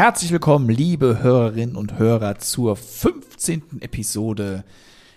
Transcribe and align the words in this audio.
Herzlich 0.00 0.32
willkommen, 0.32 0.70
liebe 0.70 1.22
Hörerinnen 1.22 1.76
und 1.76 1.98
Hörer, 1.98 2.38
zur 2.38 2.74
15. 2.74 3.82
Episode 3.82 4.64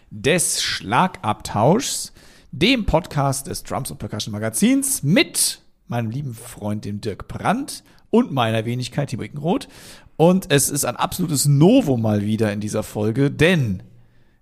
des 0.10 0.62
Schlagabtauschs, 0.62 2.12
dem 2.52 2.86
Podcast 2.86 3.48
des 3.48 3.64
Drums 3.64 3.92
und 3.92 3.98
Percussion 3.98 4.34
Magazins 4.34 5.02
mit 5.02 5.62
meinem 5.88 6.10
lieben 6.10 6.34
Freund, 6.34 6.84
dem 6.84 7.00
Dirk 7.00 7.30
Brandt 7.30 7.86
und 8.10 8.34
meiner 8.34 8.66
Wenigkeit, 8.66 9.10
Timo 9.10 9.24
Ickenroth. 9.24 9.70
Und 10.18 10.52
es 10.52 10.70
ist 10.70 10.84
ein 10.84 10.98
absolutes 10.98 11.46
Novum 11.46 12.02
mal 12.02 12.22
wieder 12.22 12.52
in 12.52 12.60
dieser 12.60 12.84
Folge, 12.84 13.32
denn 13.32 13.84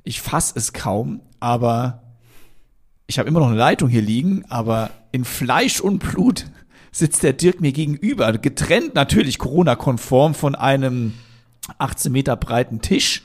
ich 0.03 0.21
fasse 0.21 0.53
es 0.55 0.73
kaum, 0.73 1.21
aber 1.39 2.01
ich 3.05 3.19
habe 3.19 3.29
immer 3.29 3.41
noch 3.41 3.49
eine 3.49 3.57
Leitung 3.57 3.89
hier 3.89 4.01
liegen, 4.01 4.43
aber 4.49 4.89
in 5.11 5.23
Fleisch 5.23 5.79
und 5.81 5.99
Blut 5.99 6.47
sitzt 6.91 7.23
der 7.23 7.33
Dirk 7.33 7.61
mir 7.61 7.71
gegenüber, 7.71 8.33
getrennt 8.33 8.95
natürlich 8.95 9.39
Corona-konform 9.39 10.33
von 10.33 10.55
einem 10.55 11.13
18 11.77 12.11
Meter 12.11 12.35
breiten 12.35 12.81
Tisch. 12.81 13.23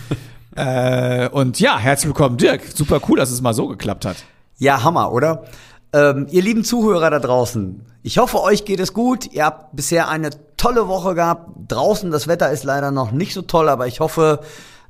äh, 0.56 1.28
und 1.28 1.60
ja, 1.60 1.78
herzlich 1.78 2.08
willkommen, 2.08 2.36
Dirk. 2.36 2.62
Super 2.74 3.00
cool, 3.08 3.18
dass 3.18 3.30
es 3.30 3.42
mal 3.42 3.54
so 3.54 3.68
geklappt 3.68 4.04
hat. 4.04 4.16
Ja, 4.58 4.82
Hammer, 4.82 5.12
oder? 5.12 5.44
Ähm, 5.92 6.26
ihr 6.30 6.42
lieben 6.42 6.64
Zuhörer 6.64 7.10
da 7.10 7.18
draußen, 7.18 7.84
ich 8.04 8.18
hoffe, 8.18 8.42
euch 8.42 8.64
geht 8.64 8.80
es 8.80 8.94
gut. 8.94 9.32
Ihr 9.32 9.44
habt 9.44 9.76
bisher 9.76 10.08
eine 10.08 10.30
tolle 10.56 10.88
Woche 10.88 11.14
gehabt. 11.14 11.50
Draußen, 11.68 12.10
das 12.10 12.26
Wetter 12.26 12.50
ist 12.50 12.64
leider 12.64 12.90
noch 12.90 13.12
nicht 13.12 13.32
so 13.32 13.42
toll, 13.42 13.68
aber 13.68 13.86
ich 13.86 14.00
hoffe, 14.00 14.40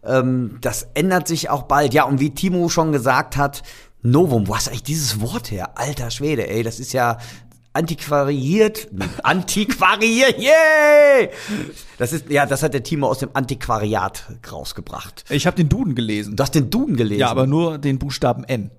ähm, 0.03 0.57
das 0.63 0.89
ändert 0.95 1.29
sich 1.29 1.51
auch 1.51 1.65
bald. 1.65 1.93
Ja, 1.93 2.05
und 2.05 2.21
wie 2.21 2.31
Timo 2.31 2.71
schon 2.71 2.91
gesagt 2.91 3.37
hat, 3.37 3.63
Novum, 4.01 4.49
wo 4.49 4.57
hast 4.57 4.67
du 4.67 4.71
eigentlich 4.71 4.83
dieses 4.85 5.21
Wort 5.21 5.51
her? 5.51 5.79
Alter 5.79 6.11
Schwede, 6.11 6.49
ey, 6.49 6.63
das 6.63 6.81
ist 6.81 6.95
ja 6.95 7.19
antiquariert, 7.73 8.89
antiquariert, 9.23 10.39
yay! 10.39 11.31
Das 11.99 12.13
ist, 12.13 12.29
ja, 12.31 12.47
das 12.47 12.63
hat 12.63 12.75
der 12.75 12.83
Timo 12.83 13.09
aus 13.09 13.19
dem 13.19 13.31
Antiquariat 13.33 14.25
rausgebracht. 14.51 15.25
Ich 15.31 15.47
habe 15.47 15.57
den 15.57 15.69
Duden 15.69 15.95
gelesen. 15.95 16.37
Du 16.37 16.43
hast 16.43 16.55
den 16.55 16.71
Duden 16.71 16.97
gelesen? 16.97 17.21
Ja, 17.21 17.31
aber 17.31 17.47
nur 17.47 17.79
den 17.79 17.99
Buchstaben 17.99 18.45
N. 18.45 18.71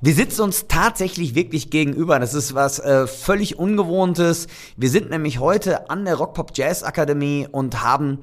Wir 0.00 0.14
sitzen 0.14 0.42
uns 0.42 0.66
tatsächlich 0.68 1.34
wirklich 1.34 1.70
gegenüber. 1.70 2.20
Das 2.20 2.34
ist 2.34 2.54
was 2.54 2.78
äh, 2.78 3.06
völlig 3.06 3.58
Ungewohntes. 3.58 4.46
Wir 4.76 4.88
sind 4.88 5.10
nämlich 5.10 5.40
heute 5.40 5.90
an 5.90 6.04
der 6.04 6.14
Rockpop 6.14 6.52
Jazz 6.54 6.82
Akademie 6.84 7.48
und 7.50 7.82
haben 7.82 8.18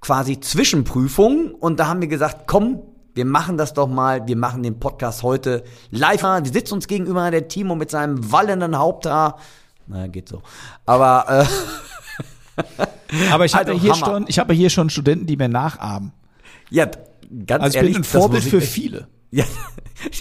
quasi 0.00 0.40
Zwischenprüfungen. 0.40 1.52
Und 1.52 1.78
da 1.78 1.86
haben 1.86 2.00
wir 2.00 2.08
gesagt, 2.08 2.48
komm, 2.48 2.82
wir 3.14 3.24
machen 3.24 3.56
das 3.56 3.74
doch 3.74 3.88
mal. 3.88 4.26
Wir 4.26 4.36
machen 4.36 4.62
den 4.62 4.78
Podcast 4.78 5.22
heute 5.22 5.64
live. 5.90 6.22
Wir 6.22 6.52
sitzen 6.52 6.74
uns 6.74 6.86
gegenüber, 6.86 7.30
der 7.30 7.48
Timo 7.48 7.74
mit 7.74 7.90
seinem 7.90 8.30
wallenden 8.32 8.78
Haupthaar. 8.78 9.38
Na, 9.86 10.06
geht 10.06 10.28
so. 10.28 10.42
Aber, 10.86 11.46
äh, 12.56 12.62
Aber 13.32 13.44
ich 13.44 13.54
habe 13.54 13.72
also, 13.72 13.80
hier 13.80 13.94
schon, 13.94 14.24
ich 14.28 14.38
habe 14.38 14.54
hier 14.54 14.70
schon 14.70 14.90
Studenten, 14.90 15.26
die 15.26 15.36
mir 15.36 15.48
nachahmen. 15.48 16.12
Ja, 16.70 16.86
ganz 17.46 17.64
also 17.64 17.78
ehrlich. 17.78 17.92
Ich 17.92 17.96
bin 17.96 18.02
ein 18.02 18.04
Vorbild 18.04 18.44
für 18.44 18.60
viele. 18.60 19.08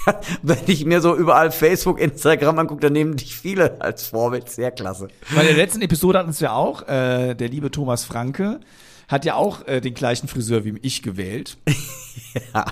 Ja, 0.06 0.20
wenn 0.42 0.58
ich 0.68 0.84
mir 0.84 1.00
so 1.00 1.16
überall 1.16 1.52
Facebook, 1.52 2.02
Instagram 2.02 2.60
angucke, 2.60 2.82
dann 2.82 2.92
nehmen 2.92 3.16
dich 3.16 3.34
viele 3.34 3.80
als 3.80 4.08
Vorbild. 4.08 4.50
Sehr 4.50 4.72
klasse. 4.72 5.08
Bei 5.34 5.42
der 5.42 5.54
letzten 5.54 5.82
Episode 5.82 6.20
hatten 6.20 6.32
es 6.32 6.42
ja 6.42 6.52
auch, 6.52 6.86
äh, 6.90 7.34
der 7.34 7.48
liebe 7.48 7.72
Thomas 7.72 8.04
Franke 8.04 8.60
hat 9.10 9.26
ja 9.26 9.34
auch 9.34 9.68
äh, 9.68 9.82
den 9.82 9.96
gleichen 9.96 10.28
Friseur 10.28 10.64
wie 10.64 10.78
ich 10.84 11.02
gewählt. 11.02 11.58
ja, 12.54 12.66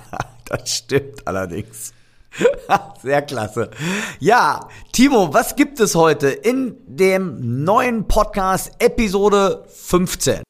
das 0.46 0.72
stimmt 0.72 1.28
allerdings. 1.28 1.94
Sehr 3.02 3.24
klasse. 3.24 3.72
Ja, 4.20 4.70
Timo, 4.92 5.34
was 5.34 5.56
gibt 5.56 5.80
es 5.80 5.96
heute 5.96 6.28
in 6.28 6.78
dem 6.86 7.64
neuen 7.64 8.08
Podcast 8.08 8.72
Episode 8.78 9.66
15? 9.68 10.44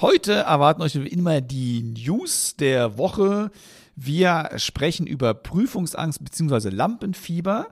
Heute 0.00 0.32
erwarten 0.34 0.82
euch 0.82 0.94
immer 0.94 1.40
die 1.40 1.82
News 1.82 2.54
der 2.56 2.98
Woche. 2.98 3.50
Wir 4.00 4.50
sprechen 4.58 5.08
über 5.08 5.34
Prüfungsangst 5.34 6.22
bzw. 6.22 6.68
Lampenfieber. 6.68 7.66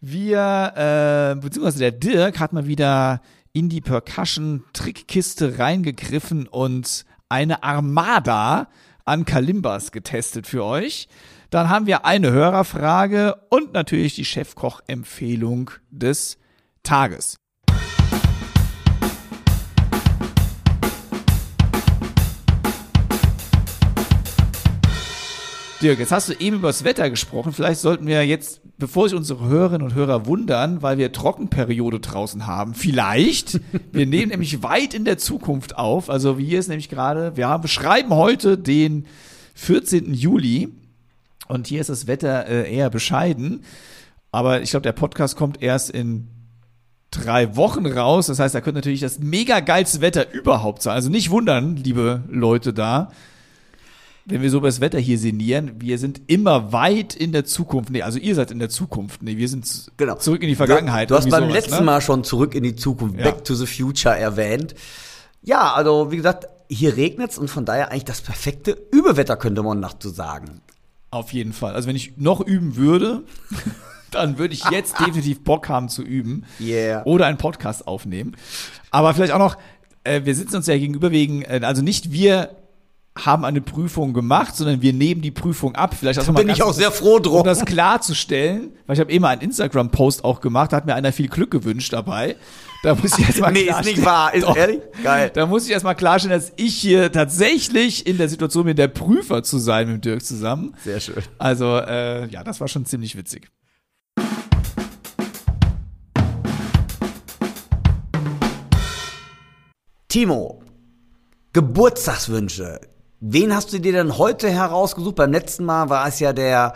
Wir, 0.00 0.72
äh, 0.74 1.38
beziehungsweise 1.38 1.80
der 1.80 1.92
Dirk 1.92 2.38
hat 2.38 2.54
mal 2.54 2.66
wieder 2.66 3.20
in 3.52 3.68
die 3.68 3.82
Percussion-Trickkiste 3.82 5.58
reingegriffen 5.58 6.46
und 6.46 7.04
eine 7.28 7.62
Armada 7.62 8.68
an 9.04 9.26
Kalimbas 9.26 9.92
getestet 9.92 10.46
für 10.46 10.64
euch. 10.64 11.08
Dann 11.50 11.68
haben 11.68 11.86
wir 11.86 12.06
eine 12.06 12.30
Hörerfrage 12.32 13.36
und 13.50 13.74
natürlich 13.74 14.14
die 14.14 14.24
Chefkoch-Empfehlung 14.24 15.72
des 15.90 16.38
Tages. 16.84 17.36
Dirk, 25.82 25.98
jetzt 25.98 26.12
hast 26.12 26.30
du 26.30 26.32
eben 26.32 26.56
über 26.56 26.68
das 26.68 26.84
Wetter 26.84 27.10
gesprochen. 27.10 27.52
Vielleicht 27.52 27.80
sollten 27.80 28.06
wir 28.06 28.24
jetzt, 28.26 28.62
bevor 28.78 29.08
sich 29.08 29.16
unsere 29.16 29.46
Hörerinnen 29.46 29.86
und 29.86 29.94
Hörer 29.94 30.24
wundern, 30.24 30.80
weil 30.80 30.96
wir 30.96 31.12
Trockenperiode 31.12 32.00
draußen 32.00 32.46
haben, 32.46 32.74
vielleicht, 32.74 33.60
wir 33.92 34.06
nehmen 34.06 34.30
nämlich 34.30 34.62
weit 34.62 34.94
in 34.94 35.04
der 35.04 35.18
Zukunft 35.18 35.76
auf. 35.76 36.08
Also 36.08 36.38
wie 36.38 36.46
hier 36.46 36.60
ist 36.60 36.68
nämlich 36.68 36.88
gerade, 36.88 37.36
wir 37.36 37.48
haben, 37.48 37.60
beschreiben 37.60 38.10
heute 38.10 38.56
den 38.56 39.06
14. 39.54 40.14
Juli 40.14 40.70
und 41.48 41.66
hier 41.66 41.82
ist 41.82 41.90
das 41.90 42.06
Wetter 42.06 42.46
äh, 42.46 42.74
eher 42.74 42.88
bescheiden. 42.88 43.62
Aber 44.32 44.62
ich 44.62 44.70
glaube, 44.70 44.82
der 44.82 44.92
Podcast 44.92 45.36
kommt 45.36 45.62
erst 45.62 45.90
in 45.90 46.28
drei 47.10 47.54
Wochen 47.54 47.84
raus. 47.84 48.28
Das 48.28 48.38
heißt, 48.38 48.54
da 48.54 48.62
könnte 48.62 48.78
natürlich 48.78 49.00
das 49.00 49.18
mega 49.18 49.60
geilste 49.60 50.00
Wetter 50.00 50.32
überhaupt 50.32 50.82
sein. 50.82 50.94
Also 50.94 51.10
nicht 51.10 51.30
wundern, 51.30 51.76
liebe 51.76 52.24
Leute 52.28 52.72
da 52.72 53.10
wenn 54.28 54.42
wir 54.42 54.50
so 54.50 54.58
über 54.58 54.66
das 54.66 54.80
Wetter 54.80 54.98
hier 54.98 55.18
sinnieren, 55.18 55.80
wir 55.80 55.98
sind 55.98 56.20
immer 56.26 56.72
weit 56.72 57.14
in 57.14 57.30
der 57.30 57.44
Zukunft. 57.44 57.90
Nee, 57.90 58.02
also 58.02 58.18
ihr 58.18 58.34
seid 58.34 58.50
in 58.50 58.58
der 58.58 58.68
Zukunft. 58.68 59.22
Nee, 59.22 59.36
wir 59.36 59.48
sind 59.48 59.92
genau. 59.96 60.16
zurück 60.16 60.42
in 60.42 60.48
die 60.48 60.56
Vergangenheit. 60.56 61.10
Du, 61.10 61.14
du 61.14 61.18
hast 61.18 61.30
beim 61.30 61.44
sowas, 61.44 61.54
letzten 61.54 61.76
ne? 61.76 61.82
Mal 61.82 62.00
schon 62.00 62.24
zurück 62.24 62.56
in 62.56 62.64
die 62.64 62.74
Zukunft, 62.74 63.18
ja. 63.18 63.24
Back 63.24 63.44
to 63.44 63.54
the 63.54 63.66
Future 63.66 64.16
erwähnt. 64.16 64.74
Ja, 65.42 65.72
also 65.74 66.10
wie 66.10 66.16
gesagt, 66.16 66.48
hier 66.68 66.96
regnet's 66.96 67.38
und 67.38 67.48
von 67.48 67.64
daher 67.64 67.92
eigentlich 67.92 68.04
das 68.04 68.20
perfekte 68.20 68.76
Überwetter, 68.90 69.36
könnte 69.36 69.62
man 69.62 69.80
dazu 69.80 70.08
sagen. 70.08 70.60
Auf 71.12 71.32
jeden 71.32 71.52
Fall. 71.52 71.74
Also 71.74 71.88
wenn 71.88 71.94
ich 71.94 72.16
noch 72.16 72.40
üben 72.40 72.74
würde, 72.74 73.22
dann 74.10 74.38
würde 74.38 74.54
ich 74.54 74.68
jetzt 74.70 74.98
definitiv 75.06 75.44
Bock 75.44 75.68
haben 75.68 75.88
zu 75.88 76.02
üben. 76.02 76.44
Yeah. 76.60 77.06
Oder 77.06 77.26
einen 77.26 77.38
Podcast 77.38 77.86
aufnehmen. 77.86 78.36
Aber 78.90 79.14
vielleicht 79.14 79.32
auch 79.32 79.38
noch, 79.38 79.56
äh, 80.02 80.22
wir 80.24 80.34
sitzen 80.34 80.56
uns 80.56 80.66
ja 80.66 80.76
gegenüber 80.76 81.12
wegen, 81.12 81.42
äh, 81.42 81.60
also 81.62 81.80
nicht 81.80 82.10
wir 82.10 82.50
haben 83.16 83.44
eine 83.44 83.60
Prüfung 83.60 84.12
gemacht, 84.12 84.54
sondern 84.54 84.82
wir 84.82 84.92
nehmen 84.92 85.22
die 85.22 85.30
Prüfung 85.30 85.74
ab. 85.74 85.94
Vielleicht 85.98 86.26
da 86.26 86.32
bin 86.32 86.48
ich 86.48 86.62
auch 86.62 86.72
sehr 86.72 86.90
froh 86.90 87.18
drum. 87.18 87.40
Um 87.40 87.44
das 87.44 87.64
klarzustellen, 87.64 88.72
weil 88.86 88.94
ich 88.94 89.00
habe 89.00 89.10
immer 89.10 89.28
einen 89.28 89.40
Instagram-Post 89.40 90.24
auch 90.24 90.40
gemacht, 90.40 90.72
da 90.72 90.76
hat 90.76 90.86
mir 90.86 90.94
einer 90.94 91.12
viel 91.12 91.28
Glück 91.28 91.50
gewünscht 91.50 91.92
dabei. 91.92 92.36
Da 92.82 92.94
muss 92.94 93.18
ich 93.18 93.26
erstmal 93.26 93.52
Nee, 93.52 93.62
ist 93.62 93.84
nicht 93.84 94.04
wahr, 94.04 94.34
ist 94.34 94.44
Doch, 94.44 94.56
ehrlich? 94.56 94.80
Geil. 95.02 95.30
Da 95.32 95.46
muss 95.46 95.64
ich 95.64 95.72
erstmal 95.72 95.94
klarstellen, 95.94 96.38
dass 96.38 96.52
ich 96.56 96.76
hier 96.76 97.10
tatsächlich 97.10 98.06
in 98.06 98.18
der 98.18 98.28
Situation 98.28 98.64
bin, 98.66 98.76
der 98.76 98.88
Prüfer 98.88 99.42
zu 99.42 99.58
sein 99.58 99.90
mit 99.90 100.04
Dirk 100.04 100.24
zusammen. 100.24 100.74
Sehr 100.84 101.00
schön. 101.00 101.22
Also, 101.38 101.78
äh, 101.78 102.28
ja, 102.28 102.44
das 102.44 102.60
war 102.60 102.68
schon 102.68 102.84
ziemlich 102.84 103.16
witzig. 103.16 103.50
Timo, 110.08 110.62
Geburtstagswünsche. 111.52 112.80
Wen 113.20 113.54
hast 113.54 113.72
du 113.72 113.78
dir 113.78 113.92
denn 113.92 114.18
heute 114.18 114.50
herausgesucht? 114.50 115.14
Beim 115.14 115.32
letzten 115.32 115.64
Mal 115.64 115.88
war 115.88 116.06
es 116.06 116.20
ja 116.20 116.34
der 116.34 116.74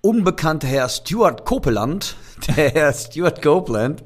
unbekannte 0.00 0.66
Herr 0.66 0.88
Stuart 0.88 1.44
Copeland, 1.44 2.16
der 2.56 2.70
Herr 2.70 2.92
Stuart 2.92 3.40
Copeland. 3.40 4.02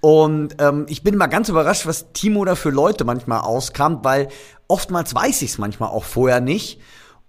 Und 0.00 0.56
ähm, 0.58 0.86
ich 0.88 1.02
bin 1.02 1.18
mal 1.18 1.26
ganz 1.26 1.50
überrascht, 1.50 1.84
was 1.84 2.12
Timo 2.14 2.42
da 2.46 2.54
für 2.54 2.70
Leute 2.70 3.04
manchmal 3.04 3.40
auskramt, 3.40 4.02
weil 4.02 4.28
oftmals 4.66 5.14
weiß 5.14 5.42
ich 5.42 5.50
es 5.50 5.58
manchmal 5.58 5.90
auch 5.90 6.04
vorher 6.04 6.40
nicht. 6.40 6.80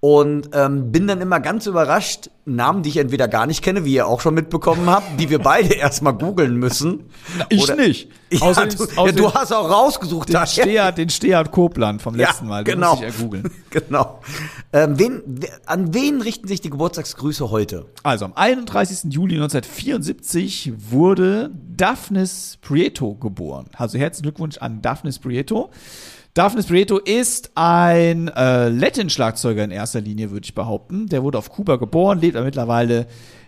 Und 0.04 0.50
ähm, 0.54 0.92
bin 0.92 1.06
dann 1.06 1.22
immer 1.22 1.40
ganz 1.40 1.68
überrascht, 1.68 2.32
Namen, 2.46 2.82
die 2.82 2.90
ich 2.90 2.98
entweder 2.98 3.28
gar 3.28 3.46
nicht 3.46 3.64
kenne, 3.64 3.86
wie 3.86 3.94
ihr 3.94 4.08
auch 4.08 4.20
schon 4.20 4.34
mitbekommen 4.34 4.90
habt, 4.90 5.20
die 5.20 5.30
wir 5.30 5.38
beide 5.38 5.74
erstmal 5.76 6.14
googeln 6.14 6.56
müssen. 6.58 7.06
Ich 7.50 7.62
Oder- 7.64 7.76
nicht. 7.76 8.10
Ja, 8.34 8.44
Außer 8.44 8.66
du, 8.66 8.78
den- 8.78 8.88
ja, 8.96 9.02
außer 9.02 9.12
du 9.12 9.34
hast 9.34 9.52
auch 9.52 9.70
rausgesucht. 9.70 10.30
Den. 10.30 10.48
Steher, 10.48 10.94
den 10.94 11.10
Steher 11.10 11.44
Kopland 11.44 12.02
vom 12.02 12.16
Ja, 12.18 12.30
letzten 12.30 12.48
Mal. 12.48 12.64
Den 12.64 12.76
genau. 12.76 12.96
muss 12.96 13.04
ich 13.04 13.14
ja 13.14 13.22
googeln. 13.22 13.52
Genau. 13.70 14.22
Ähm, 14.72 14.98
wen, 14.98 15.22
an 15.66 15.94
wen 15.94 16.22
richten 16.22 16.48
sich 16.48 16.62
die 16.62 16.70
Geburtstagsgrüße 16.70 17.52
heute? 17.52 17.88
Also 18.04 18.24
am 18.24 18.32
31. 18.34 19.12
Juli 19.14 19.36
1974 19.36 20.72
wurde 20.92 21.52
Daphnis 21.76 22.58
Prieto 22.62 23.16
geboren. 23.16 23.66
Also 23.76 23.98
herzlichen 23.98 24.24
Glückwunsch 24.24 24.58
an 24.60 24.82
Daphnis 24.82 25.20
Prieto. 25.20 25.70
Daphnis 26.34 26.68
Prieto 26.68 26.98
ist 26.98 27.52
ein 27.56 28.30
äh, 28.30 28.70
Latin-Schlagzeuger 28.70 29.66
in 29.66 29.72
erster 29.72 30.00
Linie, 30.00 30.32
würde 30.32 30.46
ich 30.46 30.56
behaupten. 30.56 31.08
Der 31.08 31.24
wurde 31.24 31.38
auf 31.38 31.50
Kuba 31.50 31.76
geboren, 31.76 32.22
lebt 32.22 32.38
aber 32.38 32.46
mittlerweile 32.46 33.08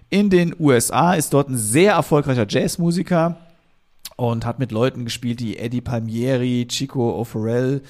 in 0.10 0.30
den 0.30 0.54
USA, 0.60 1.14
ist 1.14 1.34
dort 1.34 1.48
ein 1.50 1.58
sehr 1.58 1.94
erfolgreicher 1.94 2.46
Jazzmusiker 2.48 3.38
und 4.18 4.46
hat 4.46 4.60
mit 4.60 4.74
Leuten 4.74 5.06
gespielt, 5.06 5.40
die 5.40 5.58
Eddie 5.58 5.80
Palmieri, 5.80 6.68
Chico 6.68 7.22
O'Farrell, 7.22 7.82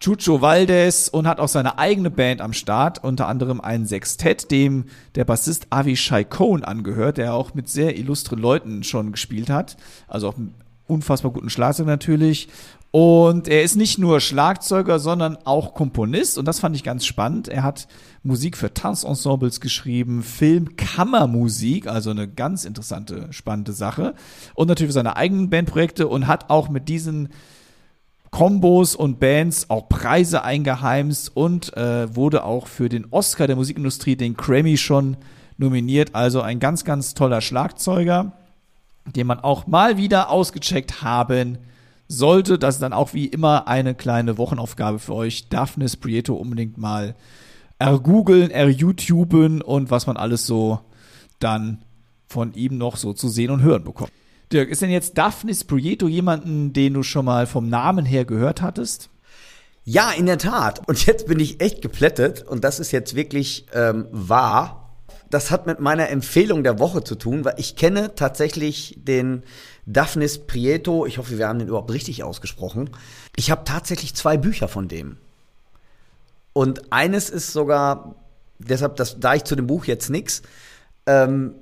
Chucho 0.00 0.40
Valdez 0.40 1.08
und 1.08 1.28
hat 1.28 1.38
auch 1.38 1.48
seine 1.48 1.78
eigene 1.78 2.10
Band 2.10 2.40
am 2.40 2.54
Start, 2.54 3.04
unter 3.04 3.28
anderem 3.28 3.60
ein 3.60 3.84
Sextett, 3.84 4.50
dem 4.50 4.86
der 5.16 5.26
Bassist 5.26 5.66
Avishai 5.68 6.24
Cohn 6.24 6.64
angehört, 6.64 7.18
der 7.18 7.34
auch 7.34 7.52
mit 7.52 7.68
sehr 7.68 7.98
illustren 7.98 8.38
Leuten 8.38 8.84
schon 8.84 9.12
gespielt 9.12 9.50
hat, 9.50 9.76
also 10.08 10.30
auch 10.30 10.38
einen 10.38 10.54
unfassbar 10.86 11.30
guten 11.30 11.50
Schlagzeug 11.50 11.86
natürlich. 11.86 12.48
Und 12.92 13.46
er 13.46 13.62
ist 13.62 13.76
nicht 13.76 13.98
nur 13.98 14.20
Schlagzeuger, 14.20 14.98
sondern 14.98 15.38
auch 15.44 15.74
Komponist 15.74 16.38
und 16.38 16.44
das 16.46 16.58
fand 16.58 16.74
ich 16.74 16.82
ganz 16.82 17.06
spannend. 17.06 17.46
Er 17.46 17.62
hat 17.62 17.86
Musik 18.24 18.56
für 18.56 18.74
Tanzensembles 18.74 19.60
geschrieben, 19.60 20.24
Film, 20.24 20.76
Kammermusik, 20.76 21.86
also 21.86 22.10
eine 22.10 22.26
ganz 22.26 22.64
interessante, 22.64 23.28
spannende 23.32 23.72
Sache. 23.72 24.14
Und 24.54 24.66
natürlich 24.66 24.88
für 24.88 24.94
seine 24.94 25.16
eigenen 25.16 25.50
Bandprojekte 25.50 26.08
und 26.08 26.26
hat 26.26 26.50
auch 26.50 26.68
mit 26.68 26.88
diesen 26.88 27.28
Kombos 28.32 28.96
und 28.96 29.20
Bands 29.20 29.70
auch 29.70 29.88
Preise 29.88 30.42
eingeheimst 30.42 31.36
und 31.36 31.76
äh, 31.76 32.14
wurde 32.14 32.44
auch 32.44 32.66
für 32.66 32.88
den 32.88 33.06
Oscar 33.12 33.46
der 33.46 33.56
Musikindustrie, 33.56 34.16
den 34.16 34.34
Grammy, 34.34 34.76
schon 34.76 35.16
nominiert. 35.58 36.16
Also 36.16 36.40
ein 36.40 36.58
ganz, 36.58 36.84
ganz 36.84 37.14
toller 37.14 37.40
Schlagzeuger, 37.40 38.32
den 39.06 39.28
man 39.28 39.38
auch 39.38 39.68
mal 39.68 39.96
wieder 39.96 40.30
ausgecheckt 40.30 41.02
haben 41.02 41.58
sollte. 42.10 42.58
Das 42.58 42.76
ist 42.76 42.82
dann 42.82 42.92
auch 42.92 43.14
wie 43.14 43.26
immer 43.26 43.68
eine 43.68 43.94
kleine 43.94 44.36
Wochenaufgabe 44.36 44.98
für 44.98 45.14
euch. 45.14 45.48
Daphnis 45.48 45.96
Prieto 45.96 46.34
unbedingt 46.34 46.76
mal 46.76 47.14
ergoogeln, 47.78 48.50
erYouTuben 48.50 49.62
und 49.62 49.90
was 49.90 50.06
man 50.06 50.16
alles 50.16 50.46
so 50.46 50.80
dann 51.38 51.82
von 52.26 52.52
ihm 52.54 52.76
noch 52.76 52.96
so 52.96 53.12
zu 53.12 53.28
sehen 53.28 53.50
und 53.50 53.62
hören 53.62 53.84
bekommt. 53.84 54.12
Dirk, 54.52 54.68
ist 54.68 54.82
denn 54.82 54.90
jetzt 54.90 55.16
Daphnis 55.16 55.64
Prieto 55.64 56.08
jemanden, 56.08 56.72
den 56.72 56.94
du 56.94 57.02
schon 57.02 57.24
mal 57.24 57.46
vom 57.46 57.68
Namen 57.68 58.04
her 58.04 58.24
gehört 58.24 58.60
hattest? 58.60 59.08
Ja, 59.84 60.10
in 60.10 60.26
der 60.26 60.38
Tat. 60.38 60.86
Und 60.88 61.06
jetzt 61.06 61.26
bin 61.26 61.38
ich 61.40 61.60
echt 61.60 61.80
geplättet 61.80 62.42
und 62.42 62.64
das 62.64 62.80
ist 62.80 62.90
jetzt 62.90 63.14
wirklich 63.14 63.66
ähm, 63.72 64.06
wahr. 64.10 64.79
Das 65.30 65.50
hat 65.50 65.66
mit 65.66 65.78
meiner 65.78 66.08
Empfehlung 66.10 66.64
der 66.64 66.78
Woche 66.78 67.04
zu 67.04 67.14
tun, 67.14 67.44
weil 67.44 67.54
ich 67.56 67.76
kenne 67.76 68.14
tatsächlich 68.16 68.96
den 68.98 69.44
Daphnis 69.86 70.46
Prieto. 70.46 71.06
Ich 71.06 71.18
hoffe, 71.18 71.38
wir 71.38 71.48
haben 71.48 71.60
den 71.60 71.68
überhaupt 71.68 71.92
richtig 71.92 72.24
ausgesprochen. 72.24 72.90
Ich 73.36 73.50
habe 73.50 73.62
tatsächlich 73.64 74.14
zwei 74.14 74.36
Bücher 74.36 74.68
von 74.68 74.88
dem. 74.88 75.16
Und 76.52 76.92
eines 76.92 77.30
ist 77.30 77.52
sogar, 77.52 78.16
deshalb, 78.58 78.96
das, 78.96 79.20
da 79.20 79.34
ich 79.34 79.44
zu 79.44 79.54
dem 79.54 79.68
Buch 79.68 79.84
jetzt 79.84 80.10
nix, 80.10 80.42
ähm, 81.06 81.54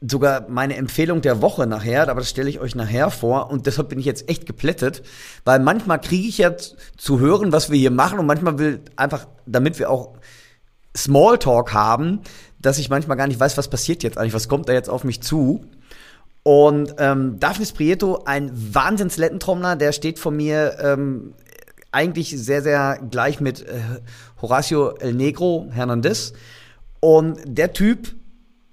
sogar 0.00 0.48
meine 0.48 0.76
Empfehlung 0.76 1.20
der 1.20 1.42
Woche 1.42 1.66
nachher, 1.66 2.08
aber 2.08 2.20
das 2.20 2.30
stelle 2.30 2.48
ich 2.48 2.58
euch 2.58 2.74
nachher 2.74 3.10
vor 3.10 3.50
und 3.50 3.66
deshalb 3.66 3.90
bin 3.90 3.98
ich 3.98 4.06
jetzt 4.06 4.30
echt 4.30 4.46
geplättet, 4.46 5.02
weil 5.44 5.60
manchmal 5.60 6.00
kriege 6.00 6.26
ich 6.26 6.38
ja 6.38 6.56
zu 6.56 7.20
hören, 7.20 7.52
was 7.52 7.70
wir 7.70 7.78
hier 7.78 7.90
machen 7.90 8.18
und 8.18 8.24
manchmal 8.24 8.58
will 8.58 8.80
einfach, 8.96 9.26
damit 9.44 9.78
wir 9.78 9.90
auch 9.90 10.14
Smalltalk 10.96 11.74
haben, 11.74 12.20
dass 12.60 12.78
ich 12.78 12.90
manchmal 12.90 13.16
gar 13.16 13.26
nicht 13.26 13.40
weiß, 13.40 13.56
was 13.56 13.68
passiert 13.68 14.02
jetzt 14.02 14.18
eigentlich, 14.18 14.34
was 14.34 14.48
kommt 14.48 14.68
da 14.68 14.72
jetzt 14.72 14.90
auf 14.90 15.04
mich 15.04 15.22
zu. 15.22 15.64
Und 16.42 16.94
ähm, 16.98 17.38
Daphnis 17.38 17.72
Prieto, 17.72 18.22
ein 18.24 18.50
Wahnsinns-Lettentrommler, 18.54 19.76
der 19.76 19.92
steht 19.92 20.18
vor 20.18 20.32
mir 20.32 20.76
ähm, 20.80 21.34
eigentlich 21.92 22.30
sehr, 22.30 22.62
sehr 22.62 22.98
gleich 23.10 23.40
mit 23.40 23.62
äh, 23.62 23.80
Horacio 24.40 24.90
El 24.96 25.14
Negro 25.14 25.68
Hernandez. 25.70 26.32
Und 27.00 27.38
der 27.44 27.72
Typ 27.72 28.14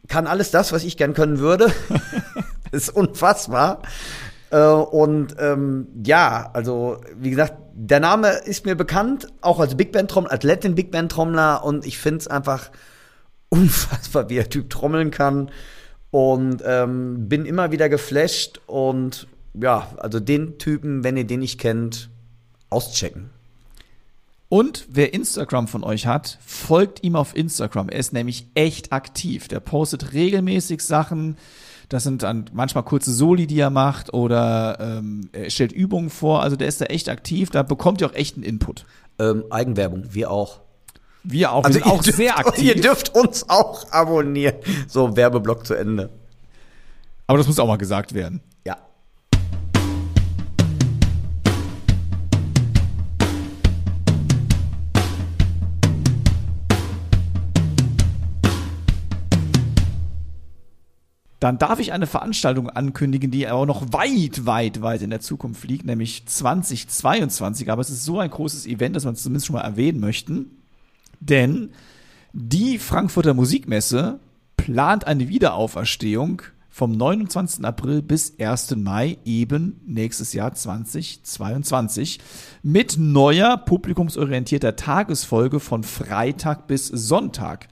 kann 0.07 0.27
alles 0.27 0.51
das, 0.51 0.71
was 0.71 0.83
ich 0.83 0.97
gern 0.97 1.13
können 1.13 1.39
würde. 1.39 1.71
ist 2.71 2.89
unfassbar. 2.89 3.81
Äh, 4.49 4.61
und 4.65 5.35
ähm, 5.39 5.87
ja, 6.05 6.49
also 6.53 7.01
wie 7.17 7.29
gesagt, 7.29 7.55
der 7.73 7.99
Name 7.99 8.29
ist 8.29 8.65
mir 8.65 8.75
bekannt, 8.75 9.27
auch 9.41 9.59
als 9.59 9.75
Big 9.75 9.91
Band 9.91 10.09
Trommler, 10.09 10.31
als 10.31 10.43
Latin 10.43 10.75
Big 10.75 10.91
Band 10.91 11.11
Trommler 11.11 11.63
und 11.63 11.85
ich 11.85 11.97
finde 11.97 12.19
es 12.19 12.27
einfach 12.27 12.71
unfassbar, 13.49 14.29
wie 14.29 14.35
der 14.35 14.49
Typ 14.49 14.69
trommeln 14.69 15.11
kann 15.11 15.51
und 16.11 16.61
ähm, 16.65 17.29
bin 17.29 17.45
immer 17.45 17.71
wieder 17.71 17.89
geflasht 17.89 18.61
und 18.67 19.27
ja, 19.53 19.89
also 19.97 20.19
den 20.19 20.57
Typen, 20.57 21.03
wenn 21.03 21.17
ihr 21.17 21.25
den 21.25 21.39
nicht 21.39 21.59
kennt, 21.59 22.09
auschecken. 22.69 23.29
Und 24.49 24.85
wer 24.89 25.13
Instagram 25.13 25.67
von 25.67 25.83
euch 25.83 26.07
hat, 26.07 26.39
folgt 26.45 27.03
ihm 27.03 27.15
auf 27.15 27.35
Instagram. 27.35 27.89
Er 27.89 27.99
ist 27.99 28.13
nämlich 28.13 28.47
echt 28.53 28.93
aktiv. 28.93 29.49
Der 29.49 29.59
postet 29.59 30.13
regelmäßig 30.13 30.81
Sachen. 30.81 31.37
Das 31.89 32.03
sind 32.03 32.23
dann 32.23 32.49
manchmal 32.53 32.83
kurze 32.83 33.13
Soli, 33.13 33.47
die 33.47 33.59
er 33.59 33.69
macht 33.69 34.13
oder 34.13 34.77
ähm, 34.79 35.29
er 35.33 35.49
stellt 35.49 35.71
Übungen 35.71 36.09
vor. 36.09 36.43
Also 36.43 36.55
der 36.55 36.67
ist 36.67 36.79
da 36.79 36.85
echt 36.85 37.09
aktiv. 37.09 37.49
Da 37.49 37.63
bekommt 37.63 37.99
ihr 37.99 38.07
auch 38.07 38.13
echt 38.13 38.35
einen 38.35 38.43
Input. 38.43 38.85
Ähm, 39.19 39.43
Eigenwerbung, 39.49 40.05
wir 40.11 40.31
auch. 40.31 40.61
Wir 41.29 41.51
auch. 41.51 41.65
Also 41.65 41.79
wir 41.79 41.83
sind 41.83 41.91
auch 41.91 42.03
dürft, 42.03 42.17
sehr 42.17 42.39
aktiv. 42.39 42.63
Ihr 42.63 42.81
dürft 42.81 43.13
uns 43.13 43.49
auch 43.49 43.91
abonnieren. 43.91 44.55
So, 44.87 45.17
Werbeblock 45.17 45.67
zu 45.67 45.73
Ende. 45.73 46.09
Aber 47.27 47.37
das 47.37 47.47
muss 47.47 47.59
auch 47.59 47.67
mal 47.67 47.77
gesagt 47.77 48.13
werden. 48.13 48.39
Ja. 48.65 48.77
Dann 61.41 61.57
darf 61.57 61.79
ich 61.79 61.91
eine 61.91 62.07
Veranstaltung 62.07 62.69
ankündigen, 62.69 63.31
die 63.31 63.47
aber 63.47 63.65
noch 63.65 63.91
weit, 63.91 64.45
weit, 64.45 64.81
weit 64.81 65.01
in 65.01 65.09
der 65.09 65.19
Zukunft 65.19 65.65
liegt, 65.65 65.85
nämlich 65.85 66.25
2022. 66.25 67.69
Aber 67.69 67.81
es 67.81 67.89
ist 67.89 68.05
so 68.05 68.17
ein 68.21 68.29
großes 68.29 68.65
Event, 68.65 68.95
dass 68.95 69.03
wir 69.03 69.11
es 69.11 69.21
zumindest 69.21 69.47
schon 69.47 69.57
mal 69.57 69.63
erwähnen 69.63 69.99
möchten. 69.99 70.56
Denn 71.19 71.71
die 72.33 72.77
Frankfurter 72.77 73.33
Musikmesse 73.33 74.19
plant 74.57 75.07
eine 75.07 75.29
Wiederauferstehung 75.29 76.41
vom 76.69 76.91
29. 76.91 77.65
April 77.65 78.01
bis 78.03 78.35
1. 78.39 78.75
Mai 78.75 79.17
eben 79.25 79.81
nächstes 79.87 80.33
Jahr 80.33 80.53
2022 80.53 82.19
mit 82.61 82.97
neuer 82.99 83.57
publikumsorientierter 83.57 84.75
Tagesfolge 84.75 85.59
von 85.59 85.83
Freitag 85.83 86.67
bis 86.67 86.87
Sonntag. 86.87 87.67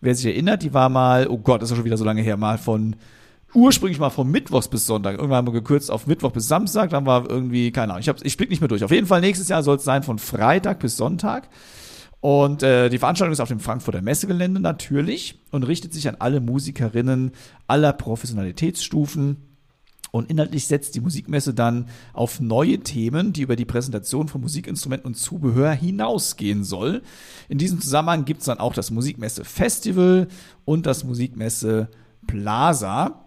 Wer 0.00 0.14
sich 0.14 0.26
erinnert, 0.26 0.62
die 0.62 0.74
war 0.74 0.88
mal, 0.88 1.26
oh 1.28 1.38
Gott, 1.38 1.62
das 1.62 1.70
ist 1.70 1.76
schon 1.76 1.84
wieder 1.86 1.96
so 1.96 2.04
lange 2.04 2.22
her, 2.22 2.36
mal 2.36 2.58
von 2.58 2.94
ursprünglich 3.54 3.98
mal 3.98 4.10
von 4.10 4.30
Mittwochs 4.30 4.68
bis 4.68 4.86
Sonntag. 4.86 5.14
Irgendwann 5.14 5.38
haben 5.38 5.46
wir 5.48 5.52
gekürzt 5.52 5.90
auf 5.90 6.06
Mittwoch 6.06 6.32
bis 6.32 6.46
Samstag, 6.48 6.90
dann 6.90 7.06
war 7.06 7.28
irgendwie, 7.28 7.70
keine 7.72 7.92
Ahnung, 7.92 8.00
ich, 8.02 8.08
hab's- 8.08 8.22
ich 8.24 8.36
blick 8.36 8.50
nicht 8.50 8.60
mehr 8.60 8.68
durch. 8.68 8.84
Auf 8.84 8.90
jeden 8.90 9.06
Fall 9.06 9.20
nächstes 9.20 9.48
Jahr 9.48 9.62
soll 9.62 9.76
es 9.76 9.84
sein 9.84 10.02
von 10.02 10.18
Freitag 10.18 10.80
bis 10.80 10.96
Sonntag. 10.96 11.48
Und 12.24 12.62
äh, 12.62 12.88
die 12.88 12.96
Veranstaltung 12.96 13.34
ist 13.34 13.40
auf 13.40 13.50
dem 13.50 13.60
Frankfurter 13.60 14.00
Messegelände 14.00 14.58
natürlich 14.58 15.38
und 15.50 15.62
richtet 15.64 15.92
sich 15.92 16.08
an 16.08 16.16
alle 16.20 16.40
Musikerinnen 16.40 17.32
aller 17.66 17.92
Professionalitätsstufen. 17.92 19.36
Und 20.10 20.30
inhaltlich 20.30 20.66
setzt 20.66 20.94
die 20.94 21.02
Musikmesse 21.02 21.52
dann 21.52 21.86
auf 22.14 22.40
neue 22.40 22.78
Themen, 22.78 23.34
die 23.34 23.42
über 23.42 23.56
die 23.56 23.66
Präsentation 23.66 24.28
von 24.28 24.40
Musikinstrumenten 24.40 25.08
und 25.08 25.16
Zubehör 25.16 25.72
hinausgehen 25.72 26.64
soll. 26.64 27.02
In 27.50 27.58
diesem 27.58 27.82
Zusammenhang 27.82 28.24
gibt 28.24 28.40
es 28.40 28.46
dann 28.46 28.58
auch 28.58 28.72
das 28.72 28.90
Musikmesse 28.90 29.44
Festival 29.44 30.28
und 30.64 30.86
das 30.86 31.04
Musikmesse 31.04 31.88
Plaza. 32.26 33.22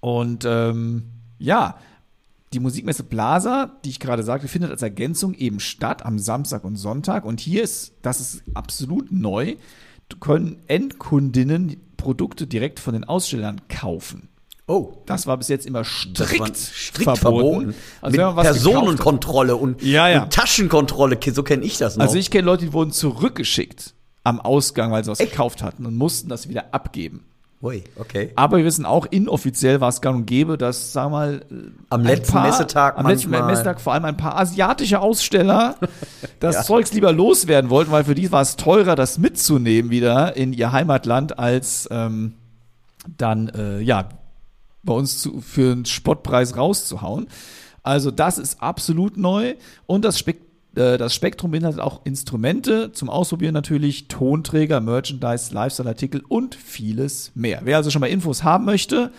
Und 0.00 0.44
ähm, 0.44 1.04
ja, 1.38 1.78
die 2.52 2.60
Musikmesse 2.60 3.04
Plaza, 3.04 3.78
die 3.84 3.90
ich 3.90 4.00
gerade 4.00 4.22
sagte, 4.22 4.48
findet 4.48 4.70
als 4.70 4.82
Ergänzung 4.82 5.34
eben 5.34 5.60
statt 5.60 6.04
am 6.04 6.18
Samstag 6.18 6.64
und 6.64 6.76
Sonntag. 6.76 7.24
Und 7.24 7.40
hier 7.40 7.62
ist, 7.62 7.92
das 8.02 8.20
ist 8.20 8.42
absolut 8.54 9.12
neu, 9.12 9.56
können 10.18 10.58
Endkundinnen 10.66 11.76
Produkte 11.96 12.46
direkt 12.46 12.80
von 12.80 12.94
den 12.94 13.04
Ausstellern 13.04 13.60
kaufen. 13.68 14.28
Oh. 14.66 14.94
Das 15.06 15.26
war 15.26 15.36
bis 15.36 15.48
jetzt 15.48 15.66
immer 15.66 15.84
strikt, 15.84 16.56
strikt 16.56 17.18
verboten. 17.18 17.72
verboten. 17.72 17.74
Also 18.00 18.16
Mit 18.16 18.36
Personenkontrolle 18.36 19.56
und, 19.56 19.82
ja, 19.82 20.08
ja. 20.08 20.22
und, 20.22 20.32
Taschenkontrolle, 20.32 21.18
so 21.32 21.42
kenne 21.42 21.64
ich 21.64 21.78
das 21.78 21.96
noch. 21.96 22.04
Also 22.04 22.16
ich 22.18 22.30
kenne 22.30 22.46
Leute, 22.46 22.66
die 22.66 22.72
wurden 22.72 22.92
zurückgeschickt 22.92 23.94
am 24.22 24.40
Ausgang, 24.40 24.92
weil 24.92 25.04
sie 25.04 25.10
was 25.10 25.20
Echt? 25.20 25.32
gekauft 25.32 25.62
hatten 25.62 25.86
und 25.86 25.96
mussten 25.96 26.28
das 26.28 26.48
wieder 26.48 26.72
abgeben. 26.72 27.24
Ui, 27.62 27.84
okay. 27.96 28.32
Aber 28.36 28.56
wir 28.56 28.64
wissen 28.64 28.86
auch, 28.86 29.04
inoffiziell 29.04 29.82
war 29.82 29.90
es 29.90 30.00
gang 30.00 30.20
und 30.20 30.26
gäbe, 30.26 30.56
dass, 30.56 30.94
sag 30.94 31.10
mal, 31.10 31.44
am 31.90 32.02
letzten 32.02 32.32
paar, 32.32 32.46
Messetag 32.46 32.98
am 32.98 33.06
letzten 33.06 33.30
Messetag 33.30 33.82
vor 33.82 33.92
allem 33.92 34.06
ein 34.06 34.16
paar 34.16 34.38
asiatische 34.38 34.98
Aussteller 35.00 35.76
das 36.40 36.54
ja. 36.56 36.62
Zeugs 36.62 36.92
lieber 36.94 37.12
loswerden 37.12 37.68
wollten, 37.68 37.92
weil 37.92 38.04
für 38.04 38.14
die 38.14 38.32
war 38.32 38.40
es 38.40 38.56
teurer, 38.56 38.96
das 38.96 39.18
mitzunehmen 39.18 39.90
wieder 39.90 40.36
in 40.36 40.54
ihr 40.54 40.72
Heimatland, 40.72 41.38
als 41.38 41.86
ähm, 41.90 42.34
dann, 43.18 43.48
äh, 43.50 43.80
ja, 43.80 44.08
bei 44.82 44.94
uns 44.94 45.20
zu, 45.20 45.42
für 45.42 45.72
einen 45.72 45.84
Spottpreis 45.84 46.56
rauszuhauen. 46.56 47.28
Also 47.82 48.10
das 48.10 48.38
ist 48.38 48.62
absolut 48.62 49.18
neu 49.18 49.56
und 49.86 50.04
das 50.06 50.18
Spek 50.18 50.38
äh, 50.38 50.49
das 50.72 51.14
Spektrum 51.14 51.50
beinhaltet 51.50 51.80
auch 51.80 52.02
Instrumente 52.04 52.92
zum 52.92 53.10
Ausprobieren 53.10 53.54
natürlich, 53.54 54.06
Tonträger, 54.08 54.80
Merchandise, 54.80 55.52
Lifestyle-Artikel 55.52 56.22
und 56.28 56.54
vieles 56.54 57.32
mehr. 57.34 57.62
Wer 57.64 57.76
also 57.76 57.90
schon 57.90 58.00
mal 58.00 58.06
Infos 58.06 58.44
haben 58.44 58.66
möchte, 58.66 59.10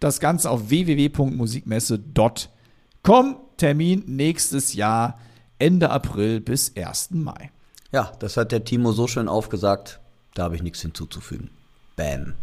das 0.00 0.18
Ganze 0.20 0.50
auf 0.50 0.70
www.musikmesse.com. 0.70 3.36
Termin 3.56 4.02
nächstes 4.06 4.74
Jahr 4.74 5.18
Ende 5.58 5.90
April 5.90 6.40
bis 6.40 6.76
1. 6.76 7.10
Mai. 7.12 7.50
Ja, 7.92 8.10
das 8.18 8.36
hat 8.36 8.50
der 8.50 8.64
Timo 8.64 8.90
so 8.92 9.06
schön 9.06 9.28
aufgesagt, 9.28 10.00
da 10.34 10.42
habe 10.44 10.56
ich 10.56 10.62
nichts 10.62 10.82
hinzuzufügen. 10.82 11.50
Bam. 11.96 12.34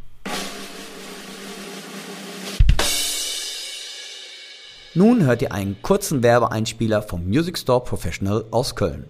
Nun 4.93 5.23
hört 5.23 5.41
ihr 5.41 5.53
einen 5.53 5.81
kurzen 5.81 6.21
Werbeeinspieler 6.21 7.01
vom 7.01 7.25
Music 7.25 7.57
Store 7.57 7.81
Professional 7.81 8.43
aus 8.51 8.75
Köln. 8.75 9.05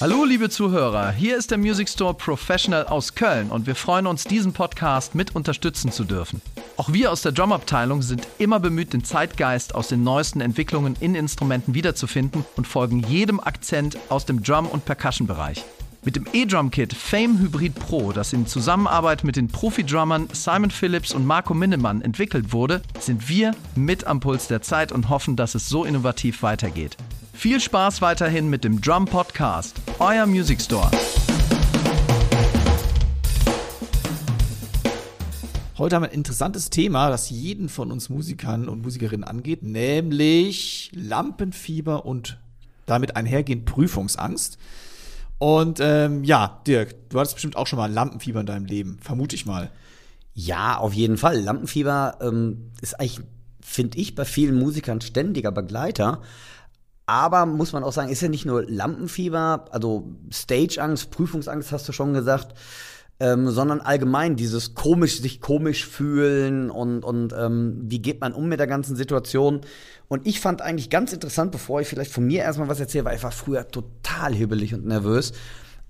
Hallo 0.00 0.24
liebe 0.24 0.48
Zuhörer, 0.48 1.10
hier 1.10 1.36
ist 1.36 1.50
der 1.50 1.58
Music 1.58 1.90
Store 1.90 2.14
Professional 2.14 2.86
aus 2.86 3.14
Köln 3.14 3.50
und 3.50 3.66
wir 3.66 3.74
freuen 3.74 4.06
uns, 4.06 4.24
diesen 4.24 4.54
Podcast 4.54 5.14
mit 5.14 5.36
unterstützen 5.36 5.92
zu 5.92 6.04
dürfen. 6.04 6.40
Auch 6.78 6.90
wir 6.90 7.12
aus 7.12 7.20
der 7.20 7.32
Drum-Abteilung 7.32 8.00
sind 8.00 8.26
immer 8.38 8.60
bemüht, 8.60 8.94
den 8.94 9.04
Zeitgeist 9.04 9.74
aus 9.74 9.88
den 9.88 10.02
neuesten 10.02 10.40
Entwicklungen 10.40 10.96
in 11.00 11.14
Instrumenten 11.14 11.74
wiederzufinden 11.74 12.46
und 12.56 12.66
folgen 12.66 13.00
jedem 13.00 13.40
Akzent 13.40 13.98
aus 14.08 14.24
dem 14.24 14.42
Drum- 14.42 14.68
und 14.68 14.86
Percussion-Bereich. 14.86 15.62
Mit 16.02 16.16
dem 16.16 16.26
E-Drum-Kit 16.32 16.94
Fame 16.94 17.38
Hybrid 17.40 17.74
Pro, 17.74 18.12
das 18.12 18.32
in 18.32 18.46
Zusammenarbeit 18.46 19.22
mit 19.22 19.36
den 19.36 19.48
Profi-Drummern 19.48 20.28
Simon 20.32 20.70
Phillips 20.70 21.12
und 21.12 21.26
Marco 21.26 21.52
Minnemann 21.52 22.00
entwickelt 22.00 22.54
wurde, 22.54 22.80
sind 22.98 23.28
wir 23.28 23.54
mit 23.76 24.06
am 24.06 24.18
Puls 24.18 24.48
der 24.48 24.62
Zeit 24.62 24.92
und 24.92 25.10
hoffen, 25.10 25.36
dass 25.36 25.54
es 25.54 25.68
so 25.68 25.84
innovativ 25.84 26.42
weitergeht. 26.42 26.96
Viel 27.34 27.60
Spaß 27.60 28.00
weiterhin 28.00 28.48
mit 28.48 28.64
dem 28.64 28.80
Drum 28.80 29.04
Podcast, 29.04 29.76
euer 29.98 30.24
Music 30.24 30.62
Store. 30.62 30.90
Heute 35.76 35.96
haben 35.96 36.02
wir 36.04 36.08
ein 36.08 36.14
interessantes 36.14 36.70
Thema, 36.70 37.10
das 37.10 37.28
jeden 37.28 37.68
von 37.68 37.92
uns 37.92 38.08
Musikern 38.08 38.70
und 38.70 38.80
Musikerinnen 38.80 39.24
angeht, 39.24 39.62
nämlich 39.62 40.92
Lampenfieber 40.94 42.06
und 42.06 42.38
damit 42.86 43.16
einhergehend 43.16 43.66
Prüfungsangst. 43.66 44.56
Und 45.40 45.80
ähm, 45.80 46.22
ja, 46.22 46.60
Dirk, 46.66 47.08
du 47.08 47.18
hattest 47.18 47.34
bestimmt 47.34 47.56
auch 47.56 47.66
schon 47.66 47.78
mal 47.78 47.90
Lampenfieber 47.90 48.40
in 48.40 48.46
deinem 48.46 48.66
Leben, 48.66 48.98
vermute 49.00 49.34
ich 49.34 49.46
mal. 49.46 49.70
Ja, 50.34 50.76
auf 50.76 50.92
jeden 50.92 51.16
Fall. 51.16 51.40
Lampenfieber 51.40 52.18
ähm, 52.20 52.72
ist 52.82 53.00
eigentlich, 53.00 53.26
finde 53.62 53.96
ich, 53.96 54.14
bei 54.14 54.26
vielen 54.26 54.58
Musikern 54.58 55.00
ständiger 55.00 55.50
Begleiter. 55.50 56.20
Aber 57.06 57.46
muss 57.46 57.72
man 57.72 57.84
auch 57.84 57.92
sagen, 57.94 58.10
ist 58.10 58.20
ja 58.20 58.28
nicht 58.28 58.44
nur 58.44 58.68
Lampenfieber, 58.68 59.64
also 59.70 60.12
Stageangst, 60.30 61.10
Prüfungsangst 61.10 61.72
hast 61.72 61.88
du 61.88 61.92
schon 61.92 62.12
gesagt, 62.12 62.54
ähm, 63.20 63.50
sondern 63.50 63.80
allgemein 63.82 64.34
dieses 64.34 64.74
komisch, 64.74 65.20
sich 65.20 65.42
komisch 65.42 65.86
fühlen 65.86 66.70
und, 66.70 67.04
und 67.04 67.34
ähm, 67.38 67.78
wie 67.84 68.00
geht 68.00 68.20
man 68.22 68.32
um 68.32 68.48
mit 68.48 68.58
der 68.58 68.66
ganzen 68.66 68.96
Situation. 68.96 69.60
Und 70.08 70.26
ich 70.26 70.40
fand 70.40 70.62
eigentlich 70.62 70.88
ganz 70.88 71.12
interessant, 71.12 71.52
bevor 71.52 71.82
ich 71.82 71.88
vielleicht 71.88 72.12
von 72.12 72.26
mir 72.26 72.40
erstmal 72.42 72.68
was 72.68 72.80
erzähle, 72.80 73.04
weil 73.04 73.16
ich 73.16 73.22
war 73.22 73.30
früher 73.30 73.68
total 73.68 74.34
hibbelig 74.34 74.74
und 74.74 74.86
nervös. 74.86 75.32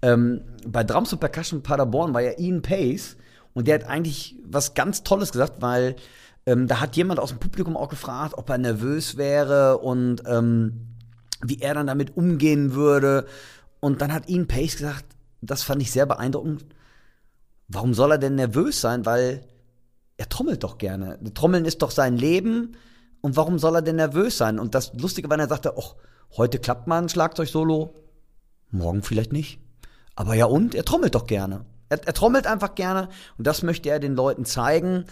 Ähm, 0.03 0.43
bei 0.67 0.83
Drums 0.83 1.13
und 1.13 1.21
Percussion 1.21 1.63
Paderborn 1.63 2.13
war 2.15 2.21
ja 2.21 2.33
Ian 2.37 2.63
Pace 2.63 3.17
und 3.55 3.69
der 3.69 3.77
hat 3.77 3.85
eigentlich 3.85 4.35
was 4.45 4.75
ganz 4.75 5.05
Tolles 5.05 5.31
gesagt, 5.31 5.63
weil 5.63 5.95
ähm, 6.47 6.67
da 6.67 6.81
hat 6.81 6.97
jemand 6.97 7.21
aus 7.21 7.31
dem 7.31 7.39
Publikum 7.39 7.77
auch 7.77 7.89
gefragt, 7.89 8.35
ob 8.37 8.51
er 8.51 8.59
nervös 8.59 9.17
wäre 9.17 9.79
und 9.79 10.23
ähm, 10.27 10.97
wie 11.43 11.61
er 11.61 11.75
dann 11.75 11.87
damit 11.87 12.17
umgehen 12.17 12.75
würde. 12.75 13.27
Und 13.79 14.03
dann 14.03 14.13
hat 14.13 14.29
Ian 14.29 14.49
Pace 14.49 14.77
gesagt, 14.77 15.05
das 15.43 15.63
fand 15.63 15.81
ich 15.81 15.93
sehr 15.93 16.07
beeindruckend. 16.07 16.65
Warum 17.73 17.95
soll 17.95 18.13
er 18.13 18.19
denn 18.19 18.35
nervös 18.35 18.81
sein? 18.81 19.07
Weil 19.07 19.47
er 20.17 20.29
trommelt 20.29 20.65
doch 20.65 20.79
gerne. 20.79 21.19
Trommeln 21.35 21.65
ist 21.65 21.83
doch 21.83 21.91
sein 21.91 22.17
Leben. 22.17 22.77
Und 23.21 23.37
warum 23.37 23.59
soll 23.59 23.77
er 23.77 23.83
denn 23.83 23.97
nervös 23.97 24.39
sein? 24.39 24.59
Und 24.59 24.75
das 24.75 24.93
Lustige 24.95 25.31
war, 25.31 25.39
er 25.39 25.49
sagte, 25.49 25.75
ach, 25.79 25.95
heute 26.37 26.59
klappt 26.59 26.87
mal 26.87 27.01
ein 27.01 27.09
Schlagzeug-Solo, 27.09 27.95
morgen 28.71 29.03
vielleicht 29.03 29.33
nicht. 29.33 29.61
Aber 30.17 30.35
ja 30.35 30.47
und? 30.47 30.75
Er 30.75 30.85
trommelt 30.85 31.15
doch 31.15 31.27
gerne. 31.27 31.65
Er, 31.89 32.07
er 32.07 32.15
trommelt 32.15 32.47
einfach 32.47 32.75
gerne 32.75 33.09
und 33.37 33.47
das 33.47 33.63
möchte 33.63 33.91
er 33.91 34.01
den 34.01 34.15
Leuten 34.15 34.45
zeigen. 34.45 35.05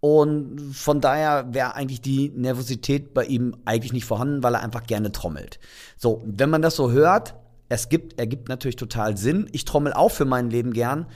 Und 0.00 0.60
von 0.74 1.00
daher 1.00 1.52
wäre 1.54 1.74
eigentlich 1.74 2.02
die 2.02 2.28
Nervosität 2.28 3.14
bei 3.14 3.24
ihm 3.24 3.56
eigentlich 3.64 3.92
nicht 3.92 4.04
vorhanden, 4.04 4.42
weil 4.42 4.54
er 4.54 4.62
einfach 4.62 4.84
gerne 4.84 5.10
trommelt. 5.12 5.58
So, 5.96 6.22
wenn 6.26 6.50
man 6.50 6.62
das 6.62 6.76
so 6.76 6.90
hört, 6.90 7.34
es 7.68 7.88
gibt, 7.88 8.18
ergibt 8.20 8.48
natürlich 8.48 8.76
total 8.76 9.16
Sinn. 9.16 9.48
Ich 9.52 9.64
trommel 9.64 9.92
auch 9.92 10.10
für 10.10 10.24
mein 10.24 10.50
Leben 10.50 10.72
gern. 10.72 11.06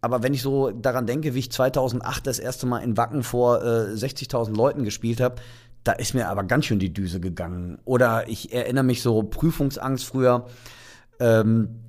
Aber 0.00 0.22
wenn 0.22 0.34
ich 0.34 0.42
so 0.42 0.70
daran 0.70 1.06
denke, 1.06 1.34
wie 1.34 1.40
ich 1.40 1.50
2008 1.50 2.26
das 2.26 2.38
erste 2.38 2.66
Mal 2.66 2.80
in 2.80 2.96
Wacken 2.96 3.22
vor 3.22 3.62
äh, 3.62 3.94
60.000 3.94 4.54
Leuten 4.56 4.84
gespielt 4.84 5.20
habe, 5.20 5.36
da 5.84 5.92
ist 5.92 6.14
mir 6.14 6.28
aber 6.28 6.44
ganz 6.44 6.66
schön 6.66 6.78
die 6.78 6.92
Düse 6.92 7.20
gegangen. 7.20 7.78
Oder 7.84 8.28
ich 8.28 8.52
erinnere 8.52 8.84
mich 8.84 9.02
so 9.02 9.22
Prüfungsangst 9.22 10.04
früher. 10.04 10.46
Ähm, 11.20 11.80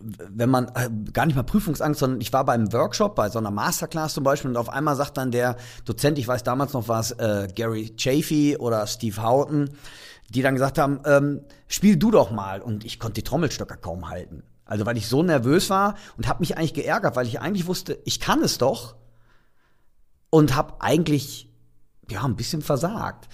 wenn 0.00 0.50
man 0.50 0.66
äh, 0.74 0.90
gar 1.12 1.24
nicht 1.26 1.36
mal 1.36 1.44
Prüfungsangst, 1.44 2.00
sondern 2.00 2.20
ich 2.20 2.32
war 2.32 2.44
beim 2.44 2.72
Workshop, 2.72 3.14
bei 3.14 3.28
so 3.28 3.38
einer 3.38 3.52
Masterclass 3.52 4.14
zum 4.14 4.24
Beispiel, 4.24 4.50
und 4.50 4.56
auf 4.56 4.68
einmal 4.68 4.96
sagt 4.96 5.16
dann 5.16 5.30
der 5.30 5.56
Dozent, 5.84 6.18
ich 6.18 6.26
weiß 6.26 6.42
damals 6.42 6.72
noch 6.72 6.88
war 6.88 7.00
es 7.00 7.12
äh, 7.12 7.46
Gary 7.54 7.94
Chafee 7.96 8.56
oder 8.56 8.86
Steve 8.88 9.22
Houghton, 9.22 9.70
die 10.30 10.42
dann 10.42 10.54
gesagt 10.54 10.78
haben, 10.78 11.00
ähm, 11.04 11.42
spiel 11.68 11.96
du 11.96 12.10
doch 12.10 12.32
mal. 12.32 12.60
Und 12.60 12.84
ich 12.84 12.98
konnte 12.98 13.20
die 13.20 13.24
Trommelstöcker 13.24 13.76
kaum 13.76 14.10
halten. 14.10 14.42
Also 14.64 14.86
weil 14.86 14.96
ich 14.96 15.08
so 15.08 15.22
nervös 15.22 15.70
war 15.70 15.96
und 16.16 16.28
habe 16.28 16.40
mich 16.40 16.56
eigentlich 16.56 16.74
geärgert, 16.74 17.16
weil 17.16 17.26
ich 17.26 17.40
eigentlich 17.40 17.66
wusste, 17.66 17.98
ich 18.04 18.20
kann 18.20 18.42
es 18.42 18.58
doch 18.58 18.96
und 20.30 20.56
habe 20.56 20.80
eigentlich 20.80 21.50
ja, 22.10 22.24
ein 22.24 22.36
bisschen 22.36 22.62
versagt. 22.62 23.28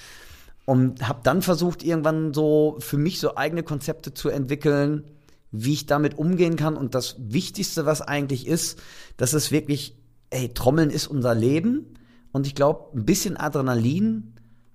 Und 0.66 1.08
habe 1.08 1.20
dann 1.22 1.42
versucht, 1.42 1.82
irgendwann 1.82 2.32
so 2.32 2.76
für 2.78 2.98
mich 2.98 3.18
so 3.18 3.36
eigene 3.36 3.62
Konzepte 3.62 4.14
zu 4.14 4.28
entwickeln, 4.28 5.10
wie 5.50 5.72
ich 5.72 5.86
damit 5.86 6.18
umgehen 6.18 6.56
kann. 6.56 6.76
Und 6.76 6.94
das 6.94 7.16
Wichtigste, 7.18 7.86
was 7.86 8.02
eigentlich 8.02 8.46
ist, 8.46 8.80
dass 9.16 9.32
es 9.32 9.50
wirklich, 9.50 9.96
ey, 10.30 10.52
Trommeln 10.52 10.90
ist 10.90 11.08
unser 11.08 11.34
Leben. 11.34 11.94
Und 12.32 12.46
ich 12.46 12.54
glaube, 12.54 12.96
ein 12.96 13.04
bisschen 13.04 13.36
Adrenalin 13.36 14.34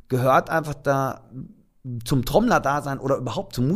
gehört 0.10 0.50
einfach 0.50 0.74
da 0.74 1.30
zum 2.04 2.26
Trommler-Dasein 2.26 3.00
oder 3.00 3.18
überhaupt 3.18 3.56
zum 3.56 3.68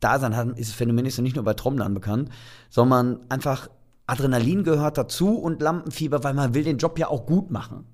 Musiker-Dasein. 0.00 0.54
Ist 0.56 0.70
das 0.70 0.76
Phänomen 0.76 1.06
ist 1.06 1.16
ja 1.16 1.22
nicht 1.22 1.36
nur 1.36 1.44
bei 1.44 1.54
Trommlern 1.54 1.94
bekannt, 1.94 2.30
sondern 2.68 3.20
einfach 3.28 3.68
Adrenalin 4.06 4.64
gehört 4.64 4.98
dazu 4.98 5.38
und 5.38 5.62
Lampenfieber, 5.62 6.24
weil 6.24 6.34
man 6.34 6.54
will 6.54 6.64
den 6.64 6.78
Job 6.78 6.98
ja 6.98 7.08
auch 7.08 7.26
gut 7.26 7.50
machen. 7.50 7.86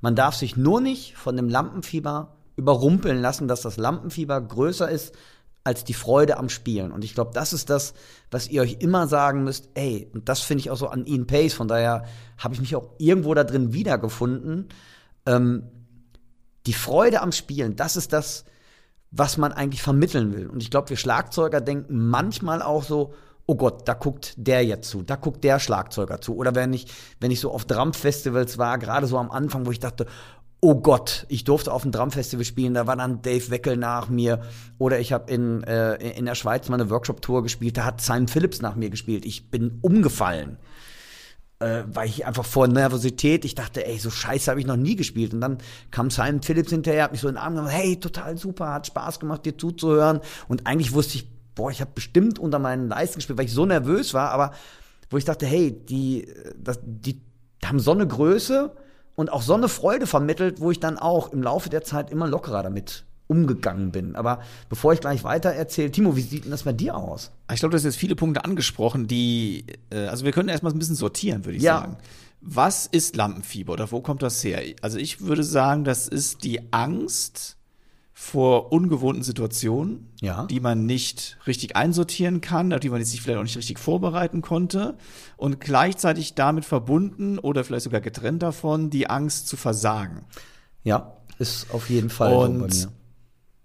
Man 0.00 0.14
darf 0.14 0.34
sich 0.34 0.56
nur 0.56 0.80
nicht 0.80 1.16
von 1.16 1.36
dem 1.36 1.48
Lampenfieber 1.48 2.36
überrumpeln 2.56 3.20
lassen, 3.20 3.48
dass 3.48 3.62
das 3.62 3.76
Lampenfieber 3.76 4.40
größer 4.40 4.88
ist 4.88 5.14
als 5.64 5.84
die 5.84 5.94
Freude 5.94 6.38
am 6.38 6.48
Spielen. 6.48 6.92
Und 6.92 7.04
ich 7.04 7.14
glaube, 7.14 7.32
das 7.34 7.52
ist 7.52 7.68
das, 7.68 7.92
was 8.30 8.48
ihr 8.48 8.62
euch 8.62 8.78
immer 8.80 9.06
sagen 9.06 9.44
müsst, 9.44 9.68
ey, 9.74 10.08
und 10.14 10.28
das 10.28 10.40
finde 10.40 10.60
ich 10.60 10.70
auch 10.70 10.76
so 10.76 10.88
an 10.88 11.04
Ian 11.04 11.26
Pace, 11.26 11.52
von 11.52 11.68
daher 11.68 12.04
habe 12.38 12.54
ich 12.54 12.60
mich 12.60 12.74
auch 12.74 12.90
irgendwo 12.98 13.34
da 13.34 13.44
drin 13.44 13.74
wiedergefunden. 13.74 14.68
Ähm, 15.26 15.64
die 16.66 16.72
Freude 16.72 17.20
am 17.20 17.32
Spielen, 17.32 17.76
das 17.76 17.96
ist 17.96 18.12
das, 18.12 18.44
was 19.10 19.36
man 19.36 19.52
eigentlich 19.52 19.82
vermitteln 19.82 20.34
will. 20.34 20.48
Und 20.48 20.62
ich 20.62 20.70
glaube, 20.70 20.90
wir 20.90 20.96
Schlagzeuger 20.96 21.60
denken 21.60 22.08
manchmal 22.08 22.62
auch 22.62 22.82
so, 22.82 23.14
oh 23.46 23.54
Gott, 23.54 23.88
da 23.88 23.94
guckt 23.94 24.34
der 24.36 24.64
jetzt 24.64 24.90
zu, 24.90 25.02
da 25.02 25.16
guckt 25.16 25.42
der 25.42 25.58
Schlagzeuger 25.58 26.20
zu. 26.20 26.36
Oder 26.36 26.54
wenn 26.54 26.72
ich, 26.74 26.86
wenn 27.18 27.30
ich 27.30 27.40
so 27.40 27.50
auf 27.50 27.64
Drum-Festivals 27.64 28.58
war, 28.58 28.78
gerade 28.78 29.06
so 29.06 29.16
am 29.16 29.30
Anfang, 29.30 29.64
wo 29.64 29.70
ich 29.70 29.80
dachte, 29.80 30.04
oh 30.60 30.74
Gott, 30.74 31.24
ich 31.28 31.44
durfte 31.44 31.72
auf 31.72 31.82
dem 31.82 31.92
Drum-Festival 31.92 32.44
spielen, 32.44 32.74
da 32.74 32.86
war 32.86 32.96
dann 32.96 33.22
Dave 33.22 33.50
Weckel 33.50 33.76
nach 33.76 34.08
mir. 34.08 34.42
Oder 34.76 34.98
ich 34.98 35.12
habe 35.12 35.32
in, 35.32 35.62
äh, 35.64 35.94
in 35.94 36.26
der 36.26 36.34
Schweiz 36.34 36.68
mal 36.68 36.80
eine 36.80 36.90
Workshop-Tour 36.90 37.42
gespielt, 37.42 37.76
da 37.76 37.84
hat 37.84 38.00
Simon 38.00 38.28
Phillips 38.28 38.60
nach 38.60 38.74
mir 38.74 38.90
gespielt. 38.90 39.24
Ich 39.24 39.50
bin 39.50 39.78
umgefallen. 39.80 40.58
Äh, 41.60 41.82
weil 41.86 42.08
ich 42.08 42.26
einfach 42.26 42.44
vor 42.44 42.68
Nervosität, 42.68 43.44
ich 43.44 43.54
dachte, 43.54 43.86
ey, 43.86 43.98
so 43.98 44.10
scheiße 44.10 44.50
habe 44.50 44.60
ich 44.60 44.66
noch 44.66 44.76
nie 44.76 44.96
gespielt. 44.96 45.34
Und 45.34 45.40
dann 45.40 45.58
kam 45.90 46.10
Simon 46.10 46.42
Phillips 46.42 46.70
hinterher, 46.70 47.04
hat 47.04 47.12
mich 47.12 47.20
so 47.20 47.28
in 47.28 47.34
den 47.34 47.42
Arm 47.42 47.54
genommen, 47.54 47.70
hey, 47.70 47.98
total 47.98 48.36
super, 48.38 48.72
hat 48.72 48.86
Spaß 48.86 49.20
gemacht, 49.20 49.44
dir 49.44 49.56
zuzuhören. 49.56 50.20
Und 50.46 50.66
eigentlich 50.66 50.92
wusste 50.92 51.18
ich, 51.18 51.28
boah, 51.54 51.70
ich 51.70 51.80
habe 51.80 51.90
bestimmt 51.94 52.38
unter 52.38 52.58
meinen 52.58 52.88
Leisten 52.88 53.16
gespielt, 53.16 53.38
weil 53.38 53.46
ich 53.46 53.52
so 53.52 53.66
nervös 53.66 54.14
war, 54.14 54.30
aber 54.30 54.52
wo 55.10 55.16
ich 55.16 55.24
dachte, 55.24 55.46
hey, 55.46 55.72
die, 55.72 56.32
das, 56.56 56.78
die 56.82 57.20
haben 57.64 57.80
so 57.80 57.90
eine 57.90 58.06
Größe 58.06 58.76
und 59.16 59.32
auch 59.32 59.42
so 59.42 59.54
eine 59.54 59.68
Freude 59.68 60.06
vermittelt, 60.06 60.60
wo 60.60 60.70
ich 60.70 60.78
dann 60.78 60.98
auch 60.98 61.32
im 61.32 61.42
Laufe 61.42 61.70
der 61.70 61.82
Zeit 61.82 62.10
immer 62.10 62.28
lockerer 62.28 62.62
damit 62.62 63.04
umgegangen 63.28 63.92
bin. 63.92 64.16
Aber 64.16 64.40
bevor 64.68 64.92
ich 64.92 65.00
gleich 65.00 65.22
weiter 65.22 65.50
erzähle, 65.50 65.90
Timo, 65.92 66.16
wie 66.16 66.22
sieht 66.22 66.44
denn 66.44 66.50
das 66.50 66.64
bei 66.64 66.72
dir 66.72 66.96
aus? 66.96 67.30
Ich 67.52 67.60
glaube, 67.60 67.70
du 67.72 67.76
hast 67.76 67.84
jetzt 67.84 67.96
viele 67.96 68.16
Punkte 68.16 68.44
angesprochen, 68.44 69.06
die, 69.06 69.64
äh, 69.90 70.06
also 70.06 70.24
wir 70.24 70.32
können 70.32 70.48
erstmal 70.48 70.72
ein 70.72 70.78
bisschen 70.78 70.96
sortieren, 70.96 71.44
würde 71.44 71.56
ich 71.56 71.62
Ja. 71.62 71.78
sagen. 71.80 71.96
Was 72.40 72.86
ist 72.86 73.16
Lampenfieber 73.16 73.72
oder 73.72 73.90
wo 73.92 74.00
kommt 74.00 74.22
das 74.22 74.42
her? 74.44 74.62
Also 74.80 74.98
ich 74.98 75.20
würde 75.20 75.44
sagen, 75.44 75.84
das 75.84 76.08
ist 76.08 76.44
die 76.44 76.72
Angst 76.72 77.56
vor 78.12 78.72
ungewohnten 78.72 79.22
Situationen, 79.22 80.08
Ja. 80.20 80.46
die 80.46 80.58
man 80.58 80.86
nicht 80.86 81.38
richtig 81.46 81.76
einsortieren 81.76 82.40
kann, 82.40 82.72
auf 82.72 82.80
die 82.80 82.88
man 82.90 83.04
sich 83.04 83.20
vielleicht 83.22 83.38
auch 83.38 83.44
nicht 83.44 83.56
richtig 83.56 83.78
vorbereiten 83.78 84.40
konnte 84.42 84.96
und 85.36 85.60
gleichzeitig 85.60 86.34
damit 86.34 86.64
verbunden 86.64 87.38
oder 87.38 87.62
vielleicht 87.62 87.84
sogar 87.84 88.00
getrennt 88.00 88.42
davon 88.42 88.90
die 88.90 89.08
Angst 89.08 89.46
zu 89.46 89.56
versagen. 89.56 90.24
Ja, 90.82 91.12
ist 91.38 91.72
auf 91.72 91.90
jeden 91.90 92.10
Fall 92.10 92.32
so 92.34 92.40
Und 92.40 92.58
bei 92.58 92.66
mir. 92.66 92.88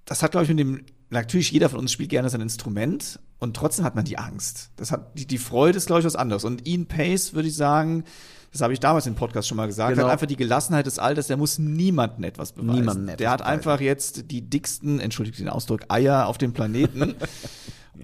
Das 0.05 0.22
hat, 0.24 0.31
glaube 0.31 0.43
ich, 0.43 0.50
mit 0.50 0.60
dem, 0.60 0.81
natürlich 1.10 1.51
jeder 1.51 1.69
von 1.69 1.79
uns 1.79 1.91
spielt 1.91 2.10
gerne 2.10 2.29
sein 2.29 2.41
Instrument 2.41 3.19
und 3.39 3.55
trotzdem 3.55 3.86
hat 3.86 3.95
man 3.95 4.05
die 4.05 4.17
Angst. 4.17 4.72
Das 4.75 4.91
hat, 4.91 5.17
die, 5.17 5.25
die 5.27 5.38
Freude 5.38 5.77
ist, 5.77 5.88
glaube 5.88 6.00
ich, 6.01 6.05
was 6.05 6.15
anderes. 6.15 6.43
Und 6.43 6.67
Ian 6.67 6.86
Pace, 6.88 7.33
würde 7.33 7.48
ich 7.48 7.55
sagen, 7.55 8.03
das 8.51 8.62
habe 8.62 8.74
ich 8.74 8.79
damals 8.79 9.07
im 9.07 9.15
Podcast 9.15 9.48
schon 9.48 9.57
mal 9.57 9.65
gesagt, 9.65 9.95
Genau. 9.95 10.05
hat 10.05 10.13
einfach 10.13 10.27
die 10.27 10.36
Gelassenheit 10.36 10.86
des 10.86 11.00
Alters, 11.00 11.27
der 11.27 11.38
muss 11.38 11.57
niemandem 11.57 12.24
etwas 12.25 12.51
beweisen. 12.51 12.75
Niemandem 12.75 13.07
etwas 13.10 13.17
der 13.17 13.29
hat 13.31 13.39
beweisen. 13.39 13.53
einfach 13.53 13.81
jetzt 13.81 14.29
die 14.31 14.48
dicksten, 14.48 15.00
entschuldigt 15.00 15.39
den 15.39 15.50
Ausdruck, 15.50 15.81
Eier 15.89 16.27
auf 16.27 16.38
dem 16.38 16.53
Planeten. 16.53 17.15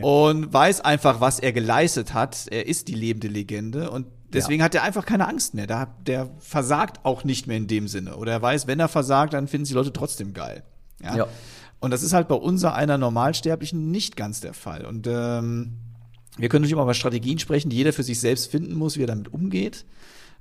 Und 0.01 0.53
weiß 0.53 0.81
einfach, 0.81 1.19
was 1.19 1.39
er 1.39 1.51
geleistet 1.51 2.13
hat. 2.13 2.45
Er 2.49 2.67
ist 2.67 2.87
die 2.87 2.93
lebende 2.93 3.27
Legende 3.27 3.89
und 3.89 4.05
deswegen 4.31 4.61
hat 4.61 4.75
er 4.75 4.83
einfach 4.83 5.03
keine 5.05 5.27
Angst 5.27 5.55
mehr. 5.55 5.65
Der, 5.65 5.87
der 6.05 6.29
versagt 6.37 7.03
auch 7.03 7.23
nicht 7.23 7.47
mehr 7.47 7.57
in 7.57 7.65
dem 7.67 7.87
Sinne. 7.87 8.15
Oder 8.15 8.33
er 8.33 8.41
weiß, 8.41 8.67
wenn 8.67 8.79
er 8.79 8.87
versagt, 8.87 9.33
dann 9.33 9.47
finden 9.47 9.65
sie 9.65 9.73
Leute 9.73 9.91
trotzdem 9.91 10.33
geil. 10.33 10.63
Ja. 11.03 11.15
Ja. 11.17 11.27
Und 11.79 11.91
das 11.91 12.03
ist 12.03 12.13
halt 12.13 12.27
bei 12.27 12.35
unser 12.35 12.73
einer 12.75 12.97
Normalsterblichen 12.97 13.91
nicht 13.91 14.15
ganz 14.15 14.41
der 14.41 14.53
Fall. 14.53 14.85
Und 14.85 15.07
ähm, 15.07 15.77
wir 16.37 16.49
können 16.49 16.63
natürlich 16.63 16.73
immer 16.73 16.83
über 16.83 16.93
Strategien 16.93 17.39
sprechen, 17.39 17.69
die 17.69 17.77
jeder 17.77 17.93
für 17.93 18.03
sich 18.03 18.19
selbst 18.19 18.51
finden 18.51 18.75
muss, 18.75 18.97
wie 18.97 19.03
er 19.03 19.07
damit 19.07 19.33
umgeht. 19.33 19.85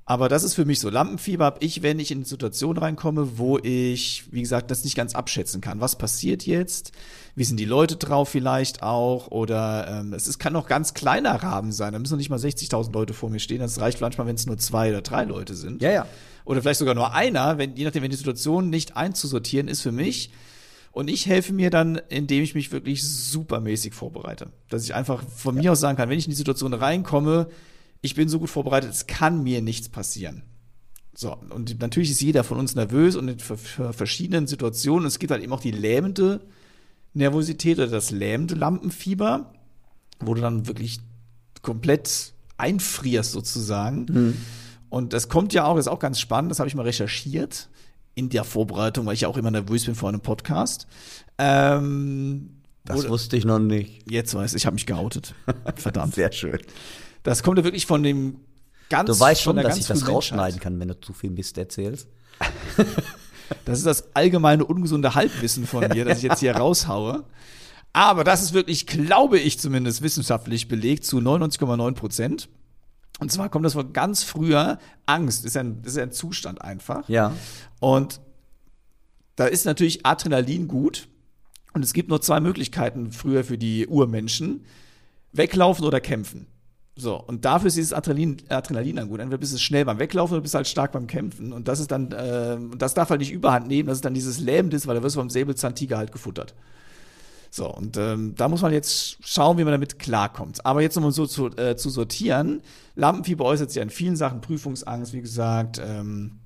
Aber 0.05 0.31
das 0.31 0.43
ist 0.43 0.55
für 0.55 0.65
mich 0.65 0.81
so. 0.81 0.89
Lampenfieber 0.89 1.45
habe 1.45 1.59
ich, 1.63 1.83
wenn 1.83 1.99
ich 1.99 2.11
in 2.11 2.19
eine 2.19 2.25
Situation 2.25 2.79
reinkomme, 2.79 3.37
wo 3.37 3.59
ich, 3.59 4.25
wie 4.33 4.41
gesagt, 4.41 4.71
das 4.71 4.83
nicht 4.83 4.97
ganz 4.97 5.15
abschätzen 5.15 5.61
kann. 5.61 5.83
Was 5.83 5.99
passiert 5.99 6.47
jetzt? 6.47 6.93
Wie 7.35 7.45
sind 7.45 7.61
die 7.61 7.67
Leute 7.67 7.97
drauf 7.97 8.31
vielleicht 8.31 8.83
auch? 8.83 9.31
Oder 9.31 10.01
ähm, 10.01 10.15
es 10.15 10.27
ist, 10.27 10.39
kann 10.39 10.57
auch 10.57 10.67
ganz 10.67 10.95
kleiner 10.95 11.35
Rahmen 11.35 11.73
sein. 11.73 11.93
Da 11.93 11.99
müssen 11.99 12.15
noch 12.15 12.19
nicht 12.19 12.31
mal 12.31 12.39
60.000 12.39 12.91
Leute 12.91 13.13
vor 13.13 13.29
mir 13.29 13.39
stehen. 13.39 13.59
Das 13.59 13.83
reicht 13.83 14.01
manchmal, 14.01 14.27
wenn 14.27 14.37
es 14.37 14.47
nur 14.47 14.57
zwei 14.57 14.89
oder 14.89 15.03
drei 15.03 15.25
Leute 15.25 15.55
sind 15.55 15.83
Ja, 15.83 15.91
ja. 15.91 16.07
oder 16.47 16.63
vielleicht 16.63 16.79
sogar 16.79 16.95
nur 16.95 17.13
einer, 17.13 17.59
wenn, 17.59 17.77
je 17.77 17.85
nachdem, 17.85 18.03
wenn 18.03 18.11
die 18.11 18.17
Situation 18.17 18.71
nicht 18.71 18.97
einzusortieren 18.97 19.69
ist 19.69 19.83
für 19.83 19.93
mich. 19.93 20.31
Und 20.99 21.07
ich 21.07 21.27
helfe 21.27 21.53
mir 21.53 21.71
dann, 21.71 22.01
indem 22.09 22.43
ich 22.43 22.57
mich 22.57 22.73
wirklich 22.73 23.05
supermäßig 23.07 23.95
vorbereite. 23.95 24.51
Dass 24.69 24.83
ich 24.83 24.97
einfach 24.97 25.23
von 25.29 25.55
mir 25.55 25.71
aus 25.71 25.79
sagen 25.79 25.97
kann, 25.97 26.09
wenn 26.09 26.19
ich 26.19 26.25
in 26.25 26.33
die 26.33 26.37
Situation 26.37 26.75
reinkomme, 26.75 27.47
ich 28.01 28.17
bin 28.17 28.29
so 28.29 28.41
gut 28.41 28.51
vorbereitet, 28.51 28.91
es 28.91 29.07
kann 29.07 29.45
mir 29.45 29.63
nichts 29.63 29.89
passieren. 29.89 30.43
So, 31.15 31.37
und 31.51 31.79
natürlich 31.81 32.11
ist 32.11 32.21
jeder 32.21 32.43
von 32.43 32.59
uns 32.59 32.75
nervös 32.75 33.15
und 33.15 33.29
in 33.29 33.39
ver- 33.39 33.57
ver- 33.57 33.93
verschiedenen 33.93 34.49
Situationen. 34.49 35.07
Es 35.07 35.21
gibt 35.21 35.31
halt 35.31 35.41
eben 35.41 35.53
auch 35.53 35.61
die 35.61 35.71
lähmende 35.71 36.41
Nervosität 37.15 37.79
oder 37.79 37.87
das 37.87 38.11
lähmende 38.11 38.57
Lampenfieber, 38.57 39.53
wo 40.19 40.35
du 40.35 40.41
dann 40.41 40.67
wirklich 40.67 40.99
komplett 41.63 42.33
einfrierst 42.57 43.31
sozusagen. 43.31 44.35
Und 44.89 45.13
das 45.13 45.29
kommt 45.29 45.53
ja 45.53 45.65
auch, 45.65 45.77
das 45.77 45.87
ist 45.87 45.93
auch 45.93 46.01
ganz 46.01 46.19
spannend, 46.19 46.51
das 46.51 46.59
habe 46.59 46.67
ich 46.69 46.75
mal 46.75 46.83
recherchiert 46.83 47.69
in 48.19 48.29
der 48.29 48.45
Vorbereitung, 48.45 49.07
weil 49.07 49.15
ich 49.15 49.23
ja 49.23 49.29
auch 49.29 49.37
immer 49.37 49.51
nervös 49.51 49.85
bin 49.87 49.95
vor 49.95 50.09
einem 50.09 50.21
Podcast. 50.21 50.87
Ähm, 51.39 52.51
Das 52.85 53.05
wo- 53.05 53.11
wusste 53.11 53.37
ich 53.37 53.45
noch 53.45 53.59
nicht. 53.59 54.11
jetzt 54.11 54.35
weiß 54.35 54.53
ich, 54.53 54.57
ich 54.63 54.67
habe 54.67 54.75
mich 54.75 54.87
geoutet. 54.87 55.35
Verdammt. 55.77 56.15
Sehr 56.15 56.33
schön. 56.33 56.59
Das 57.23 57.43
kommt 57.43 57.59
ja 57.59 57.65
wirklich 57.65 57.87
von 57.87 58.03
dem 58.03 58.41
ganz 58.91 59.09
Du 59.09 59.19
weißt 59.19 59.41
schon, 59.43 59.57
dass 59.57 59.77
ich 59.79 59.87
das 59.87 60.09
rausschneiden 60.09 60.61
kann, 60.61 60.79
wenn 60.81 60.89
du 60.89 61.01
zu 61.01 61.13
viel 61.13 61.31
Mist 61.31 61.57
erzählst. 61.59 62.09
Das 63.65 63.79
ist 63.79 63.87
das 63.87 64.15
allgemeine 64.15 64.63
ungesunde 64.67 65.15
Halbwissen 65.15 65.67
von 65.67 65.89
mir, 65.89 66.05
das 66.05 66.19
ich 66.19 66.25
jetzt 66.25 66.41
hier 66.41 66.55
raushaue. 66.55 67.25
Aber 67.95 68.23
das 68.23 68.43
ist 68.43 68.53
wirklich, 68.53 68.87
glaube 68.87 69.39
ich 69.39 69.59
zumindest, 69.59 70.03
wissenschaftlich 70.03 70.69
belegt 70.69 71.07
zu 71.07 71.17
99,9 71.19 71.95
Prozent. 71.95 72.49
Und 73.21 73.33
zwar 73.33 73.49
kommt 73.49 73.65
das 73.65 73.73
von 73.73 73.95
ganz 73.95 74.23
früher 74.23 74.79
Angst. 75.07 75.47
Ist 75.47 75.57
ein, 75.57 75.81
ist 75.83 75.97
ein 75.97 76.13
Zustand 76.13 76.61
einfach. 76.61 77.09
Ja. 77.09 77.33
Und 77.81 78.21
da 79.37 79.47
ist 79.47 79.65
natürlich 79.65 80.05
Adrenalin 80.05 80.69
gut. 80.69 81.09
Und 81.75 81.85
es 81.85 81.93
gibt 81.93 82.09
nur 82.09 82.21
zwei 82.21 82.41
Möglichkeiten 82.41 83.13
früher 83.13 83.45
für 83.45 83.59
die 83.59 83.87
Urmenschen. 83.87 84.65
Weglaufen 85.33 85.85
oder 85.85 86.01
kämpfen. 86.01 86.47
So, 86.97 87.15
und 87.15 87.45
dafür 87.45 87.69
ist 87.69 87.77
dieses 87.77 87.93
Adrenalin, 87.93 88.39
Adrenalin 88.49 88.97
dann 88.97 89.09
gut. 89.09 89.21
Entweder 89.21 89.39
bist 89.39 89.55
du 89.55 89.59
schnell 89.59 89.85
beim 89.85 90.01
Weglaufen 90.01 90.35
oder 90.35 90.43
bist 90.43 90.57
halt 90.57 90.67
stark 90.67 90.91
beim 90.91 91.07
Kämpfen. 91.07 91.53
Und 91.53 91.69
das 91.69 91.79
ist 91.79 91.93
dann, 91.93 92.11
äh, 92.11 92.59
das 92.77 92.95
darf 92.95 93.11
halt 93.11 93.21
nicht 93.21 93.31
überhand 93.31 93.69
nehmen, 93.69 93.87
das 93.87 93.99
ist 93.99 94.05
dann 94.05 94.15
dieses 94.15 94.41
Lähmendes, 94.41 94.89
weil 94.89 94.97
da 94.97 95.03
wirst 95.05 95.15
du 95.15 95.21
vom 95.21 95.31
Säbelzahntiger 95.31 95.97
halt 95.97 96.11
gefuttert. 96.11 96.57
So, 97.51 97.73
und 97.73 97.97
ähm, 97.97 98.35
da 98.37 98.49
muss 98.49 98.63
man 98.63 98.73
jetzt 98.73 99.19
schauen, 99.21 99.59
wie 99.59 99.65
man 99.65 99.73
damit 99.73 100.01
klarkommt. 100.01 100.67
Aber 100.67 100.83
jetzt 100.83 100.97
nochmal 100.97 101.13
so 101.13 101.27
zu, 101.27 101.47
äh, 101.57 101.77
zu 101.77 101.89
sortieren. 101.89 102.63
Lampenfieber 102.97 103.45
äußert 103.45 103.71
sich 103.71 103.81
an 103.81 103.91
vielen 103.91 104.17
Sachen, 104.17 104.41
Prüfungsangst, 104.41 105.13
wie 105.13 105.23
gesagt, 105.23 105.81
ähm, 105.83 106.41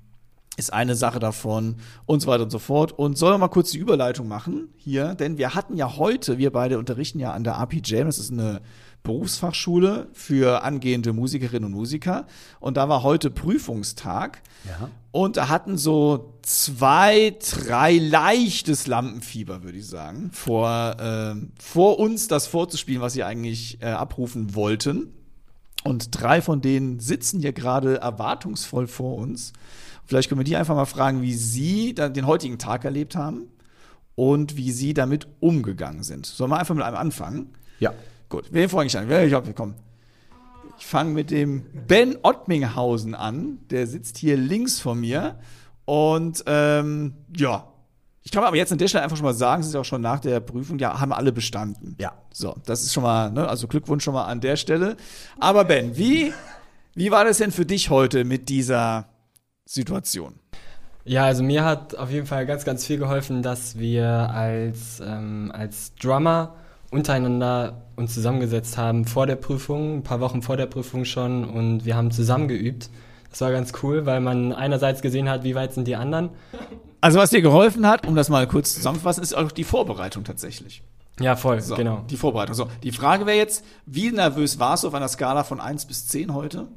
ist 0.57 0.73
eine 0.73 0.95
Sache 0.95 1.19
davon 1.19 1.77
und 2.05 2.21
so 2.21 2.29
weiter 2.29 2.45
und 2.45 2.51
so 2.51 2.59
fort. 2.59 2.93
Und 2.93 3.17
sollen 3.17 3.35
wir 3.35 3.39
mal 3.39 3.49
kurz 3.49 3.71
die 3.71 3.79
Überleitung 3.79 4.29
machen 4.29 4.69
hier, 4.77 5.15
denn 5.15 5.39
wir 5.39 5.55
hatten 5.55 5.77
ja 5.77 5.97
heute, 5.97 6.39
wir 6.39 6.53
beide 6.53 6.79
unterrichten 6.79 7.19
ja 7.19 7.33
an 7.33 7.45
der 7.45 7.55
RPJ, 7.55 8.05
das 8.05 8.19
ist 8.19 8.33
eine 8.33 8.61
Berufsfachschule 9.03 10.09
für 10.13 10.63
angehende 10.63 11.13
Musikerinnen 11.13 11.65
und 11.65 11.73
Musiker. 11.73 12.27
Und 12.61 12.77
da 12.77 12.89
war 12.89 13.03
heute 13.03 13.31
Prüfungstag. 13.31 14.43
Ja. 14.65 14.91
Und 15.11 15.37
da 15.37 15.49
hatten 15.49 15.77
so 15.77 16.35
zwei, 16.43 17.37
drei 17.51 17.99
leichtes 17.99 18.87
Lampenfieber, 18.87 19.63
würde 19.63 19.79
ich 19.79 19.87
sagen, 19.87 20.31
vor, 20.33 20.97
ähm, 21.01 21.53
vor 21.61 21.99
uns 21.99 22.29
das 22.29 22.47
vorzuspielen, 22.47 23.03
was 23.03 23.15
sie 23.15 23.25
eigentlich 23.25 23.83
äh, 23.83 23.87
abrufen 23.87 24.55
wollten. 24.55 25.13
Und 25.85 26.09
drei 26.13 26.41
von 26.41 26.61
denen 26.61 27.01
sitzen 27.01 27.41
hier 27.41 27.53
gerade 27.53 28.01
erwartungsvoll 28.01 28.87
vor 28.87 29.17
uns. 29.17 29.53
Vielleicht 30.05 30.29
können 30.29 30.41
wir 30.41 30.45
die 30.45 30.57
einfach 30.57 30.75
mal 30.75 30.85
fragen, 30.85 31.23
wie 31.23 31.35
sie 31.35 31.95
den 31.95 32.27
heutigen 32.27 32.59
Tag 32.59 32.85
erlebt 32.85 33.17
haben 33.17 33.49
und 34.15 34.57
wie 34.57 34.73
sie 34.73 34.95
damit 34.95 35.27
umgegangen 35.41 36.03
sind. 36.03 36.27
Sollen 36.27 36.51
wir 36.51 36.59
einfach 36.59 36.75
mit 36.75 36.85
einem 36.85 36.97
anfangen? 36.97 37.55
Ja. 37.81 37.93
Gut, 38.29 38.47
wen 38.51 38.69
fange 38.69 38.87
ich 38.87 38.97
an? 38.99 39.11
Ich, 39.11 39.33
hab- 39.33 39.55
komm. 39.55 39.75
ich 40.79 40.87
fange 40.87 41.11
mit 41.11 41.31
dem 41.31 41.65
Ben 41.87 42.17
Ottminghausen 42.23 43.15
an. 43.15 43.59
Der 43.71 43.87
sitzt 43.87 44.19
hier 44.19 44.37
links 44.37 44.81
von 44.81 45.01
mir. 45.01 45.39
Und 45.85 46.43
ähm, 46.47 47.15
ja, 47.37 47.69
ich 48.23 48.31
kann 48.31 48.45
aber 48.45 48.57
jetzt 48.57 48.71
an 48.73 48.79
der 48.79 48.89
Stelle 48.89 49.03
einfach 49.05 49.17
schon 49.17 49.25
mal 49.27 49.35
sagen, 49.35 49.63
es 49.63 49.69
ist 49.69 49.75
auch 49.77 49.85
schon 49.85 50.01
nach 50.01 50.21
der 50.21 50.41
Prüfung, 50.41 50.79
ja, 50.79 51.01
haben 51.01 51.13
alle 51.13 51.33
bestanden. 51.33 51.97
Ja. 51.99 52.13
So, 52.33 52.55
das 52.67 52.83
ist 52.83 52.93
schon 52.93 53.03
mal, 53.03 53.31
ne, 53.33 53.49
also 53.49 53.67
Glückwunsch 53.67 54.05
schon 54.05 54.15
mal 54.15 54.25
an 54.27 54.41
der 54.41 54.57
Stelle. 54.57 54.97
Aber 55.41 55.65
Ben, 55.65 55.97
wie, 55.97 56.33
wie 56.95 57.11
war 57.11 57.25
das 57.25 57.39
denn 57.39 57.51
für 57.51 57.67
dich 57.67 57.91
heute 57.91 58.25
mit 58.25 58.49
dieser 58.49 59.09
Situation? 59.73 60.35
Ja, 61.05 61.25
also 61.25 61.43
mir 61.43 61.65
hat 61.65 61.97
auf 61.97 62.11
jeden 62.11 62.27
Fall 62.27 62.47
ganz, 62.47 62.65
ganz 62.65 62.85
viel 62.85 62.99
geholfen, 62.99 63.43
dass 63.43 63.79
wir 63.79 64.07
als, 64.07 65.01
ähm, 65.05 65.51
als 65.53 65.95
Drummer 65.97 66.55
untereinander 66.91 67.83
uns 67.97 68.15
zusammengesetzt 68.15 68.77
haben 68.77 69.07
vor 69.07 69.27
der 69.27 69.37
Prüfung, 69.37 69.99
ein 69.99 70.03
paar 70.03 70.21
Wochen 70.21 70.43
vor 70.43 70.57
der 70.57 70.67
Prüfung 70.67 71.05
schon 71.05 71.45
und 71.45 71.85
wir 71.87 71.97
haben 71.97 72.11
zusammen 72.11 72.49
geübt. 72.49 72.91
Das 73.31 73.41
war 73.41 73.51
ganz 73.51 73.73
cool, 73.83 74.05
weil 74.05 74.21
man 74.21 74.53
einerseits 74.53 75.01
gesehen 75.01 75.29
hat, 75.29 75.43
wie 75.43 75.55
weit 75.55 75.73
sind 75.73 75.89
die 75.89 75.97
anderen. 75.97 76.29
Also 77.01 77.19
was 77.19 77.31
dir 77.31 77.41
geholfen 77.41 77.87
hat, 77.87 78.07
um 78.07 78.15
das 78.15 78.29
mal 78.29 78.47
kurz 78.47 78.75
zusammenzufassen, 78.75 79.23
ist 79.23 79.35
auch 79.35 79.51
die 79.51 79.65
Vorbereitung 79.65 80.23
tatsächlich. 80.23 80.83
Ja, 81.19 81.35
voll, 81.35 81.61
So, 81.61 81.77
genau. 81.77 82.05
Die 82.11 82.17
Vorbereitung. 82.17 82.55
So, 82.55 82.69
die 82.83 82.93
Frage 82.93 83.27
wäre 83.27 83.39
jetzt, 83.39 83.65
wie 83.87 84.13
nervös 84.13 84.59
warst 84.59 84.85
du 84.85 84.89
auf 84.89 84.95
einer 84.95 85.09
Skala 85.09 85.45
von 85.45 85.61
1 85.61 85.87
bis 85.87 86.07
10 86.09 86.35
heute? 86.35 86.69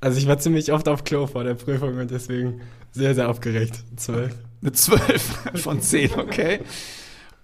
Also 0.00 0.18
ich 0.18 0.26
war 0.26 0.38
ziemlich 0.38 0.72
oft 0.72 0.88
auf 0.88 1.04
Klo 1.04 1.26
vor 1.26 1.44
der 1.44 1.54
Prüfung 1.54 1.98
und 1.98 2.10
deswegen 2.10 2.60
sehr, 2.92 3.14
sehr 3.14 3.28
aufgeregt. 3.28 3.84
Zwölf. 3.96 4.34
Eine 4.62 4.72
12 4.72 5.22
von 5.56 5.80
10, 5.80 6.18
okay. 6.18 6.60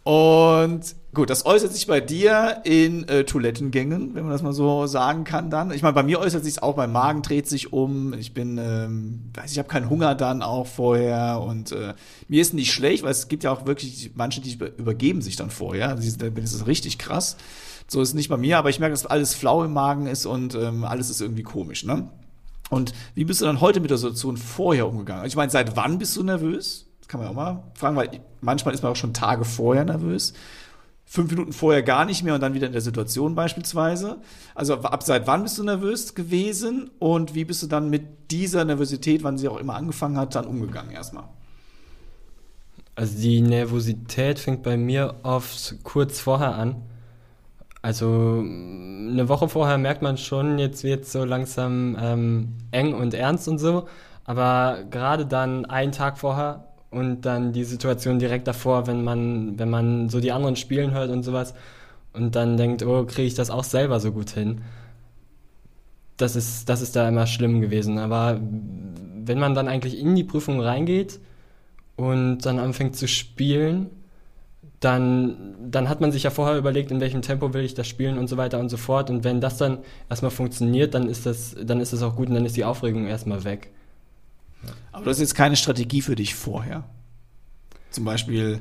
Und 0.04 0.94
gut, 1.14 1.30
das 1.30 1.46
äußert 1.46 1.72
sich 1.72 1.88
bei 1.88 2.00
dir 2.00 2.62
in 2.62 3.08
äh, 3.08 3.24
Toilettengängen, 3.24 4.14
wenn 4.14 4.22
man 4.22 4.32
das 4.32 4.42
mal 4.42 4.52
so 4.52 4.86
sagen 4.86 5.24
kann 5.24 5.50
dann. 5.50 5.72
Ich 5.72 5.82
meine, 5.82 5.94
bei 5.94 6.04
mir 6.04 6.20
äußert 6.20 6.44
sich 6.44 6.62
auch, 6.62 6.76
mein 6.76 6.92
Magen 6.92 7.22
dreht 7.22 7.48
sich 7.48 7.72
um, 7.72 8.14
ich 8.14 8.32
bin, 8.32 8.56
ähm, 8.56 9.32
weiß 9.34 9.50
ich 9.50 9.58
habe 9.58 9.68
keinen 9.68 9.90
Hunger 9.90 10.14
dann 10.14 10.42
auch 10.42 10.68
vorher 10.68 11.40
und 11.40 11.72
äh, 11.72 11.94
mir 12.28 12.40
ist 12.40 12.54
nicht 12.54 12.72
schlecht, 12.72 13.02
weil 13.02 13.10
es 13.10 13.26
gibt 13.26 13.42
ja 13.42 13.50
auch 13.50 13.66
wirklich 13.66 14.12
manche, 14.14 14.40
die 14.40 14.56
übergeben 14.78 15.22
sich 15.22 15.34
dann 15.34 15.50
vorher. 15.50 15.96
Das 15.96 16.06
ist 16.06 16.66
richtig 16.68 16.98
krass. 16.98 17.36
So 17.88 18.00
ist 18.00 18.10
es 18.10 18.14
nicht 18.14 18.28
bei 18.28 18.36
mir, 18.36 18.58
aber 18.58 18.70
ich 18.70 18.78
merke, 18.78 18.92
dass 18.92 19.06
alles 19.06 19.34
flau 19.34 19.64
im 19.64 19.72
Magen 19.72 20.06
ist 20.06 20.24
und 20.24 20.54
ähm, 20.54 20.84
alles 20.84 21.10
ist 21.10 21.20
irgendwie 21.20 21.42
komisch, 21.42 21.84
ne? 21.84 22.08
Und 22.70 22.92
wie 23.14 23.24
bist 23.24 23.40
du 23.40 23.44
dann 23.44 23.60
heute 23.60 23.80
mit 23.80 23.90
der 23.90 23.98
Situation 23.98 24.36
vorher 24.36 24.88
umgegangen? 24.88 25.26
Ich 25.26 25.36
meine, 25.36 25.50
seit 25.50 25.76
wann 25.76 25.98
bist 25.98 26.16
du 26.16 26.22
nervös? 26.22 26.86
Das 27.00 27.08
kann 27.08 27.20
man 27.20 27.26
ja 27.26 27.30
auch 27.30 27.36
mal 27.36 27.62
fragen, 27.74 27.96
weil 27.96 28.20
manchmal 28.40 28.74
ist 28.74 28.82
man 28.82 28.92
auch 28.92 28.96
schon 28.96 29.14
Tage 29.14 29.44
vorher 29.44 29.84
nervös. 29.84 30.34
Fünf 31.04 31.30
Minuten 31.30 31.52
vorher 31.52 31.84
gar 31.84 32.04
nicht 32.04 32.24
mehr 32.24 32.34
und 32.34 32.40
dann 32.40 32.54
wieder 32.54 32.66
in 32.66 32.72
der 32.72 32.80
Situation 32.80 33.36
beispielsweise. 33.36 34.18
Also 34.56 34.74
ab 34.74 35.04
seit 35.04 35.28
wann 35.28 35.44
bist 35.44 35.56
du 35.56 35.62
nervös 35.62 36.16
gewesen 36.16 36.90
und 36.98 37.36
wie 37.36 37.44
bist 37.44 37.62
du 37.62 37.68
dann 37.68 37.90
mit 37.90 38.32
dieser 38.32 38.64
Nervosität, 38.64 39.22
wann 39.22 39.38
sie 39.38 39.48
auch 39.48 39.58
immer 39.58 39.76
angefangen 39.76 40.16
hat, 40.16 40.34
dann 40.34 40.46
umgegangen 40.46 40.90
erstmal? 40.90 41.28
Also 42.96 43.20
die 43.20 43.40
Nervosität 43.40 44.40
fängt 44.40 44.64
bei 44.64 44.76
mir 44.76 45.14
oft 45.22 45.76
kurz 45.84 46.18
vorher 46.18 46.56
an. 46.56 46.82
Also 47.86 48.42
eine 48.44 49.28
Woche 49.28 49.48
vorher 49.48 49.78
merkt 49.78 50.02
man 50.02 50.16
schon, 50.16 50.58
jetzt 50.58 50.82
wird 50.82 51.06
so 51.06 51.24
langsam 51.24 51.96
ähm, 52.00 52.48
eng 52.72 52.94
und 52.94 53.14
ernst 53.14 53.46
und 53.46 53.58
so. 53.58 53.86
Aber 54.24 54.78
gerade 54.90 55.24
dann 55.24 55.66
einen 55.66 55.92
Tag 55.92 56.18
vorher 56.18 56.64
und 56.90 57.20
dann 57.20 57.52
die 57.52 57.62
Situation 57.62 58.18
direkt 58.18 58.48
davor, 58.48 58.88
wenn 58.88 59.04
man, 59.04 59.56
wenn 59.60 59.70
man 59.70 60.08
so 60.08 60.18
die 60.18 60.32
anderen 60.32 60.56
spielen 60.56 60.90
hört 60.90 61.10
und 61.10 61.22
sowas 61.22 61.54
und 62.12 62.34
dann 62.34 62.56
denkt, 62.56 62.82
oh, 62.84 63.04
kriege 63.04 63.28
ich 63.28 63.34
das 63.34 63.50
auch 63.50 63.62
selber 63.62 64.00
so 64.00 64.10
gut 64.10 64.30
hin. 64.30 64.62
Das 66.16 66.34
ist, 66.34 66.68
das 66.68 66.82
ist 66.82 66.96
da 66.96 67.06
immer 67.06 67.28
schlimm 67.28 67.60
gewesen. 67.60 67.98
Aber 67.98 68.40
wenn 68.40 69.38
man 69.38 69.54
dann 69.54 69.68
eigentlich 69.68 69.96
in 69.96 70.16
die 70.16 70.24
Prüfung 70.24 70.60
reingeht 70.60 71.20
und 71.94 72.38
dann 72.38 72.58
anfängt 72.58 72.96
zu 72.96 73.06
spielen, 73.06 73.90
dann, 74.80 75.54
dann 75.70 75.88
hat 75.88 76.00
man 76.00 76.12
sich 76.12 76.24
ja 76.24 76.30
vorher 76.30 76.58
überlegt, 76.58 76.90
in 76.90 77.00
welchem 77.00 77.22
Tempo 77.22 77.54
will 77.54 77.64
ich 77.64 77.74
das 77.74 77.86
spielen 77.86 78.18
und 78.18 78.28
so 78.28 78.36
weiter 78.36 78.58
und 78.58 78.68
so 78.68 78.76
fort. 78.76 79.08
Und 79.10 79.24
wenn 79.24 79.40
das 79.40 79.56
dann 79.56 79.78
erstmal 80.10 80.30
funktioniert, 80.30 80.94
dann 80.94 81.08
ist 81.08 81.24
das, 81.24 81.56
dann 81.62 81.80
ist 81.80 81.92
das 81.92 82.02
auch 82.02 82.16
gut 82.16 82.28
und 82.28 82.34
dann 82.34 82.44
ist 82.44 82.56
die 82.56 82.64
Aufregung 82.64 83.06
erstmal 83.06 83.44
weg. 83.44 83.72
Aber 84.92 85.04
das 85.06 85.16
ist 85.16 85.22
jetzt 85.22 85.34
keine 85.34 85.56
Strategie 85.56 86.02
für 86.02 86.14
dich 86.14 86.34
vorher. 86.34 86.84
Zum 87.90 88.04
Beispiel, 88.04 88.60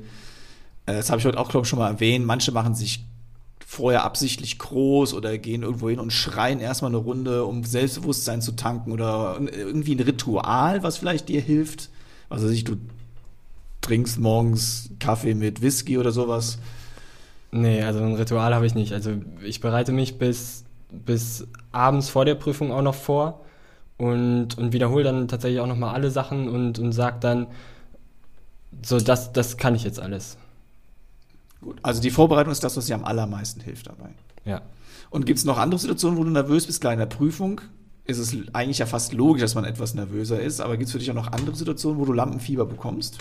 äh, 0.85 0.93
das 0.93 1.09
habe 1.09 1.19
ich 1.19 1.25
heute 1.25 1.37
auch, 1.37 1.49
glaube 1.49 1.65
ich, 1.65 1.69
schon 1.69 1.79
mal 1.79 1.89
erwähnt, 1.89 2.25
manche 2.25 2.51
machen 2.51 2.75
sich 2.75 3.03
vorher 3.65 4.03
absichtlich 4.03 4.59
groß 4.59 5.13
oder 5.13 5.37
gehen 5.37 5.63
irgendwo 5.63 5.89
hin 5.89 5.99
und 5.99 6.13
schreien 6.13 6.59
erstmal 6.59 6.91
eine 6.91 6.97
Runde, 6.97 7.45
um 7.45 7.63
Selbstbewusstsein 7.63 8.41
zu 8.41 8.53
tanken 8.53 8.91
oder 8.91 9.37
irgendwie 9.39 9.95
ein 9.95 9.99
Ritual, 9.99 10.83
was 10.83 10.97
vielleicht 10.97 11.27
dir 11.29 11.41
hilft. 11.41 11.89
Ich, 12.51 12.63
du 12.63 12.77
trinkst 13.85 14.19
morgens 14.19 14.89
Kaffee 14.99 15.35
mit 15.35 15.61
Whisky 15.61 15.97
oder 15.97 16.11
sowas? 16.11 16.57
Nee, 17.51 17.81
also 17.83 17.99
ein 18.01 18.15
Ritual 18.15 18.53
habe 18.53 18.65
ich 18.65 18.75
nicht. 18.75 18.91
Also 18.91 19.13
ich 19.43 19.61
bereite 19.61 19.91
mich 19.91 20.17
bis, 20.17 20.65
bis 20.91 21.47
abends 21.71 22.09
vor 22.09 22.25
der 22.25 22.35
Prüfung 22.35 22.71
auch 22.71 22.81
noch 22.81 22.95
vor 22.95 23.45
und, 23.97 24.57
und 24.57 24.73
wiederhole 24.73 25.03
dann 25.03 25.27
tatsächlich 25.27 25.61
auch 25.61 25.67
nochmal 25.67 25.93
alle 25.93 26.11
Sachen 26.11 26.49
und, 26.49 26.79
und 26.79 26.91
sage 26.91 27.17
dann, 27.19 27.47
so, 28.83 28.99
das, 28.99 29.31
das 29.31 29.57
kann 29.57 29.75
ich 29.75 29.83
jetzt 29.83 29.99
alles. 29.99 30.37
Gut, 31.61 31.77
also 31.81 32.01
die 32.01 32.11
Vorbereitung 32.11 32.51
ist 32.51 32.63
das, 32.63 32.75
was 32.75 32.87
dir 32.87 32.95
am 32.95 33.05
allermeisten 33.05 33.61
hilft 33.61 33.87
dabei. 33.87 34.09
Ja. 34.43 34.61
Und 35.09 35.25
gibt 35.25 35.39
es 35.39 35.45
noch 35.45 35.57
andere 35.57 35.79
Situationen, 35.79 36.17
wo 36.17 36.23
du 36.23 36.29
nervös 36.29 36.65
bist, 36.65 36.81
klar 36.81 36.93
in 36.93 36.99
der 36.99 37.05
Prüfung? 37.05 37.61
Ist 38.03 38.17
es 38.17 38.35
eigentlich 38.53 38.79
ja 38.79 38.85
fast 38.85 39.13
logisch, 39.13 39.41
dass 39.41 39.55
man 39.55 39.63
etwas 39.63 39.93
nervöser 39.93 40.41
ist, 40.41 40.59
aber 40.59 40.77
gibt 40.77 40.87
es 40.87 40.91
für 40.91 40.99
dich 40.99 41.09
auch 41.09 41.15
noch 41.15 41.31
andere 41.31 41.55
Situationen, 41.55 41.99
wo 41.99 42.05
du 42.05 42.13
Lampenfieber 42.13 42.65
bekommst? 42.65 43.19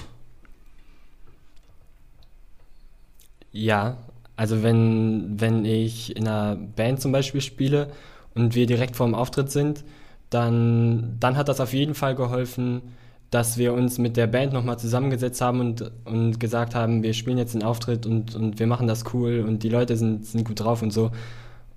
Ja, 3.54 3.98
also 4.36 4.62
wenn, 4.64 5.40
wenn 5.40 5.64
ich 5.64 6.16
in 6.16 6.26
einer 6.26 6.56
Band 6.56 7.00
zum 7.00 7.12
Beispiel 7.12 7.40
spiele 7.40 7.92
und 8.34 8.54
wir 8.56 8.66
direkt 8.66 8.96
vor 8.96 9.06
dem 9.06 9.14
Auftritt 9.14 9.50
sind, 9.52 9.84
dann, 10.28 11.16
dann 11.20 11.36
hat 11.36 11.48
das 11.48 11.60
auf 11.60 11.72
jeden 11.72 11.94
Fall 11.94 12.16
geholfen, 12.16 12.82
dass 13.30 13.56
wir 13.56 13.72
uns 13.72 13.98
mit 13.98 14.16
der 14.16 14.26
Band 14.26 14.52
nochmal 14.52 14.78
zusammengesetzt 14.78 15.40
haben 15.40 15.60
und, 15.60 15.92
und 16.04 16.40
gesagt 16.40 16.74
haben, 16.74 17.04
wir 17.04 17.14
spielen 17.14 17.38
jetzt 17.38 17.54
den 17.54 17.62
Auftritt 17.62 18.06
und, 18.06 18.34
und 18.34 18.58
wir 18.58 18.66
machen 18.66 18.88
das 18.88 19.04
cool 19.14 19.44
und 19.46 19.62
die 19.62 19.68
Leute 19.68 19.96
sind, 19.96 20.26
sind 20.26 20.44
gut 20.44 20.58
drauf 20.60 20.82
und 20.82 20.92
so. 20.92 21.12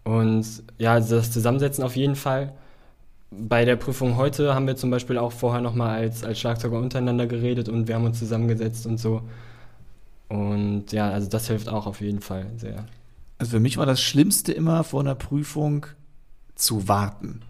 Und 0.03 0.45
ja, 0.79 0.93
also 0.93 1.17
das 1.17 1.31
Zusammensetzen 1.31 1.83
auf 1.83 1.95
jeden 1.95 2.15
Fall. 2.15 2.53
Bei 3.31 3.65
der 3.65 3.75
Prüfung 3.75 4.17
heute 4.17 4.55
haben 4.55 4.67
wir 4.67 4.75
zum 4.77 4.89
Beispiel 4.89 5.17
auch 5.19 5.31
vorher 5.31 5.61
nochmal 5.61 5.97
als, 5.99 6.23
als 6.23 6.39
Schlagzeuger 6.39 6.79
untereinander 6.79 7.27
geredet 7.27 7.69
und 7.69 7.87
wir 7.87 7.95
haben 7.95 8.05
uns 8.05 8.19
zusammengesetzt 8.19 8.87
und 8.87 8.99
so. 8.99 9.21
Und 10.29 10.91
ja, 10.91 11.09
also 11.09 11.29
das 11.29 11.47
hilft 11.47 11.69
auch 11.69 11.85
auf 11.85 12.01
jeden 12.01 12.21
Fall 12.21 12.47
sehr. 12.57 12.85
Also 13.37 13.51
für 13.51 13.59
mich 13.59 13.77
war 13.77 13.85
das 13.85 14.01
Schlimmste 14.01 14.51
immer 14.51 14.83
vor 14.83 15.01
einer 15.01 15.15
Prüfung 15.15 15.85
zu 16.55 16.87
warten. 16.87 17.41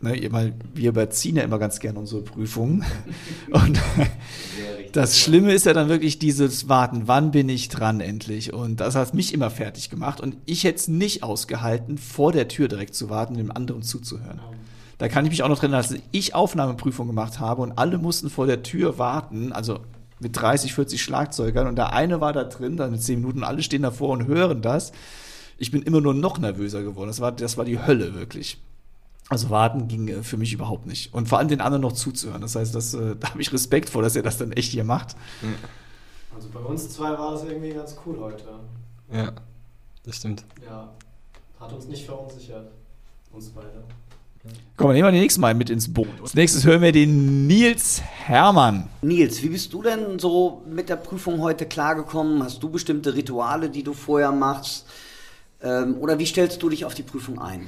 Ne, 0.00 0.28
weil 0.30 0.54
wir 0.74 0.90
überziehen 0.90 1.34
ja 1.34 1.42
immer 1.42 1.58
ganz 1.58 1.80
gerne 1.80 1.98
unsere 1.98 2.22
Prüfungen. 2.22 2.84
Und 3.50 3.80
das 4.92 5.18
Schlimme 5.18 5.52
ist 5.52 5.66
ja 5.66 5.72
dann 5.72 5.88
wirklich 5.88 6.20
dieses 6.20 6.68
Warten, 6.68 7.02
wann 7.06 7.32
bin 7.32 7.48
ich 7.48 7.68
dran 7.68 8.00
endlich? 8.00 8.52
Und 8.52 8.78
das 8.78 8.94
hat 8.94 9.12
mich 9.14 9.34
immer 9.34 9.50
fertig 9.50 9.90
gemacht. 9.90 10.20
Und 10.20 10.36
ich 10.46 10.62
hätte 10.62 10.76
es 10.76 10.88
nicht 10.88 11.24
ausgehalten, 11.24 11.98
vor 11.98 12.30
der 12.30 12.46
Tür 12.46 12.68
direkt 12.68 12.94
zu 12.94 13.10
warten, 13.10 13.34
dem 13.34 13.50
anderen 13.50 13.82
zuzuhören. 13.82 14.40
Da 14.98 15.08
kann 15.08 15.24
ich 15.24 15.30
mich 15.30 15.42
auch 15.42 15.48
noch 15.48 15.58
drin 15.58 15.72
erinnern, 15.72 15.92
als 15.94 16.02
ich 16.12 16.34
Aufnahmeprüfung 16.34 17.08
gemacht 17.08 17.40
habe 17.40 17.62
und 17.62 17.72
alle 17.72 17.98
mussten 17.98 18.30
vor 18.30 18.46
der 18.46 18.62
Tür 18.62 18.98
warten, 18.98 19.52
also 19.52 19.80
mit 20.20 20.36
30, 20.36 20.74
40 20.74 21.02
Schlagzeugern 21.02 21.66
und 21.66 21.76
der 21.76 21.92
eine 21.92 22.20
war 22.20 22.32
da 22.32 22.44
drin, 22.44 22.76
dann 22.76 22.90
mit 22.90 23.02
10 23.02 23.20
Minuten, 23.20 23.44
alle 23.44 23.62
stehen 23.62 23.82
davor 23.82 24.10
und 24.10 24.26
hören 24.26 24.62
das. 24.62 24.92
Ich 25.58 25.70
bin 25.70 25.82
immer 25.82 26.00
nur 26.00 26.14
noch 26.14 26.38
nervöser 26.38 26.82
geworden. 26.82 27.08
Das 27.08 27.20
war, 27.20 27.32
das 27.32 27.56
war 27.56 27.64
die 27.64 27.80
Hölle, 27.80 28.14
wirklich. 28.14 28.60
Also 29.28 29.50
warten 29.50 29.88
ging 29.88 30.08
äh, 30.08 30.22
für 30.22 30.36
mich 30.36 30.52
überhaupt 30.52 30.86
nicht. 30.86 31.12
Und 31.12 31.28
vor 31.28 31.38
allem 31.38 31.48
den 31.48 31.60
anderen 31.60 31.82
noch 31.82 31.92
zuzuhören. 31.92 32.40
Das 32.40 32.54
heißt, 32.54 32.74
das, 32.74 32.94
äh, 32.94 33.16
da 33.20 33.30
habe 33.30 33.40
ich 33.40 33.52
Respekt 33.52 33.90
vor, 33.90 34.02
dass 34.02 34.16
er 34.16 34.22
das 34.22 34.38
dann 34.38 34.52
echt 34.52 34.72
hier 34.72 34.84
macht. 34.84 35.16
Also 36.34 36.48
bei 36.50 36.60
uns 36.60 36.88
zwei 36.90 37.10
war 37.10 37.32
das 37.32 37.44
irgendwie 37.44 37.70
ganz 37.70 37.96
cool 38.06 38.18
heute. 38.20 38.44
Ja, 39.12 39.32
das 40.04 40.16
stimmt. 40.16 40.44
Ja, 40.64 40.92
hat 41.58 41.72
uns 41.72 41.86
nicht 41.86 42.06
verunsichert. 42.06 42.70
Uns 43.32 43.50
beide. 43.50 43.84
Komm, 44.76 44.92
nehmen 44.92 45.08
wir 45.08 45.12
den 45.12 45.20
nächsten 45.20 45.40
Mal 45.40 45.54
mit 45.54 45.70
ins 45.70 45.92
Boot. 45.92 46.08
Als 46.22 46.34
nächstes 46.34 46.64
hören 46.64 46.82
wir 46.82 46.92
den 46.92 47.46
Nils 47.46 48.00
Hermann. 48.00 48.88
Nils, 49.02 49.42
wie 49.42 49.48
bist 49.48 49.72
du 49.72 49.82
denn 49.82 50.18
so 50.18 50.62
mit 50.70 50.88
der 50.88 50.96
Prüfung 50.96 51.40
heute 51.40 51.66
klargekommen? 51.66 52.42
Hast 52.44 52.62
du 52.62 52.70
bestimmte 52.70 53.14
Rituale, 53.14 53.70
die 53.70 53.82
du 53.82 53.92
vorher 53.92 54.30
machst? 54.30 54.86
Ähm, 55.62 55.96
oder 55.98 56.18
wie 56.18 56.26
stellst 56.26 56.62
du 56.62 56.68
dich 56.68 56.84
auf 56.84 56.94
die 56.94 57.02
Prüfung 57.02 57.40
ein? 57.40 57.66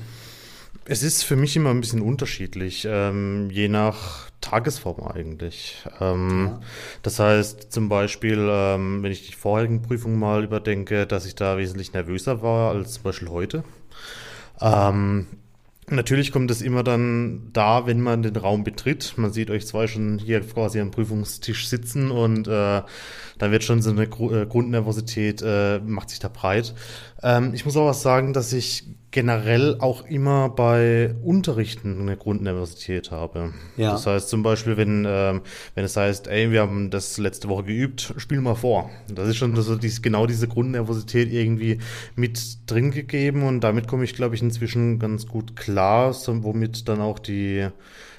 Es 0.85 1.03
ist 1.03 1.25
für 1.25 1.37
mich 1.37 1.57
immer 1.57 1.71
ein 1.71 1.81
bisschen 1.81 2.01
unterschiedlich, 2.01 2.87
ähm, 2.89 3.51
je 3.51 3.69
nach 3.69 4.31
Tagesform 4.41 5.03
eigentlich. 5.03 5.85
Ähm, 6.01 6.47
ja. 6.47 6.61
Das 7.03 7.19
heißt 7.19 7.73
zum 7.73 7.89
Beispiel, 7.89 8.39
ähm, 8.51 9.03
wenn 9.03 9.13
ich 9.13 9.27
die 9.27 9.35
vorherigen 9.35 9.83
Prüfungen 9.83 10.19
mal 10.19 10.45
überdenke, 10.45 11.07
dass 11.07 11.27
ich 11.27 11.35
da 11.35 11.59
wesentlich 11.59 11.93
nervöser 11.93 12.43
war 12.43 12.71
als 12.71 12.95
zum 12.95 13.03
Beispiel 13.03 13.29
heute. 13.29 13.65
Ähm, 14.61 15.27
Natürlich 15.93 16.31
kommt 16.31 16.53
es 16.53 16.63
immer 16.63 16.85
dann 16.85 17.51
da, 17.53 17.85
wenn 17.85 18.01
man 18.01 18.23
den 18.23 18.37
Raum 18.37 18.63
betritt. 18.63 19.15
Man 19.17 19.33
sieht 19.33 19.51
euch 19.51 19.67
zwei 19.67 19.89
schon 19.89 20.21
hier 20.21 20.41
quasi 20.41 20.79
am 20.79 20.93
Prüfungstisch 20.93 21.67
sitzen 21.67 22.13
und 22.13 22.47
äh, 22.47 22.83
dann 23.39 23.51
wird 23.51 23.65
schon 23.65 23.83
so 23.83 23.91
eine 23.91 24.05
äh, 24.05 24.47
Grundnervosität, 24.47 25.43
äh, 25.43 25.81
macht 25.81 26.11
sich 26.11 26.21
da 26.21 26.29
breit. 26.29 26.75
Ähm, 27.23 27.53
ich 27.55 27.65
muss 27.65 27.77
auch 27.77 27.87
was 27.87 28.03
sagen, 28.03 28.33
dass 28.33 28.53
ich 28.53 28.85
generell 29.11 29.77
auch 29.81 30.07
immer 30.07 30.49
bei 30.51 31.15
Unterrichten 31.23 32.01
eine 32.01 32.17
Grundnervosität 32.17 33.11
habe. 33.11 33.53
Ja. 33.77 33.93
Das 33.93 34.07
heißt 34.07 34.29
zum 34.29 34.43
Beispiel, 34.43 34.77
wenn, 34.77 35.05
ähm, 35.09 35.41
wenn 35.75 35.85
es 35.85 35.97
heißt, 35.97 36.29
ey, 36.29 36.53
wir 36.53 36.61
haben 36.61 36.91
das 36.91 37.19
letzte 37.19 37.49
Woche 37.49 37.65
geübt, 37.65 38.15
spiel 38.19 38.41
mal 38.41 38.55
vor. 38.55 38.91
Das 39.13 39.29
ist 39.29 39.37
schon 39.37 39.57
so 39.57 39.77
dies, 39.77 40.01
genau 40.01 40.27
diese 40.27 40.47
Grundnervosität 40.47 41.33
irgendwie 41.33 41.79
mit 42.15 42.71
drin 42.71 42.93
gegeben 42.93 43.43
und 43.43 43.61
damit 43.63 43.89
komme 43.89 44.05
ich, 44.05 44.15
glaube 44.15 44.37
ich, 44.37 44.43
inzwischen 44.43 44.99
ganz 45.01 45.27
gut 45.27 45.57
klar, 45.57 46.13
so, 46.13 46.45
womit 46.45 46.89
dann 46.89 47.01
auch 47.01 47.19
die 47.19 47.67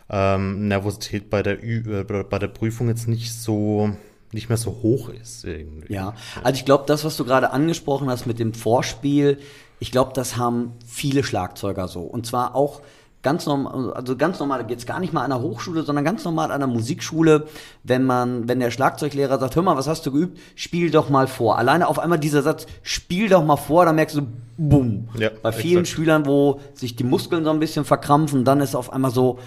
ähm, 0.10 0.68
Nervosität 0.68 1.30
bei 1.30 1.42
der, 1.42 1.64
Ü 1.64 2.02
äh, 2.02 2.04
bei 2.04 2.38
der 2.38 2.48
Prüfung 2.48 2.90
jetzt 2.90 3.08
nicht 3.08 3.34
so 3.34 3.96
nicht 4.32 4.50
mehr 4.50 4.58
so 4.58 4.72
hoch 4.82 5.10
ist 5.10 5.44
irgendwie. 5.44 5.94
Ja, 5.94 6.14
also 6.44 6.58
ich 6.58 6.66
glaube, 6.66 6.86
das, 6.88 7.04
was 7.04 7.18
du 7.18 7.26
gerade 7.26 7.52
angesprochen 7.52 8.10
hast 8.10 8.26
mit 8.26 8.40
dem 8.40 8.54
Vorspiel, 8.54 9.40
ich 9.80 9.92
glaube, 9.92 10.12
das 10.14 10.38
haben 10.38 10.74
viele 10.86 11.24
Schlagzeuger 11.24 11.88
so. 11.88 12.02
Und 12.02 12.26
zwar 12.26 12.56
auch 12.56 12.82
ganz 13.24 13.46
normal, 13.46 13.94
also 13.94 14.16
ganz 14.16 14.40
normal, 14.40 14.66
jetzt 14.70 14.88
gar 14.88 15.00
nicht 15.00 15.14
mal 15.14 15.24
an 15.24 15.30
der 15.30 15.42
Hochschule, 15.42 15.84
sondern 15.84 16.06
ganz 16.06 16.24
normal 16.24 16.52
an 16.52 16.60
der 16.60 16.68
Musikschule, 16.68 17.48
wenn 17.84 18.04
man, 18.04 18.48
wenn 18.48 18.60
der 18.60 18.72
Schlagzeuglehrer 18.72 19.40
sagt, 19.40 19.56
hör 19.56 19.64
mal, 19.64 19.78
was 19.78 19.88
hast 19.88 20.06
du 20.06 20.12
geübt? 20.12 20.40
Spiel 20.56 20.92
doch 20.92 21.10
mal 21.10 21.28
vor. 21.28 21.58
Alleine 21.58 21.88
auf 21.88 22.00
einmal 22.00 22.20
dieser 22.20 22.42
Satz, 22.42 22.66
spiel 22.84 23.30
doch 23.30 23.44
mal 23.44 23.58
vor, 23.58 23.86
dann 23.86 23.96
merkst 23.96 24.18
du, 24.18 24.28
bumm. 24.58 25.10
Ja, 25.18 25.30
Bei 25.42 25.52
vielen 25.52 25.82
exakt. 25.82 25.96
Schülern, 25.96 26.26
wo 26.26 26.60
sich 26.74 26.96
die 26.96 27.04
Muskeln 27.04 27.44
so 27.44 27.52
ein 27.52 27.60
bisschen 27.60 27.86
verkrampfen, 27.86 28.44
dann 28.46 28.62
ist 28.62 28.76
auf 28.76 28.92
einmal 28.92 29.12
so, 29.12 29.40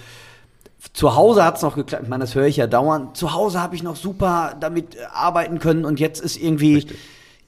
zu 0.92 1.16
Hause 1.16 1.44
hat's 1.44 1.62
noch 1.62 1.74
geklappt, 1.74 2.04
ich 2.04 2.08
meine, 2.08 2.24
das 2.24 2.34
höre 2.34 2.46
ich 2.46 2.56
ja 2.56 2.66
dauernd. 2.66 3.16
Zu 3.16 3.32
Hause 3.32 3.60
habe 3.60 3.74
ich 3.74 3.82
noch 3.82 3.96
super 3.96 4.56
damit 4.60 4.94
äh, 4.94 5.04
arbeiten 5.12 5.58
können 5.58 5.84
und 5.84 6.00
jetzt 6.00 6.20
ist 6.20 6.36
irgendwie, 6.36 6.86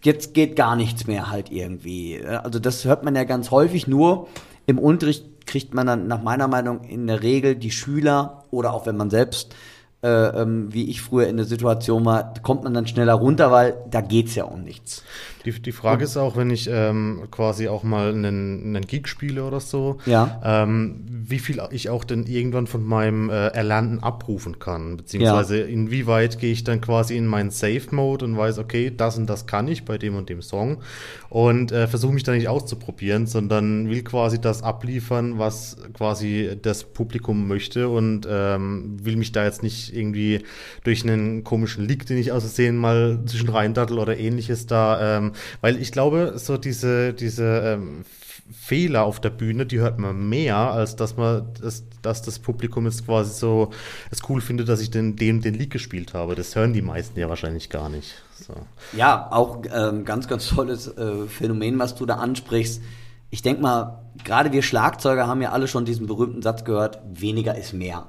jetzt 0.02 0.34
geht 0.34 0.56
gar 0.56 0.76
nichts 0.76 1.06
mehr 1.06 1.30
halt 1.30 1.50
irgendwie. 1.50 2.20
Ja, 2.20 2.40
Also 2.40 2.58
das 2.58 2.84
hört 2.84 3.04
man 3.04 3.14
ja 3.14 3.24
ganz 3.24 3.50
häufig, 3.50 3.86
nur 3.86 4.28
im 4.66 4.78
Unterricht 4.78 5.46
kriegt 5.46 5.74
man 5.74 5.86
dann 5.86 6.08
nach 6.08 6.22
meiner 6.22 6.48
Meinung 6.48 6.84
in 6.84 7.06
der 7.06 7.22
Regel 7.22 7.54
die 7.54 7.70
Schüler 7.70 8.44
oder 8.50 8.72
auch 8.74 8.86
wenn 8.86 8.96
man 8.96 9.10
selbst, 9.10 9.54
äh, 10.02 10.08
ähm, 10.08 10.72
wie 10.72 10.90
ich 10.90 11.00
früher 11.00 11.28
in 11.28 11.36
der 11.36 11.46
Situation 11.46 12.04
war, 12.04 12.34
kommt 12.42 12.64
man 12.64 12.74
dann 12.74 12.86
schneller 12.86 13.14
runter, 13.14 13.52
weil 13.52 13.76
da 13.88 14.00
geht's 14.00 14.34
ja 14.34 14.44
um 14.44 14.62
nichts. 14.62 15.04
Die, 15.46 15.52
die 15.62 15.72
Frage 15.72 16.04
ist 16.04 16.16
auch, 16.16 16.36
wenn 16.36 16.50
ich 16.50 16.68
ähm, 16.70 17.22
quasi 17.30 17.68
auch 17.68 17.82
mal 17.84 18.10
einen, 18.10 18.64
einen 18.76 18.86
Gig 18.86 19.06
spiele 19.08 19.44
oder 19.44 19.60
so, 19.60 19.98
Ja. 20.04 20.40
ähm, 20.44 21.04
wie 21.08 21.38
viel 21.38 21.60
ich 21.70 21.88
auch 21.88 22.04
denn 22.04 22.26
irgendwann 22.26 22.66
von 22.66 22.84
meinem 22.84 23.30
äh, 23.30 23.48
Erlernten 23.48 24.00
abrufen 24.02 24.58
kann, 24.58 24.96
beziehungsweise 24.96 25.58
inwieweit 25.60 26.38
gehe 26.38 26.52
ich 26.52 26.64
dann 26.64 26.80
quasi 26.80 27.16
in 27.16 27.26
meinen 27.26 27.50
Safe-Mode 27.50 28.24
und 28.24 28.36
weiß, 28.36 28.58
okay, 28.58 28.92
das 28.94 29.16
und 29.18 29.26
das 29.28 29.46
kann 29.46 29.68
ich 29.68 29.84
bei 29.84 29.98
dem 29.98 30.16
und 30.16 30.28
dem 30.28 30.42
Song. 30.42 30.78
Und 31.28 31.72
äh, 31.72 31.86
versuche 31.86 32.12
mich 32.12 32.22
da 32.24 32.32
nicht 32.32 32.48
auszuprobieren, 32.48 33.26
sondern 33.26 33.88
will 33.88 34.02
quasi 34.02 34.40
das 34.40 34.62
abliefern, 34.62 35.38
was 35.38 35.76
quasi 35.94 36.56
das 36.60 36.84
Publikum 36.84 37.46
möchte 37.48 37.88
und 37.88 38.26
ähm, 38.28 38.96
will 39.02 39.16
mich 39.16 39.32
da 39.32 39.44
jetzt 39.44 39.62
nicht 39.62 39.94
irgendwie 39.96 40.42
durch 40.84 41.04
einen 41.04 41.44
komischen 41.44 41.86
Leak, 41.86 42.06
den 42.06 42.18
ich 42.18 42.32
aus 42.32 42.42
Versehen 42.42 42.76
mal 42.76 43.20
zwischen 43.26 43.48
reindattel 43.48 43.98
oder 43.98 44.18
ähnliches 44.18 44.66
da, 44.66 45.18
ähm, 45.18 45.32
weil 45.60 45.80
ich 45.80 45.92
glaube, 45.92 46.34
so 46.36 46.56
diese, 46.56 47.12
diese 47.14 47.44
ähm, 47.44 48.04
Fehler 48.52 49.04
auf 49.04 49.20
der 49.20 49.30
Bühne, 49.30 49.66
die 49.66 49.80
hört 49.80 49.98
man 49.98 50.28
mehr, 50.28 50.56
als 50.56 50.96
dass 50.96 51.16
man, 51.16 51.48
das, 51.60 51.84
dass 52.02 52.22
das 52.22 52.38
Publikum 52.38 52.86
jetzt 52.86 53.04
quasi 53.04 53.32
so 53.32 53.70
es 54.10 54.20
cool 54.28 54.40
findet, 54.40 54.68
dass 54.68 54.80
ich 54.80 54.90
den, 54.90 55.16
dem 55.16 55.40
den 55.40 55.54
Leak 55.54 55.70
gespielt 55.70 56.14
habe. 56.14 56.34
Das 56.34 56.54
hören 56.54 56.72
die 56.72 56.82
meisten 56.82 57.18
ja 57.18 57.28
wahrscheinlich 57.28 57.70
gar 57.70 57.88
nicht. 57.88 58.14
So. 58.34 58.54
Ja, 58.96 59.28
auch 59.30 59.62
ähm, 59.74 60.04
ganz, 60.04 60.28
ganz 60.28 60.48
tolles 60.48 60.86
äh, 60.96 61.26
Phänomen, 61.26 61.78
was 61.78 61.96
du 61.96 62.06
da 62.06 62.16
ansprichst. 62.16 62.82
Ich 63.30 63.42
denke 63.42 63.62
mal, 63.62 64.04
gerade 64.24 64.52
wir 64.52 64.62
Schlagzeuger 64.62 65.26
haben 65.26 65.42
ja 65.42 65.50
alle 65.50 65.66
schon 65.66 65.84
diesen 65.84 66.06
berühmten 66.06 66.42
Satz 66.42 66.64
gehört, 66.64 67.00
weniger 67.12 67.56
ist 67.56 67.72
mehr. 67.72 68.06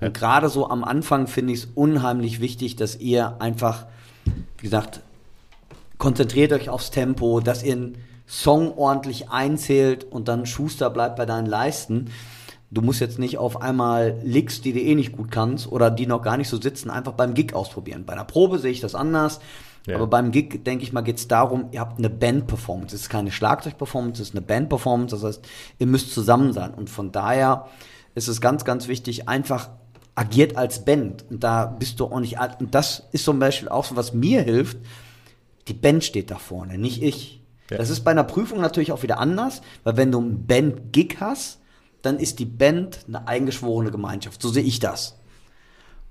Und 0.00 0.14
gerade 0.14 0.48
so 0.48 0.68
am 0.68 0.84
Anfang 0.84 1.26
finde 1.26 1.52
ich 1.52 1.60
es 1.60 1.68
unheimlich 1.74 2.40
wichtig, 2.40 2.76
dass 2.76 2.96
ihr 2.96 3.40
einfach, 3.40 3.86
wie 4.58 4.64
gesagt, 4.64 5.00
konzentriert 5.98 6.52
euch 6.52 6.68
aufs 6.68 6.90
Tempo, 6.90 7.40
dass 7.40 7.62
ihr 7.62 7.72
einen 7.72 7.98
Song 8.26 8.76
ordentlich 8.76 9.30
einzählt 9.30 10.04
und 10.04 10.28
dann 10.28 10.46
Schuster 10.46 10.90
bleibt 10.90 11.16
bei 11.16 11.26
deinen 11.26 11.46
Leisten. 11.46 12.10
Du 12.70 12.82
musst 12.82 13.00
jetzt 13.00 13.18
nicht 13.18 13.38
auf 13.38 13.62
einmal 13.62 14.20
Licks, 14.24 14.60
die 14.60 14.72
du 14.72 14.80
eh 14.80 14.94
nicht 14.96 15.12
gut 15.12 15.30
kannst 15.30 15.70
oder 15.70 15.90
die 15.90 16.06
noch 16.06 16.22
gar 16.22 16.36
nicht 16.36 16.48
so 16.48 16.60
sitzen, 16.60 16.90
einfach 16.90 17.12
beim 17.12 17.34
Gig 17.34 17.54
ausprobieren. 17.54 18.04
Bei 18.04 18.14
einer 18.14 18.24
Probe 18.24 18.58
sehe 18.58 18.72
ich 18.72 18.80
das 18.80 18.94
anders. 18.94 19.40
Ja. 19.86 19.96
Aber 19.96 20.08
beim 20.08 20.32
Gig, 20.32 20.64
denke 20.64 20.82
ich 20.82 20.92
mal, 20.92 21.02
geht 21.02 21.18
es 21.18 21.28
darum, 21.28 21.68
ihr 21.70 21.78
habt 21.78 21.98
eine 21.98 22.10
Band-Performance. 22.10 22.96
Es 22.96 23.02
ist 23.02 23.08
keine 23.08 23.30
Schlagzeug-Performance, 23.30 24.20
es 24.20 24.28
ist 24.30 24.34
eine 24.34 24.44
Band-Performance. 24.44 25.14
Das 25.14 25.24
heißt, 25.24 25.46
ihr 25.78 25.86
müsst 25.86 26.12
zusammen 26.12 26.52
sein. 26.52 26.74
Und 26.74 26.90
von 26.90 27.12
daher 27.12 27.68
ist 28.16 28.26
es 28.26 28.40
ganz, 28.40 28.64
ganz 28.64 28.88
wichtig, 28.88 29.28
einfach 29.28 29.70
agiert 30.16 30.56
als 30.56 30.84
Band. 30.84 31.24
Und 31.30 31.44
da 31.44 31.66
bist 31.66 32.00
du 32.00 32.06
auch 32.06 32.18
nicht 32.18 32.40
alt. 32.40 32.58
Und 32.58 32.74
das 32.74 33.04
ist 33.12 33.24
zum 33.24 33.38
Beispiel 33.38 33.68
auch 33.68 33.84
so, 33.84 33.94
was 33.94 34.12
mir 34.12 34.42
hilft. 34.42 34.78
Die 35.68 35.74
Band 35.74 36.04
steht 36.04 36.30
da 36.30 36.36
vorne, 36.36 36.78
nicht 36.78 37.02
ich. 37.02 37.42
Ja. 37.70 37.78
Das 37.78 37.90
ist 37.90 38.04
bei 38.04 38.12
einer 38.12 38.24
Prüfung 38.24 38.60
natürlich 38.60 38.92
auch 38.92 39.02
wieder 39.02 39.18
anders, 39.18 39.62
weil 39.82 39.96
wenn 39.96 40.12
du 40.12 40.18
einen 40.20 40.46
Band-Gig 40.46 41.16
hast, 41.20 41.58
dann 42.02 42.18
ist 42.18 42.38
die 42.38 42.44
Band 42.44 43.00
eine 43.08 43.26
eingeschworene 43.26 43.90
Gemeinschaft. 43.90 44.40
So 44.40 44.48
sehe 44.48 44.62
ich 44.62 44.78
das. 44.78 45.18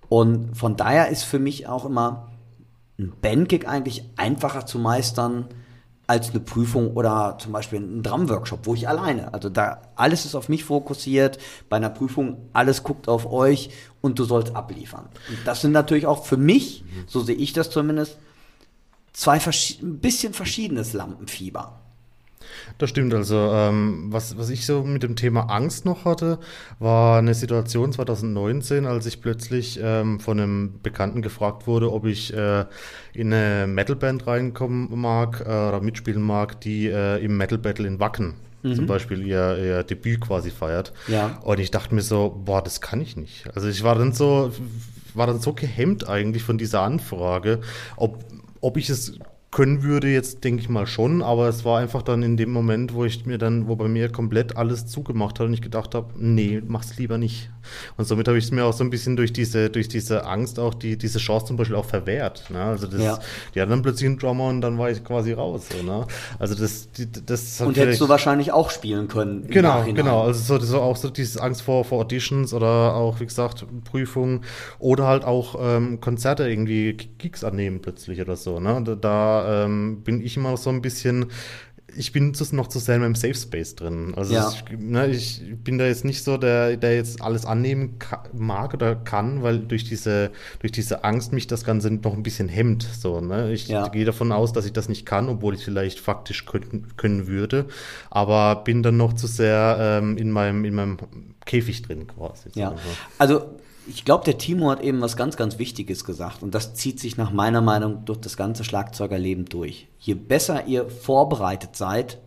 Und 0.09 0.55
von 0.55 0.75
daher 0.75 1.09
ist 1.09 1.23
für 1.23 1.39
mich 1.39 1.67
auch 1.67 1.85
immer 1.85 2.31
ein 2.99 3.13
Bandgig 3.21 3.67
eigentlich 3.67 4.03
einfacher 4.17 4.65
zu 4.65 4.79
meistern 4.79 5.47
als 6.07 6.29
eine 6.29 6.39
Prüfung 6.39 6.93
oder 6.93 7.37
zum 7.39 7.51
Beispiel 7.51 7.79
ein 7.79 8.03
Drumworkshop, 8.03 8.67
wo 8.67 8.75
ich 8.75 8.87
alleine. 8.87 9.33
Also 9.33 9.49
da 9.49 9.81
alles 9.95 10.25
ist 10.25 10.35
auf 10.35 10.49
mich 10.49 10.63
fokussiert. 10.63 11.39
Bei 11.67 11.77
einer 11.77 11.89
Prüfung 11.89 12.49
alles 12.53 12.83
guckt 12.83 13.07
auf 13.07 13.31
euch 13.31 13.71
und 14.01 14.19
du 14.19 14.23
sollst 14.23 14.55
abliefern. 14.55 15.05
Und 15.29 15.39
das 15.45 15.61
sind 15.61 15.71
natürlich 15.71 16.05
auch 16.05 16.25
für 16.25 16.37
mich, 16.37 16.83
so 17.07 17.21
sehe 17.21 17.35
ich 17.35 17.53
das 17.53 17.71
zumindest, 17.71 18.17
zwei 19.15 19.39
ein 19.39 19.99
bisschen 19.99 20.33
verschiedenes 20.33 20.93
Lampenfieber. 20.93 21.79
Das 22.77 22.89
stimmt, 22.89 23.13
also 23.13 23.35
ähm, 23.53 24.07
was, 24.09 24.37
was 24.37 24.49
ich 24.49 24.65
so 24.65 24.83
mit 24.83 25.03
dem 25.03 25.15
Thema 25.15 25.49
Angst 25.49 25.85
noch 25.85 26.05
hatte, 26.05 26.39
war 26.79 27.19
eine 27.19 27.33
Situation 27.33 27.91
2019, 27.91 28.85
als 28.85 29.05
ich 29.05 29.21
plötzlich 29.21 29.79
ähm, 29.81 30.19
von 30.19 30.39
einem 30.39 30.79
Bekannten 30.83 31.21
gefragt 31.21 31.67
wurde, 31.67 31.91
ob 31.91 32.05
ich 32.05 32.33
äh, 32.33 32.65
in 33.13 33.33
eine 33.33 33.67
Metalband 33.67 34.27
reinkommen 34.27 34.89
mag 34.99 35.41
äh, 35.41 35.49
oder 35.49 35.81
mitspielen 35.81 36.21
mag, 36.21 36.59
die 36.61 36.87
äh, 36.87 37.23
im 37.23 37.37
Metal 37.37 37.57
Battle 37.57 37.87
in 37.87 37.99
Wacken 37.99 38.35
zum 38.73 38.87
Beispiel 38.87 39.21
ihr, 39.25 39.57
ihr 39.59 39.83
Debüt 39.83 40.21
quasi 40.21 40.49
feiert. 40.49 40.91
Ja. 41.07 41.37
Und 41.43 41.59
ich 41.59 41.69
dachte 41.69 41.93
mir 41.93 42.01
so, 42.01 42.41
boah, 42.45 42.63
das 42.63 42.81
kann 42.81 42.99
ich 42.99 43.15
nicht. 43.15 43.45
Also 43.53 43.67
ich 43.67 43.83
war 43.83 43.93
dann 43.93 44.11
so, 44.11 44.51
war 45.13 45.27
dann 45.27 45.39
so 45.39 45.53
gehemmt 45.53 46.09
eigentlich 46.09 46.41
von 46.41 46.57
dieser 46.57 46.81
Anfrage, 46.81 47.61
ob, 47.95 48.23
ob 48.65 48.77
ich 48.77 48.89
es 48.89 49.13
können 49.55 49.83
würde, 49.83 50.09
jetzt 50.09 50.43
denke 50.43 50.61
ich 50.61 50.67
mal 50.67 50.85
schon, 50.85 51.21
aber 51.21 51.47
es 51.47 51.63
war 51.63 51.79
einfach 51.79 52.01
dann 52.01 52.23
in 52.23 52.35
dem 52.35 52.51
Moment, 52.51 52.93
wo 52.93 53.05
ich 53.05 53.25
mir 53.25 53.37
dann, 53.37 53.69
wo 53.69 53.77
bei 53.77 53.87
mir 53.87 54.11
komplett 54.11 54.57
alles 54.57 54.85
zugemacht 54.85 55.39
hat 55.39 55.47
und 55.47 55.53
ich 55.53 55.61
gedacht 55.61 55.95
habe, 55.95 56.07
nee, 56.17 56.61
mach's 56.67 56.97
lieber 56.97 57.17
nicht. 57.17 57.49
Und 57.95 58.05
somit 58.05 58.27
habe 58.27 58.37
ich 58.37 58.43
es 58.43 58.51
mir 58.51 58.65
auch 58.65 58.73
so 58.73 58.83
ein 58.83 58.89
bisschen 58.89 59.15
durch 59.15 59.31
diese, 59.31 59.69
durch 59.69 59.87
diese 59.87 60.25
Angst 60.25 60.59
auch 60.59 60.73
die, 60.73 60.97
diese 60.97 61.19
Chance 61.19 61.45
zum 61.47 61.57
Beispiel 61.57 61.77
auch 61.77 61.85
verwehrt. 61.85 62.49
Ne? 62.49 62.61
Also 62.61 62.85
das, 62.85 63.01
Ja. 63.01 63.19
die 63.55 63.61
hatten 63.61 63.71
dann 63.71 63.81
plötzlich 63.81 64.07
einen 64.09 64.19
Drummer 64.19 64.47
und 64.49 64.59
dann 64.59 64.77
war 64.77 64.89
ich 64.91 65.03
quasi 65.03 65.31
raus. 65.31 65.67
So, 65.71 65.83
ne? 65.83 66.05
Also 66.37 66.53
das, 66.55 66.91
die, 66.91 67.07
das 67.09 67.61
Und 67.61 67.77
hättest 67.77 68.01
du 68.01 68.09
wahrscheinlich 68.09 68.51
auch 68.51 68.69
spielen 68.69 69.07
können. 69.07 69.47
Genau, 69.47 69.83
genau. 69.85 70.23
Also 70.23 70.57
so, 70.57 70.65
so 70.65 70.81
auch 70.81 70.97
so 70.97 71.09
dieses 71.09 71.37
Angst 71.37 71.61
vor, 71.61 71.85
vor 71.85 72.01
Auditions 72.01 72.53
oder 72.53 72.93
auch, 72.95 73.21
wie 73.21 73.25
gesagt, 73.25 73.65
Prüfungen 73.85 74.41
oder 74.79 75.07
halt 75.07 75.23
auch 75.23 75.55
ähm, 75.59 76.01
Konzerte 76.01 76.47
irgendwie 76.49 76.93
Gigs 77.17 77.43
annehmen 77.43 77.81
plötzlich 77.81 78.19
oder 78.21 78.35
so. 78.35 78.59
Ne? 78.59 78.83
Da, 79.01 79.44
da 79.45 79.65
ähm, 79.65 80.01
bin 80.03 80.21
ich 80.23 80.37
immer 80.37 80.57
so 80.57 80.69
ein 80.69 80.81
bisschen. 80.81 81.27
Ich 81.97 82.11
bin 82.11 82.33
noch 82.51 82.67
zu 82.67 82.79
sehr 82.79 82.95
in 82.95 83.01
meinem 83.01 83.15
Safe 83.15 83.35
Space 83.35 83.75
drin. 83.75 84.13
Also 84.17 84.33
Ja. 84.33 84.49
ich, 84.51 84.77
ne, 84.77 85.07
ich 85.07 85.41
bin 85.63 85.77
da 85.77 85.85
jetzt 85.85 86.03
nicht 86.03 86.23
so 86.25 86.35
der, 86.35 86.75
der 86.75 86.95
jetzt 86.95 87.21
alles 87.21 87.45
annehmen 87.45 87.97
mag 88.33 88.73
oder 88.73 88.95
kann, 88.95 89.43
weil 89.43 89.59
durch 89.59 89.85
diese, 89.85 90.31
durch 90.59 90.73
diese 90.73 91.05
Angst 91.05 91.31
mich 91.31 91.47
das 91.47 91.63
Ganze 91.63 91.91
noch 91.91 92.13
ein 92.13 92.23
bisschen 92.23 92.49
hemmt. 92.49 92.83
So, 92.83 93.21
ne? 93.21 93.53
Ich 93.53 93.69
Ja. 93.69 93.87
gehe 93.87 94.03
davon 94.03 94.33
aus, 94.33 94.51
dass 94.51 94.65
ich 94.65 94.73
das 94.73 94.89
nicht 94.89 95.05
kann, 95.05 95.29
obwohl 95.29 95.53
ich 95.53 95.63
vielleicht 95.63 95.99
faktisch 96.01 96.45
können, 96.45 96.87
können 96.97 97.27
würde. 97.27 97.65
Aber 98.09 98.63
bin 98.63 98.83
dann 98.83 98.97
noch 98.97 99.13
zu 99.13 99.27
sehr 99.27 99.77
ähm, 99.79 100.17
in, 100.17 100.31
meinem, 100.31 100.65
in 100.65 100.73
meinem 100.75 100.97
Käfig 101.45 101.81
drin 101.83 102.07
quasi. 102.07 102.49
Ja, 102.55 102.71
So. 102.71 102.75
also 103.19 103.55
ich 103.87 104.05
glaube, 104.05 104.23
der 104.23 104.37
Timo 104.37 104.69
hat 104.71 104.81
eben 104.81 105.01
was 105.01 105.17
ganz, 105.17 105.37
ganz 105.37 105.59
Wichtiges 105.59 106.05
gesagt 106.05 106.43
und 106.43 106.55
das 106.55 106.73
zieht 106.73 106.99
sich 106.99 107.17
nach 107.17 107.31
meiner 107.31 107.61
Meinung 107.61 108.05
durch 108.05 108.19
das 108.19 108.37
ganze 108.37 108.63
Schlagzeugerleben 108.63 109.45
durch. 109.45 109.87
Je 109.99 110.13
besser 110.15 110.65
ihr 110.65 110.89
vorbereitet 110.89 111.75
seid, 111.75 112.19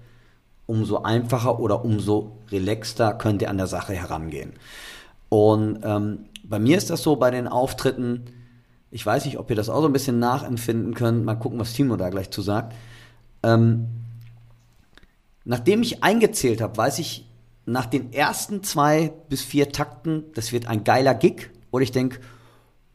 umso 0.66 1.02
einfacher 1.02 1.58
oder 1.60 1.84
umso 1.84 2.38
relaxter 2.50 3.14
könnt 3.14 3.42
ihr 3.42 3.50
an 3.50 3.58
der 3.58 3.66
Sache 3.66 3.94
herangehen. 3.94 4.52
Und 5.28 5.80
ähm, 5.82 6.26
bei 6.44 6.58
mir 6.58 6.78
ist 6.78 6.90
das 6.90 7.02
so 7.02 7.16
bei 7.16 7.30
den 7.30 7.48
Auftritten, 7.48 8.24
ich 8.90 9.04
weiß 9.04 9.24
nicht, 9.24 9.38
ob 9.38 9.50
ihr 9.50 9.56
das 9.56 9.68
auch 9.68 9.80
so 9.80 9.86
ein 9.86 9.92
bisschen 9.92 10.18
nachempfinden 10.18 10.94
könnt, 10.94 11.24
mal 11.24 11.34
gucken, 11.34 11.58
was 11.58 11.72
Timo 11.72 11.96
da 11.96 12.08
gleich 12.08 12.30
zu 12.30 12.42
sagt. 12.42 12.74
Ähm, 13.42 13.88
Nachdem 15.48 15.80
ich 15.80 16.04
eingezählt 16.04 16.60
habe, 16.60 16.76
weiß 16.76 16.98
ich 16.98 17.24
nach 17.68 17.86
den 17.86 18.12
ersten 18.12 18.62
zwei 18.62 19.12
bis 19.28 19.42
vier 19.42 19.70
Takten, 19.70 20.24
das 20.34 20.52
wird 20.52 20.66
ein 20.66 20.84
geiler 20.84 21.14
Gig. 21.14 21.50
Oder 21.70 21.82
ich 21.82 21.92
denke, 21.92 22.20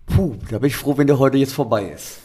puh, 0.08 0.36
da 0.50 0.60
bin 0.60 0.68
ich 0.68 0.76
froh, 0.76 0.98
wenn 0.98 1.08
der 1.08 1.20
heute 1.20 1.38
jetzt 1.38 1.54
vorbei 1.54 1.86
ist. 1.86 2.20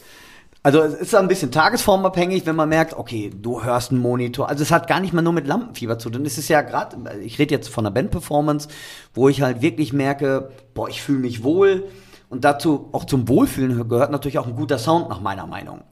Also 0.62 0.80
es 0.80 0.94
ist 0.94 1.14
ein 1.14 1.28
bisschen 1.28 1.52
tagesformabhängig, 1.52 2.44
wenn 2.46 2.56
man 2.56 2.68
merkt, 2.68 2.94
okay, 2.94 3.30
du 3.34 3.62
hörst 3.62 3.92
einen 3.92 4.00
Monitor. 4.00 4.48
Also 4.48 4.62
es 4.62 4.70
hat 4.70 4.88
gar 4.88 5.00
nicht 5.00 5.12
mal 5.12 5.22
nur 5.22 5.32
mit 5.32 5.46
Lampenfieber 5.46 5.98
zu 5.98 6.10
tun. 6.10 6.26
Es 6.26 6.36
ist 6.36 6.48
ja 6.48 6.62
gerade, 6.62 6.96
ich 7.20 7.38
rede 7.38 7.54
jetzt 7.54 7.68
von 7.68 7.86
einer 7.86 7.94
Bandperformance, 7.94 8.68
wo 9.14 9.28
ich 9.28 9.40
halt 9.42 9.62
wirklich 9.62 9.92
merke, 9.92 10.50
boah, 10.74 10.88
ich 10.88 11.00
fühle 11.00 11.20
mich 11.20 11.44
wohl. 11.44 11.84
Und 12.28 12.44
dazu, 12.44 12.88
auch 12.92 13.04
zum 13.04 13.28
Wohlfühlen 13.28 13.88
gehört 13.88 14.10
natürlich 14.10 14.38
auch 14.38 14.46
ein 14.46 14.56
guter 14.56 14.78
Sound 14.78 15.08
nach 15.08 15.20
meiner 15.20 15.46
Meinung. 15.46 15.82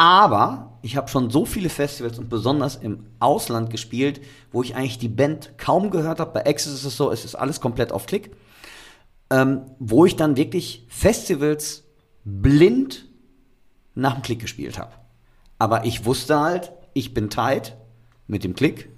Aber 0.00 0.78
ich 0.80 0.96
habe 0.96 1.08
schon 1.08 1.28
so 1.28 1.44
viele 1.44 1.68
Festivals 1.68 2.18
und 2.18 2.30
besonders 2.30 2.74
im 2.74 3.04
Ausland 3.18 3.68
gespielt, 3.68 4.22
wo 4.50 4.62
ich 4.62 4.74
eigentlich 4.74 4.96
die 4.96 5.10
Band 5.10 5.58
kaum 5.58 5.90
gehört 5.90 6.20
habe. 6.20 6.32
Bei 6.32 6.46
Access 6.46 6.72
ist 6.72 6.86
es 6.86 6.96
so, 6.96 7.10
es 7.12 7.26
ist 7.26 7.34
alles 7.34 7.60
komplett 7.60 7.92
auf 7.92 8.06
Klick. 8.06 8.34
Ähm, 9.28 9.60
wo 9.78 10.06
ich 10.06 10.16
dann 10.16 10.38
wirklich 10.38 10.86
Festivals 10.88 11.84
blind 12.24 13.10
nach 13.94 14.14
dem 14.14 14.22
Klick 14.22 14.40
gespielt 14.40 14.78
habe. 14.78 14.92
Aber 15.58 15.84
ich 15.84 16.06
wusste 16.06 16.40
halt, 16.40 16.72
ich 16.94 17.12
bin 17.12 17.28
tight 17.28 17.76
mit 18.26 18.42
dem 18.42 18.54
Klick 18.54 18.88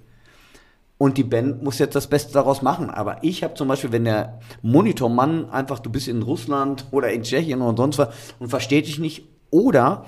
und 0.97 1.17
die 1.17 1.25
Band 1.25 1.61
muss 1.63 1.79
jetzt 1.79 1.97
das 1.97 2.07
Beste 2.07 2.31
daraus 2.31 2.61
machen. 2.61 2.89
Aber 2.89 3.21
ich 3.25 3.43
habe 3.43 3.55
zum 3.55 3.67
Beispiel, 3.67 3.91
wenn 3.91 4.05
der 4.05 4.39
Monitormann 4.61 5.49
einfach, 5.49 5.79
du 5.79 5.89
bist 5.89 6.07
in 6.07 6.21
Russland 6.21 6.85
oder 6.91 7.11
in 7.11 7.23
Tschechien 7.23 7.61
oder 7.61 7.75
sonst 7.75 7.97
was 7.97 8.15
und 8.39 8.47
versteht 8.47 8.87
dich 8.87 8.99
nicht, 8.99 9.27
oder 9.53 10.05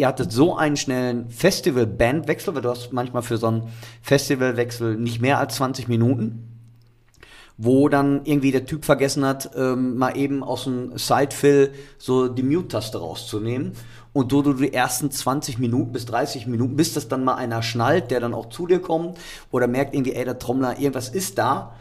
ihr 0.00 0.08
hattet 0.08 0.32
so 0.32 0.56
einen 0.56 0.76
schnellen 0.76 1.28
Festival-Bandwechsel, 1.28 2.54
weil 2.54 2.62
du 2.62 2.70
hast 2.70 2.92
manchmal 2.92 3.22
für 3.22 3.36
so 3.36 3.48
einen 3.48 3.68
Festivalwechsel 4.02 4.96
nicht 4.96 5.20
mehr 5.20 5.38
als 5.38 5.56
20 5.56 5.88
Minuten, 5.88 6.48
wo 7.58 7.90
dann 7.90 8.24
irgendwie 8.24 8.50
der 8.50 8.64
Typ 8.64 8.86
vergessen 8.86 9.24
hat, 9.24 9.50
ähm, 9.54 9.98
mal 9.98 10.16
eben 10.16 10.42
aus 10.42 10.64
dem 10.64 10.96
Sidefill 10.96 11.72
so 11.98 12.28
die 12.28 12.42
Mute-Taste 12.42 12.98
rauszunehmen. 12.98 13.72
Und 14.12 14.32
du, 14.32 14.42
du 14.42 14.54
die 14.54 14.72
ersten 14.72 15.10
20 15.10 15.58
Minuten 15.58 15.92
bis 15.92 16.06
30 16.06 16.46
Minuten, 16.46 16.74
bis 16.74 16.94
das 16.94 17.06
dann 17.06 17.22
mal 17.22 17.34
einer 17.34 17.62
schnallt, 17.62 18.10
der 18.10 18.18
dann 18.20 18.34
auch 18.34 18.48
zu 18.48 18.66
dir 18.66 18.80
kommt 18.80 19.18
oder 19.52 19.68
merkt 19.68 19.94
irgendwie, 19.94 20.14
ey, 20.14 20.24
der 20.24 20.38
Trommler, 20.38 20.78
irgendwas 20.80 21.10
ist 21.10 21.38
da, 21.38 21.76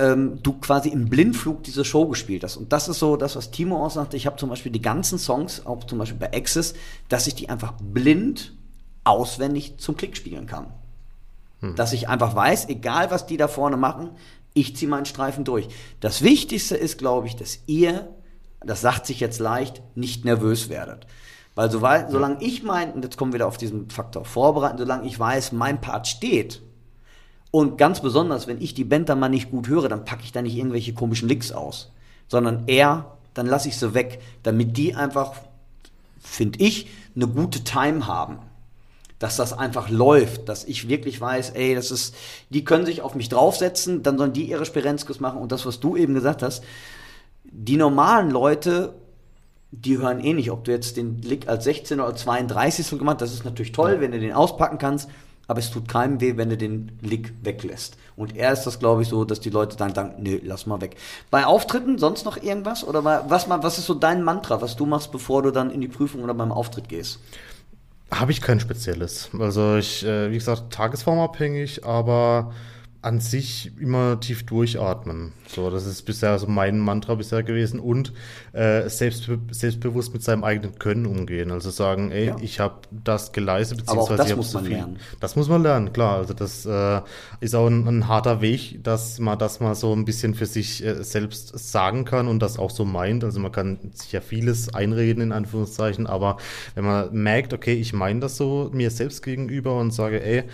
ähm, 0.00 0.38
du 0.42 0.54
quasi 0.54 0.88
im 0.88 1.08
Blindflug 1.10 1.62
diese 1.62 1.84
Show 1.84 2.08
gespielt 2.08 2.42
hast. 2.42 2.56
Und 2.56 2.72
das 2.72 2.88
ist 2.88 2.98
so 2.98 3.16
das, 3.16 3.36
was 3.36 3.50
Timo 3.50 3.84
auch 3.84 3.90
sagte. 3.90 4.16
Ich 4.16 4.26
habe 4.26 4.36
zum 4.36 4.48
Beispiel 4.48 4.72
die 4.72 4.80
ganzen 4.80 5.18
Songs, 5.18 5.66
auch 5.66 5.84
zum 5.84 5.98
Beispiel 5.98 6.18
bei 6.18 6.32
Access, 6.32 6.74
dass 7.08 7.26
ich 7.26 7.34
die 7.34 7.50
einfach 7.50 7.74
blind 7.80 8.54
auswendig 9.04 9.76
zum 9.78 9.96
Klick 9.96 10.16
spielen 10.16 10.46
kann. 10.46 10.72
Hm. 11.60 11.76
Dass 11.76 11.92
ich 11.92 12.08
einfach 12.08 12.34
weiß, 12.34 12.68
egal 12.68 13.10
was 13.10 13.26
die 13.26 13.36
da 13.36 13.46
vorne 13.46 13.76
machen, 13.76 14.10
ich 14.54 14.74
ziehe 14.74 14.90
meinen 14.90 15.04
Streifen 15.04 15.44
durch. 15.44 15.68
Das 16.00 16.22
Wichtigste 16.22 16.76
ist, 16.76 16.98
glaube 16.98 17.26
ich, 17.26 17.36
dass 17.36 17.58
ihr, 17.66 18.08
das 18.60 18.80
sagt 18.80 19.06
sich 19.06 19.20
jetzt 19.20 19.38
leicht, 19.38 19.82
nicht 19.94 20.24
nervös 20.24 20.70
werdet. 20.70 21.06
Weil 21.54 21.70
so, 21.70 21.82
weil, 21.82 22.10
solange 22.10 22.42
ich 22.42 22.62
mein, 22.62 22.92
und 22.92 23.04
jetzt 23.04 23.18
kommen 23.18 23.32
wir 23.32 23.38
wieder 23.38 23.46
auf 23.46 23.58
diesen 23.58 23.90
Faktor 23.90 24.24
vorbereiten, 24.24 24.78
solange 24.78 25.06
ich 25.06 25.18
weiß, 25.18 25.52
mein 25.52 25.80
Part 25.80 26.08
steht, 26.08 26.62
und 27.50 27.78
ganz 27.78 28.00
besonders, 28.00 28.46
wenn 28.46 28.60
ich 28.60 28.74
die 28.74 28.84
Band 28.84 29.08
dann 29.08 29.18
mal 29.18 29.28
nicht 29.28 29.50
gut 29.50 29.68
höre, 29.68 29.88
dann 29.88 30.04
packe 30.04 30.22
ich 30.22 30.32
da 30.32 30.42
nicht 30.42 30.56
irgendwelche 30.56 30.94
komischen 30.94 31.28
Licks 31.28 31.52
aus, 31.52 31.90
sondern 32.28 32.64
eher, 32.68 33.16
dann 33.34 33.46
lasse 33.46 33.68
ich 33.68 33.76
sie 33.76 33.94
weg, 33.94 34.20
damit 34.42 34.76
die 34.76 34.94
einfach, 34.94 35.34
finde 36.20 36.60
ich, 36.60 36.88
eine 37.16 37.26
gute 37.26 37.64
Time 37.64 38.06
haben. 38.06 38.38
Dass 39.18 39.36
das 39.36 39.52
einfach 39.52 39.90
läuft, 39.90 40.48
dass 40.48 40.64
ich 40.64 40.88
wirklich 40.88 41.20
weiß, 41.20 41.50
ey, 41.50 41.74
das 41.74 41.90
ist, 41.90 42.14
die 42.48 42.64
können 42.64 42.86
sich 42.86 43.02
auf 43.02 43.14
mich 43.14 43.28
draufsetzen, 43.28 44.02
dann 44.02 44.16
sollen 44.16 44.32
die 44.32 44.48
ihre 44.48 44.64
Sperenzkes 44.64 45.20
machen. 45.20 45.42
Und 45.42 45.52
das, 45.52 45.66
was 45.66 45.78
du 45.80 45.96
eben 45.96 46.14
gesagt 46.14 46.42
hast, 46.42 46.64
die 47.44 47.76
normalen 47.76 48.30
Leute, 48.30 48.94
die 49.72 49.98
hören 49.98 50.20
eh 50.20 50.32
nicht, 50.32 50.50
ob 50.50 50.64
du 50.64 50.70
jetzt 50.70 50.96
den 50.96 51.20
Lick 51.20 51.48
als 51.48 51.64
16 51.64 52.00
oder 52.00 52.14
32 52.14 52.86
so 52.86 52.96
gemacht 52.96 53.20
hast, 53.20 53.30
das 53.30 53.40
ist 53.40 53.44
natürlich 53.44 53.72
toll, 53.72 54.00
wenn 54.00 54.12
du 54.12 54.20
den 54.20 54.32
auspacken 54.32 54.78
kannst, 54.78 55.10
aber 55.50 55.58
es 55.58 55.72
tut 55.72 55.88
keinem 55.88 56.20
weh, 56.20 56.36
wenn 56.36 56.48
du 56.48 56.56
den 56.56 56.92
Lick 57.00 57.32
weglässt. 57.42 57.96
Und 58.14 58.36
er 58.36 58.52
ist 58.52 58.62
das, 58.62 58.78
glaube 58.78 59.02
ich, 59.02 59.08
so, 59.08 59.24
dass 59.24 59.40
die 59.40 59.50
Leute 59.50 59.76
dann 59.76 59.92
sagen, 59.92 60.14
nee, 60.20 60.40
lass 60.44 60.64
mal 60.64 60.80
weg. 60.80 60.94
Bei 61.28 61.44
Auftritten 61.44 61.98
sonst 61.98 62.24
noch 62.24 62.40
irgendwas? 62.40 62.84
Oder 62.84 63.04
was, 63.04 63.48
was 63.50 63.78
ist 63.78 63.86
so 63.86 63.94
dein 63.94 64.22
Mantra, 64.22 64.62
was 64.62 64.76
du 64.76 64.86
machst, 64.86 65.10
bevor 65.10 65.42
du 65.42 65.50
dann 65.50 65.72
in 65.72 65.80
die 65.80 65.88
Prüfung 65.88 66.22
oder 66.22 66.34
beim 66.34 66.52
Auftritt 66.52 66.88
gehst? 66.88 67.18
Habe 68.12 68.30
ich 68.30 68.40
kein 68.40 68.60
spezielles. 68.60 69.30
Also 69.36 69.74
ich, 69.74 70.06
äh, 70.06 70.30
wie 70.30 70.38
gesagt, 70.38 70.72
tagesformabhängig, 70.72 71.84
aber 71.84 72.54
an 73.02 73.20
sich 73.20 73.72
immer 73.80 74.20
tief 74.20 74.44
durchatmen. 74.44 75.32
So, 75.48 75.70
das 75.70 75.86
ist 75.86 76.02
bisher 76.02 76.38
so 76.38 76.46
mein 76.46 76.78
Mantra 76.78 77.14
bisher 77.14 77.42
gewesen 77.42 77.80
und 77.80 78.12
äh, 78.52 78.88
selbstbe 78.90 79.38
selbstbewusst 79.50 80.12
mit 80.12 80.22
seinem 80.22 80.44
eigenen 80.44 80.78
Können 80.78 81.06
umgehen. 81.06 81.50
Also 81.50 81.70
sagen, 81.70 82.10
ey, 82.10 82.26
ja. 82.26 82.36
ich 82.42 82.60
habe 82.60 82.82
das 82.90 83.32
geleistet, 83.32 83.78
beziehungsweise 83.78 84.22
das 84.22 84.36
muss 84.36 84.52
man 84.52 84.64
viel. 84.64 84.74
lernen. 84.74 84.98
Das 85.18 85.34
muss 85.34 85.48
man 85.48 85.62
lernen, 85.62 85.92
klar. 85.94 86.18
Also 86.18 86.34
das 86.34 86.66
äh, 86.66 87.00
ist 87.40 87.54
auch 87.54 87.68
ein, 87.68 87.88
ein, 87.88 88.06
harter 88.06 88.42
Weg, 88.42 88.84
dass 88.84 89.18
man 89.18 89.38
das 89.38 89.60
mal 89.60 89.74
so 89.74 89.94
ein 89.94 90.04
bisschen 90.04 90.34
für 90.34 90.46
sich 90.46 90.84
äh, 90.84 91.02
selbst 91.02 91.58
sagen 91.58 92.04
kann 92.04 92.28
und 92.28 92.40
das 92.40 92.58
auch 92.58 92.70
so 92.70 92.84
meint. 92.84 93.24
Also 93.24 93.40
man 93.40 93.50
kann 93.50 93.78
sich 93.94 94.12
ja 94.12 94.20
vieles 94.20 94.74
einreden 94.74 95.22
in 95.22 95.32
Anführungszeichen, 95.32 96.06
aber 96.06 96.36
wenn 96.74 96.84
man 96.84 97.14
merkt, 97.14 97.54
okay, 97.54 97.74
ich 97.74 97.94
meine 97.94 98.20
das 98.20 98.36
so 98.36 98.70
mir 98.74 98.90
selbst 98.90 99.22
gegenüber 99.22 99.78
und 99.78 99.92
sage, 99.92 100.22
ey, 100.22 100.44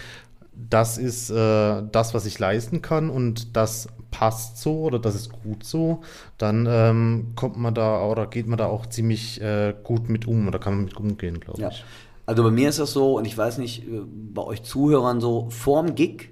das 0.56 0.98
ist 0.98 1.30
äh, 1.30 1.82
das, 1.92 2.14
was 2.14 2.26
ich 2.26 2.38
leisten 2.38 2.82
kann 2.82 3.10
und 3.10 3.56
das 3.56 3.88
passt 4.10 4.58
so 4.58 4.80
oder 4.80 4.98
das 4.98 5.14
ist 5.14 5.30
gut 5.30 5.64
so, 5.64 6.00
dann 6.38 6.66
ähm, 6.68 7.32
kommt 7.36 7.58
man 7.58 7.74
da 7.74 8.02
oder 8.04 8.26
geht 8.26 8.46
man 8.46 8.56
da 8.56 8.66
auch 8.66 8.86
ziemlich 8.86 9.40
äh, 9.40 9.74
gut 9.82 10.08
mit 10.08 10.26
um 10.26 10.48
oder 10.48 10.58
kann 10.58 10.74
man 10.74 10.84
mit 10.84 10.96
umgehen, 10.96 11.40
glaube 11.40 11.60
ja. 11.60 11.68
ich. 11.68 11.84
Also 12.24 12.42
bei 12.42 12.50
mir 12.50 12.68
ist 12.68 12.78
das 12.78 12.92
so, 12.92 13.18
und 13.18 13.26
ich 13.26 13.36
weiß 13.36 13.58
nicht, 13.58 13.86
äh, 13.86 14.00
bei 14.32 14.42
euch 14.42 14.62
Zuhörern 14.62 15.20
so, 15.20 15.48
vorm 15.50 15.94
Gig, 15.94 16.30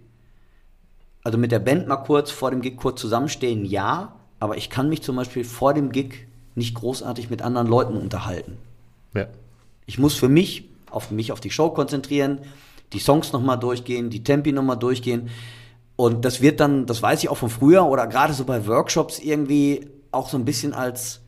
also 1.22 1.36
mit 1.38 1.52
der 1.52 1.58
Band 1.58 1.86
mal 1.86 1.96
kurz 1.96 2.30
vor 2.30 2.50
dem 2.50 2.62
Gig 2.62 2.76
kurz 2.76 3.00
zusammenstehen, 3.00 3.64
ja, 3.64 4.16
aber 4.40 4.56
ich 4.56 4.70
kann 4.70 4.88
mich 4.88 5.02
zum 5.02 5.16
Beispiel 5.16 5.44
vor 5.44 5.74
dem 5.74 5.92
Gig 5.92 6.26
nicht 6.54 6.74
großartig 6.74 7.30
mit 7.30 7.42
anderen 7.42 7.66
Leuten 7.66 7.96
unterhalten. 7.96 8.56
Ja. 9.14 9.26
Ich 9.86 9.98
muss 9.98 10.14
für 10.14 10.28
mich 10.28 10.70
auf 10.90 11.10
mich 11.10 11.32
auf 11.32 11.40
die 11.40 11.50
Show 11.50 11.70
konzentrieren 11.70 12.38
die 12.94 13.00
Songs 13.00 13.32
nochmal 13.32 13.58
durchgehen, 13.58 14.08
die 14.08 14.22
Tempi 14.22 14.52
nochmal 14.52 14.78
durchgehen. 14.78 15.28
Und 15.96 16.24
das 16.24 16.40
wird 16.40 16.60
dann, 16.60 16.86
das 16.86 17.02
weiß 17.02 17.22
ich 17.22 17.28
auch 17.28 17.36
von 17.36 17.50
früher 17.50 17.84
oder 17.86 18.06
gerade 18.06 18.32
so 18.32 18.44
bei 18.44 18.66
Workshops 18.66 19.18
irgendwie 19.18 19.86
auch 20.10 20.28
so 20.28 20.36
ein 20.36 20.44
bisschen 20.44 20.72
als 20.72 21.20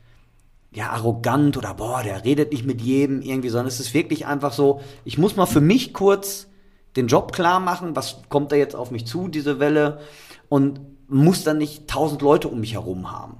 ja 0.72 0.90
arrogant 0.90 1.56
oder 1.56 1.74
boah, 1.74 2.02
der 2.02 2.24
redet 2.24 2.52
nicht 2.52 2.66
mit 2.66 2.80
jedem 2.80 3.22
irgendwie, 3.22 3.48
sondern 3.48 3.68
es 3.68 3.80
ist 3.80 3.94
wirklich 3.94 4.26
einfach 4.26 4.52
so, 4.52 4.80
ich 5.04 5.18
muss 5.18 5.36
mal 5.36 5.46
für 5.46 5.60
mich 5.60 5.94
kurz 5.94 6.48
den 6.96 7.06
Job 7.06 7.32
klar 7.32 7.60
machen, 7.60 7.96
was 7.96 8.22
kommt 8.28 8.52
da 8.52 8.56
jetzt 8.56 8.74
auf 8.74 8.90
mich 8.90 9.06
zu, 9.06 9.28
diese 9.28 9.58
Welle 9.58 10.00
und 10.48 10.80
muss 11.08 11.44
dann 11.44 11.58
nicht 11.58 11.88
tausend 11.88 12.22
Leute 12.22 12.48
um 12.48 12.60
mich 12.60 12.74
herum 12.74 13.10
haben, 13.10 13.36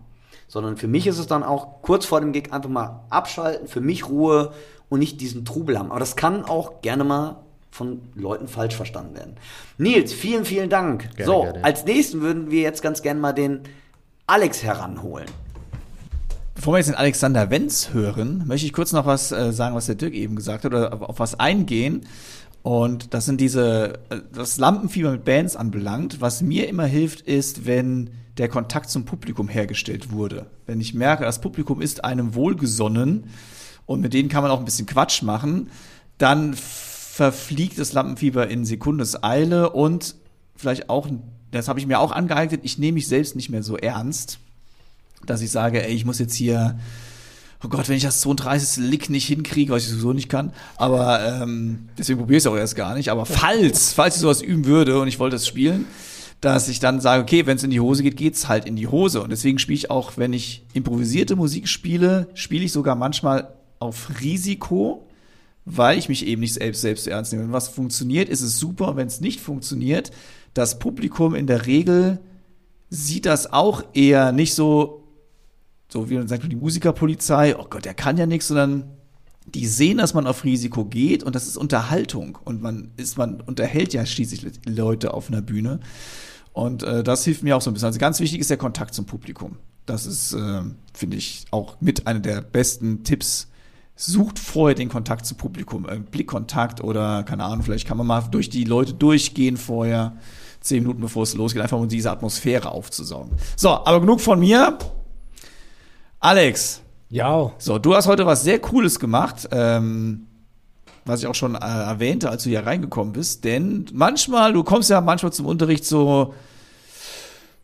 sondern 0.47 0.77
für 0.77 0.89
mich 0.89 1.07
ist 1.07 1.19
es 1.19 1.27
dann 1.27 1.43
auch 1.43 1.83
kurz 1.83 2.07
vor 2.07 2.21
dem 2.21 2.33
Gig 2.33 2.53
einfach 2.53 2.71
mal 2.71 3.05
abschalten, 3.11 3.67
für 3.67 3.81
mich 3.81 4.09
Ruhe 4.09 4.53
und 4.89 5.01
nicht 5.01 5.21
diesen 5.21 5.45
Trubel 5.45 5.79
haben. 5.79 5.91
Aber 5.91 6.01
das 6.01 6.17
kann 6.17 6.45
auch 6.45 6.81
gerne 6.81 7.05
mal 7.05 7.46
von 7.77 8.01
Leuten 8.15 8.49
falsch 8.49 8.75
verstanden 8.75 9.15
werden. 9.15 9.37
Nils, 9.77 10.12
vielen, 10.12 10.47
vielen 10.47 10.71
Dank. 10.71 11.15
Gerne, 11.17 11.25
so, 11.25 11.43
gerne. 11.43 11.62
als 11.65 11.85
nächsten 11.85 12.23
würden 12.23 12.51
wir 12.51 12.62
jetzt 12.62 12.83
ganz 12.83 13.03
gerne 13.03 13.21
mal 13.21 13.33
den 13.33 13.61
Alex 14.27 14.62
heranholen. 14.62 15.29
Bevor 16.55 16.73
wir 16.73 16.79
jetzt 16.79 16.89
den 16.89 16.95
Alexander 16.95 17.51
Wenz 17.51 17.91
hören, 17.93 18.45
möchte 18.47 18.67
ich 18.67 18.73
kurz 18.73 18.93
noch 18.93 19.05
was 19.05 19.31
äh, 19.31 19.53
sagen, 19.53 19.77
was 19.77 19.87
der 19.87 19.95
Dirk 19.95 20.15
eben 20.15 20.37
gesagt 20.37 20.65
hat, 20.65 20.73
oder 20.73 21.09
auf 21.09 21.19
was 21.19 21.39
eingehen. 21.39 22.07
Und 22.62 23.12
das 23.12 23.27
sind 23.27 23.43
diese, 23.43 23.99
äh, 24.09 24.21
das 24.33 24.57
Lampenfieber 24.57 25.11
mit 25.11 25.27
Bands 25.27 25.55
anbelangt. 25.55 26.23
Was 26.23 26.41
mir 26.41 26.69
immer 26.71 26.87
hilft, 26.87 27.21
ist, 27.21 27.67
wenn 27.67 28.11
der 28.39 28.49
Kontakt 28.49 28.89
zum 28.89 29.05
Publikum 29.05 29.49
hergestellt 29.49 30.11
wurde. 30.12 30.47
Wenn 30.65 30.81
ich 30.81 30.95
merke, 30.95 31.25
das 31.25 31.43
Publikum 31.43 31.83
ist 31.83 32.05
einem 32.05 32.35
wohlgesonnen 32.35 33.25
und 33.85 34.01
mit 34.01 34.15
denen 34.15 34.31
kann 34.31 34.43
man 34.43 34.51
auch 34.51 34.59
ein 34.59 34.65
bisschen 34.65 34.87
Quatsch 34.87 35.23
machen, 35.23 35.71
dann 36.19 36.57
verfliegt 37.16 37.79
das 37.79 37.94
Lampenfieber 37.94 38.46
in 38.46 38.66
Sekundeseile 38.66 39.70
und 39.70 40.16
vielleicht 40.55 40.90
auch, 40.90 41.09
das 41.50 41.66
habe 41.66 41.81
ich 41.81 41.87
mir 41.87 41.98
auch 41.98 42.12
angeeignet, 42.12 42.61
ich 42.62 42.76
nehme 42.76 42.96
mich 42.96 43.09
selbst 43.09 43.37
nicht 43.37 43.48
mehr 43.48 43.62
so 43.62 43.79
ernst, 43.79 44.38
dass 45.24 45.40
ich 45.40 45.50
sage, 45.50 45.83
ey, 45.83 45.94
ich 45.94 46.05
muss 46.05 46.18
jetzt 46.18 46.35
hier, 46.35 46.79
oh 47.64 47.68
Gott, 47.68 47.88
wenn 47.88 47.96
ich 47.96 48.02
das 48.02 48.20
32. 48.20 48.85
Lick 48.85 49.09
nicht 49.09 49.26
hinkriege, 49.29 49.72
was 49.72 49.85
ich 49.85 49.88
sowieso 49.88 50.12
nicht 50.12 50.29
kann, 50.29 50.52
aber 50.76 51.40
ähm, 51.40 51.88
deswegen 51.96 52.18
probiere 52.18 52.37
ich 52.37 52.42
es 52.42 52.46
auch 52.48 52.57
erst 52.57 52.76
gar 52.76 52.94
nicht, 52.94 53.09
aber 53.09 53.24
falls, 53.24 53.94
falls 53.94 54.16
ich 54.16 54.20
sowas 54.20 54.42
üben 54.42 54.66
würde 54.66 55.00
und 55.00 55.09
ich 55.09 55.18
wollte 55.18 55.37
es 55.37 55.46
spielen, 55.46 55.87
dass 56.42 56.68
ich 56.68 56.81
dann 56.81 57.00
sage, 57.00 57.22
okay, 57.22 57.46
wenn 57.46 57.57
es 57.57 57.64
in 57.64 57.70
die 57.70 57.81
Hose 57.81 58.02
geht, 58.02 58.18
geht's 58.18 58.46
halt 58.46 58.66
in 58.66 58.76
die 58.76 58.88
Hose. 58.88 59.22
Und 59.22 59.31
deswegen 59.31 59.59
spiele 59.59 59.79
ich 59.79 59.90
auch, 59.90 60.18
wenn 60.18 60.35
ich 60.35 60.66
improvisierte 60.74 61.35
Musik 61.35 61.66
spiele, 61.66 62.29
spiele 62.35 62.66
ich 62.66 62.72
sogar 62.72 62.94
manchmal 62.94 63.55
auf 63.79 64.20
Risiko, 64.20 65.06
weil 65.66 65.98
ich 65.98 66.09
mich 66.09 66.24
eben 66.24 66.40
nicht 66.40 66.55
selbst, 66.55 66.81
selbst 66.81 67.07
ernst 67.09 67.33
nehme. 67.33 67.44
Wenn 67.44 67.52
was 67.52 67.68
funktioniert, 67.68 68.29
ist 68.29 68.40
es 68.40 68.59
super. 68.59 68.96
Wenn 68.96 69.08
es 69.08 69.21
nicht 69.21 69.40
funktioniert, 69.40 70.12
das 70.54 70.79
Publikum 70.79 71.35
in 71.35 71.46
der 71.46 71.67
Regel 71.67 72.21
sieht 72.88 73.27
das 73.27 73.52
auch 73.52 73.83
eher 73.92 74.31
nicht 74.31 74.54
so, 74.54 75.02
so 75.88 76.08
wie 76.08 76.17
man 76.17 76.29
sagt, 76.29 76.50
die 76.50 76.56
Musikerpolizei, 76.56 77.56
oh 77.58 77.67
Gott, 77.69 77.85
der 77.85 77.94
kann 77.94 78.17
ja 78.17 78.27
nichts, 78.27 78.48
sondern 78.48 78.85
die 79.44 79.67
sehen, 79.67 79.98
dass 79.98 80.14
man 80.14 80.27
auf 80.27 80.44
Risiko 80.44 80.85
geht 80.85 81.25
und 81.25 81.35
das 81.35 81.46
ist 81.46 81.56
Unterhaltung 81.56 82.38
und 82.44 82.62
man 82.62 82.92
ist, 82.96 83.19
man 83.19 83.40
unterhält 83.40 83.92
ja 83.92 84.06
schließlich 84.06 84.46
Leute 84.67 85.14
auf 85.14 85.29
einer 85.29 85.42
Bühne. 85.42 85.81
Und 86.52 86.85
äh, 86.85 87.02
das 87.02 87.25
hilft 87.25 87.42
mir 87.42 87.56
auch 87.56 87.60
so 87.60 87.71
ein 87.71 87.75
bisschen. 87.75 87.88
Also 87.88 87.98
ganz 87.98 88.19
wichtig 88.21 88.40
ist 88.40 88.50
der 88.50 88.56
Kontakt 88.56 88.94
zum 88.94 89.04
Publikum. 89.04 89.56
Das 89.85 90.06
ist, 90.06 90.33
äh, 90.33 90.62
finde 90.94 91.17
ich, 91.17 91.44
auch 91.50 91.77
mit 91.81 92.06
einer 92.06 92.21
der 92.21 92.40
besten 92.40 93.04
Tipps, 93.04 93.48
sucht 93.97 94.38
vorher 94.38 94.75
den 94.75 94.88
Kontakt 94.90 95.25
zum 95.27 95.38
Publikum, 95.38 95.88
äh, 95.88 95.99
Blickkontakt 95.99 96.85
oder 96.85 97.23
keine 97.25 97.44
Ahnung, 97.44 97.63
vielleicht 97.65 97.88
kann 97.88 97.97
man 97.97 98.07
mal 98.07 98.21
durch 98.31 98.51
die 98.51 98.65
Leute 98.65 98.92
durchgehen 98.94 99.57
vorher, 99.57 100.13
zehn 100.61 100.83
Minuten 100.83 101.01
bevor 101.01 101.23
es 101.23 101.35
losgeht, 101.35 101.63
einfach 101.63 101.79
um 101.79 101.88
diese 101.88 102.11
Atmosphäre 102.11 102.71
aufzusaugen. 102.71 103.33
So, 103.57 103.71
aber 103.71 104.01
genug 104.01 104.21
von 104.21 104.38
mir. 104.38 104.79
Alex, 106.21 106.83
Ja. 107.09 107.53
so, 107.59 107.79
du 107.79 107.94
hast 107.94 108.07
heute 108.07 108.27
was 108.27 108.42
sehr 108.42 108.59
Cooles 108.59 108.99
gemacht, 108.99 109.49
ähm, 109.53 110.27
was 111.05 111.21
ich 111.21 111.27
auch 111.27 111.35
schon 111.35 111.55
äh, 111.55 111.59
erwähnte, 111.59 112.31
als 112.31 112.42
du 112.42 112.51
hier 112.51 112.67
reingekommen 112.67 113.13
bist. 113.13 113.44
Denn 113.44 113.87
manchmal, 113.92 114.53
du 114.53 114.65
kommst 114.65 114.90
ja 114.90 115.01
manchmal 115.01 115.33
zum 115.33 115.47
Unterricht 115.47 115.85
so, 115.85 116.35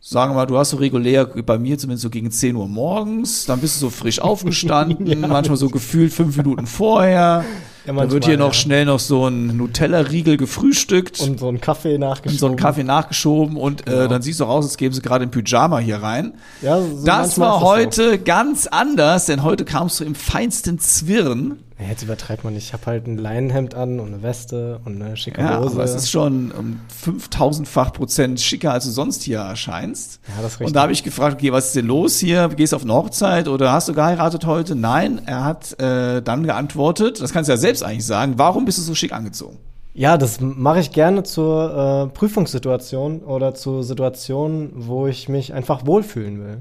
sagen 0.05 0.31
wir 0.31 0.35
mal, 0.35 0.45
du 0.45 0.57
hast 0.57 0.71
so 0.71 0.77
regulär, 0.77 1.25
bei 1.25 1.57
mir 1.57 1.77
zumindest 1.77 2.03
so 2.03 2.09
gegen 2.09 2.29
10 2.29 2.57
Uhr 2.57 2.67
morgens, 2.67 3.45
dann 3.45 3.61
bist 3.61 3.77
du 3.77 3.85
so 3.85 3.89
frisch 3.89 4.19
aufgestanden, 4.21 5.21
manchmal 5.21 5.57
so 5.57 5.69
gefühlt 5.69 6.11
fünf 6.11 6.35
Minuten 6.35 6.67
vorher. 6.67 7.45
Ja, 7.85 7.93
dann 7.93 8.11
wird 8.11 8.25
hier 8.25 8.37
noch 8.37 8.47
ja. 8.47 8.53
schnell 8.53 8.85
noch 8.85 8.99
so 8.99 9.27
ein 9.27 9.57
Nutella-Riegel 9.57 10.37
gefrühstückt 10.37 11.19
Und 11.19 11.39
so 11.39 11.49
einen 11.49 11.59
Kaffee 11.59 11.97
nachgeschoben. 11.97 12.33
und 12.33 12.39
so 12.39 12.47
einen 12.47 12.55
Kaffee 12.55 12.83
nachgeschoben 12.83 13.57
und 13.57 13.87
äh, 13.87 14.07
dann 14.07 14.21
siehst 14.21 14.39
du 14.39 14.45
raus, 14.45 14.65
als 14.65 14.77
geben 14.77 14.93
sie 14.93 15.01
gerade 15.01 15.23
im 15.23 15.31
Pyjama 15.31 15.79
hier 15.79 15.97
rein. 15.97 16.33
Ja, 16.61 16.79
so 16.81 17.05
Das 17.05 17.39
war 17.39 17.59
so. 17.59 17.65
heute 17.65 18.19
ganz 18.19 18.67
anders, 18.67 19.25
denn 19.25 19.43
heute 19.43 19.65
kamst 19.65 19.99
du 19.99 20.05
im 20.05 20.15
feinsten 20.15 20.79
Zwirren. 20.79 21.59
Ja, 21.79 21.87
jetzt 21.89 22.03
übertreibt 22.03 22.43
man 22.43 22.53
nicht. 22.53 22.67
Ich 22.67 22.73
habe 22.73 22.85
halt 22.85 23.07
ein 23.07 23.17
Leinenhemd 23.17 23.73
an 23.75 23.99
und 23.99 24.07
eine 24.13 24.21
Weste 24.23 24.79
und 24.85 25.01
eine 25.01 25.17
schicke 25.17 25.41
Ja, 25.41 25.59
Hose. 25.59 25.73
aber 25.73 25.83
es 25.83 25.95
ist 25.95 26.11
schon 26.11 26.51
um 26.51 26.79
5000-fach 27.05 27.93
Prozent 27.93 28.39
schicker, 28.39 28.71
als 28.71 28.85
du 28.85 28.91
sonst 28.91 29.23
hier 29.23 29.39
erscheinst. 29.39 30.19
Ja, 30.27 30.41
das 30.41 30.53
ist 30.53 30.55
Und 30.55 30.59
richtig. 30.61 30.73
da 30.73 30.81
habe 30.83 30.91
ich 30.91 31.03
gefragt, 31.03 31.35
okay, 31.35 31.51
was 31.51 31.67
ist 31.67 31.75
denn 31.75 31.87
los 31.87 32.19
hier? 32.19 32.47
Gehst 32.49 32.73
du 32.73 32.77
auf 32.77 32.83
eine 32.83 32.93
Hochzeit 32.93 33.47
oder 33.47 33.71
hast 33.73 33.89
du 33.89 33.93
geheiratet 33.93 34.45
heute? 34.45 34.75
Nein, 34.75 35.21
er 35.25 35.43
hat 35.43 35.79
äh, 35.79 36.21
dann 36.21 36.43
geantwortet, 36.43 37.21
das 37.21 37.33
kannst 37.33 37.47
du 37.49 37.53
ja 37.53 37.57
selbst 37.57 37.83
eigentlich 37.83 38.05
sagen, 38.05 38.33
warum 38.37 38.65
bist 38.65 38.77
du 38.77 38.81
so 38.83 38.93
schick 38.95 39.11
angezogen? 39.11 39.57
Ja, 39.95 40.17
das 40.17 40.39
mache 40.41 40.79
ich 40.79 40.91
gerne 40.91 41.23
zur 41.23 42.09
äh, 42.11 42.13
Prüfungssituation 42.15 43.19
oder 43.21 43.53
zu 43.53 43.83
Situationen, 43.83 44.71
wo 44.75 45.07
ich 45.07 45.29
mich 45.29 45.53
einfach 45.53 45.85
wohlfühlen 45.85 46.39
will. 46.43 46.57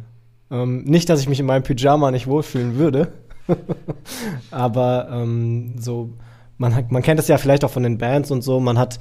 Ähm, 0.51 0.85
nicht, 0.85 1.09
dass 1.09 1.21
ich 1.21 1.29
mich 1.31 1.41
in 1.41 1.47
meinem 1.47 1.63
Pyjama 1.63 2.11
nicht 2.11 2.27
wohlfühlen 2.27 2.77
würde, 2.77 3.13
aber 4.51 5.09
ähm, 5.11 5.75
so, 5.79 6.11
man, 6.59 6.75
hat, 6.75 6.91
man 6.91 7.03
kennt 7.03 7.21
es 7.21 7.29
ja 7.29 7.39
vielleicht 7.39 7.65
auch 7.65 7.71
von 7.71 7.83
den 7.83 7.99
Bands 7.99 8.31
und 8.31 8.43
so, 8.43 8.61
man 8.61 8.79
hat 8.79 8.99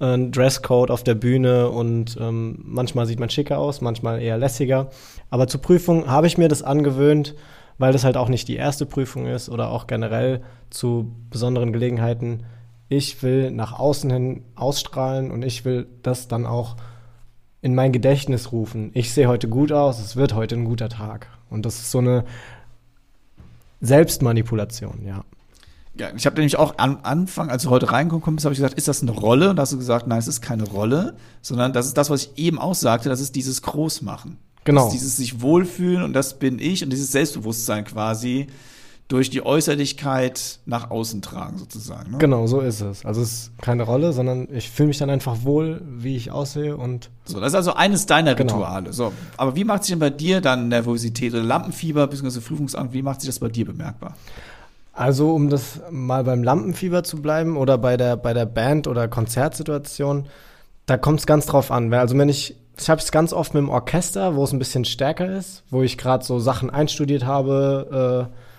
äh, 0.00 0.04
einen 0.04 0.32
Dresscode 0.32 0.90
auf 0.90 1.04
der 1.04 1.14
Bühne 1.14 1.70
und 1.70 2.16
ähm, 2.20 2.58
manchmal 2.64 3.06
sieht 3.06 3.20
man 3.20 3.30
schicker 3.30 3.58
aus, 3.58 3.80
manchmal 3.80 4.20
eher 4.20 4.38
lässiger. 4.38 4.90
Aber 5.28 5.46
zur 5.46 5.60
Prüfung 5.60 6.08
habe 6.08 6.26
ich 6.26 6.38
mir 6.38 6.48
das 6.48 6.62
angewöhnt, 6.62 7.34
weil 7.78 7.92
das 7.92 8.04
halt 8.04 8.16
auch 8.16 8.28
nicht 8.28 8.48
die 8.48 8.56
erste 8.56 8.86
Prüfung 8.86 9.26
ist 9.26 9.48
oder 9.48 9.70
auch 9.70 9.86
generell 9.86 10.42
zu 10.70 11.12
besonderen 11.30 11.72
Gelegenheiten. 11.72 12.44
Ich 12.88 13.22
will 13.22 13.50
nach 13.50 13.78
außen 13.78 14.10
hin 14.10 14.44
ausstrahlen 14.54 15.30
und 15.30 15.44
ich 15.44 15.64
will 15.64 15.86
das 16.02 16.28
dann 16.28 16.46
auch 16.46 16.76
in 17.62 17.74
mein 17.74 17.92
Gedächtnis 17.92 18.52
rufen. 18.52 18.90
Ich 18.94 19.12
sehe 19.12 19.28
heute 19.28 19.48
gut 19.48 19.70
aus, 19.70 20.00
es 20.00 20.16
wird 20.16 20.34
heute 20.34 20.56
ein 20.56 20.64
guter 20.64 20.88
Tag. 20.88 21.28
Und 21.50 21.66
das 21.66 21.76
ist 21.76 21.90
so 21.90 21.98
eine 21.98 22.24
Selbstmanipulation, 23.80 25.04
ja. 25.04 25.24
Ja, 25.98 26.08
ich 26.16 26.24
habe 26.24 26.36
nämlich 26.36 26.56
auch 26.56 26.74
am 26.78 27.00
Anfang, 27.02 27.50
als 27.50 27.64
du 27.64 27.70
heute 27.70 27.90
reingekommen 27.92 28.36
bist, 28.36 28.44
habe 28.44 28.52
ich 28.52 28.58
gesagt, 28.58 28.78
ist 28.78 28.88
das 28.88 29.02
eine 29.02 29.10
Rolle? 29.10 29.50
Und 29.50 29.56
da 29.56 29.62
hast 29.62 29.72
du 29.72 29.76
gesagt, 29.76 30.06
nein, 30.06 30.18
es 30.18 30.28
ist 30.28 30.40
keine 30.40 30.62
Rolle, 30.64 31.16
sondern 31.42 31.72
das 31.72 31.86
ist 31.86 31.96
das, 31.96 32.08
was 32.10 32.22
ich 32.22 32.38
eben 32.38 32.58
aussagte, 32.58 33.08
das 33.08 33.20
ist 33.20 33.34
dieses 33.34 33.60
Großmachen. 33.62 34.38
Genau. 34.64 34.84
Das 34.84 34.94
ist 34.94 35.00
dieses 35.00 35.16
sich 35.16 35.42
wohlfühlen 35.42 36.02
und 36.02 36.12
das 36.12 36.38
bin 36.38 36.58
ich 36.58 36.84
und 36.84 36.90
dieses 36.90 37.12
Selbstbewusstsein 37.12 37.84
quasi 37.84 38.46
durch 39.10 39.28
die 39.28 39.44
Äußerlichkeit 39.44 40.60
nach 40.66 40.92
außen 40.92 41.20
tragen 41.20 41.58
sozusagen. 41.58 42.12
Ne? 42.12 42.18
Genau, 42.18 42.46
so 42.46 42.60
ist 42.60 42.80
es. 42.80 43.04
Also 43.04 43.20
es 43.22 43.32
ist 43.32 43.58
keine 43.60 43.82
Rolle, 43.82 44.12
sondern 44.12 44.46
ich 44.52 44.70
fühle 44.70 44.86
mich 44.86 44.98
dann 44.98 45.10
einfach 45.10 45.38
wohl, 45.42 45.82
wie 45.84 46.14
ich 46.14 46.30
aussehe 46.30 46.76
und 46.76 47.10
So, 47.24 47.40
das 47.40 47.48
ist 47.48 47.56
also 47.56 47.74
eines 47.74 48.06
deiner 48.06 48.36
Genau. 48.36 48.54
Rituale. 48.54 48.92
So, 48.92 49.12
aber 49.36 49.56
wie 49.56 49.64
macht 49.64 49.82
sich 49.82 49.90
denn 49.92 49.98
bei 49.98 50.10
dir 50.10 50.40
dann 50.40 50.68
Nervosität 50.68 51.34
oder 51.34 51.42
Lampenfieber 51.42 52.06
bzw. 52.06 52.38
Prüfungsangst, 52.38 52.94
wie 52.94 53.02
macht 53.02 53.20
sich 53.20 53.28
das 53.28 53.40
bei 53.40 53.48
dir 53.48 53.66
bemerkbar? 53.66 54.14
Also, 54.92 55.34
um 55.34 55.50
das 55.50 55.80
mal 55.90 56.22
beim 56.22 56.44
Lampenfieber 56.44 57.02
zu 57.02 57.20
bleiben 57.20 57.56
oder 57.56 57.78
bei 57.78 57.96
der, 57.96 58.16
bei 58.16 58.32
der 58.32 58.46
Band- 58.46 58.86
oder 58.86 59.08
Konzertsituation, 59.08 60.26
da 60.86 60.96
kommt 60.96 61.18
es 61.18 61.26
ganz 61.26 61.46
drauf 61.46 61.72
an. 61.72 61.92
Also, 61.94 62.16
wenn 62.16 62.28
ich, 62.28 62.54
ich 62.78 62.88
habe 62.88 63.00
es 63.00 63.10
ganz 63.10 63.32
oft 63.32 63.54
mit 63.54 63.62
dem 63.62 63.70
Orchester, 63.70 64.36
wo 64.36 64.44
es 64.44 64.52
ein 64.52 64.60
bisschen 64.60 64.84
stärker 64.84 65.36
ist, 65.36 65.64
wo 65.70 65.82
ich 65.82 65.98
gerade 65.98 66.24
so 66.24 66.38
Sachen 66.38 66.70
einstudiert 66.70 67.24
habe. 67.24 68.28
Äh, 68.30 68.49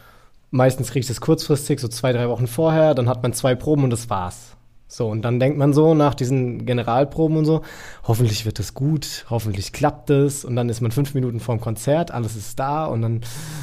meistens 0.52 0.89
kriege 0.89 0.99
ich 0.99 1.08
das 1.08 1.22
kurzfristig, 1.22 1.80
so 1.80 1.88
zwei, 1.88 2.14
drei 2.14 2.30
Wochen 2.30 2.47
vorher. 2.47 2.93
Dann 2.93 3.10
hat 3.10 3.24
man 3.24 3.34
zwei 3.34 3.56
Proben 3.56 3.84
und 3.84 3.89
das 3.89 4.10
war's. 4.10 4.56
So, 4.88 5.08
und 5.08 5.22
dann 5.22 5.39
denkt 5.39 5.58
man 5.58 5.72
so 5.72 5.93
nach 5.93 6.14
diesen 6.14 6.66
Generalproben 6.66 7.38
und 7.38 7.45
so, 7.45 7.62
hoffentlich 8.04 8.45
wird 8.45 8.60
es 8.60 8.74
gut, 8.74 9.26
hoffentlich 9.30 9.72
klappt 9.72 10.10
es. 10.10 10.43
Und 10.43 10.58
dann 10.58 10.68
ist 10.68 10.82
man 10.82 10.91
fünf 10.91 11.14
Minuten 11.14 11.39
vorm 11.39 11.62
Konzert, 11.62 12.12
alles 12.12 12.36
ist 12.36 12.60
da 12.60 12.86
und 12.86 13.02
dann 13.02 13.22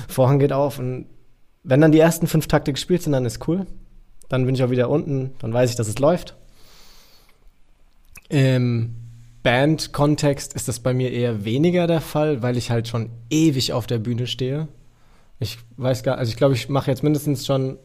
Vorhang 0.08 0.38
geht 0.38 0.54
auf 0.54 0.78
und 0.78 1.06
wenn 1.64 1.82
dann 1.82 1.92
die 1.92 1.98
ersten 1.98 2.26
fünf 2.26 2.46
Takte 2.46 2.72
gespielt 2.72 3.02
sind, 3.02 3.12
dann 3.12 3.26
ist 3.26 3.46
cool. 3.46 3.66
Dann 4.30 4.46
bin 4.46 4.54
ich 4.54 4.62
auch 4.62 4.70
wieder 4.70 4.88
unten, 4.88 5.32
dann 5.40 5.52
weiß 5.52 5.68
ich, 5.68 5.76
dass 5.76 5.88
es 5.88 5.98
läuft. 5.98 6.34
Im 8.30 8.94
Band-Kontext 9.42 10.54
ist 10.54 10.68
das 10.68 10.80
bei 10.80 10.94
mir 10.94 11.12
eher 11.12 11.44
weniger 11.44 11.86
der 11.86 12.00
Fall, 12.00 12.42
weil 12.42 12.56
ich 12.56 12.70
halt 12.70 12.88
schon 12.88 13.10
ewig 13.28 13.74
auf 13.74 13.86
der 13.86 13.98
Bühne 13.98 14.26
stehe. 14.26 14.68
Ich 15.38 15.58
weiß 15.76 16.02
gar, 16.02 16.18
also 16.18 16.30
ich 16.30 16.36
glaube, 16.36 16.54
ich 16.54 16.68
mache 16.68 16.90
jetzt 16.90 17.02
mindestens 17.02 17.46
schon 17.46 17.78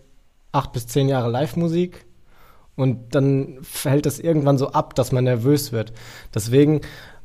acht 0.52 0.72
bis 0.72 0.88
zehn 0.88 1.10
Jahre 1.10 1.30
Live-Musik 1.30 2.06
und 2.76 3.14
dann 3.16 3.60
fällt 3.62 4.06
das 4.06 4.20
irgendwann 4.20 4.58
so 4.58 4.70
ab, 4.70 4.96
dass 4.96 5.12
man 5.12 5.26
nervös 5.26 5.72
wird. 5.72 5.94
Deswegen 6.34 6.82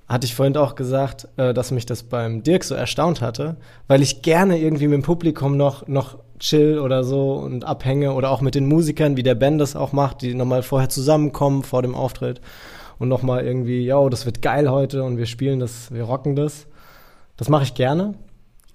hatte 0.08 0.26
ich 0.26 0.34
vorhin 0.34 0.56
auch 0.56 0.74
gesagt, 0.74 1.28
äh, 1.36 1.52
dass 1.52 1.70
mich 1.70 1.86
das 1.86 2.02
beim 2.02 2.42
Dirk 2.42 2.64
so 2.64 2.74
erstaunt 2.74 3.20
hatte, 3.20 3.56
weil 3.86 4.02
ich 4.02 4.22
gerne 4.22 4.58
irgendwie 4.58 4.88
mit 4.88 4.96
dem 4.96 5.02
Publikum 5.02 5.56
noch, 5.56 5.86
noch 5.86 6.18
chill 6.38 6.78
oder 6.78 7.04
so 7.04 7.34
und 7.34 7.64
abhänge 7.64 8.12
oder 8.12 8.30
auch 8.30 8.40
mit 8.40 8.54
den 8.54 8.66
Musikern, 8.66 9.16
wie 9.16 9.22
der 9.22 9.34
Ben 9.34 9.58
das 9.58 9.76
auch 9.76 9.92
macht, 9.92 10.22
die 10.22 10.34
nochmal 10.34 10.62
vorher 10.62 10.88
zusammenkommen 10.88 11.62
vor 11.62 11.82
dem 11.82 11.94
Auftritt 11.94 12.40
und 12.98 13.08
nochmal 13.08 13.44
irgendwie, 13.44 13.84
ja, 13.84 14.08
das 14.08 14.24
wird 14.24 14.40
geil 14.40 14.70
heute 14.70 15.02
und 15.04 15.18
wir 15.18 15.26
spielen 15.26 15.60
das, 15.60 15.92
wir 15.92 16.04
rocken 16.04 16.36
das. 16.36 16.66
Das 17.36 17.48
mache 17.48 17.64
ich 17.64 17.74
gerne. 17.74 18.14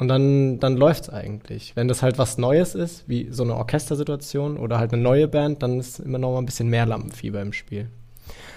Und 0.04 0.10
dann, 0.10 0.60
dann 0.60 0.76
läuft's 0.76 1.08
eigentlich. 1.08 1.72
Wenn 1.78 1.88
das 1.88 2.02
halt 2.04 2.18
was 2.18 2.38
Neues 2.38 2.76
ist, 2.76 3.06
wie 3.08 3.30
so 3.32 3.44
eine 3.44 3.56
Orchestersituation 3.56 4.58
oder 4.58 4.78
halt 4.78 4.92
eine 4.92 5.02
neue 5.02 5.30
Band, 5.30 5.64
dann 5.64 5.80
ist 5.80 5.98
immer 6.00 6.18
noch 6.18 6.34
mal 6.34 6.40
ein 6.40 6.46
bisschen 6.46 6.68
mehr 6.68 6.86
Lampenfieber 6.86 7.42
im 7.42 7.54
Spiel. 7.54 7.88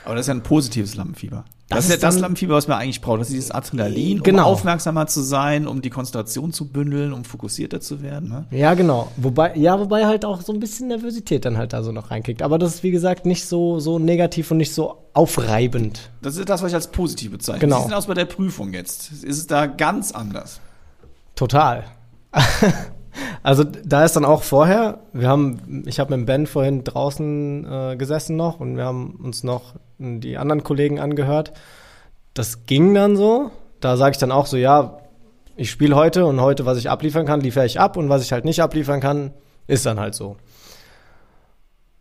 Aber 0.05 0.17
das 0.17 0.23
ist 0.25 0.27
ja 0.29 0.35
ein 0.35 0.43
positives 0.43 0.97
Lampenfieber. 0.97 1.45
Das, 1.69 1.79
Das 1.79 1.85
ist 1.87 1.91
ja 2.03 2.09
das 2.09 2.19
Lampenfieber, 2.19 2.55
was 2.57 2.67
man 2.67 2.79
eigentlich 2.79 3.01
braucht. 3.01 3.21
Das 3.21 3.29
ist 3.29 3.35
dieses 3.35 3.51
Adrenalin, 3.53 4.19
um 4.19 4.23
Genau. 4.25 4.43
aufmerksamer 4.43 5.07
zu 5.07 5.21
sein, 5.23 5.69
um 5.69 5.83
die 5.83 5.91
Konzentration 5.91 6.53
zu 6.53 6.67
bündeln, 6.69 7.13
um 7.13 7.25
fokussierter 7.25 7.81
zu 7.81 8.03
werden. 8.03 8.29
Ne? 8.29 8.47
Ja, 8.51 8.75
genau. 8.75 9.13
Wobei, 9.17 9.55
ja, 9.57 9.79
wobei 9.79 10.05
halt 10.07 10.25
auch 10.25 10.43
so 10.43 10.53
ein 10.53 10.59
bisschen 10.59 10.89
Nervosität 10.89 11.45
dann 11.45 11.57
halt 11.59 11.73
da 11.73 11.85
so 11.85 11.93
noch 11.93 12.11
reinkickt. 12.11 12.43
Aber 12.43 12.59
das 12.59 12.75
ist, 12.75 12.83
wie 12.83 12.91
gesagt, 12.91 13.25
nicht 13.25 13.47
so, 13.47 13.79
so 13.79 14.01
negativ 14.01 14.51
und 14.51 14.57
nicht 14.57 14.75
so 14.75 14.97
aufreibend. 15.13 16.11
Das 16.23 16.37
ist 16.37 16.49
das, 16.49 16.61
was 16.63 16.71
ich 16.71 16.75
als 16.75 16.89
positiv 16.89 17.31
bezeichne. 17.31 17.61
Genau. 17.61 17.77
Wie 17.77 17.83
sieht 17.83 17.91
denn 17.91 17.99
aus 17.99 18.07
bei 18.07 18.15
der 18.15 18.25
Prüfung 18.25 18.73
jetzt? 18.73 19.13
Ist 19.13 19.39
es 19.39 19.47
da 19.47 19.67
ganz 19.67 20.11
anders? 20.11 20.61
Total. 21.37 21.85
also 23.43 23.63
da 23.63 24.05
ist 24.05 24.17
dann 24.17 24.25
auch 24.25 24.43
vorher, 24.43 25.01
wir 25.13 25.29
haben, 25.29 25.85
ich 25.87 26.01
habe 26.01 26.17
mit 26.17 26.27
Ben 26.27 26.47
vorhin 26.47 26.83
draußen 26.83 27.67
äh, 27.93 27.97
gesessen 27.97 28.37
noch 28.37 28.59
und 28.59 28.77
wir 28.77 28.85
haben 28.85 29.21
uns 29.23 29.45
noch 29.45 29.75
die 29.99 30.37
anderen 30.39 30.65
Kollegen 30.65 30.99
angehört. 30.99 31.53
Das 32.35 32.67
ging 32.67 32.95
dann 32.95 33.17
so. 33.17 33.51
Da 33.81 33.97
sage 33.97 34.13
ich 34.13 34.19
dann 34.19 34.33
auch 34.33 34.47
so, 34.47 34.57
ja, 34.57 34.99
ich 35.57 35.71
spiele 35.71 35.95
heute 35.95 36.27
und 36.27 36.41
heute, 36.41 36.67
was 36.67 36.79
ich 36.79 36.91
abliefern 36.91 37.27
kann, 37.27 37.41
liefere 37.41 37.67
ich 37.67 37.79
ab 37.79 37.97
und 37.97 38.09
was 38.09 38.23
ich 38.23 38.33
halt 38.33 38.45
nicht 38.45 38.61
abliefern 38.61 39.01
kann, 39.01 39.33
ist 39.67 39.87
dann 39.87 40.01
halt 40.01 40.15
so. 40.15 40.37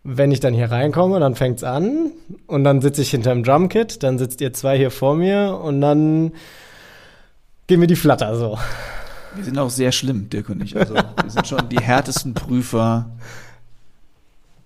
Wenn 0.04 0.32
ich 0.32 0.40
dann 0.40 0.54
hier 0.54 0.72
reinkomme, 0.72 1.20
dann 1.20 1.36
fängt's 1.36 1.64
an 1.64 2.12
und 2.48 2.64
dann 2.64 2.82
sitze 2.82 3.02
ich 3.02 3.12
hinterm 3.12 3.44
Drumkit, 3.44 4.04
dann 4.04 4.18
sitzt 4.18 4.40
ihr 4.40 4.54
zwei 4.54 4.78
hier 4.78 4.92
vor 4.92 5.16
mir 5.16 5.60
und 5.62 5.82
dann 5.82 6.34
gehen 7.68 7.80
mir 7.80 7.88
die 7.88 7.96
Flatter 7.96 8.36
so. 8.36 8.58
Wir 9.36 9.44
sind 9.44 9.58
auch 9.58 9.70
sehr 9.70 9.92
schlimm, 9.92 10.30
Dirk 10.30 10.50
und 10.50 10.62
ich. 10.64 10.78
Also, 10.78 10.94
wir 10.96 11.30
sind 11.30 11.48
schon 11.48 11.70
die 11.70 11.80
härtesten 11.80 12.34
Prüfer, 12.34 13.10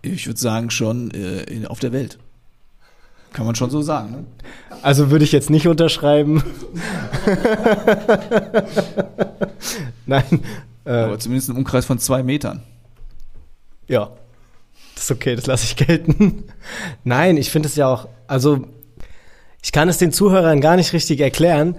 ich 0.01 0.28
würde 0.28 0.39
sagen, 0.39 0.70
schon 0.70 1.11
äh, 1.11 1.43
in, 1.43 1.67
auf 1.67 1.80
der 1.80 1.91
Welt. 1.91 2.17
Kann 3.34 3.45
man 3.45 3.55
schon 3.55 3.70
so 3.70 3.82
sagen. 3.82 4.11
Ne? 4.11 4.26
Also 4.82 5.11
würde 5.11 5.24
ich 5.24 5.32
jetzt 5.32 5.49
nicht 5.51 5.67
unterschreiben. 5.67 6.43
Nein. 10.05 10.43
Äh, 10.86 10.91
Aber 10.91 11.20
zumindest 11.20 11.49
im 11.49 11.57
Umkreis 11.57 11.86
von 11.86 11.99
zwei 11.99 12.24
Metern. 12.24 12.63
ja. 13.88 14.11
Das 14.95 15.05
ist 15.05 15.11
okay, 15.11 15.34
das 15.38 15.45
lasse 15.45 15.63
ich 15.63 15.78
gelten. 15.78 16.43
Nein, 17.05 17.38
ich 17.38 17.51
finde 17.51 17.70
es 17.70 17.78
ja 17.78 17.88
auch, 17.88 18.09
also 18.28 18.67
ich 19.63 19.72
kann 19.72 19.88
es 19.88 19.97
den 19.97 20.11
Zuhörern 20.11 20.59
gar 20.59 20.76
nicht 20.76 20.91
richtig 20.91 21.22
erklären. 21.22 21.78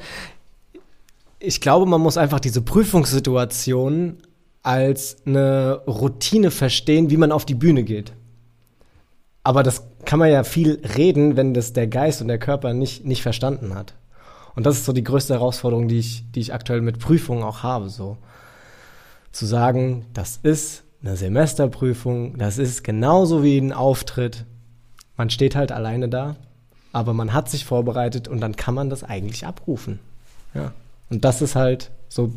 Ich 1.41 1.61
glaube, 1.61 1.87
man 1.87 2.01
muss 2.01 2.17
einfach 2.17 2.39
diese 2.39 2.63
Prüfungssituation 2.63 4.19
als 4.63 5.17
eine 5.27 5.83
Routine 5.87 6.51
verstehen, 6.51 7.11
wie 7.11 7.17
man 7.17 7.33
auf 7.33 7.47
die 7.47 7.55
Bühne 7.55 7.83
geht. 7.83 8.13
Aber 9.43 9.63
das 9.63 9.85
kann 10.05 10.19
man 10.19 10.31
ja 10.31 10.45
viel 10.45 10.83
reden, 10.97 11.37
wenn 11.37 11.55
das 11.55 11.73
der 11.73 11.87
Geist 11.87 12.21
und 12.21 12.29
der 12.29 12.39
Körper 12.39 12.75
nicht, 12.75 13.05
nicht 13.07 13.23
verstanden 13.23 13.75
hat. 13.75 13.95
Und 14.55 14.67
das 14.67 14.77
ist 14.77 14.85
so 14.85 14.93
die 14.93 15.05
größte 15.05 15.35
Herausforderung, 15.35 15.89
die 15.89 15.99
ich, 15.99 16.31
die 16.33 16.41
ich 16.41 16.53
aktuell 16.53 16.83
mit 16.83 16.99
Prüfungen 16.99 17.43
auch 17.43 17.63
habe. 17.63 17.89
So 17.89 18.19
zu 19.33 19.47
sagen, 19.47 20.05
das 20.13 20.39
ist 20.43 20.83
eine 21.03 21.17
Semesterprüfung, 21.17 22.37
das 22.37 22.59
ist 22.59 22.85
genauso 22.85 23.43
wie 23.43 23.59
ein 23.59 23.73
Auftritt. 23.73 24.45
Man 25.17 25.31
steht 25.31 25.57
halt 25.57 25.73
alleine 25.73 26.09
da, 26.09 26.37
aber 26.93 27.15
man 27.15 27.33
hat 27.33 27.49
sich 27.49 27.65
vorbereitet 27.65 28.29
und 28.29 28.41
dann 28.41 28.57
kann 28.57 28.75
man 28.75 28.91
das 28.91 29.05
eigentlich 29.05 29.47
abrufen. 29.47 30.01
Ja. 30.53 30.73
Und 31.11 31.25
das 31.25 31.43
ist 31.43 31.57
halt 31.57 31.91
so, 32.09 32.33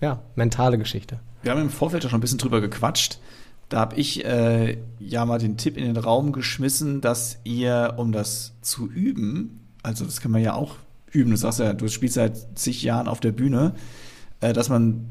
ja, 0.00 0.22
mentale 0.36 0.78
Geschichte. 0.78 1.20
Wir 1.42 1.52
haben 1.52 1.60
im 1.60 1.70
Vorfeld 1.70 2.04
ja 2.04 2.10
schon 2.10 2.18
ein 2.18 2.20
bisschen 2.20 2.38
drüber 2.38 2.60
gequatscht. 2.60 3.18
Da 3.68 3.80
habe 3.80 3.96
ich 3.96 4.24
äh, 4.24 4.78
ja 4.98 5.24
mal 5.26 5.38
den 5.38 5.56
Tipp 5.56 5.76
in 5.76 5.84
den 5.84 5.96
Raum 5.96 6.32
geschmissen, 6.32 7.00
dass 7.00 7.38
ihr, 7.44 7.94
um 7.96 8.12
das 8.12 8.54
zu 8.62 8.88
üben, 8.88 9.60
also 9.82 10.04
das 10.04 10.20
kann 10.20 10.30
man 10.30 10.42
ja 10.42 10.54
auch 10.54 10.76
üben, 11.10 11.30
du 11.30 11.36
sagst 11.36 11.60
ja, 11.60 11.72
du 11.72 11.88
spielst 11.88 12.14
seit 12.14 12.58
zig 12.58 12.82
Jahren 12.82 13.08
auf 13.08 13.20
der 13.20 13.32
Bühne, 13.32 13.74
äh, 14.40 14.52
dass 14.52 14.68
man 14.68 15.10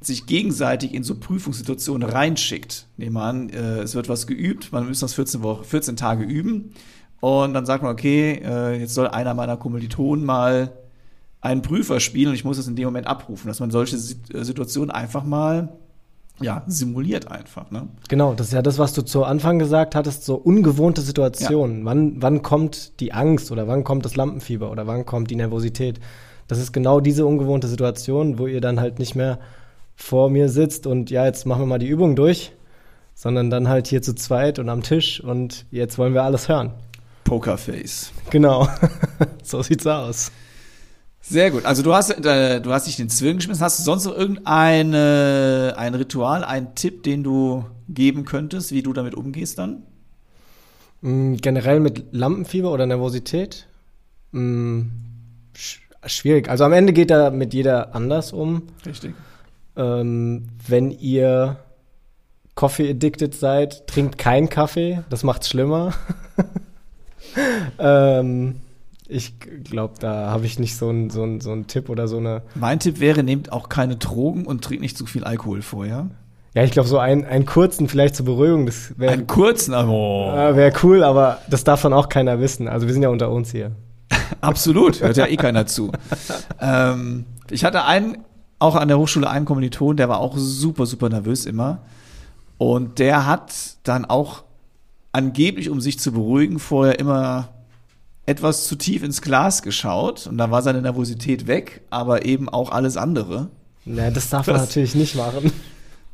sich 0.00 0.26
gegenseitig 0.26 0.94
in 0.94 1.02
so 1.02 1.16
Prüfungssituationen 1.16 2.08
reinschickt. 2.08 2.86
Nehmen 2.96 3.14
wir 3.14 3.22
an, 3.22 3.50
äh, 3.50 3.80
es 3.80 3.94
wird 3.94 4.08
was 4.08 4.26
geübt, 4.26 4.72
man 4.72 4.86
müsste 4.86 5.04
das 5.04 5.14
14, 5.14 5.42
Wochen, 5.42 5.64
14 5.64 5.96
Tage 5.96 6.24
üben 6.24 6.72
und 7.20 7.52
dann 7.52 7.66
sagt 7.66 7.82
man, 7.82 7.92
okay, 7.92 8.40
äh, 8.42 8.78
jetzt 8.78 8.94
soll 8.94 9.08
einer 9.08 9.34
meiner 9.34 9.56
Kommilitonen 9.56 10.24
mal 10.24 10.72
einen 11.40 11.62
Prüfer 11.62 12.00
spielen 12.00 12.28
und 12.30 12.34
ich 12.34 12.44
muss 12.44 12.56
das 12.56 12.66
in 12.66 12.76
dem 12.76 12.86
Moment 12.86 13.06
abrufen, 13.06 13.48
dass 13.48 13.60
man 13.60 13.70
solche 13.70 13.96
äh, 13.96 14.44
Situationen 14.44 14.90
einfach 14.90 15.24
mal 15.24 15.68
ja, 16.40 16.62
simuliert 16.66 17.30
einfach. 17.30 17.70
Ne? 17.70 17.88
Genau, 18.08 18.34
das 18.34 18.48
ist 18.48 18.52
ja 18.52 18.62
das, 18.62 18.78
was 18.78 18.92
du 18.92 19.02
zu 19.02 19.24
Anfang 19.24 19.58
gesagt 19.58 19.94
hattest, 19.94 20.24
so 20.24 20.36
ungewohnte 20.36 21.00
Situationen. 21.00 21.80
Ja. 21.80 21.84
Wann, 21.86 22.22
wann 22.22 22.42
kommt 22.42 23.00
die 23.00 23.12
Angst 23.12 23.50
oder 23.50 23.66
wann 23.66 23.84
kommt 23.84 24.04
das 24.04 24.16
Lampenfieber 24.16 24.70
oder 24.70 24.86
wann 24.86 25.04
kommt 25.04 25.30
die 25.30 25.36
Nervosität? 25.36 25.98
Das 26.46 26.58
ist 26.58 26.72
genau 26.72 27.00
diese 27.00 27.26
ungewohnte 27.26 27.66
Situation, 27.66 28.38
wo 28.38 28.46
ihr 28.46 28.60
dann 28.60 28.80
halt 28.80 28.98
nicht 28.98 29.14
mehr 29.14 29.38
vor 29.96 30.30
mir 30.30 30.48
sitzt 30.48 30.86
und 30.86 31.10
ja, 31.10 31.24
jetzt 31.24 31.44
machen 31.44 31.62
wir 31.62 31.66
mal 31.66 31.78
die 31.78 31.88
Übung 31.88 32.14
durch, 32.14 32.52
sondern 33.14 33.50
dann 33.50 33.68
halt 33.68 33.88
hier 33.88 34.00
zu 34.00 34.14
zweit 34.14 34.60
und 34.60 34.68
am 34.68 34.82
Tisch 34.82 35.22
und 35.22 35.66
jetzt 35.70 35.98
wollen 35.98 36.14
wir 36.14 36.22
alles 36.22 36.48
hören. 36.48 36.70
Pokerface. 37.24 38.12
Genau, 38.30 38.68
so 39.42 39.60
sieht's 39.62 39.86
aus. 39.86 40.30
Sehr 41.28 41.50
gut. 41.50 41.66
Also 41.66 41.82
du 41.82 41.94
hast, 41.94 42.10
äh, 42.10 42.60
du 42.60 42.72
hast 42.72 42.86
dich 42.86 42.96
den 42.96 43.10
Zwilling 43.10 43.36
geschmissen. 43.36 43.62
Hast 43.62 43.78
du 43.78 43.82
sonst 43.82 44.06
noch 44.06 44.16
irgendeine 44.16 45.74
ein 45.76 45.94
Ritual, 45.94 46.42
einen 46.42 46.74
Tipp, 46.74 47.02
den 47.02 47.22
du 47.22 47.66
geben 47.88 48.24
könntest, 48.24 48.72
wie 48.72 48.82
du 48.82 48.92
damit 48.94 49.14
umgehst 49.14 49.58
dann? 49.58 49.82
Mm, 51.02 51.34
generell 51.34 51.80
mit 51.80 52.06
Lampenfieber 52.12 52.72
oder 52.72 52.86
Nervosität? 52.86 53.66
Mm, 54.32 54.82
sch 55.54 55.80
schwierig. 56.06 56.48
Also 56.48 56.64
am 56.64 56.72
Ende 56.72 56.92
geht 56.92 57.10
da 57.10 57.30
mit 57.30 57.52
jeder 57.52 57.94
anders 57.94 58.32
um. 58.32 58.62
Richtig. 58.86 59.14
Ähm, 59.76 60.48
wenn 60.66 60.90
ihr 60.90 61.58
Coffee 62.54 62.90
addicted 62.90 63.34
seid, 63.34 63.86
trinkt 63.86 64.16
keinen 64.16 64.48
Kaffee. 64.48 65.02
Das 65.10 65.24
macht's 65.24 65.48
schlimmer. 65.48 65.92
ähm, 67.78 68.56
ich 69.08 69.34
glaube, 69.64 69.94
da 69.98 70.30
habe 70.30 70.44
ich 70.44 70.58
nicht 70.58 70.76
so 70.76 70.90
einen 70.90 71.08
so 71.08 71.40
so 71.40 71.52
ein 71.52 71.66
Tipp 71.66 71.88
oder 71.88 72.06
so 72.06 72.18
eine. 72.18 72.42
Mein 72.54 72.78
Tipp 72.78 73.00
wäre, 73.00 73.22
nehmt 73.22 73.50
auch 73.52 73.68
keine 73.70 73.96
Drogen 73.96 74.46
und 74.46 74.62
trinkt 74.62 74.82
nicht 74.82 74.96
zu 74.98 75.06
viel 75.06 75.24
Alkohol 75.24 75.62
vorher. 75.62 76.10
Ja, 76.54 76.62
ich 76.62 76.72
glaube, 76.72 76.88
so 76.88 76.98
einen, 76.98 77.24
einen 77.24 77.46
kurzen 77.46 77.88
vielleicht 77.88 78.16
zur 78.16 78.26
Beruhigung, 78.26 78.66
das 78.66 78.98
wäre. 78.98 79.12
Einen 79.12 79.26
kurzen, 79.26 79.74
oh. 79.74 80.32
äh, 80.34 80.56
wäre 80.56 80.72
cool, 80.82 81.04
aber 81.04 81.38
das 81.48 81.64
darf 81.64 81.82
dann 81.82 81.92
auch 81.92 82.08
keiner 82.08 82.40
wissen. 82.40 82.68
Also 82.68 82.86
wir 82.86 82.92
sind 82.92 83.02
ja 83.02 83.08
unter 83.08 83.30
uns 83.30 83.50
hier. 83.50 83.72
Absolut, 84.40 85.00
hört 85.00 85.16
ja 85.16 85.26
eh 85.26 85.36
keiner 85.36 85.66
zu. 85.66 85.92
ähm, 86.60 87.26
ich 87.50 87.64
hatte 87.64 87.84
einen, 87.84 88.18
auch 88.58 88.76
an 88.76 88.88
der 88.88 88.98
Hochschule 88.98 89.28
einen 89.28 89.44
Kommiliton, 89.44 89.96
der 89.96 90.08
war 90.08 90.20
auch 90.20 90.36
super, 90.36 90.86
super 90.86 91.08
nervös 91.08 91.46
immer. 91.46 91.82
Und 92.56 92.98
der 92.98 93.26
hat 93.26 93.52
dann 93.84 94.04
auch 94.04 94.42
angeblich, 95.12 95.70
um 95.70 95.80
sich 95.80 95.98
zu 95.98 96.12
beruhigen, 96.12 96.58
vorher 96.58 96.98
immer 96.98 97.50
etwas 98.28 98.66
zu 98.66 98.76
tief 98.76 99.02
ins 99.02 99.22
Glas 99.22 99.62
geschaut 99.62 100.26
und 100.26 100.36
da 100.36 100.50
war 100.50 100.60
seine 100.60 100.82
Nervosität 100.82 101.46
weg, 101.46 101.80
aber 101.88 102.26
eben 102.26 102.50
auch 102.50 102.70
alles 102.70 102.98
andere. 102.98 103.48
Na, 103.86 104.10
das 104.10 104.28
darf 104.28 104.46
man 104.46 104.56
das, 104.56 104.68
natürlich 104.68 104.94
nicht 104.94 105.16
machen. 105.16 105.50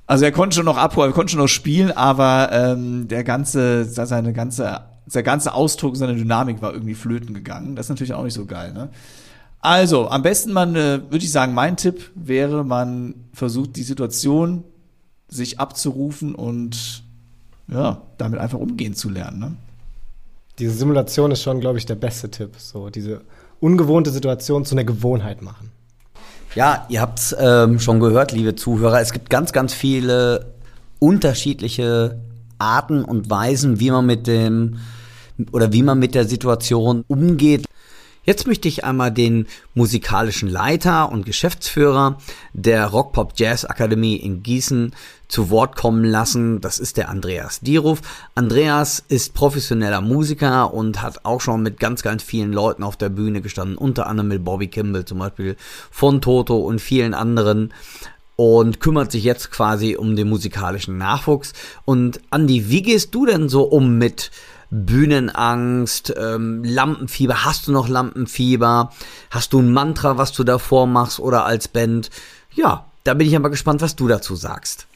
Also 0.06 0.24
er 0.24 0.32
konnte 0.32 0.54
schon 0.54 0.66
noch 0.66 0.76
abholen, 0.76 1.10
er 1.10 1.14
konnte 1.14 1.32
schon 1.32 1.40
noch 1.40 1.48
spielen, 1.48 1.90
aber 1.90 2.50
ähm, 2.52 3.08
der 3.08 3.24
ganze, 3.24 3.84
seine 3.84 4.32
ganze, 4.32 4.82
der 5.06 5.22
ganze 5.22 5.54
Ausdruck, 5.54 5.96
seine 5.96 6.14
Dynamik 6.14 6.60
war 6.62 6.72
irgendwie 6.72 6.94
flöten 6.94 7.34
gegangen. 7.34 7.74
Das 7.74 7.86
ist 7.86 7.90
natürlich 7.90 8.12
auch 8.12 8.22
nicht 8.22 8.34
so 8.34 8.44
geil, 8.44 8.72
ne? 8.72 8.90
Also, 9.60 10.10
am 10.10 10.20
besten 10.20 10.52
man, 10.52 10.76
äh, 10.76 11.00
würde 11.10 11.24
ich 11.24 11.32
sagen, 11.32 11.54
mein 11.54 11.78
Tipp 11.78 12.10
wäre, 12.14 12.64
man 12.64 13.14
versucht 13.32 13.76
die 13.76 13.82
Situation 13.82 14.62
sich 15.28 15.58
abzurufen 15.58 16.34
und 16.34 17.02
ja, 17.68 18.02
damit 18.18 18.40
einfach 18.40 18.58
umgehen 18.58 18.94
zu 18.94 19.08
lernen. 19.08 19.38
Ne? 19.38 19.56
Diese 20.58 20.72
Simulation 20.72 21.30
ist 21.30 21.42
schon, 21.42 21.60
glaube 21.60 21.78
ich, 21.78 21.86
der 21.86 21.96
beste 21.96 22.30
Tipp. 22.30 22.52
So 22.58 22.90
diese 22.90 23.22
ungewohnte 23.60 24.10
Situation 24.10 24.64
zu 24.64 24.74
einer 24.74 24.84
Gewohnheit 24.84 25.42
machen. 25.42 25.70
Ja, 26.54 26.86
ihr 26.88 27.00
habt 27.00 27.18
es 27.18 27.36
ähm, 27.38 27.80
schon 27.80 27.98
gehört, 27.98 28.32
liebe 28.32 28.54
Zuhörer. 28.54 29.00
Es 29.00 29.12
gibt 29.12 29.28
ganz, 29.28 29.52
ganz 29.52 29.74
viele 29.74 30.54
unterschiedliche 31.00 32.20
Arten 32.58 33.04
und 33.04 33.28
Weisen, 33.28 33.80
wie 33.80 33.90
man 33.90 34.06
mit 34.06 34.26
dem 34.26 34.78
oder 35.50 35.72
wie 35.72 35.82
man 35.82 35.98
mit 35.98 36.14
der 36.14 36.26
Situation 36.26 37.04
umgeht. 37.08 37.66
Jetzt 38.24 38.46
möchte 38.46 38.68
ich 38.68 38.84
einmal 38.84 39.12
den 39.12 39.46
musikalischen 39.74 40.48
Leiter 40.48 41.12
und 41.12 41.26
Geschäftsführer 41.26 42.16
der 42.54 42.86
Rock 42.86 43.12
Pop 43.12 43.34
Jazz 43.36 43.66
Akademie 43.66 44.16
in 44.16 44.42
Gießen 44.42 44.94
zu 45.28 45.50
Wort 45.50 45.76
kommen 45.76 46.04
lassen. 46.04 46.62
Das 46.62 46.78
ist 46.78 46.96
der 46.96 47.10
Andreas 47.10 47.60
Dieruf. 47.60 48.00
Andreas 48.34 49.04
ist 49.08 49.34
professioneller 49.34 50.00
Musiker 50.00 50.72
und 50.72 51.02
hat 51.02 51.26
auch 51.26 51.42
schon 51.42 51.62
mit 51.62 51.78
ganz, 51.78 52.02
ganz 52.02 52.22
vielen 52.22 52.52
Leuten 52.54 52.82
auf 52.82 52.96
der 52.96 53.10
Bühne 53.10 53.42
gestanden, 53.42 53.76
unter 53.76 54.06
anderem 54.06 54.28
mit 54.28 54.44
Bobby 54.44 54.68
Kimball 54.68 55.04
zum 55.04 55.18
Beispiel 55.18 55.56
von 55.90 56.22
Toto 56.22 56.56
und 56.56 56.80
vielen 56.80 57.12
anderen 57.12 57.74
und 58.36 58.80
kümmert 58.80 59.12
sich 59.12 59.22
jetzt 59.22 59.50
quasi 59.50 59.96
um 59.96 60.16
den 60.16 60.28
musikalischen 60.30 60.96
Nachwuchs. 60.96 61.52
Und 61.84 62.20
Andi, 62.30 62.70
wie 62.70 62.82
gehst 62.82 63.14
du 63.14 63.26
denn 63.26 63.50
so 63.50 63.64
um 63.64 63.98
mit 63.98 64.30
Bühnenangst, 64.74 66.12
ähm, 66.18 66.64
Lampenfieber, 66.64 67.44
hast 67.44 67.68
du 67.68 67.72
noch 67.72 67.88
Lampenfieber? 67.88 68.90
Hast 69.30 69.52
du 69.52 69.60
ein 69.60 69.72
Mantra, 69.72 70.18
was 70.18 70.32
du 70.32 70.42
davor 70.42 70.88
machst 70.88 71.20
oder 71.20 71.44
als 71.44 71.68
Band? 71.68 72.10
Ja, 72.52 72.86
da 73.04 73.14
bin 73.14 73.28
ich 73.28 73.36
aber 73.36 73.50
gespannt, 73.50 73.82
was 73.82 73.94
du 73.94 74.08
dazu 74.08 74.34
sagst. 74.34 74.88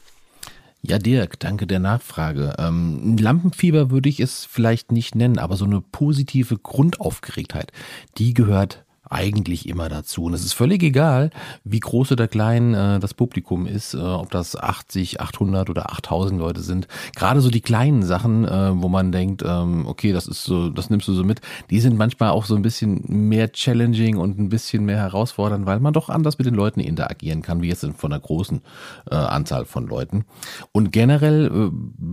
Ja, 0.81 0.97
Dirk, 0.97 1.39
danke 1.39 1.65
der 1.65 1.79
Nachfrage. 1.79 2.55
Ähm, 2.57 3.17
Lampenfieber 3.17 3.89
würde 3.89 4.09
ich 4.09 4.19
es 4.19 4.45
vielleicht 4.45 4.91
nicht 4.91 5.15
nennen, 5.15 5.37
aber 5.37 5.55
so 5.55 5.65
eine 5.65 5.81
positive 5.81 6.57
Grundaufgeregtheit, 6.57 7.71
die 8.17 8.33
gehört 8.33 8.83
eigentlich 9.09 9.67
immer 9.67 9.89
dazu. 9.89 10.23
Und 10.25 10.33
es 10.33 10.45
ist 10.45 10.53
völlig 10.53 10.83
egal, 10.83 11.31
wie 11.63 11.79
groß 11.79 12.11
oder 12.11 12.27
klein 12.27 12.73
äh, 12.73 12.99
das 12.99 13.13
Publikum 13.13 13.65
ist, 13.65 13.95
äh, 13.95 13.97
ob 13.97 14.29
das 14.31 14.55
80, 14.55 15.19
800 15.19 15.69
oder 15.69 15.91
8000 15.91 16.39
Leute 16.39 16.61
sind. 16.61 16.87
Gerade 17.15 17.41
so 17.41 17.49
die 17.49 17.61
kleinen 17.61 18.03
Sachen, 18.03 18.45
äh, 18.45 18.81
wo 18.81 18.87
man 18.87 19.11
denkt, 19.11 19.43
ähm, 19.45 19.85
okay, 19.87 20.13
das 20.13 20.27
ist 20.27 20.43
so, 20.43 20.69
das 20.69 20.89
nimmst 20.89 21.07
du 21.07 21.13
so 21.13 21.23
mit, 21.23 21.41
die 21.69 21.79
sind 21.79 21.97
manchmal 21.97 22.29
auch 22.29 22.45
so 22.45 22.55
ein 22.55 22.61
bisschen 22.61 23.03
mehr 23.07 23.51
challenging 23.51 24.17
und 24.17 24.37
ein 24.39 24.49
bisschen 24.49 24.85
mehr 24.85 24.97
herausfordernd, 24.97 25.65
weil 25.65 25.79
man 25.79 25.93
doch 25.93 26.09
anders 26.09 26.37
mit 26.37 26.45
den 26.45 26.53
Leuten 26.53 26.79
interagieren 26.79 27.41
kann, 27.41 27.61
wie 27.61 27.67
jetzt 27.67 27.85
von 27.97 28.11
einer 28.11 28.21
großen 28.21 28.61
äh, 29.09 29.15
Anzahl 29.15 29.65
von 29.65 29.87
Leuten. 29.87 30.25
Und 30.71 30.91
generell 30.91 31.71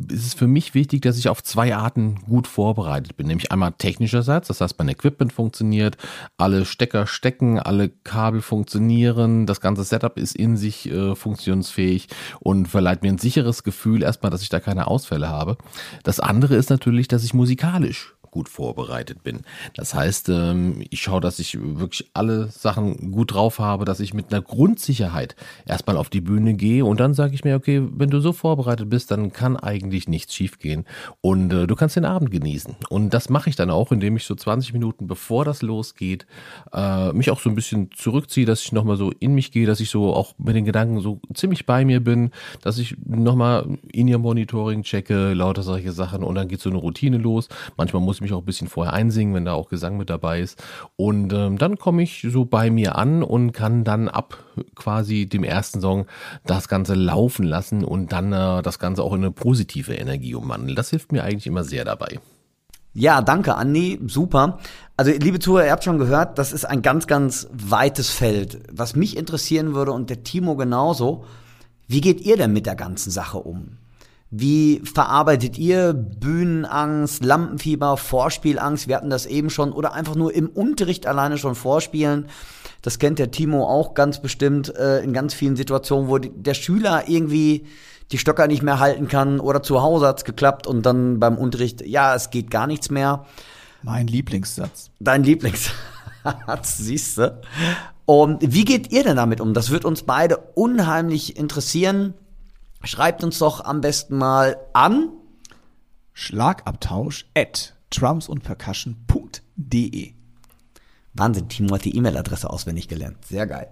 äh, 0.08 0.14
ist 0.14 0.26
es 0.26 0.34
für 0.34 0.46
mich 0.46 0.74
wichtig, 0.74 1.02
dass 1.02 1.18
ich 1.18 1.28
auf 1.28 1.42
zwei 1.42 1.76
Arten 1.76 2.20
gut 2.26 2.46
vorbereitet 2.46 3.16
bin, 3.16 3.26
nämlich 3.26 3.52
einmal 3.52 3.72
technischerseits, 3.72 4.48
das 4.48 4.60
heißt, 4.60 4.78
mein 4.78 4.88
Equipment 4.88 5.32
funktioniert, 5.32 5.98
alle 6.38 6.64
Stecker 6.64 6.85
Stecker 6.86 7.08
stecken, 7.08 7.58
alle 7.58 7.88
Kabel 7.88 8.40
funktionieren, 8.40 9.46
das 9.46 9.60
ganze 9.60 9.82
Setup 9.82 10.16
ist 10.16 10.36
in 10.36 10.56
sich 10.56 10.88
äh, 10.88 11.16
funktionsfähig 11.16 12.06
und 12.38 12.68
verleiht 12.68 13.02
mir 13.02 13.08
ein 13.08 13.18
sicheres 13.18 13.64
Gefühl 13.64 14.04
erstmal, 14.04 14.30
dass 14.30 14.42
ich 14.42 14.50
da 14.50 14.60
keine 14.60 14.86
Ausfälle 14.86 15.28
habe. 15.28 15.56
Das 16.04 16.20
andere 16.20 16.54
ist 16.54 16.70
natürlich, 16.70 17.08
dass 17.08 17.24
ich 17.24 17.34
musikalisch 17.34 18.14
gut 18.36 18.50
vorbereitet 18.50 19.22
bin. 19.24 19.40
Das 19.76 19.94
heißt, 19.94 20.28
ähm, 20.28 20.84
ich 20.90 21.00
schaue, 21.00 21.22
dass 21.22 21.38
ich 21.38 21.56
wirklich 21.58 22.10
alle 22.12 22.48
Sachen 22.48 23.10
gut 23.10 23.32
drauf 23.32 23.58
habe, 23.60 23.86
dass 23.86 23.98
ich 23.98 24.12
mit 24.12 24.30
einer 24.30 24.42
Grundsicherheit 24.42 25.36
erstmal 25.64 25.96
auf 25.96 26.10
die 26.10 26.20
Bühne 26.20 26.52
gehe 26.52 26.84
und 26.84 27.00
dann 27.00 27.14
sage 27.14 27.34
ich 27.34 27.44
mir, 27.44 27.56
okay, 27.56 27.82
wenn 27.96 28.10
du 28.10 28.20
so 28.20 28.34
vorbereitet 28.34 28.90
bist, 28.90 29.10
dann 29.10 29.32
kann 29.32 29.56
eigentlich 29.56 30.06
nichts 30.06 30.34
schiefgehen 30.34 30.84
und 31.22 31.50
äh, 31.50 31.66
du 31.66 31.74
kannst 31.76 31.96
den 31.96 32.04
Abend 32.04 32.30
genießen. 32.30 32.76
Und 32.90 33.14
das 33.14 33.30
mache 33.30 33.48
ich 33.48 33.56
dann 33.56 33.70
auch, 33.70 33.90
indem 33.90 34.18
ich 34.18 34.24
so 34.24 34.34
20 34.34 34.74
Minuten 34.74 35.06
bevor 35.06 35.46
das 35.46 35.62
losgeht, 35.62 36.26
äh, 36.74 37.14
mich 37.14 37.30
auch 37.30 37.40
so 37.40 37.48
ein 37.48 37.54
bisschen 37.54 37.90
zurückziehe, 37.90 38.44
dass 38.44 38.60
ich 38.60 38.72
nochmal 38.72 38.98
so 38.98 39.12
in 39.18 39.34
mich 39.34 39.50
gehe, 39.50 39.66
dass 39.66 39.80
ich 39.80 39.88
so 39.88 40.12
auch 40.12 40.34
mit 40.36 40.54
den 40.54 40.66
Gedanken 40.66 41.00
so 41.00 41.22
ziemlich 41.32 41.64
bei 41.64 41.86
mir 41.86 42.04
bin, 42.04 42.32
dass 42.60 42.76
ich 42.76 42.98
nochmal 43.02 43.66
in 43.90 44.08
ihr 44.08 44.18
Monitoring 44.18 44.82
checke, 44.82 45.32
lauter 45.32 45.62
solche 45.62 45.92
Sachen 45.92 46.22
und 46.22 46.34
dann 46.34 46.48
geht 46.48 46.60
so 46.60 46.68
eine 46.68 46.78
Routine 46.78 47.16
los. 47.16 47.48
Manchmal 47.78 48.02
muss 48.02 48.16
ich 48.16 48.25
mich 48.26 48.34
auch 48.34 48.42
ein 48.42 48.44
bisschen 48.44 48.68
vorher 48.68 48.92
einsingen, 48.92 49.34
wenn 49.34 49.44
da 49.44 49.54
auch 49.54 49.68
Gesang 49.68 49.96
mit 49.96 50.10
dabei 50.10 50.40
ist. 50.40 50.62
Und 50.96 51.32
ähm, 51.32 51.58
dann 51.58 51.78
komme 51.78 52.02
ich 52.02 52.26
so 52.28 52.44
bei 52.44 52.70
mir 52.70 52.96
an 52.96 53.22
und 53.22 53.52
kann 53.52 53.84
dann 53.84 54.08
ab 54.08 54.38
quasi 54.74 55.26
dem 55.26 55.44
ersten 55.44 55.80
Song 55.80 56.06
das 56.44 56.68
Ganze 56.68 56.94
laufen 56.94 57.44
lassen 57.44 57.84
und 57.84 58.12
dann 58.12 58.32
äh, 58.32 58.62
das 58.62 58.78
Ganze 58.78 59.02
auch 59.02 59.12
in 59.12 59.22
eine 59.22 59.30
positive 59.30 59.94
Energie 59.94 60.34
umwandeln. 60.34 60.76
Das 60.76 60.90
hilft 60.90 61.12
mir 61.12 61.24
eigentlich 61.24 61.46
immer 61.46 61.64
sehr 61.64 61.84
dabei. 61.84 62.20
Ja, 62.98 63.20
danke, 63.20 63.56
Andi. 63.56 64.00
Super. 64.06 64.58
Also, 64.96 65.12
liebe 65.12 65.38
Zuhörer, 65.38 65.66
ihr 65.66 65.72
habt 65.72 65.84
schon 65.84 65.98
gehört, 65.98 66.38
das 66.38 66.54
ist 66.54 66.64
ein 66.64 66.80
ganz, 66.80 67.06
ganz 67.06 67.46
weites 67.52 68.08
Feld. 68.08 68.60
Was 68.72 68.96
mich 68.96 69.18
interessieren 69.18 69.74
würde 69.74 69.92
und 69.92 70.08
der 70.08 70.24
Timo 70.24 70.56
genauso, 70.56 71.24
wie 71.86 72.00
geht 72.00 72.22
ihr 72.22 72.38
denn 72.38 72.54
mit 72.54 72.64
der 72.64 72.74
ganzen 72.74 73.10
Sache 73.10 73.38
um? 73.38 73.76
Wie 74.30 74.82
verarbeitet 74.84 75.56
ihr 75.56 75.92
Bühnenangst, 75.92 77.24
Lampenfieber, 77.24 77.96
Vorspielangst? 77.96 78.88
Wir 78.88 78.96
hatten 78.96 79.10
das 79.10 79.26
eben 79.26 79.50
schon. 79.50 79.72
Oder 79.72 79.92
einfach 79.92 80.16
nur 80.16 80.34
im 80.34 80.48
Unterricht 80.48 81.06
alleine 81.06 81.38
schon 81.38 81.54
vorspielen. 81.54 82.26
Das 82.82 82.98
kennt 82.98 83.18
der 83.18 83.30
Timo 83.30 83.64
auch 83.66 83.94
ganz 83.94 84.20
bestimmt 84.20 84.74
äh, 84.74 85.00
in 85.00 85.12
ganz 85.12 85.32
vielen 85.34 85.56
Situationen, 85.56 86.08
wo 86.08 86.18
die, 86.18 86.30
der 86.30 86.54
Schüler 86.54 87.08
irgendwie 87.08 87.66
die 88.12 88.18
Stöcker 88.18 88.46
nicht 88.46 88.62
mehr 88.62 88.78
halten 88.78 89.08
kann 89.08 89.40
oder 89.40 89.62
zu 89.62 89.82
Hause 89.82 90.06
hat's 90.06 90.24
geklappt 90.24 90.66
und 90.66 90.86
dann 90.86 91.18
beim 91.18 91.38
Unterricht, 91.38 91.84
ja, 91.84 92.14
es 92.14 92.30
geht 92.30 92.50
gar 92.50 92.66
nichts 92.66 92.90
mehr. 92.90 93.26
Mein 93.82 94.06
Lieblingssatz. 94.06 94.90
Dein 95.00 95.24
Lieblingssatz, 95.24 95.72
siehst 96.78 97.18
du. 97.18 97.40
Und 98.04 98.38
wie 98.40 98.64
geht 98.64 98.92
ihr 98.92 99.02
denn 99.02 99.16
damit 99.16 99.40
um? 99.40 99.54
Das 99.54 99.70
wird 99.70 99.84
uns 99.84 100.04
beide 100.04 100.38
unheimlich 100.54 101.36
interessieren. 101.36 102.14
Schreibt 102.82 103.24
uns 103.24 103.38
doch 103.38 103.64
am 103.64 103.80
besten 103.80 104.18
mal 104.18 104.58
an. 104.72 105.10
Schlagabtausch 106.12 107.26
at 107.34 107.74
drumsundpercussion.de 107.90 110.16
Wahnsinn, 111.16 111.48
Timo 111.48 111.74
hat 111.74 111.84
die 111.84 111.96
E-Mail-Adresse 111.96 112.50
auswendig 112.50 112.88
gelernt. 112.88 113.24
Sehr 113.24 113.46
geil. 113.46 113.68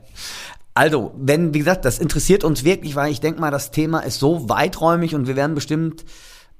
Also, 0.73 1.13
wenn, 1.17 1.55
wie 1.55 1.59
gesagt, 1.59 1.85
das 1.85 1.99
interessiert 1.99 2.43
uns 2.43 2.65
wirklich, 2.65 2.97
weil 2.97 3.13
ich 3.13 3.21
denke 3.21 3.41
mal, 3.41 3.51
das 3.51 3.71
Thema 3.71 4.01
ist 4.01 4.19
so 4.19 4.49
weiträumig 4.49 5.15
und 5.15 5.27
wir 5.27 5.37
werden 5.37 5.55
bestimmt 5.55 6.05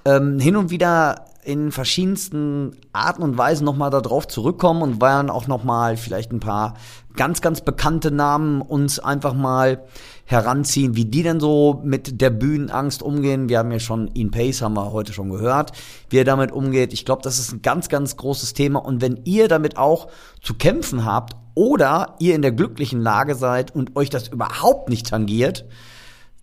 ähm, 0.05 0.39
hin 0.39 0.57
und 0.57 0.71
wieder 0.71 1.27
in 1.45 1.73
verschiedensten 1.73 2.73
Arten 2.93 3.23
und 3.23 3.37
Weisen 3.37 3.65
nochmal 3.65 3.91
darauf 3.91 4.27
zurückkommen 4.27 4.83
und 4.83 5.03
werden 5.03 5.31
auch 5.31 5.47
nochmal 5.47 5.97
vielleicht 5.97 6.33
ein 6.33 6.41
paar 6.41 6.75
ganz, 7.17 7.41
ganz 7.41 7.61
bekannte 7.61 8.11
Namen 8.11 8.61
uns 8.63 8.99
einfach 8.99 9.35
mal 9.35 9.85
heranziehen, 10.25 10.97
wie 10.97 11.05
die 11.05 11.23
denn 11.23 11.39
so 11.39 11.81
mit 11.85 12.21
der 12.21 12.31
Bühnenangst 12.31 13.03
umgehen. 13.03 13.49
Wir 13.49 13.59
haben 13.59 13.71
ja 13.71 13.79
schon 13.79 14.11
Ian 14.15 14.31
Pace, 14.31 14.63
haben 14.63 14.75
wir 14.75 14.93
heute 14.93 15.13
schon 15.13 15.31
gehört, 15.31 15.73
wie 16.09 16.19
er 16.19 16.25
damit 16.25 16.51
umgeht. 16.51 16.93
Ich 16.93 17.05
glaube, 17.05 17.23
das 17.23 17.39
ist 17.39 17.53
ein 17.53 17.63
ganz, 17.63 17.89
ganz 17.89 18.17
großes 18.17 18.55
Thema. 18.55 18.85
Und 18.85 19.01
wenn 19.03 19.21
ihr 19.25 19.49
damit 19.49 19.77
auch 19.77 20.09
zu 20.43 20.55
kämpfen 20.55 21.05
habt 21.05 21.37
oder 21.55 22.17
ihr 22.19 22.35
in 22.35 22.43
der 22.43 22.53
glücklichen 22.53 23.03
Lage 23.03 23.35
seid 23.35 23.75
und 23.75 23.97
euch 23.97 24.11
das 24.11 24.29
überhaupt 24.29 24.89
nicht 24.89 25.09
tangiert, 25.09 25.67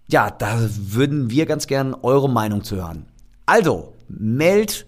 ja, 0.07 0.29
da 0.29 0.59
würden 0.59 1.31
wir 1.31 1.45
ganz 1.45 1.67
gern 1.67 1.95
eure 1.95 2.29
Meinung 2.29 2.63
zu 2.63 2.75
hören. 2.75 3.07
Also, 3.45 3.93
meldet 4.07 4.85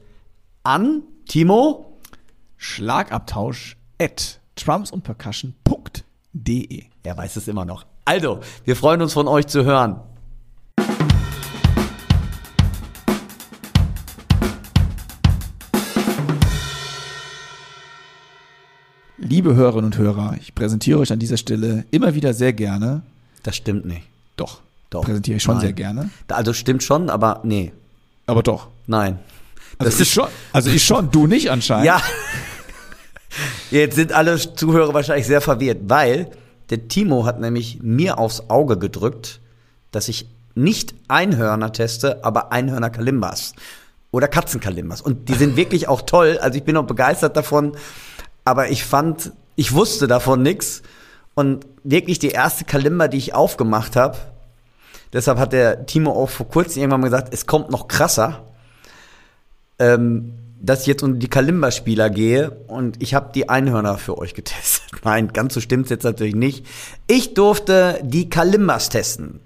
an 0.64 1.04
Timo. 1.28 2.00
Schlagabtausch 2.58 3.76
at 4.02 4.40
drumsundpercussion.de 4.56 6.84
Er 7.04 7.18
weiß 7.18 7.36
es 7.36 7.48
immer 7.50 7.66
noch. 7.66 7.86
Also, 8.06 8.40
wir 8.64 8.78
freuen 8.78 9.02
uns 9.02 9.12
von 9.14 9.28
euch 9.28 9.48
zu 9.48 9.66
hören. 9.66 10.00
Liebe 19.18 19.56
Hörerinnen 19.56 19.86
und 19.86 19.98
Hörer, 19.98 20.36
ich 20.40 20.54
präsentiere 20.56 21.00
euch 21.00 21.12
an 21.14 21.20
dieser 21.20 21.38
Stelle 21.38 21.86
immer 21.92 22.16
wieder 22.16 22.34
sehr 22.34 22.54
gerne. 22.54 23.04
Das 23.44 23.56
stimmt 23.56 23.86
nicht. 23.86 24.04
Doch, 24.36 24.62
Doch. 24.90 25.04
präsentiere 25.04 25.38
ich 25.38 25.44
schon 25.44 25.56
Nein. 25.56 25.62
sehr 25.62 25.74
gerne. 25.74 26.10
Also 26.28 26.54
stimmt 26.54 26.84
schon, 26.84 27.10
aber 27.10 27.42
nee. 27.44 27.72
Aber 28.26 28.44
doch. 28.44 28.68
Nein. 28.88 29.20
Also 29.78 30.02
ich 30.02 30.12
schon. 30.12 30.28
Also 30.52 30.70
ich 30.70 30.84
schon, 30.84 31.12
du 31.12 31.28
nicht 31.28 31.52
anscheinend. 31.52 31.86
Ja. 31.86 32.02
Jetzt 33.72 33.96
sind 33.96 34.12
alle 34.12 34.38
Zuhörer 34.38 34.94
wahrscheinlich 34.94 35.26
sehr 35.26 35.42
verwirrt, 35.42 35.80
weil 35.84 36.30
der 36.70 36.88
Timo 36.88 37.26
hat 37.26 37.40
nämlich 37.40 37.80
mir 37.82 38.20
aufs 38.20 38.50
Auge 38.50 38.78
gedrückt, 38.78 39.40
dass 39.92 40.08
ich 40.08 40.28
nicht 40.56 40.94
Einhörner 41.08 41.72
teste, 41.72 42.24
aber 42.24 42.52
Einhörner 42.52 42.90
Kalimbas 42.90 43.54
oder 44.12 44.28
Katzenkalimbas. 44.28 45.02
Und 45.02 45.28
die 45.28 45.34
sind 45.34 45.56
wirklich 45.56 45.88
auch 45.88 46.04
toll. 46.04 46.38
Also 46.40 46.58
ich 46.58 46.64
bin 46.64 46.78
auch 46.78 46.86
begeistert 46.86 47.36
davon. 47.36 47.76
Aber 48.46 48.70
ich 48.70 48.84
fand, 48.86 49.32
ich 49.56 49.74
wusste 49.74 50.08
davon 50.08 50.44
nix. 50.44 50.84
Und 51.34 51.66
wirklich 51.84 52.20
die 52.20 52.30
erste 52.30 52.64
Kalimba, 52.66 53.08
die 53.08 53.18
ich 53.18 53.34
aufgemacht 53.34 53.96
habe, 53.96 54.18
deshalb 55.12 55.40
hat 55.40 55.52
der 55.52 55.88
Timo 55.88 56.12
auch 56.12 56.30
vor 56.30 56.48
kurzem 56.48 56.82
irgendwann 56.82 57.02
mal 57.02 57.08
gesagt, 57.08 57.34
es 57.34 57.48
kommt 57.48 57.72
noch 57.72 57.88
krasser. 57.88 58.44
Ähm, 59.80 60.34
dass 60.62 60.82
ich 60.82 60.88
jetzt 60.88 61.04
unter 61.04 61.20
die 61.20 61.28
Kalimba-Spieler 61.28 62.10
gehe 62.10 62.52
und 62.68 63.04
ich 63.04 63.14
habe 63.14 63.32
die 63.36 63.50
Einhörner 63.50 63.98
für 63.98 64.18
euch 64.18 64.34
getestet. 64.34 64.92
Nein, 65.04 65.34
ganz 65.34 65.54
so 65.54 65.60
stimmt's 65.60 65.90
jetzt 65.90 66.04
natürlich 66.04 66.36
nicht. 66.36 66.66
Ich 67.08 67.34
durfte 67.34 68.00
die 68.02 68.30
Kalimbas 68.30 68.88
testen. 68.88 69.42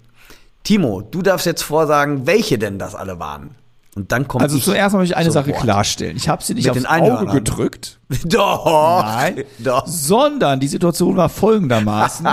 Timo, 0.63 1.01
du 1.01 1.23
darfst 1.23 1.45
jetzt 1.47 1.63
vorsagen, 1.63 2.27
welche 2.27 2.59
denn 2.59 2.77
das 2.77 2.93
alle 2.93 3.19
waren. 3.19 3.55
Und 3.95 4.11
dann 4.11 4.27
kommt 4.27 4.43
Also 4.43 4.59
zuerst 4.59 4.95
möchte 4.95 5.13
ich 5.13 5.17
eine. 5.17 5.31
Sache 5.31 5.53
klarstellen. 5.53 6.17
Ich 6.17 6.29
habe 6.29 6.43
sie 6.43 6.53
nicht 6.53 6.71
Mit 6.71 6.87
aufs. 6.87 7.01
Auge 7.01 7.25
gedrückt. 7.33 7.99
Doch. 8.25 9.01
Nein. 9.01 9.43
Doch. 9.57 9.87
Sondern 9.87 10.59
die 10.59 10.67
Situation 10.67 11.17
war 11.17 11.29
folgendermaßen. 11.29 12.27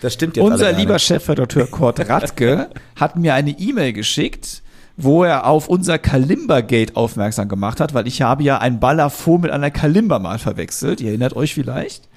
Das 0.00 0.12
stimmt 0.12 0.36
jetzt 0.36 0.44
Unser 0.44 0.70
lieber. 0.70 0.96
Chefredakteur 0.96 1.66
Kurt 1.66 2.08
Radke 2.08 2.70
hat 2.94 3.16
mir 3.16 3.34
eine 3.34 3.50
E-Mail 3.50 3.92
geschickt, 3.94 4.62
wo 5.00 5.22
er 5.22 5.46
auf 5.46 5.68
unser 5.68 5.96
Kalimba-Gate 5.96 6.96
aufmerksam 6.96 7.48
gemacht 7.48 7.78
hat, 7.78 7.94
weil 7.94 8.08
ich 8.08 8.20
habe 8.20 8.42
ja 8.42 8.58
ein 8.58 8.80
Balafon 8.80 9.42
mit 9.42 9.52
einer 9.52 9.70
Kalimba 9.70 10.18
mal 10.18 10.40
verwechselt. 10.40 11.00
Ihr 11.00 11.10
erinnert 11.10 11.36
euch 11.36 11.54
vielleicht. 11.54 12.08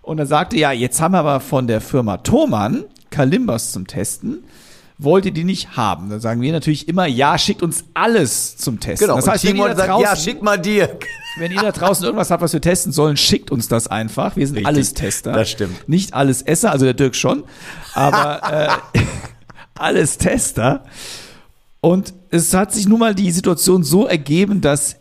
Und 0.00 0.18
er 0.18 0.26
sagte, 0.26 0.56
ja, 0.56 0.72
jetzt 0.72 1.02
haben 1.02 1.12
wir 1.12 1.18
aber 1.18 1.40
von 1.40 1.66
der 1.66 1.82
Firma 1.82 2.16
Thomann 2.16 2.84
Kalimbas 3.10 3.72
zum 3.72 3.86
Testen. 3.86 4.42
Wollt 4.96 5.26
ihr 5.26 5.32
die 5.32 5.44
nicht 5.44 5.76
haben? 5.76 6.08
Dann 6.08 6.20
sagen 6.20 6.40
wir 6.40 6.50
natürlich 6.50 6.88
immer, 6.88 7.04
ja, 7.04 7.36
schickt 7.36 7.62
uns 7.62 7.84
alles 7.92 8.56
zum 8.56 8.80
Testen. 8.80 9.06
Genau. 9.06 9.16
Das 9.16 9.28
heißt, 9.28 9.44
wenn 9.44 9.56
ihr, 9.56 9.64
da 9.64 9.72
gesagt, 9.72 9.88
ja, 9.88 10.08
draußen, 10.08 10.24
schick 10.24 10.42
mal 10.42 10.58
Dirk. 10.58 11.06
wenn 11.38 11.52
ihr 11.52 11.60
da 11.60 11.72
draußen 11.72 12.06
irgendwas 12.06 12.30
habt, 12.30 12.42
was 12.42 12.54
wir 12.54 12.60
testen 12.62 12.90
sollen, 12.92 13.18
schickt 13.18 13.50
uns 13.50 13.68
das 13.68 13.86
einfach. 13.86 14.34
Wir 14.36 14.46
sind 14.46 14.56
Richtig. 14.56 14.66
alles 14.66 14.94
Tester. 14.94 15.32
Das 15.32 15.50
stimmt. 15.50 15.88
Nicht 15.90 16.14
alles 16.14 16.40
Esser, 16.40 16.72
also 16.72 16.86
der 16.86 16.94
Dirk 16.94 17.16
schon, 17.16 17.44
aber 17.92 18.80
äh, 18.94 19.00
alles 19.74 20.16
Tester. 20.16 20.84
Und 21.84 22.14
es 22.30 22.54
hat 22.54 22.72
sich 22.72 22.88
nun 22.88 22.98
mal 22.98 23.14
die 23.14 23.30
Situation 23.30 23.84
so 23.84 24.06
ergeben, 24.06 24.62
dass 24.62 24.96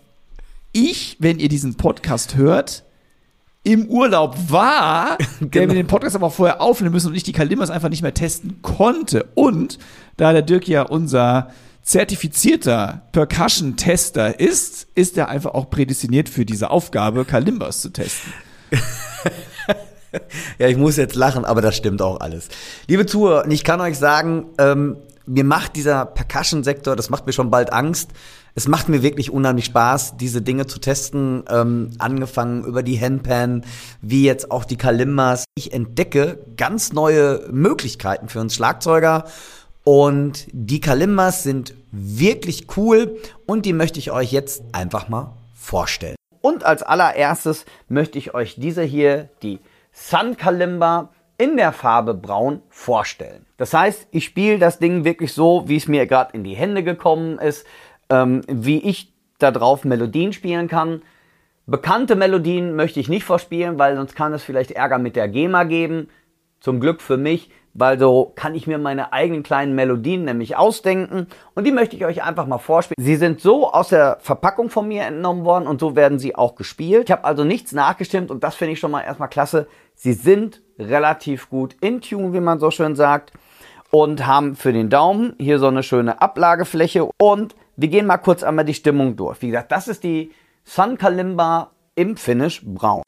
ich, 0.74 1.16
wenn 1.18 1.40
ihr 1.40 1.48
diesen 1.48 1.76
Podcast 1.76 2.36
hört, 2.36 2.84
im 3.64 3.86
Urlaub 3.86 4.36
war, 4.50 5.18
der 5.40 5.48
Genau. 5.48 5.68
wir 5.70 5.76
den 5.76 5.88
Podcast 5.88 6.14
aber 6.18 6.30
vorher 6.30 6.60
aufnehmen 6.60 6.92
müssen 6.92 7.08
und 7.08 7.16
ich 7.16 7.24
die 7.24 7.32
Kalimbas 7.32 7.70
einfach 7.70 7.88
nicht 7.88 8.02
mehr 8.02 8.14
testen 8.14 8.62
konnte. 8.62 9.28
Und 9.34 9.80
da 10.18 10.34
der 10.34 10.42
Dirk 10.42 10.68
ja 10.68 10.82
unser 10.82 11.52
zertifizierter 11.84 13.04
Percussion-Tester 13.14 14.42
ist, 14.42 14.88
ist 14.94 15.18
er 15.18 15.30
einfach 15.30 15.54
auch 15.54 15.70
prädestiniert 15.70 16.28
für 16.28 16.46
diese 16.46 16.70
Aufgabe, 16.70 17.24
Kalimbas 17.24 17.80
zu 17.80 17.92
testen. 17.92 18.34
Ja, 20.60 20.68
ich 20.68 20.78
muss 20.78 20.98
jetzt 20.98 21.16
lachen, 21.16 21.44
aber 21.44 21.64
das 21.64 21.76
stimmt 21.76 22.00
auch 22.04 22.20
alles. 22.20 22.48
Liebe 22.88 23.08
Zuhörer, 23.08 23.50
ich 23.50 23.64
kann 23.64 23.82
euch 23.82 23.98
sagen, 23.98 24.46
ähm, 24.60 24.98
mir 25.26 25.44
macht 25.44 25.76
dieser 25.76 26.06
Percussion-Sektor, 26.06 26.96
das 26.96 27.10
macht 27.10 27.26
mir 27.26 27.34
schon 27.34 27.52
bald 27.52 27.72
Angst. 27.72 28.12
Es 28.56 28.68
macht 28.68 28.88
mir 28.88 29.02
wirklich 29.02 29.32
unheimlich 29.32 29.66
Spaß, 29.66 30.18
diese 30.18 30.42
Dinge 30.42 30.68
zu 30.68 30.80
testen, 30.80 31.44
ähm, 31.50 31.90
angefangen 31.98 32.64
über 32.66 32.84
die 32.84 33.00
Handpan, 33.00 33.64
wie 34.02 34.24
jetzt 34.26 34.52
auch 34.52 34.64
die 34.64 34.78
Kalimbas. 34.78 35.46
Ich 35.56 35.74
entdecke 35.74 36.40
ganz 36.56 36.94
neue 36.94 37.48
Möglichkeiten 37.52 38.30
für 38.30 38.40
uns 38.40 38.54
Schlagzeuger 38.54 39.26
und 39.84 40.48
die 40.52 40.80
Kalimbas 40.80 41.44
sind 41.44 41.74
wirklich 41.92 42.68
cool 42.78 43.18
und 43.46 43.66
die 43.66 43.74
möchte 43.74 44.00
ich 44.00 44.12
euch 44.12 44.32
jetzt 44.32 44.64
einfach 44.72 45.10
mal 45.10 45.34
vorstellen. 45.54 46.16
Und 46.42 46.64
als 46.64 46.84
allererstes 46.84 47.66
möchte 47.88 48.18
ich 48.18 48.34
euch 48.34 48.56
diese 48.58 48.84
hier, 48.84 49.30
die 49.42 49.60
Sun 49.92 50.38
Kalimba 50.38 51.10
in 51.38 51.58
der 51.58 51.72
Farbe 51.72 52.14
Braun 52.14 52.62
vorstellen. 52.70 53.46
Das 53.58 53.74
heißt, 53.74 54.08
ich 54.12 54.26
spiele 54.26 54.60
das 54.60 54.80
Ding 54.80 55.04
wirklich 55.04 55.34
so, 55.34 55.64
wie 55.68 55.78
es 55.78 55.88
mir 55.88 56.06
gerade 56.06 56.34
in 56.34 56.44
die 56.44 56.56
Hände 56.56 56.84
gekommen 56.84 57.40
ist, 57.40 57.66
ähm, 58.10 58.42
wie 58.48 58.80
ich 58.80 59.14
da 59.40 59.52
drauf 59.52 59.84
Melodien 59.84 60.34
spielen 60.34 60.68
kann. 60.68 61.02
Bekannte 61.66 62.16
Melodien 62.16 62.76
möchte 62.76 63.00
ich 63.00 63.10
nicht 63.10 63.24
vorspielen, 63.24 63.80
weil 63.80 63.96
sonst 63.96 64.16
kann 64.16 64.34
es 64.34 64.44
vielleicht 64.44 64.72
Ärger 64.72 64.98
mit 64.98 65.16
der 65.16 65.28
GEMA 65.28 65.64
geben. 65.64 66.10
Zum 66.60 66.80
Glück 66.80 67.02
für 67.02 67.18
mich, 67.18 67.50
weil 67.74 68.00
so 68.00 68.32
kann 68.36 68.56
ich 68.56 68.68
mir 68.68 68.78
meine 68.78 69.12
eigenen 69.12 69.44
kleinen 69.44 69.76
Melodien 69.76 70.24
nämlich 70.24 70.56
ausdenken 70.56 71.28
und 71.56 71.66
die 71.66 71.72
möchte 71.72 71.96
ich 71.96 72.06
euch 72.06 72.24
einfach 72.24 72.46
mal 72.48 72.58
vorspielen. 72.58 73.04
Sie 73.04 73.18
sind 73.18 73.42
so 73.42 73.70
aus 73.72 73.90
der 73.90 74.18
Verpackung 74.22 74.70
von 74.70 74.88
mir 74.88 75.04
entnommen 75.04 75.44
worden 75.44 75.68
und 75.68 75.82
so 75.82 75.96
werden 75.96 76.20
sie 76.20 76.36
auch 76.36 76.56
gespielt. 76.56 77.06
Ich 77.06 77.12
habe 77.12 77.26
also 77.26 77.44
nichts 77.44 77.74
nachgestimmt 77.74 78.32
und 78.32 78.44
das 78.44 78.56
finde 78.56 78.74
ich 78.74 78.80
schon 78.80 78.92
mal 78.92 79.02
erstmal 79.02 79.30
klasse. 79.30 79.68
Sie 79.96 80.14
sind 80.14 80.62
relativ 80.80 81.50
gut 81.50 81.76
in 81.82 82.02
Tune, 82.02 82.34
wie 82.34 82.40
man 82.40 82.60
so 82.60 82.72
schön 82.72 82.96
sagt 82.96 83.32
und 83.92 84.26
haben 84.26 84.56
für 84.56 84.74
den 84.74 84.90
Daumen 84.90 85.36
hier 85.40 85.60
so 85.60 85.68
eine 85.68 85.84
schöne 85.84 86.22
Ablagefläche 86.22 87.10
und 87.22 87.56
wir 87.76 87.88
gehen 87.88 88.06
mal 88.06 88.18
kurz 88.18 88.44
einmal 88.44 88.66
die 88.66 88.74
Stimmung 88.74 89.16
durch. 89.16 89.42
Wie 89.42 89.48
gesagt, 89.48 89.72
das 89.72 89.88
ist 89.88 90.04
die 90.04 90.32
Sun 90.64 90.98
Kalimba 90.98 91.72
im 91.96 92.18
Finish 92.18 92.62
Braun. 92.64 93.04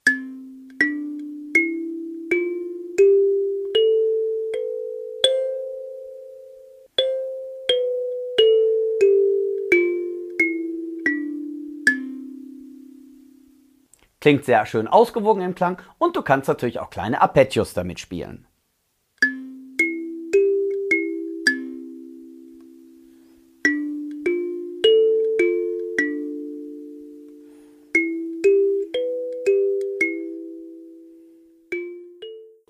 Klingt 14.25 14.43
sehr 14.43 14.65
schön 14.65 14.87
ausgewogen 14.87 15.43
im 15.43 15.53
Klang 15.53 15.79
und 15.99 16.15
du 16.15 16.23
kannst 16.23 16.47
natürlich 16.47 16.79
auch 16.79 16.89
kleine 16.89 17.21
Arpeggios 17.21 17.75
damit 17.75 17.99
spielen. 17.99 18.47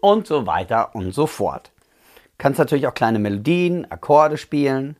Und 0.01 0.27
so 0.27 0.45
weiter 0.45 0.93
und 0.93 1.13
so 1.13 1.25
fort. 1.25 1.71
Kannst 2.37 2.59
natürlich 2.59 2.85
auch 2.85 2.93
kleine 2.93 3.19
Melodien, 3.19 3.89
Akkorde 3.89 4.37
spielen. 4.37 4.97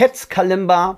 Cats 0.00 0.24
Kalimba. 0.24 0.96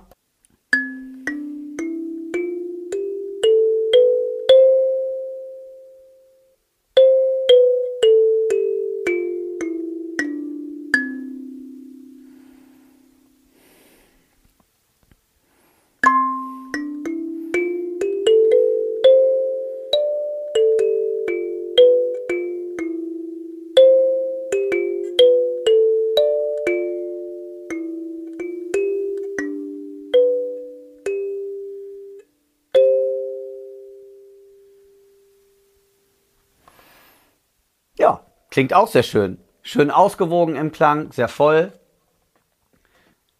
Klingt 38.52 38.74
auch 38.74 38.86
sehr 38.86 39.02
schön. 39.02 39.38
Schön 39.62 39.90
ausgewogen 39.90 40.56
im 40.56 40.70
Klang, 40.72 41.10
sehr 41.10 41.28
voll. 41.28 41.72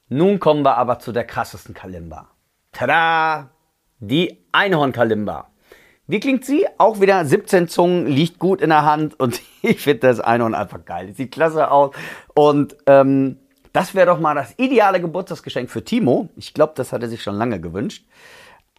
Nun 0.08 0.40
kommen 0.40 0.64
wir 0.64 0.76
aber 0.78 0.98
zu 0.98 1.12
der 1.12 1.24
krassesten 1.24 1.74
Kalimba. 1.74 2.30
Tada! 2.72 3.50
Die 4.00 4.38
Einhorn-Kalimba. 4.50 5.48
Wie 6.06 6.18
klingt 6.18 6.44
sie? 6.44 6.66
Auch 6.78 7.00
wieder 7.00 7.24
17 7.24 7.68
Zungen, 7.68 8.06
liegt 8.06 8.38
gut 8.38 8.60
in 8.60 8.70
der 8.70 8.84
Hand 8.84 9.18
und 9.20 9.40
ich 9.62 9.82
finde 9.82 10.08
das 10.08 10.18
Einhorn 10.18 10.54
einfach 10.54 10.84
geil. 10.84 11.12
Sieht 11.14 11.30
klasse 11.30 11.70
aus 11.70 11.94
und 12.34 12.74
ähm, 12.86 13.38
das 13.72 13.94
wäre 13.94 14.06
doch 14.06 14.18
mal 14.18 14.34
das 14.34 14.54
ideale 14.58 15.00
Geburtstagsgeschenk 15.00 15.70
für 15.70 15.84
Timo. 15.84 16.30
Ich 16.36 16.54
glaube, 16.54 16.72
das 16.74 16.92
hat 16.92 17.02
er 17.02 17.08
sich 17.08 17.22
schon 17.22 17.36
lange 17.36 17.60
gewünscht. 17.60 18.06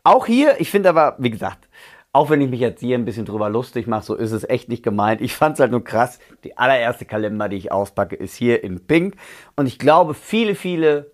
Auch 0.03 0.25
hier, 0.25 0.59
ich 0.59 0.69
finde 0.69 0.89
aber, 0.89 1.15
wie 1.19 1.29
gesagt, 1.29 1.69
auch 2.13 2.29
wenn 2.29 2.41
ich 2.41 2.49
mich 2.49 2.59
jetzt 2.59 2.79
hier 2.79 2.95
ein 2.95 3.05
bisschen 3.05 3.25
drüber 3.25 3.49
lustig 3.49 3.87
mache, 3.87 4.03
so 4.03 4.15
ist 4.15 4.31
es 4.31 4.47
echt 4.47 4.69
nicht 4.69 4.83
gemeint. 4.83 5.19
Ich 5.19 5.35
fand 5.35 5.55
es 5.55 5.59
halt 5.59 5.71
nur 5.71 5.83
krass. 5.83 6.19
Die 6.43 6.55
allererste 6.57 7.05
Kalender, 7.05 7.49
die 7.49 7.57
ich 7.57 7.71
auspacke, 7.71 8.15
ist 8.15 8.35
hier 8.35 8.63
in 8.63 8.85
Pink. 8.85 9.15
Und 9.55 9.65
ich 9.65 9.79
glaube, 9.79 10.13
viele, 10.13 10.53
viele 10.53 11.11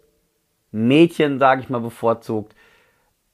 Mädchen, 0.72 1.40
sage 1.40 1.62
ich 1.62 1.70
mal 1.70 1.80
bevorzugt, 1.80 2.54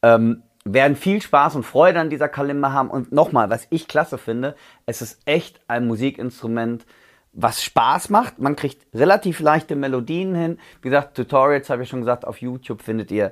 ähm, 0.04 0.44
werden 0.64 0.96
viel 0.96 1.22
Spaß 1.22 1.56
und 1.56 1.64
Freude 1.64 2.00
an 2.00 2.12
dieser 2.12 2.30
Kalimba 2.30 2.72
haben. 2.72 2.92
Und 2.92 3.12
nochmal, 3.12 3.50
was 3.50 3.66
ich 3.72 3.88
klasse 3.88 4.20
finde, 4.20 4.56
es 4.86 5.02
ist 5.02 5.20
echt 5.26 5.60
ein 5.68 5.88
Musikinstrument, 5.88 6.86
was 7.34 7.64
Spaß 7.64 8.10
macht. 8.12 8.38
Man 8.38 8.56
kriegt 8.56 8.86
relativ 8.94 9.40
leichte 9.40 9.76
Melodien 9.76 10.36
hin. 10.36 10.60
Wie 10.84 10.90
gesagt, 10.90 11.18
Tutorials 11.18 11.72
habe 11.72 11.82
ich 11.82 11.90
schon 11.90 12.02
gesagt, 12.02 12.26
auf 12.28 12.42
YouTube 12.42 12.84
findet 12.84 13.10
ihr 13.10 13.32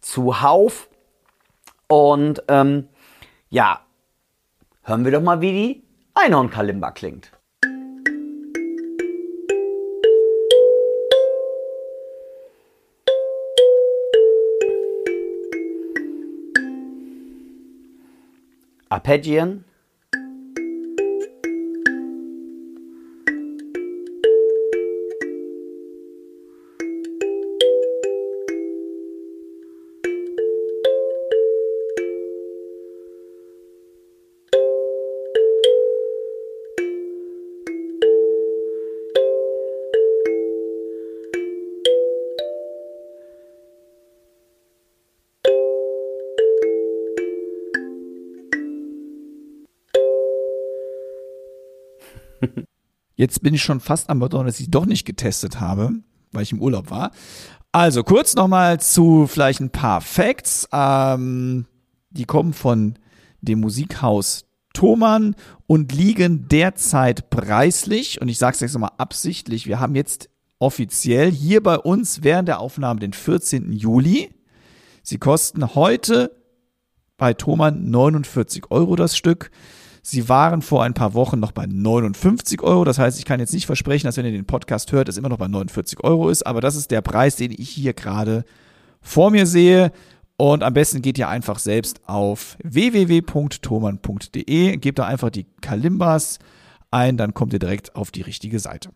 zuhauf. 0.00 0.88
Und 1.86 2.42
ähm, 2.48 2.88
ja, 3.54 3.86
hören 4.82 5.04
wir 5.04 5.12
doch 5.12 5.22
mal, 5.22 5.40
wie 5.40 5.52
die 5.52 5.82
Einhorn-Kalimba 6.14 6.90
klingt. 6.90 7.30
Arpeggieren. 18.88 19.64
Jetzt 53.24 53.42
bin 53.42 53.54
ich 53.54 53.62
schon 53.62 53.80
fast 53.80 54.10
am 54.10 54.18
Bedauern, 54.18 54.44
dass 54.44 54.60
ich 54.60 54.70
doch 54.70 54.84
nicht 54.84 55.06
getestet 55.06 55.58
habe, 55.58 55.92
weil 56.32 56.42
ich 56.42 56.52
im 56.52 56.60
Urlaub 56.60 56.90
war. 56.90 57.10
Also 57.72 58.02
kurz 58.02 58.34
nochmal 58.34 58.80
zu 58.80 59.26
vielleicht 59.26 59.60
ein 59.60 59.70
paar 59.70 60.02
Facts. 60.02 60.68
Ähm, 60.70 61.64
die 62.10 62.26
kommen 62.26 62.52
von 62.52 62.98
dem 63.40 63.60
Musikhaus 63.60 64.44
Thomann 64.74 65.36
und 65.66 65.90
liegen 65.94 66.48
derzeit 66.48 67.30
preislich, 67.30 68.20
und 68.20 68.28
ich 68.28 68.36
sage 68.36 68.56
es 68.56 68.60
jetzt 68.60 68.74
nochmal 68.74 68.92
absichtlich, 68.98 69.66
wir 69.66 69.80
haben 69.80 69.94
jetzt 69.94 70.28
offiziell 70.58 71.30
hier 71.30 71.62
bei 71.62 71.78
uns 71.78 72.24
während 72.24 72.48
der 72.48 72.60
Aufnahme 72.60 73.00
den 73.00 73.14
14. 73.14 73.72
Juli. 73.72 74.34
Sie 75.02 75.16
kosten 75.16 75.74
heute 75.74 76.30
bei 77.16 77.32
Thomann 77.32 77.90
49 77.90 78.70
Euro 78.70 78.96
das 78.96 79.16
Stück. 79.16 79.50
Sie 80.06 80.28
waren 80.28 80.60
vor 80.60 80.84
ein 80.84 80.92
paar 80.92 81.14
Wochen 81.14 81.40
noch 81.40 81.52
bei 81.52 81.64
59 81.64 82.60
Euro. 82.60 82.84
Das 82.84 82.98
heißt, 82.98 83.18
ich 83.18 83.24
kann 83.24 83.40
jetzt 83.40 83.54
nicht 83.54 83.64
versprechen, 83.64 84.06
dass 84.06 84.18
wenn 84.18 84.26
ihr 84.26 84.32
den 84.32 84.44
Podcast 84.44 84.92
hört, 84.92 85.08
es 85.08 85.16
immer 85.16 85.30
noch 85.30 85.38
bei 85.38 85.48
49 85.48 86.04
Euro 86.04 86.28
ist. 86.28 86.46
Aber 86.46 86.60
das 86.60 86.76
ist 86.76 86.90
der 86.90 87.00
Preis, 87.00 87.36
den 87.36 87.52
ich 87.52 87.70
hier 87.70 87.94
gerade 87.94 88.44
vor 89.00 89.30
mir 89.30 89.46
sehe. 89.46 89.92
Und 90.36 90.62
am 90.62 90.74
besten 90.74 91.00
geht 91.00 91.16
ihr 91.16 91.28
einfach 91.28 91.58
selbst 91.58 92.06
auf 92.06 92.58
www.thomann.de, 92.62 94.76
gebt 94.76 94.98
da 94.98 95.06
einfach 95.06 95.30
die 95.30 95.46
Kalimbas 95.62 96.38
ein, 96.90 97.16
dann 97.16 97.32
kommt 97.32 97.54
ihr 97.54 97.58
direkt 97.58 97.96
auf 97.96 98.10
die 98.10 98.20
richtige 98.20 98.58
Seite. 98.58 98.90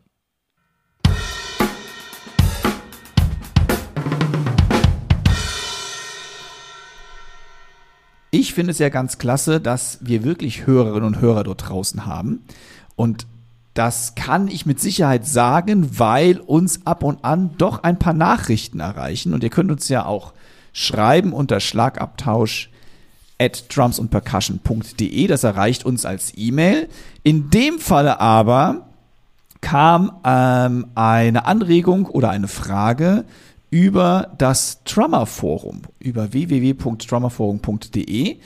Ich 8.30 8.54
finde 8.54 8.72
es 8.72 8.78
ja 8.78 8.88
ganz 8.88 9.18
klasse, 9.18 9.60
dass 9.60 9.98
wir 10.00 10.24
wirklich 10.24 10.66
Hörerinnen 10.66 11.04
und 11.04 11.20
Hörer 11.20 11.44
dort 11.44 11.68
draußen 11.68 12.06
haben. 12.06 12.44
Und 12.96 13.26
das 13.74 14.14
kann 14.16 14.48
ich 14.48 14.66
mit 14.66 14.80
Sicherheit 14.80 15.26
sagen, 15.26 15.98
weil 15.98 16.38
uns 16.40 16.84
ab 16.84 17.02
und 17.04 17.24
an 17.24 17.50
doch 17.58 17.82
ein 17.84 17.98
paar 17.98 18.12
Nachrichten 18.12 18.80
erreichen. 18.80 19.34
Und 19.34 19.44
ihr 19.44 19.50
könnt 19.50 19.70
uns 19.70 19.88
ja 19.88 20.04
auch 20.04 20.32
schreiben 20.72 21.32
unter 21.32 21.60
Schlagabtausch 21.60 22.70
at 23.38 23.64
drumsundpercussion.de. 23.74 25.26
Das 25.26 25.44
erreicht 25.44 25.84
uns 25.84 26.04
als 26.04 26.32
E-Mail. 26.36 26.88
In 27.22 27.50
dem 27.50 27.78
Falle 27.78 28.20
aber 28.20 28.88
kam 29.60 30.20
ähm, 30.24 30.88
eine 30.94 31.46
Anregung 31.46 32.06
oder 32.06 32.30
eine 32.30 32.48
Frage 32.48 33.24
über 33.70 34.32
das 34.38 34.82
Drummer 34.84 35.26
Forum, 35.26 35.82
über 35.98 36.32
www.drummerforum.de. 36.32 38.38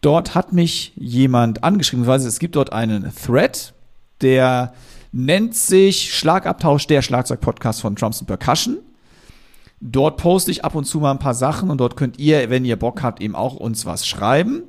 Dort 0.00 0.34
hat 0.34 0.52
mich 0.52 0.92
jemand 0.96 1.62
angeschrieben, 1.62 2.06
weil 2.06 2.20
es 2.20 2.38
gibt 2.38 2.56
dort 2.56 2.72
einen 2.72 3.12
Thread, 3.14 3.74
der 4.20 4.72
nennt 5.12 5.54
sich 5.54 6.14
Schlagabtausch, 6.14 6.86
der 6.86 7.02
Schlagzeug-Podcast 7.02 7.82
von 7.82 7.94
Drums 7.94 8.20
and 8.20 8.26
Percussion. 8.26 8.78
Dort 9.80 10.16
poste 10.16 10.50
ich 10.50 10.64
ab 10.64 10.74
und 10.74 10.84
zu 10.84 11.00
mal 11.00 11.10
ein 11.10 11.18
paar 11.18 11.34
Sachen 11.34 11.68
und 11.68 11.78
dort 11.78 11.96
könnt 11.96 12.18
ihr, 12.18 12.48
wenn 12.50 12.64
ihr 12.64 12.76
Bock 12.76 13.02
habt, 13.02 13.20
eben 13.20 13.34
auch 13.34 13.56
uns 13.56 13.84
was 13.84 14.06
schreiben. 14.06 14.62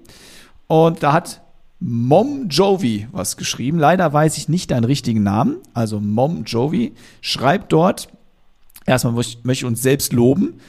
Und 0.68 1.04
da 1.04 1.14
hat 1.14 1.41
Mom 1.80 2.47
Jovi 2.49 3.08
was 3.12 3.38
geschrieben. 3.38 3.78
Leider 3.78 4.12
weiß 4.12 4.38
ich 4.38 4.49
nicht 4.49 4.72
deinen 4.72 4.86
richtigen 4.86 5.22
Namen. 5.22 5.58
Also 5.74 5.99
Mom 5.99 6.45
Jovi 6.45 6.93
schreibt 7.22 7.72
dort, 7.72 8.08
erstmal 8.86 9.14
möchte 9.14 9.52
ich 9.52 9.66
uns 9.66 9.82
selbst 9.82 10.14
loben. 10.14 10.60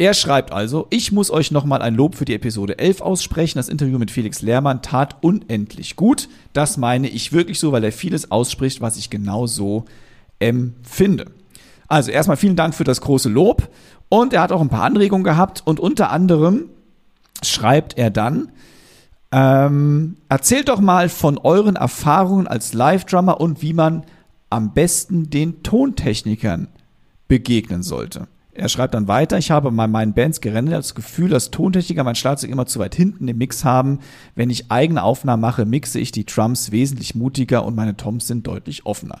Er 0.00 0.14
schreibt 0.14 0.52
also, 0.52 0.86
ich 0.90 1.10
muss 1.10 1.30
euch 1.30 1.50
nochmal 1.50 1.82
ein 1.82 1.96
Lob 1.96 2.14
für 2.14 2.24
die 2.24 2.34
Episode 2.34 2.78
11 2.78 3.00
aussprechen. 3.00 3.58
Das 3.58 3.68
Interview 3.68 3.98
mit 3.98 4.12
Felix 4.12 4.42
Lehrmann 4.42 4.80
tat 4.80 5.16
unendlich 5.22 5.96
gut. 5.96 6.28
Das 6.52 6.76
meine 6.76 7.08
ich 7.08 7.32
wirklich 7.32 7.58
so, 7.58 7.72
weil 7.72 7.82
er 7.82 7.90
vieles 7.90 8.30
ausspricht, 8.30 8.80
was 8.80 8.96
ich 8.96 9.10
genau 9.10 9.48
so 9.48 9.86
empfinde. 10.38 11.26
Also 11.88 12.12
erstmal 12.12 12.36
vielen 12.36 12.54
Dank 12.54 12.76
für 12.76 12.84
das 12.84 13.00
große 13.00 13.28
Lob. 13.28 13.68
Und 14.08 14.32
er 14.32 14.42
hat 14.42 14.52
auch 14.52 14.60
ein 14.60 14.68
paar 14.68 14.84
Anregungen 14.84 15.24
gehabt 15.24 15.62
und 15.64 15.80
unter 15.80 16.10
anderem 16.10 16.66
schreibt 17.42 17.98
er 17.98 18.10
dann, 18.10 18.52
ähm, 19.32 20.16
erzählt 20.28 20.68
doch 20.68 20.80
mal 20.80 21.08
von 21.08 21.38
euren 21.38 21.76
Erfahrungen 21.76 22.46
als 22.46 22.72
Live-Drummer 22.72 23.40
und 23.40 23.62
wie 23.62 23.74
man 23.74 24.04
am 24.48 24.72
besten 24.72 25.28
den 25.28 25.62
Tontechnikern 25.62 26.68
begegnen 27.28 27.82
sollte. 27.82 28.26
Er 28.58 28.68
schreibt 28.68 28.94
dann 28.94 29.06
weiter, 29.06 29.38
ich 29.38 29.52
habe 29.52 29.70
bei 29.70 29.86
meinen 29.86 30.14
Bands 30.14 30.40
gerendert 30.40 30.80
das 30.80 30.96
Gefühl, 30.96 31.28
dass 31.28 31.52
Tontechniker 31.52 32.02
mein 32.02 32.16
Schlagzeug 32.16 32.50
immer 32.50 32.66
zu 32.66 32.80
weit 32.80 32.96
hinten 32.96 33.28
im 33.28 33.38
Mix 33.38 33.64
haben. 33.64 34.00
Wenn 34.34 34.50
ich 34.50 34.68
eigene 34.68 35.04
Aufnahmen 35.04 35.40
mache, 35.40 35.64
mixe 35.64 36.00
ich 36.00 36.10
die 36.10 36.26
Drums 36.26 36.72
wesentlich 36.72 37.14
mutiger 37.14 37.64
und 37.64 37.76
meine 37.76 37.96
Toms 37.96 38.26
sind 38.26 38.48
deutlich 38.48 38.84
offener. 38.84 39.20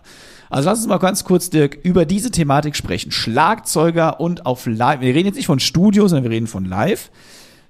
Also 0.50 0.68
lass 0.68 0.80
uns 0.80 0.88
mal 0.88 0.98
ganz 0.98 1.22
kurz, 1.22 1.50
Dirk, 1.50 1.78
über 1.84 2.04
diese 2.04 2.32
Thematik 2.32 2.74
sprechen. 2.74 3.12
Schlagzeuger 3.12 4.18
und 4.18 4.44
auf 4.44 4.66
Live. 4.66 5.02
Wir 5.02 5.14
reden 5.14 5.26
jetzt 5.26 5.36
nicht 5.36 5.46
von 5.46 5.60
Studio, 5.60 6.08
sondern 6.08 6.24
wir 6.24 6.32
reden 6.32 6.48
von 6.48 6.64
Live. 6.64 7.12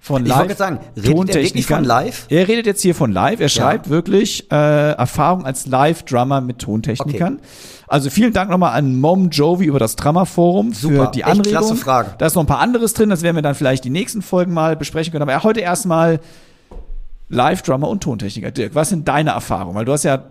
Von 0.01 0.22
Ich 0.22 0.28
Live. 0.28 0.38
wollte 0.38 0.51
jetzt 0.51 0.59
sagen, 0.59 0.78
redet 0.96 1.34
er 1.34 1.42
wirklich 1.42 1.66
von 1.66 1.84
live? 1.84 2.26
Er 2.28 2.46
redet 2.49 2.66
jetzt 2.66 2.82
hier 2.82 2.94
von 2.94 3.12
live. 3.12 3.40
Er 3.40 3.49
schreibt 3.49 3.90
wirklich 3.90 4.51
äh, 4.51 4.92
Erfahrung 4.92 5.44
als 5.44 5.66
Live-Drummer 5.66 6.40
mit 6.40 6.61
Tontechnikern. 6.61 7.40
Also 7.88 8.09
vielen 8.09 8.32
Dank 8.32 8.49
nochmal 8.51 8.72
an 8.78 9.01
Mom 9.01 9.28
Jovi 9.30 9.64
über 9.66 9.78
das 9.80 9.96
Drummer-Forum 9.96 10.72
für 10.72 11.11
die 11.12 11.20
echt 11.20 11.28
Anregung. 11.28 11.51
klasse 11.53 11.76
Frage. 11.76 12.14
Da 12.18 12.26
ist 12.26 12.36
noch 12.36 12.42
ein 12.44 12.46
paar 12.46 12.61
anderes 12.61 12.94
drin, 12.94 13.11
das 13.11 13.22
werden 13.22 13.34
wir 13.36 13.42
dann 13.42 13.55
vielleicht 13.57 13.84
die 13.84 13.90
nächsten 13.90 14.22
Folgen 14.22 14.53
mal 14.55 14.76
besprechen 14.76 15.11
können. 15.12 15.28
Aber 15.28 15.42
heute 15.42 15.61
erstmal 15.61 16.20
Live-Drummer 17.28 17.88
und 17.88 18.03
Tontechniker. 18.03 18.51
Dirk, 18.51 18.74
was 18.74 18.88
sind 18.90 19.09
deine 19.09 19.30
Erfahrungen? 19.30 19.74
Weil 19.74 19.84
du 19.84 19.92
hast 19.92 20.05
ja, 20.05 20.22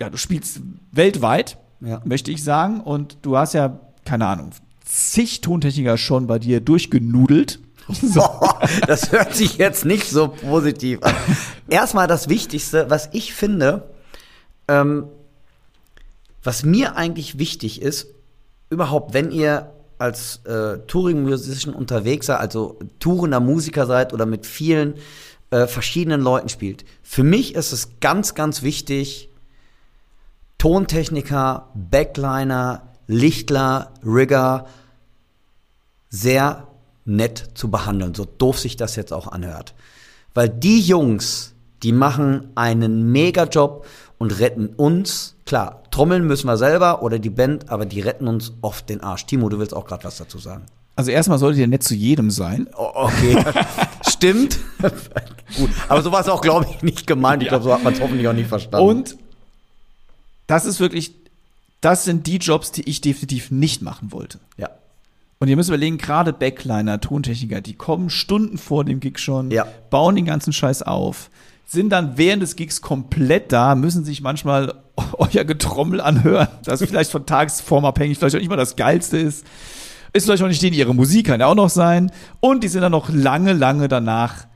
ja, 0.00 0.10
du 0.10 0.16
spielst 0.16 0.60
weltweit, 0.92 1.58
Ja. 1.80 2.00
möchte 2.04 2.30
ich 2.30 2.42
sagen, 2.42 2.80
und 2.80 3.18
du 3.22 3.36
hast 3.36 3.52
ja, 3.54 3.78
keine 4.04 4.26
Ahnung, 4.26 4.50
zig 4.84 5.40
Tontechniker 5.42 5.96
schon 5.98 6.26
bei 6.26 6.38
dir 6.38 6.60
durchgenudelt. 6.60 7.60
das 8.86 9.12
hört 9.12 9.34
sich 9.34 9.58
jetzt 9.58 9.84
nicht 9.84 10.08
so 10.08 10.28
positiv 10.28 11.02
an. 11.02 11.14
Erstmal 11.68 12.06
das 12.06 12.28
Wichtigste, 12.28 12.88
was 12.90 13.08
ich 13.12 13.34
finde, 13.34 13.90
ähm, 14.68 15.06
was 16.42 16.62
mir 16.62 16.96
eigentlich 16.96 17.38
wichtig 17.38 17.82
ist, 17.82 18.08
überhaupt, 18.70 19.14
wenn 19.14 19.30
ihr 19.30 19.72
als 19.98 20.40
äh, 20.44 20.78
Touring-Musician 20.86 21.74
unterwegs 21.74 22.26
seid, 22.26 22.40
also 22.40 22.78
tourender 22.98 23.40
Musiker 23.40 23.86
seid 23.86 24.12
oder 24.12 24.26
mit 24.26 24.46
vielen 24.46 24.94
äh, 25.50 25.66
verschiedenen 25.66 26.20
Leuten 26.20 26.48
spielt, 26.48 26.84
für 27.02 27.22
mich 27.22 27.54
ist 27.54 27.72
es 27.72 28.00
ganz, 28.00 28.34
ganz 28.34 28.62
wichtig, 28.62 29.30
Tontechniker, 30.58 31.70
Backliner, 31.74 32.88
Lichtler, 33.06 33.92
Rigger 34.04 34.66
sehr 36.08 36.68
nett 37.04 37.50
zu 37.54 37.70
behandeln, 37.70 38.14
so 38.14 38.24
doof 38.24 38.58
sich 38.58 38.76
das 38.76 38.96
jetzt 38.96 39.12
auch 39.12 39.28
anhört. 39.28 39.74
Weil 40.32 40.48
die 40.48 40.80
Jungs, 40.80 41.52
die 41.82 41.92
machen 41.92 42.48
einen 42.54 43.12
Mega-Job 43.12 43.86
und 44.18 44.38
retten 44.38 44.68
uns, 44.68 45.36
klar, 45.44 45.82
trommeln 45.90 46.26
müssen 46.26 46.46
wir 46.46 46.56
selber 46.56 47.02
oder 47.02 47.18
die 47.18 47.30
Band, 47.30 47.68
aber 47.68 47.84
die 47.86 48.00
retten 48.00 48.26
uns 48.26 48.52
oft 48.62 48.88
den 48.88 49.00
Arsch. 49.02 49.26
Timo, 49.26 49.48
du 49.48 49.58
willst 49.58 49.74
auch 49.74 49.84
gerade 49.86 50.04
was 50.04 50.16
dazu 50.18 50.38
sagen. 50.38 50.64
Also 50.96 51.10
erstmal 51.10 51.38
solltet 51.38 51.60
ihr 51.60 51.66
nett 51.66 51.82
zu 51.82 51.94
jedem 51.94 52.30
sein. 52.30 52.68
O- 52.76 52.90
Okay, 53.06 53.36
stimmt. 54.08 54.58
Gut, 55.56 55.70
aber 55.88 56.02
so 56.02 56.10
war 56.12 56.20
es 56.20 56.28
auch, 56.28 56.40
glaube 56.40 56.66
ich, 56.70 56.82
nicht 56.82 57.06
gemeint. 57.06 57.42
Ich 57.42 57.48
glaube, 57.48 57.64
so 57.64 57.72
hat 57.74 57.82
man 57.82 57.92
es 57.92 58.00
hoffentlich 58.00 58.26
auch 58.28 58.32
nicht 58.32 58.48
verstanden. 58.48 58.88
Und 58.88 59.16
das 60.46 60.64
ist 60.64 60.80
wirklich, 60.80 61.14
das 61.80 62.04
sind 62.04 62.26
die 62.26 62.36
Jobs, 62.38 62.70
die 62.72 62.88
ich 62.88 63.00
definitiv 63.00 63.50
nicht 63.50 63.82
machen 63.82 64.12
wollte. 64.12 64.38
ja, 64.56 64.70
Und 65.44 65.48
ihr 65.50 65.56
müsst 65.56 65.68
überlegen, 65.68 65.98
gerade 65.98 66.32
Backliner, 66.32 67.02
Tontechniker, 67.02 67.60
die 67.60 67.74
kommen 67.74 68.08
Stunden 68.08 68.56
vor 68.56 68.82
dem 68.82 68.98
Gig 68.98 69.18
schon, 69.18 69.50
Ja. 69.50 69.66
bauen 69.90 70.16
den 70.16 70.24
ganzen 70.24 70.54
Scheiß 70.54 70.80
auf, 70.84 71.28
sind 71.66 71.90
dann 71.90 72.16
während 72.16 72.42
des 72.42 72.56
Gigs 72.56 72.80
komplett 72.80 73.52
da, 73.52 73.74
müssen 73.74 74.06
sich 74.06 74.22
manchmal 74.22 74.72
euer 75.18 75.44
Getrommel 75.44 76.00
anhören, 76.00 76.48
das 76.64 76.80
vielleicht 76.82 77.10
von 77.10 77.26
Tagesform 77.26 77.84
abhängig 77.84 78.16
vielleicht 78.16 78.36
auch 78.36 78.40
nicht 78.40 78.48
mal 78.48 78.56
das 78.56 78.74
Geilste 78.76 79.18
ist. 79.18 79.44
Ist 80.14 80.24
vielleicht 80.24 80.42
auch 80.42 80.48
nicht 80.48 80.62
denen 80.62 80.72
ihre 80.74 80.94
Musik, 80.94 81.26
kann 81.26 81.40
ja 81.40 81.46
auch 81.46 81.54
noch 81.54 81.68
sein. 81.68 82.10
Und 82.40 82.64
die 82.64 82.68
sind 82.68 82.80
dann 82.80 82.92
noch 82.92 83.10
lange, 83.10 83.52
lange 83.52 83.88
danach 83.88 84.46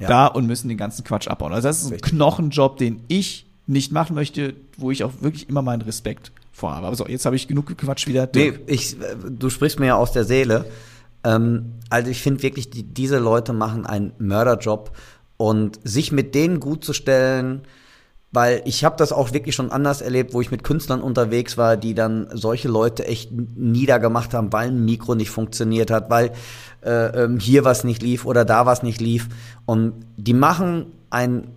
Ja. 0.00 0.08
da 0.08 0.26
und 0.26 0.48
müssen 0.48 0.68
den 0.68 0.76
ganzen 0.76 1.04
Quatsch 1.04 1.28
abbauen. 1.28 1.52
Also 1.52 1.68
das 1.68 1.78
ist 1.82 1.84
ein 1.86 1.92
Richtig. 1.92 2.10
Knochenjob, 2.10 2.78
den 2.78 3.04
ich 3.06 3.46
nicht 3.68 3.92
machen 3.92 4.16
möchte, 4.16 4.54
wo 4.76 4.90
ich 4.90 5.04
auch 5.04 5.12
wirklich 5.20 5.48
immer 5.48 5.62
meinen 5.62 5.82
Respekt 5.82 6.32
vorhabe. 6.52 6.86
Aber 6.86 6.96
so, 6.96 7.06
jetzt 7.06 7.26
habe 7.26 7.36
ich 7.36 7.48
genug 7.48 7.66
gequatscht 7.66 8.06
wieder. 8.06 8.28
Nee, 8.34 8.54
ich, 8.66 9.00
äh, 9.00 9.16
du 9.28 9.50
sprichst 9.50 9.80
mir 9.80 9.86
ja 9.86 9.96
aus 9.96 10.12
der 10.12 10.24
Seele. 10.24 10.66
Ähm, 11.24 11.74
also 11.90 12.10
ich 12.10 12.20
finde 12.22 12.42
wirklich, 12.42 12.70
die, 12.70 12.82
diese 12.82 13.18
Leute 13.18 13.52
machen 13.52 13.86
einen 13.86 14.12
Mörderjob 14.18 14.92
und 15.36 15.80
sich 15.84 16.12
mit 16.12 16.34
denen 16.34 16.60
gut 16.60 16.84
zu 16.84 16.92
stellen, 16.92 17.62
weil 18.30 18.62
ich 18.64 18.84
habe 18.84 18.96
das 18.96 19.12
auch 19.12 19.32
wirklich 19.32 19.54
schon 19.54 19.70
anders 19.70 20.00
erlebt, 20.00 20.32
wo 20.32 20.40
ich 20.40 20.50
mit 20.50 20.64
Künstlern 20.64 21.02
unterwegs 21.02 21.58
war, 21.58 21.76
die 21.76 21.94
dann 21.94 22.28
solche 22.32 22.68
Leute 22.68 23.06
echt 23.06 23.30
niedergemacht 23.32 24.32
haben, 24.32 24.52
weil 24.52 24.68
ein 24.68 24.84
Mikro 24.84 25.14
nicht 25.14 25.30
funktioniert 25.30 25.90
hat, 25.90 26.08
weil 26.08 26.32
äh, 26.82 27.24
ähm, 27.24 27.38
hier 27.38 27.64
was 27.64 27.84
nicht 27.84 28.02
lief 28.02 28.24
oder 28.24 28.44
da 28.44 28.64
was 28.64 28.82
nicht 28.82 29.00
lief. 29.00 29.28
Und 29.66 29.92
die 30.16 30.34
machen 30.34 30.86
ein 31.10 31.48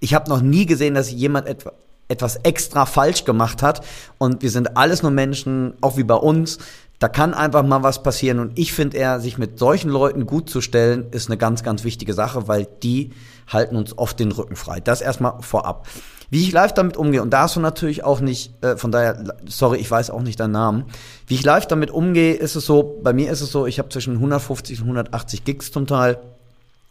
ich 0.00 0.14
habe 0.14 0.28
noch 0.28 0.40
nie 0.40 0.66
gesehen, 0.66 0.94
dass 0.94 1.10
jemand 1.10 1.46
etwa, 1.46 1.72
etwas 2.08 2.36
extra 2.36 2.86
falsch 2.86 3.24
gemacht 3.24 3.62
hat. 3.62 3.84
Und 4.18 4.42
wir 4.42 4.50
sind 4.50 4.76
alles 4.76 5.02
nur 5.02 5.10
Menschen, 5.10 5.74
auch 5.80 5.96
wie 5.96 6.04
bei 6.04 6.14
uns. 6.14 6.58
Da 6.98 7.08
kann 7.08 7.34
einfach 7.34 7.62
mal 7.62 7.82
was 7.82 8.02
passieren. 8.02 8.38
Und 8.38 8.58
ich 8.58 8.72
finde 8.72 8.96
eher, 8.96 9.20
sich 9.20 9.38
mit 9.38 9.58
solchen 9.58 9.90
Leuten 9.90 10.26
gut 10.26 10.48
zu 10.48 10.60
stellen, 10.60 11.06
ist 11.10 11.28
eine 11.28 11.36
ganz, 11.36 11.62
ganz 11.62 11.84
wichtige 11.84 12.14
Sache, 12.14 12.48
weil 12.48 12.66
die 12.82 13.10
halten 13.48 13.76
uns 13.76 13.96
oft 13.98 14.18
den 14.18 14.32
Rücken 14.32 14.56
frei. 14.56 14.80
Das 14.80 15.00
erstmal 15.00 15.42
vorab. 15.42 15.86
Wie 16.30 16.42
ich 16.42 16.52
live 16.52 16.74
damit 16.74 16.96
umgehe, 16.96 17.22
und 17.22 17.30
da 17.30 17.42
hast 17.42 17.54
du 17.54 17.60
natürlich 17.60 18.02
auch 18.02 18.20
nicht, 18.20 18.52
äh, 18.64 18.76
von 18.76 18.90
daher, 18.90 19.36
sorry, 19.46 19.78
ich 19.78 19.90
weiß 19.90 20.10
auch 20.10 20.22
nicht 20.22 20.40
deinen 20.40 20.52
Namen. 20.52 20.84
Wie 21.26 21.34
ich 21.34 21.44
live 21.44 21.66
damit 21.66 21.90
umgehe, 21.90 22.34
ist 22.34 22.56
es 22.56 22.66
so, 22.66 22.98
bei 23.02 23.12
mir 23.12 23.30
ist 23.30 23.42
es 23.42 23.52
so, 23.52 23.66
ich 23.66 23.78
habe 23.78 23.90
zwischen 23.90 24.14
150 24.14 24.80
und 24.80 24.86
180 24.86 25.44
Gigs 25.44 25.70
zum 25.70 25.86
Teil 25.86 26.18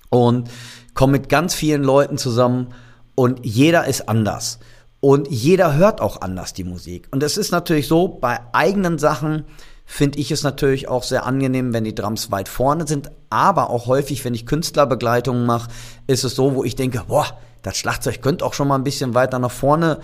und 0.09 0.49
komme 0.93 1.13
mit 1.13 1.27
ganz 1.27 1.53
vielen 1.53 1.83
Leuten 1.83 2.17
zusammen 2.17 2.73
und 3.15 3.45
jeder 3.45 3.85
ist 3.87 4.07
anders. 4.07 4.59
Und 5.05 5.27
jeder 5.29 5.75
hört 5.75 6.01
auch 6.01 6.21
anders 6.21 6.53
die 6.53 6.63
Musik. 6.63 7.07
Und 7.11 7.21
es 7.21 7.37
ist 7.37 7.51
natürlich 7.51 7.87
so, 7.87 8.07
bei 8.07 8.39
eigenen 8.53 8.97
Sachen 8.97 9.45
finde 9.85 10.17
ich 10.17 10.31
es 10.31 10.41
natürlich 10.41 10.87
auch 10.87 11.03
sehr 11.03 11.27
angenehm, 11.27 11.73
wenn 11.73 11.83
die 11.83 11.93
Drums 11.93 12.31
weit 12.31 12.49
vorne 12.49 12.87
sind. 12.87 13.11
Aber 13.29 13.69
auch 13.69 13.85
häufig, 13.85 14.25
wenn 14.25 14.33
ich 14.33 14.47
Künstlerbegleitungen 14.47 15.45
mache, 15.45 15.69
ist 16.07 16.23
es 16.23 16.33
so, 16.33 16.55
wo 16.55 16.63
ich 16.63 16.75
denke, 16.75 17.03
boah, 17.07 17.27
das 17.61 17.77
Schlagzeug 17.77 18.23
könnte 18.23 18.43
auch 18.43 18.55
schon 18.55 18.67
mal 18.67 18.79
ein 18.79 18.83
bisschen 18.83 19.13
weiter 19.13 19.37
nach 19.37 19.51
vorne 19.51 19.99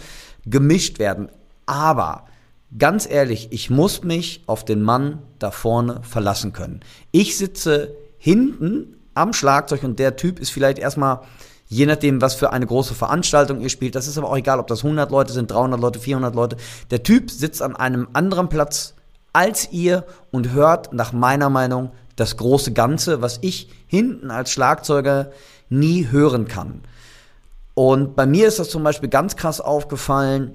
gemischt 0.45 0.99
werden. 0.99 1.29
Aber 1.65 2.27
ganz 2.77 3.09
ehrlich, 3.09 3.47
ich 3.49 3.71
muss 3.71 4.03
mich 4.03 4.43
auf 4.45 4.65
den 4.65 4.83
Mann 4.83 5.23
da 5.39 5.49
vorne 5.49 6.01
verlassen 6.03 6.53
können. 6.53 6.81
Ich 7.11 7.39
sitze 7.39 7.95
hinten 8.19 8.97
am 9.15 9.33
Schlagzeug 9.33 9.81
und 9.81 9.97
der 9.97 10.15
Typ 10.15 10.37
ist 10.39 10.51
vielleicht 10.51 10.77
erstmal, 10.77 11.21
je 11.71 11.85
nachdem, 11.85 12.21
was 12.21 12.35
für 12.35 12.51
eine 12.51 12.67
große 12.67 12.93
Veranstaltung 12.93 13.61
ihr 13.61 13.69
spielt, 13.69 13.95
das 13.95 14.05
ist 14.05 14.17
aber 14.17 14.29
auch 14.29 14.37
egal, 14.37 14.59
ob 14.59 14.67
das 14.67 14.83
100 14.83 15.09
Leute 15.09 15.31
sind, 15.31 15.49
300 15.49 15.79
Leute, 15.79 15.99
400 15.99 16.35
Leute. 16.35 16.57
Der 16.91 17.01
Typ 17.01 17.31
sitzt 17.31 17.61
an 17.61 17.77
einem 17.77 18.09
anderen 18.11 18.49
Platz 18.49 18.93
als 19.31 19.71
ihr 19.71 20.05
und 20.31 20.51
hört 20.51 20.91
nach 20.91 21.13
meiner 21.13 21.49
Meinung 21.49 21.91
das 22.17 22.35
große 22.35 22.73
Ganze, 22.73 23.21
was 23.21 23.39
ich 23.41 23.69
hinten 23.87 24.31
als 24.31 24.51
Schlagzeuger 24.51 25.31
nie 25.69 26.09
hören 26.11 26.49
kann. 26.49 26.81
Und 27.73 28.17
bei 28.17 28.25
mir 28.25 28.49
ist 28.49 28.59
das 28.59 28.69
zum 28.69 28.83
Beispiel 28.83 29.07
ganz 29.07 29.37
krass 29.37 29.61
aufgefallen, 29.61 30.51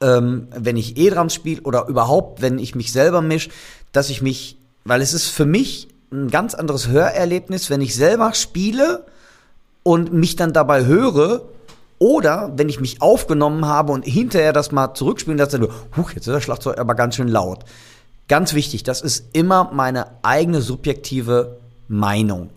ähm, 0.00 0.46
wenn 0.56 0.76
ich 0.76 0.96
E-Drums 0.96 1.34
spiele 1.34 1.62
oder 1.62 1.88
überhaupt, 1.88 2.40
wenn 2.40 2.60
ich 2.60 2.76
mich 2.76 2.92
selber 2.92 3.20
mische, 3.20 3.50
dass 3.90 4.10
ich 4.10 4.22
mich, 4.22 4.58
weil 4.84 5.02
es 5.02 5.12
ist 5.12 5.26
für 5.26 5.44
mich 5.44 5.88
ein 6.12 6.30
ganz 6.30 6.54
anderes 6.54 6.86
Hörerlebnis, 6.86 7.68
wenn 7.68 7.80
ich 7.80 7.96
selber 7.96 8.32
spiele 8.32 9.04
und 9.84 10.12
mich 10.12 10.34
dann 10.34 10.52
dabei 10.52 10.84
höre 10.86 11.42
oder 12.00 12.52
wenn 12.56 12.68
ich 12.68 12.80
mich 12.80 13.00
aufgenommen 13.00 13.66
habe 13.66 13.92
und 13.92 14.04
hinterher 14.04 14.52
das 14.52 14.72
mal 14.72 14.94
zurückspielen, 14.94 15.38
dass 15.38 15.50
dann 15.50 15.68
huch, 15.96 16.10
jetzt 16.10 16.26
ist 16.26 16.34
das 16.34 16.42
Schlagzeug 16.42 16.78
aber 16.78 16.96
ganz 16.96 17.14
schön 17.14 17.28
laut. 17.28 17.64
Ganz 18.26 18.54
wichtig, 18.54 18.82
das 18.82 19.00
ist 19.00 19.26
immer 19.32 19.70
meine 19.72 20.06
eigene 20.22 20.60
subjektive 20.60 21.58
Meinung. 21.86 22.50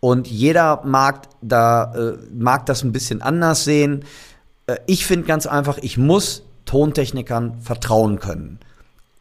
Und 0.00 0.26
jeder 0.26 0.82
mag 0.84 1.28
da, 1.40 1.94
äh, 1.94 2.18
mag 2.34 2.66
das 2.66 2.82
ein 2.82 2.92
bisschen 2.92 3.22
anders 3.22 3.64
sehen. 3.64 4.04
Äh, 4.66 4.76
ich 4.86 5.06
finde 5.06 5.26
ganz 5.26 5.46
einfach, 5.46 5.78
ich 5.78 5.96
muss 5.96 6.42
Tontechnikern 6.64 7.60
vertrauen 7.60 8.18
können. 8.18 8.58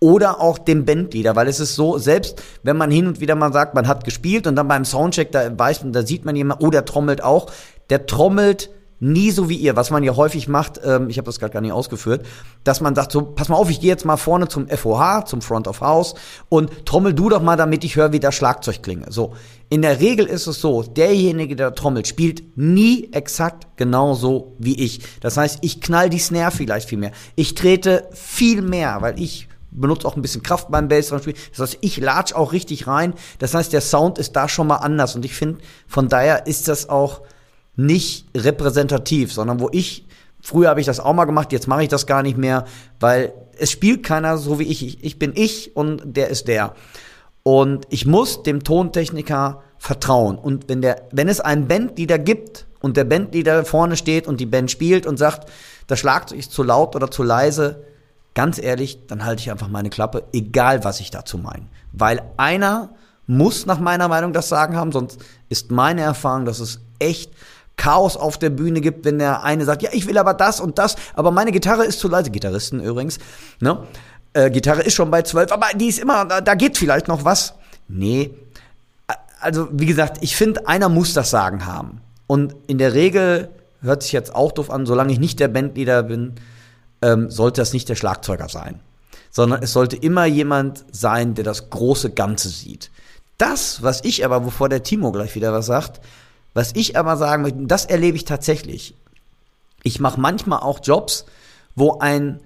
Oder 0.03 0.41
auch 0.41 0.57
dem 0.57 0.83
Bandleader, 0.83 1.35
weil 1.35 1.47
es 1.47 1.59
ist 1.59 1.75
so, 1.75 1.99
selbst 1.99 2.41
wenn 2.63 2.75
man 2.75 2.89
hin 2.89 3.05
und 3.05 3.19
wieder 3.19 3.35
mal 3.35 3.53
sagt, 3.53 3.75
man 3.75 3.87
hat 3.87 4.03
gespielt 4.03 4.47
und 4.47 4.55
dann 4.55 4.67
beim 4.67 4.83
Soundcheck, 4.83 5.31
da 5.31 5.57
weiß 5.57 5.83
man, 5.83 5.93
da 5.93 6.03
sieht 6.03 6.25
man 6.25 6.35
jemand, 6.35 6.63
oh, 6.63 6.71
der 6.71 6.85
trommelt 6.85 7.23
auch, 7.23 7.51
der 7.91 8.07
trommelt 8.07 8.71
nie 9.01 9.31
so 9.31 9.49
wie 9.49 9.55
ihr, 9.55 9.75
was 9.75 9.89
man 9.89 10.03
ja 10.03 10.15
häufig 10.15 10.47
macht, 10.47 10.79
ähm, 10.83 11.09
ich 11.09 11.17
habe 11.17 11.25
das 11.25 11.39
gerade 11.39 11.53
gar 11.53 11.61
nicht 11.61 11.71
ausgeführt, 11.71 12.25
dass 12.63 12.81
man 12.81 12.95
sagt, 12.95 13.11
so, 13.11 13.21
pass 13.23 13.49
mal 13.49 13.57
auf, 13.57 13.69
ich 13.69 13.81
gehe 13.81 13.89
jetzt 13.89 14.05
mal 14.05 14.17
vorne 14.17 14.47
zum 14.47 14.67
FOH, 14.69 15.25
zum 15.25 15.41
Front 15.41 15.67
of 15.67 15.81
House 15.81 16.13
und 16.49 16.85
trommel 16.85 17.13
du 17.13 17.27
doch 17.27 17.41
mal, 17.41 17.57
damit 17.57 17.83
ich 17.83 17.95
höre, 17.95 18.11
wie 18.11 18.19
das 18.19 18.35
Schlagzeug 18.35 18.81
klinge. 18.83 19.07
So, 19.09 19.33
in 19.69 19.81
der 19.81 19.99
Regel 19.99 20.27
ist 20.27 20.45
es 20.47 20.61
so, 20.61 20.83
derjenige, 20.83 21.55
der 21.55 21.73
trommelt, 21.73 22.07
spielt 22.07 22.57
nie 22.57 23.11
exakt 23.11 23.67
genauso 23.75 24.55
wie 24.59 24.79
ich. 24.79 25.01
Das 25.19 25.35
heißt, 25.35 25.59
ich 25.61 25.81
knall 25.81 26.09
die 26.09 26.19
Snare 26.19 26.51
vielleicht 26.51 26.87
viel 26.87 26.99
mehr. 26.99 27.11
Ich 27.35 27.55
trete 27.55 28.07
viel 28.13 28.61
mehr, 28.61 28.97
weil 29.01 29.19
ich 29.19 29.47
benutze 29.71 30.07
auch 30.07 30.15
ein 30.15 30.21
bisschen 30.21 30.43
Kraft 30.43 30.69
beim 30.69 30.87
Bassdrum-Spiel. 30.87 31.35
Das 31.51 31.59
heißt, 31.59 31.77
ich 31.81 31.97
latsch 31.97 32.33
auch 32.33 32.51
richtig 32.51 32.87
rein. 32.87 33.13
Das 33.39 33.53
heißt, 33.53 33.73
der 33.73 33.81
Sound 33.81 34.17
ist 34.17 34.35
da 34.35 34.47
schon 34.47 34.67
mal 34.67 34.77
anders. 34.77 35.15
Und 35.15 35.25
ich 35.25 35.33
finde, 35.33 35.61
von 35.87 36.09
daher 36.09 36.45
ist 36.47 36.67
das 36.67 36.89
auch 36.89 37.21
nicht 37.75 38.27
repräsentativ, 38.35 39.31
sondern 39.31 39.59
wo 39.59 39.69
ich, 39.71 40.05
früher 40.41 40.69
habe 40.69 40.81
ich 40.81 40.85
das 40.85 40.99
auch 40.99 41.13
mal 41.13 41.25
gemacht, 41.25 41.51
jetzt 41.51 41.67
mache 41.67 41.83
ich 41.83 41.89
das 41.89 42.05
gar 42.05 42.21
nicht 42.21 42.37
mehr, 42.37 42.65
weil 42.99 43.33
es 43.57 43.71
spielt 43.71 44.03
keiner 44.03 44.37
so 44.37 44.59
wie 44.59 44.63
ich. 44.63 44.85
ich. 44.85 45.03
Ich 45.03 45.19
bin 45.19 45.31
ich 45.35 45.75
und 45.75 46.01
der 46.05 46.29
ist 46.29 46.47
der. 46.47 46.75
Und 47.43 47.87
ich 47.89 48.05
muss 48.05 48.43
dem 48.43 48.63
Tontechniker 48.63 49.63
vertrauen. 49.77 50.37
Und 50.37 50.69
wenn 50.69 50.81
der, 50.81 51.07
wenn 51.11 51.27
es 51.27 51.39
einen 51.39 51.67
Bandleader 51.67 52.19
gibt 52.19 52.67
und 52.81 52.97
der 52.97 53.03
Bandleader 53.03 53.65
vorne 53.65 53.97
steht 53.97 54.27
und 54.27 54.39
die 54.39 54.45
Band 54.45 54.69
spielt 54.69 55.07
und 55.07 55.17
sagt, 55.17 55.49
das 55.87 55.99
Schlagzeug 55.99 56.39
ist 56.39 56.51
zu 56.51 56.61
laut 56.61 56.95
oder 56.95 57.09
zu 57.09 57.23
leise, 57.23 57.83
ganz 58.33 58.57
ehrlich, 58.59 59.07
dann 59.07 59.25
halte 59.25 59.41
ich 59.41 59.51
einfach 59.51 59.67
meine 59.67 59.89
Klappe, 59.89 60.23
egal 60.33 60.83
was 60.83 60.99
ich 60.99 61.11
dazu 61.11 61.37
meine. 61.37 61.65
Weil 61.91 62.21
einer 62.37 62.89
muss 63.27 63.65
nach 63.65 63.79
meiner 63.79 64.07
Meinung 64.07 64.33
das 64.33 64.49
Sagen 64.49 64.75
haben, 64.75 64.91
sonst 64.91 65.19
ist 65.49 65.71
meine 65.71 66.01
Erfahrung, 66.01 66.45
dass 66.45 66.59
es 66.59 66.79
echt 66.99 67.31
Chaos 67.77 68.17
auf 68.17 68.37
der 68.37 68.49
Bühne 68.49 68.81
gibt, 68.81 69.05
wenn 69.05 69.19
der 69.19 69.43
eine 69.43 69.65
sagt, 69.65 69.81
ja, 69.81 69.89
ich 69.93 70.07
will 70.07 70.17
aber 70.17 70.33
das 70.33 70.59
und 70.59 70.77
das, 70.77 70.95
aber 71.15 71.31
meine 71.31 71.51
Gitarre 71.51 71.85
ist 71.85 71.99
zu 71.99 72.07
leise. 72.07 72.29
Gitarristen 72.29 72.79
übrigens, 72.79 73.17
ne? 73.59 73.79
Äh, 74.33 74.49
Gitarre 74.49 74.81
ist 74.81 74.93
schon 74.93 75.11
bei 75.11 75.23
zwölf, 75.23 75.51
aber 75.51 75.67
die 75.75 75.87
ist 75.87 75.99
immer, 75.99 76.25
da, 76.25 76.41
da 76.41 76.55
geht 76.55 76.77
vielleicht 76.77 77.07
noch 77.07 77.25
was. 77.25 77.53
Nee. 77.87 78.33
Also, 79.39 79.67
wie 79.71 79.87
gesagt, 79.87 80.19
ich 80.21 80.35
finde, 80.35 80.67
einer 80.67 80.87
muss 80.87 81.13
das 81.13 81.31
Sagen 81.31 81.65
haben. 81.65 82.01
Und 82.27 82.55
in 82.67 82.77
der 82.77 82.93
Regel, 82.93 83.49
hört 83.81 84.03
sich 84.03 84.11
jetzt 84.11 84.35
auch 84.35 84.51
doof 84.51 84.69
an, 84.69 84.85
solange 84.85 85.11
ich 85.11 85.19
nicht 85.19 85.39
der 85.39 85.47
Bandleader 85.47 86.03
bin, 86.03 86.35
ähm, 87.01 87.29
sollte 87.29 87.61
das 87.61 87.73
nicht 87.73 87.89
der 87.89 87.95
Schlagzeuger 87.95 88.49
sein. 88.49 88.79
Sondern 89.29 89.63
es 89.63 89.73
sollte 89.73 89.95
immer 89.95 90.25
jemand 90.25 90.85
sein, 90.91 91.35
der 91.35 91.43
das 91.43 91.69
große 91.69 92.11
Ganze 92.11 92.49
sieht. 92.49 92.91
Das, 93.37 93.81
was 93.81 94.03
ich 94.03 94.25
aber, 94.25 94.45
wovor 94.45 94.69
der 94.69 94.83
Timo 94.83 95.11
gleich 95.11 95.35
wieder 95.35 95.53
was 95.53 95.65
sagt, 95.65 96.01
was 96.53 96.73
ich 96.75 96.97
aber 96.97 97.17
sagen 97.17 97.43
möchte, 97.43 97.65
das 97.65 97.85
erlebe 97.85 98.17
ich 98.17 98.25
tatsächlich. 98.25 98.95
Ich 99.83 99.99
mache 99.99 100.19
manchmal 100.19 100.59
auch 100.59 100.79
Jobs, 100.83 101.25
wo 101.75 101.99
ein 101.99 102.39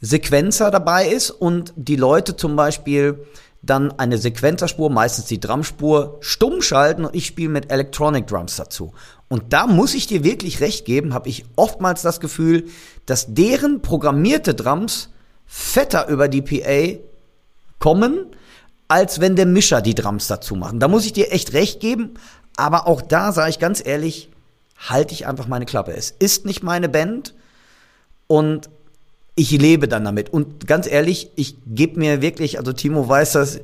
Sequenzer 0.00 0.70
dabei 0.70 1.08
ist 1.08 1.30
und 1.30 1.72
die 1.76 1.96
Leute 1.96 2.36
zum 2.36 2.56
Beispiel 2.56 3.24
dann 3.66 3.92
eine 3.98 4.18
Sequenzerspur, 4.18 4.90
meistens 4.90 5.26
die 5.26 5.40
Drumspur, 5.40 6.18
stumm 6.20 6.62
schalten 6.62 7.04
und 7.04 7.14
ich 7.14 7.26
spiele 7.26 7.48
mit 7.48 7.70
Electronic 7.70 8.26
Drums 8.26 8.56
dazu. 8.56 8.92
Und 9.28 9.52
da 9.52 9.66
muss 9.66 9.94
ich 9.94 10.06
dir 10.06 10.24
wirklich 10.24 10.60
recht 10.60 10.84
geben, 10.84 11.14
habe 11.14 11.28
ich 11.28 11.44
oftmals 11.56 12.02
das 12.02 12.20
Gefühl, 12.20 12.66
dass 13.06 13.34
deren 13.34 13.82
programmierte 13.82 14.54
Drums 14.54 15.10
fetter 15.46 16.08
über 16.08 16.28
die 16.28 16.42
PA 16.42 16.98
kommen, 17.78 18.26
als 18.88 19.20
wenn 19.20 19.36
der 19.36 19.46
Mischer 19.46 19.80
die 19.82 19.94
Drums 19.94 20.26
dazu 20.26 20.56
machen. 20.56 20.80
Da 20.80 20.88
muss 20.88 21.06
ich 21.06 21.12
dir 21.12 21.32
echt 21.32 21.52
recht 21.52 21.80
geben, 21.80 22.14
aber 22.56 22.86
auch 22.86 23.02
da 23.02 23.32
sage 23.32 23.50
ich 23.50 23.58
ganz 23.58 23.84
ehrlich, 23.84 24.30
halte 24.76 25.14
ich 25.14 25.26
einfach 25.26 25.48
meine 25.48 25.66
Klappe. 25.66 25.92
Es 25.92 26.10
ist 26.10 26.44
nicht 26.44 26.62
meine 26.62 26.88
Band 26.88 27.34
und 28.26 28.68
ich 29.34 29.50
lebe 29.50 29.88
dann 29.88 30.04
damit. 30.04 30.30
Und 30.30 30.66
ganz 30.66 30.86
ehrlich, 30.86 31.30
ich 31.36 31.56
gebe 31.66 31.98
mir 31.98 32.22
wirklich, 32.22 32.58
also 32.58 32.72
Timo 32.72 33.08
weiß 33.08 33.32
das, 33.32 33.60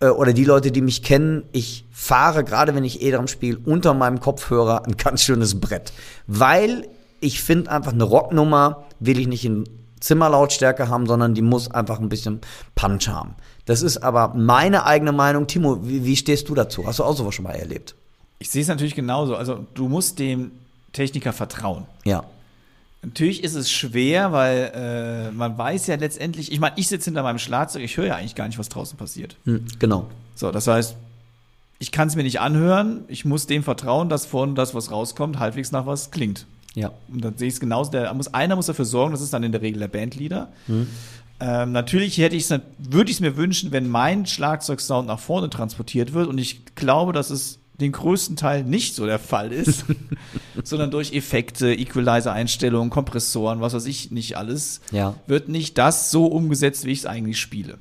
äh, 0.00 0.08
oder 0.08 0.32
die 0.32 0.44
Leute, 0.44 0.72
die 0.72 0.80
mich 0.80 1.02
kennen, 1.02 1.44
ich 1.52 1.84
fahre, 1.92 2.44
gerade 2.44 2.74
wenn 2.74 2.84
ich 2.84 3.02
E-Drum 3.02 3.28
spiele, 3.28 3.58
unter 3.64 3.94
meinem 3.94 4.20
Kopfhörer 4.20 4.84
ein 4.86 4.96
ganz 4.96 5.22
schönes 5.22 5.60
Brett. 5.60 5.92
Weil 6.26 6.88
ich 7.20 7.42
finde 7.42 7.70
einfach 7.70 7.92
eine 7.92 8.04
Rocknummer 8.04 8.84
will 9.00 9.18
ich 9.18 9.26
nicht 9.26 9.44
in 9.44 9.64
Zimmerlautstärke 10.00 10.88
haben, 10.88 11.06
sondern 11.06 11.34
die 11.34 11.42
muss 11.42 11.70
einfach 11.70 12.00
ein 12.00 12.08
bisschen 12.08 12.40
Punch 12.74 13.08
haben. 13.08 13.34
Das 13.64 13.82
ist 13.82 13.98
aber 13.98 14.34
meine 14.34 14.84
eigene 14.84 15.12
Meinung. 15.12 15.46
Timo, 15.46 15.80
wie, 15.82 16.04
wie 16.04 16.16
stehst 16.16 16.48
du 16.48 16.54
dazu? 16.54 16.86
Hast 16.86 16.98
du 16.98 17.04
auch 17.04 17.16
sowas 17.16 17.34
schon 17.34 17.44
mal 17.44 17.54
erlebt? 17.54 17.94
Ich 18.38 18.50
sehe 18.50 18.62
es 18.62 18.68
natürlich 18.68 18.94
genauso. 18.94 19.34
Also 19.36 19.66
du 19.74 19.88
musst 19.88 20.18
dem 20.18 20.52
Techniker 20.92 21.32
vertrauen. 21.32 21.86
Ja. 22.04 22.24
Natürlich 23.06 23.44
ist 23.44 23.54
es 23.54 23.70
schwer, 23.70 24.32
weil 24.32 24.72
äh, 24.74 25.30
man 25.30 25.56
weiß 25.56 25.86
ja 25.86 25.94
letztendlich, 25.94 26.50
ich 26.50 26.58
meine, 26.58 26.74
ich 26.76 26.88
sitze 26.88 27.04
hinter 27.06 27.22
meinem 27.22 27.38
Schlagzeug, 27.38 27.82
ich 27.82 27.96
höre 27.96 28.06
ja 28.06 28.16
eigentlich 28.16 28.34
gar 28.34 28.48
nicht, 28.48 28.58
was 28.58 28.68
draußen 28.68 28.98
passiert. 28.98 29.36
Hm, 29.44 29.64
genau. 29.78 30.08
So, 30.34 30.50
das 30.50 30.66
heißt, 30.66 30.96
ich 31.78 31.92
kann 31.92 32.08
es 32.08 32.16
mir 32.16 32.24
nicht 32.24 32.40
anhören, 32.40 33.04
ich 33.06 33.24
muss 33.24 33.46
dem 33.46 33.62
vertrauen, 33.62 34.08
dass 34.08 34.26
von 34.26 34.56
das, 34.56 34.74
was 34.74 34.90
rauskommt, 34.90 35.38
halbwegs 35.38 35.70
nach 35.70 35.86
was 35.86 36.10
klingt. 36.10 36.46
Ja. 36.74 36.90
Und 37.08 37.24
dann 37.24 37.38
sehe 37.38 37.46
ich 37.46 37.54
es 37.54 37.60
genauso. 37.60 37.92
Der 37.92 38.12
muss, 38.12 38.34
einer 38.34 38.56
muss 38.56 38.66
dafür 38.66 38.84
sorgen, 38.84 39.12
das 39.12 39.20
ist 39.20 39.32
dann 39.32 39.44
in 39.44 39.52
der 39.52 39.62
Regel 39.62 39.78
der 39.78 39.88
Bandleader. 39.88 40.48
Hm. 40.66 40.88
Ähm, 41.38 41.72
natürlich 41.72 42.18
hätte 42.18 42.34
ich 42.34 42.50
würde 42.50 43.10
ich 43.10 43.18
es 43.18 43.20
mir 43.20 43.36
wünschen, 43.36 43.70
wenn 43.70 43.88
mein 43.88 44.26
Schlagzeugsound 44.26 45.06
nach 45.06 45.20
vorne 45.20 45.48
transportiert 45.48 46.12
wird. 46.12 46.26
Und 46.26 46.38
ich 46.38 46.74
glaube, 46.74 47.12
dass 47.12 47.30
es 47.30 47.60
den 47.80 47.92
größten 47.92 48.36
Teil 48.36 48.64
nicht 48.64 48.94
so 48.94 49.06
der 49.06 49.18
Fall 49.18 49.52
ist, 49.52 49.84
sondern 50.64 50.90
durch 50.90 51.12
Effekte, 51.12 51.72
Equalizer-Einstellungen, 51.74 52.90
Kompressoren, 52.90 53.60
was 53.60 53.74
weiß 53.74 53.86
ich 53.86 54.10
nicht 54.10 54.36
alles, 54.36 54.80
ja. 54.90 55.14
wird 55.26 55.48
nicht 55.48 55.76
das 55.78 56.10
so 56.10 56.26
umgesetzt, 56.26 56.84
wie 56.84 56.92
ich 56.92 57.00
es 57.00 57.06
eigentlich 57.06 57.38
spiele. 57.38 57.78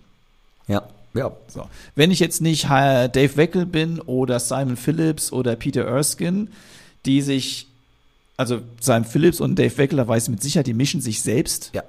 Ja. 0.67 0.83
Ja. 1.13 1.31
So. 1.47 1.69
Wenn 1.95 2.11
ich 2.11 2.19
jetzt 2.19 2.41
nicht 2.41 2.65
Dave 2.65 3.37
Weckel 3.37 3.65
bin 3.65 4.01
oder 4.01 4.39
Simon 4.39 4.75
Phillips 4.75 5.31
oder 5.31 5.55
Peter 5.55 5.85
Erskine, 5.85 6.47
die 7.05 7.21
sich, 7.21 7.67
also 8.35 8.59
Simon 8.81 9.05
Phillips 9.05 9.39
und 9.39 9.57
Dave 9.57 9.77
Weckel, 9.77 9.97
da 9.97 10.07
weiß 10.07 10.23
ich 10.23 10.29
mit 10.29 10.43
Sicherheit, 10.43 10.67
die 10.67 10.73
mischen 10.73 10.99
sich 10.99 11.21
selbst. 11.21 11.71
Ja. 11.73 11.83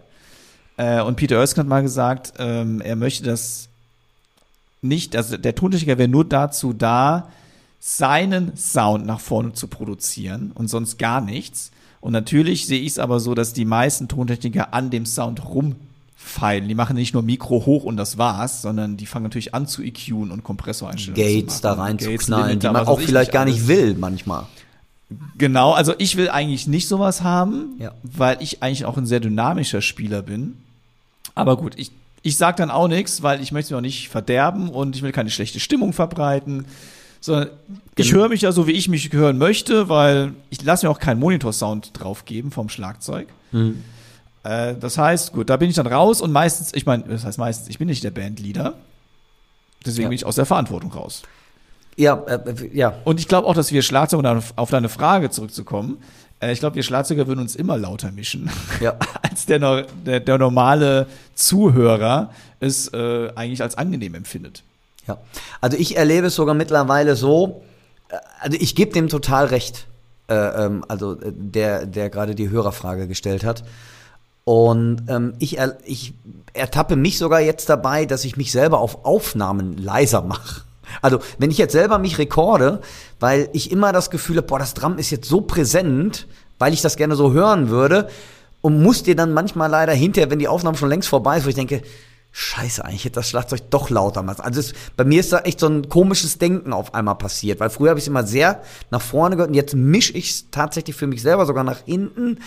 Äh, 0.76 1.02
und 1.02 1.16
Peter 1.16 1.36
Erskine 1.36 1.62
hat 1.62 1.68
mal 1.68 1.82
gesagt, 1.82 2.34
ähm, 2.38 2.80
er 2.80 2.94
möchte 2.94 3.24
das 3.24 3.68
nicht, 4.80 5.16
also 5.16 5.36
der 5.36 5.56
Tontechniker 5.56 5.98
wäre 5.98 6.08
nur 6.08 6.24
dazu 6.24 6.72
da, 6.72 7.32
seinen 7.88 8.56
Sound 8.56 9.06
nach 9.06 9.20
vorne 9.20 9.52
zu 9.52 9.68
produzieren 9.68 10.50
und 10.52 10.66
sonst 10.66 10.98
gar 10.98 11.20
nichts. 11.20 11.70
Und 12.00 12.12
natürlich 12.12 12.66
sehe 12.66 12.80
ich 12.80 12.88
es 12.88 12.98
aber 12.98 13.20
so, 13.20 13.36
dass 13.36 13.52
die 13.52 13.64
meisten 13.64 14.08
Tontechniker 14.08 14.74
an 14.74 14.90
dem 14.90 15.06
Sound 15.06 15.44
rumfeilen. 15.44 16.66
Die 16.66 16.74
machen 16.74 16.96
nicht 16.96 17.14
nur 17.14 17.22
Mikro 17.22 17.64
hoch 17.64 17.84
und 17.84 17.96
das 17.96 18.18
war's, 18.18 18.60
sondern 18.60 18.96
die 18.96 19.06
fangen 19.06 19.22
natürlich 19.22 19.54
an 19.54 19.68
zu 19.68 19.84
EQen 19.84 20.32
und 20.32 20.42
Kompressoreinstellungen 20.42 21.42
Gates 21.42 21.60
da 21.60 21.74
rein 21.74 21.96
Gates, 21.96 22.24
zu 22.24 22.26
knallen, 22.26 22.48
Limiter, 22.48 22.68
die 22.70 22.72
man 22.72 22.88
auch 22.88 23.00
vielleicht 23.00 23.30
gar 23.30 23.44
nicht 23.44 23.68
will 23.68 23.94
manchmal. 23.94 24.46
Genau, 25.38 25.70
also 25.70 25.94
ich 25.98 26.16
will 26.16 26.28
eigentlich 26.28 26.66
nicht 26.66 26.88
sowas 26.88 27.22
haben, 27.22 27.76
ja. 27.78 27.92
weil 28.02 28.38
ich 28.40 28.64
eigentlich 28.64 28.84
auch 28.84 28.96
ein 28.96 29.06
sehr 29.06 29.20
dynamischer 29.20 29.80
Spieler 29.80 30.22
bin. 30.22 30.56
Aber 31.36 31.56
gut, 31.56 31.74
ich, 31.76 31.92
ich 32.22 32.36
sag 32.36 32.56
dann 32.56 32.72
auch 32.72 32.88
nichts, 32.88 33.22
weil 33.22 33.40
ich 33.40 33.52
möchte 33.52 33.72
mich 33.72 33.78
auch 33.78 33.82
nicht 33.82 34.08
verderben 34.08 34.70
und 34.70 34.96
ich 34.96 35.02
will 35.02 35.12
keine 35.12 35.30
schlechte 35.30 35.60
Stimmung 35.60 35.92
verbreiten 35.92 36.64
sondern 37.20 37.50
ich 37.96 38.12
höre 38.12 38.28
mich 38.28 38.42
ja 38.42 38.52
so, 38.52 38.66
wie 38.66 38.72
ich 38.72 38.88
mich 38.88 39.12
hören 39.12 39.38
möchte, 39.38 39.88
weil 39.88 40.32
ich 40.50 40.62
lasse 40.62 40.86
mir 40.86 40.90
auch 40.90 40.98
keinen 40.98 41.18
Monitor-Sound 41.20 41.90
draufgeben 41.94 42.50
vom 42.50 42.68
Schlagzeug. 42.68 43.28
Äh, 44.44 44.74
das 44.78 44.98
heißt, 44.98 45.32
gut, 45.32 45.50
da 45.50 45.56
bin 45.56 45.70
ich 45.70 45.76
dann 45.76 45.86
raus 45.86 46.20
und 46.20 46.32
meistens, 46.32 46.72
ich 46.74 46.86
meine, 46.86 47.04
das 47.04 47.24
heißt 47.24 47.38
meistens, 47.38 47.68
ich 47.68 47.78
bin 47.78 47.88
nicht 47.88 48.04
der 48.04 48.10
Bandleader. 48.10 48.74
Deswegen 49.84 50.04
Ja. 50.04 50.08
bin 50.08 50.16
ich 50.16 50.26
aus 50.26 50.34
der 50.36 50.46
Verantwortung 50.46 50.92
raus. 50.92 51.22
Ja, 51.96 52.16
äh, 52.26 52.40
ja. 52.74 52.94
Und 53.04 53.20
ich 53.20 53.28
glaube 53.28 53.46
auch, 53.46 53.54
dass 53.54 53.72
wir 53.72 53.82
Schlagzeuger, 53.82 54.32
um 54.32 54.42
auf 54.56 54.70
deine 54.70 54.88
Frage 54.88 55.30
zurückzukommen, 55.30 55.98
äh, 56.40 56.52
ich 56.52 56.60
glaube, 56.60 56.76
wir 56.76 56.82
Schlagzeuger 56.82 57.26
würden 57.26 57.40
uns 57.40 57.56
immer 57.56 57.78
lauter 57.78 58.12
mischen, 58.12 58.50
Ja. 58.80 58.96
als 59.22 59.46
der, 59.46 59.58
der, 60.04 60.20
der 60.20 60.38
normale 60.38 61.06
Zuhörer 61.34 62.30
es 62.60 62.88
äh, 62.92 63.30
eigentlich 63.34 63.62
als 63.62 63.76
angenehm 63.78 64.14
empfindet. 64.14 64.62
Ja, 65.06 65.18
also 65.60 65.76
ich 65.76 65.96
erlebe 65.96 66.28
es 66.28 66.34
sogar 66.34 66.54
mittlerweile 66.54 67.16
so, 67.16 67.62
äh, 68.08 68.16
also 68.40 68.58
ich 68.60 68.74
gebe 68.74 68.92
dem 68.92 69.08
total 69.08 69.46
recht, 69.46 69.86
äh, 70.28 70.34
ähm, 70.34 70.84
also 70.88 71.12
äh, 71.12 71.32
der, 71.32 71.86
der 71.86 72.10
gerade 72.10 72.34
die 72.34 72.50
Hörerfrage 72.50 73.06
gestellt 73.06 73.44
hat. 73.44 73.64
Und 74.44 75.02
ähm, 75.08 75.34
ich, 75.38 75.58
er, 75.58 75.76
ich 75.84 76.14
ertappe 76.52 76.94
mich 76.96 77.18
sogar 77.18 77.40
jetzt 77.40 77.68
dabei, 77.68 78.06
dass 78.06 78.24
ich 78.24 78.36
mich 78.36 78.52
selber 78.52 78.78
auf 78.78 79.04
Aufnahmen 79.04 79.76
leiser 79.76 80.22
mache. 80.22 80.62
Also 81.02 81.18
wenn 81.38 81.50
ich 81.50 81.58
jetzt 81.58 81.72
selber 81.72 81.98
mich 81.98 82.18
rekorde, 82.18 82.80
weil 83.18 83.48
ich 83.52 83.72
immer 83.72 83.92
das 83.92 84.10
Gefühl 84.10 84.36
habe, 84.36 84.46
boah, 84.46 84.58
das 84.58 84.74
Drum 84.74 84.98
ist 84.98 85.10
jetzt 85.10 85.28
so 85.28 85.40
präsent, 85.40 86.28
weil 86.58 86.72
ich 86.72 86.80
das 86.80 86.96
gerne 86.96 87.16
so 87.16 87.32
hören 87.32 87.68
würde 87.70 88.08
und 88.60 88.82
muss 88.82 89.02
dir 89.02 89.16
dann 89.16 89.32
manchmal 89.32 89.70
leider 89.70 89.92
hinterher, 89.92 90.30
wenn 90.30 90.38
die 90.38 90.48
Aufnahme 90.48 90.76
schon 90.76 90.88
längst 90.88 91.08
vorbei 91.08 91.38
ist, 91.38 91.44
wo 91.44 91.48
ich 91.48 91.54
denke, 91.54 91.82
Scheiße, 92.38 92.84
eigentlich 92.84 93.06
hätte 93.06 93.14
das 93.14 93.30
Schlagzeug 93.30 93.70
doch 93.70 93.88
lauter 93.88 94.22
machen. 94.22 94.42
Also 94.42 94.60
es, 94.60 94.74
bei 94.94 95.04
mir 95.04 95.20
ist 95.20 95.32
da 95.32 95.38
echt 95.38 95.58
so 95.58 95.68
ein 95.68 95.88
komisches 95.88 96.36
Denken 96.36 96.74
auf 96.74 96.92
einmal 96.92 97.14
passiert, 97.14 97.60
weil 97.60 97.70
früher 97.70 97.88
habe 97.88 97.98
ich 97.98 98.04
es 98.04 98.08
immer 98.08 98.26
sehr 98.26 98.60
nach 98.90 99.00
vorne 99.00 99.36
gehört 99.36 99.48
und 99.48 99.54
jetzt 99.54 99.74
mische 99.74 100.12
ich 100.12 100.28
es 100.28 100.50
tatsächlich 100.50 100.94
für 100.94 101.06
mich 101.06 101.22
selber 101.22 101.46
sogar 101.46 101.64
nach 101.64 101.84
hinten 101.86 102.40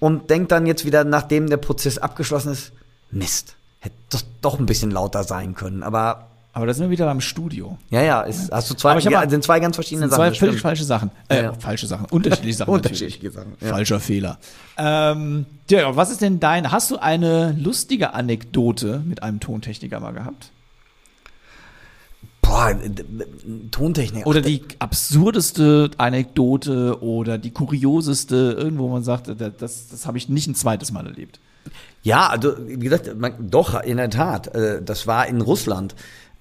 und 0.00 0.30
denke 0.30 0.48
dann 0.48 0.66
jetzt 0.66 0.84
wieder, 0.84 1.04
nachdem 1.04 1.48
der 1.48 1.58
Prozess 1.58 1.96
abgeschlossen 1.96 2.50
ist, 2.50 2.72
Mist, 3.12 3.54
hätte 3.78 3.94
das 4.10 4.24
doch 4.40 4.58
ein 4.58 4.66
bisschen 4.66 4.90
lauter 4.90 5.22
sein 5.22 5.54
können. 5.54 5.84
Aber 5.84 6.26
Aber 6.56 6.64
da 6.64 6.72
sind 6.72 6.84
wir 6.84 6.90
wieder 6.90 7.04
beim 7.04 7.20
Studio. 7.20 7.76
ja, 7.90 8.00
ja, 8.00 8.22
ist, 8.22 8.50
hast 8.50 8.70
du 8.70 8.74
zwei, 8.74 8.98
ja, 8.98 9.28
sind 9.28 9.44
zwei 9.44 9.60
ganz 9.60 9.76
verschiedene 9.76 10.08
Sachen. 10.08 10.16
zwei 10.16 10.32
völlig 10.32 10.58
falsche 10.58 10.84
Sachen. 10.84 11.10
Äh, 11.28 11.42
Ja, 11.42 11.52
falsche 11.52 11.86
Sachen. 11.86 12.06
Unterschiedliche 12.06 12.56
Sachen. 12.56 12.70
Unterschiedliche. 12.72 13.30
Sachen, 13.30 13.52
ja. 13.60 13.68
Falscher 13.68 14.00
Fehler. 14.00 14.38
Ähm, 14.78 15.44
ja, 15.68 15.94
was 15.96 16.10
ist 16.10 16.22
denn 16.22 16.40
dein, 16.40 16.72
hast 16.72 16.90
du 16.90 16.96
eine 16.96 17.54
lustige 17.60 18.14
Anekdote 18.14 19.02
mit 19.04 19.22
einem 19.22 19.38
Tontechniker 19.38 20.00
mal 20.00 20.12
gehabt? 20.14 20.50
Boah, 22.40 22.74
Tontechnik. 23.70 24.24
Oder 24.24 24.40
die 24.40 24.62
absurdeste 24.78 25.90
Anekdote 25.98 27.02
oder 27.02 27.36
die 27.36 27.50
kurioseste, 27.50 28.56
irgendwo 28.58 28.88
man 28.88 29.02
sagt, 29.04 29.28
das, 29.28 29.52
das, 29.58 29.88
das 29.88 30.06
habe 30.06 30.16
ich 30.16 30.30
nicht 30.30 30.46
ein 30.46 30.54
zweites 30.54 30.90
Mal 30.90 31.06
erlebt. 31.06 31.38
Ja, 32.02 32.28
also 32.28 32.54
wie 32.64 32.78
gesagt, 32.78 33.18
man, 33.18 33.50
doch, 33.50 33.82
in 33.82 33.96
der 33.96 34.10
Tat. 34.10 34.54
Äh, 34.54 34.80
das 34.80 35.08
war 35.08 35.26
in 35.26 35.40
Russland. 35.40 35.96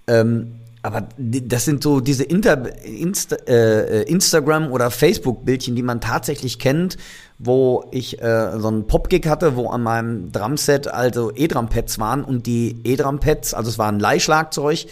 Ähm, 0.08 0.60
aber 0.86 1.08
das 1.18 1.66
sind 1.66 1.82
so 1.82 2.00
diese 2.00 2.24
Inter, 2.24 2.84
Insta, 2.86 3.38
äh, 3.48 4.04
Instagram- 4.04 4.72
oder 4.72 4.92
Facebook-Bildchen, 4.92 5.76
die 5.76 5.82
man 5.82 6.00
tatsächlich 6.00 6.60
kennt, 6.60 6.98
wo 7.40 7.86
ich 7.90 8.22
äh, 8.22 8.60
so 8.60 8.68
einen 8.68 8.86
Pop-Gig 8.86 9.28
hatte, 9.28 9.56
wo 9.56 9.70
an 9.70 9.82
meinem 9.82 10.32
Drumset 10.32 10.88
also 10.88 11.32
E-Drum-Pads 11.36 11.98
waren 11.98 12.24
und 12.24 12.46
die 12.46 12.82
E-Drum-Pads, 12.84 13.56
also 13.56 13.70
es 13.70 13.80
war 13.80 13.92
ein 13.92 14.00
Leihschlagzeug 14.00 14.86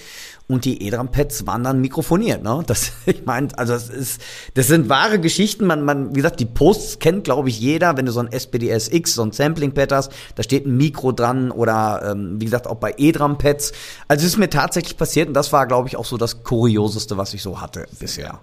und 0.48 0.66
die 0.66 0.84
E-Drum-Pads 0.84 1.48
waren 1.48 1.64
dann 1.64 1.80
mikrofoniert. 1.80 2.44
Ne? 2.44 2.64
Das, 2.68 2.92
ich 3.06 3.26
meine, 3.26 3.48
also 3.58 3.74
das 3.74 3.90
ist, 3.90 4.22
das 4.56 4.68
sind 4.68 4.90
wahre 4.90 5.20
Geschichten. 5.20 5.66
Man, 5.66 5.84
man, 5.86 6.12
wie 6.12 6.16
gesagt, 6.18 6.40
die 6.40 6.46
Posts 6.46 7.00
kennt, 7.00 7.24
glaube 7.24 7.50
ich, 7.50 7.60
jeder. 7.60 7.96
Wenn 7.98 8.06
du 8.06 8.12
so 8.12 8.20
ein 8.20 8.32
SPDS-X, 8.32 9.16
so 9.16 9.24
ein 9.24 9.32
Sampling-Pad 9.32 9.92
hast, 9.92 10.12
da 10.36 10.44
steht 10.44 10.66
ein 10.66 10.76
Mikro 10.76 11.12
dran 11.14 11.50
oder 11.52 12.12
ähm, 12.12 12.42
wie 12.42 12.46
gesagt 12.46 12.68
auch 12.68 12.76
bei 12.76 12.94
E-Drum-Pads. 12.98 13.72
Also 14.08 14.26
es 14.26 14.34
ist 14.34 14.38
mir 14.38 14.50
tatsächlich 14.50 14.98
passiert 14.98 15.28
und 15.30 15.34
das 15.34 15.54
war, 15.54 15.66
glaube 15.66 15.88
ich, 15.88 15.96
auch 15.96 16.06
so 16.06 16.18
das 16.18 16.44
Kurioseste, 16.44 17.18
was 17.18 17.34
ich 17.34 17.42
so 17.42 17.62
hatte 17.62 17.88
bisher. 18.00 18.40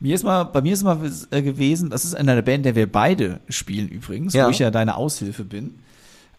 Mir 0.00 0.14
ist 0.14 0.22
mal, 0.22 0.44
bei 0.44 0.60
mir 0.60 0.74
ist 0.74 0.84
mal 0.84 0.98
äh, 1.30 1.42
gewesen, 1.42 1.90
das 1.90 2.04
ist 2.04 2.14
in 2.14 2.28
einer 2.28 2.42
Band, 2.42 2.64
der 2.64 2.76
wir 2.76 2.90
beide 2.90 3.40
spielen 3.48 3.88
übrigens, 3.88 4.32
Ja. 4.34 4.46
wo 4.46 4.50
ich 4.50 4.60
ja 4.60 4.70
deine 4.70 4.96
Aushilfe 4.96 5.42
bin. 5.44 5.80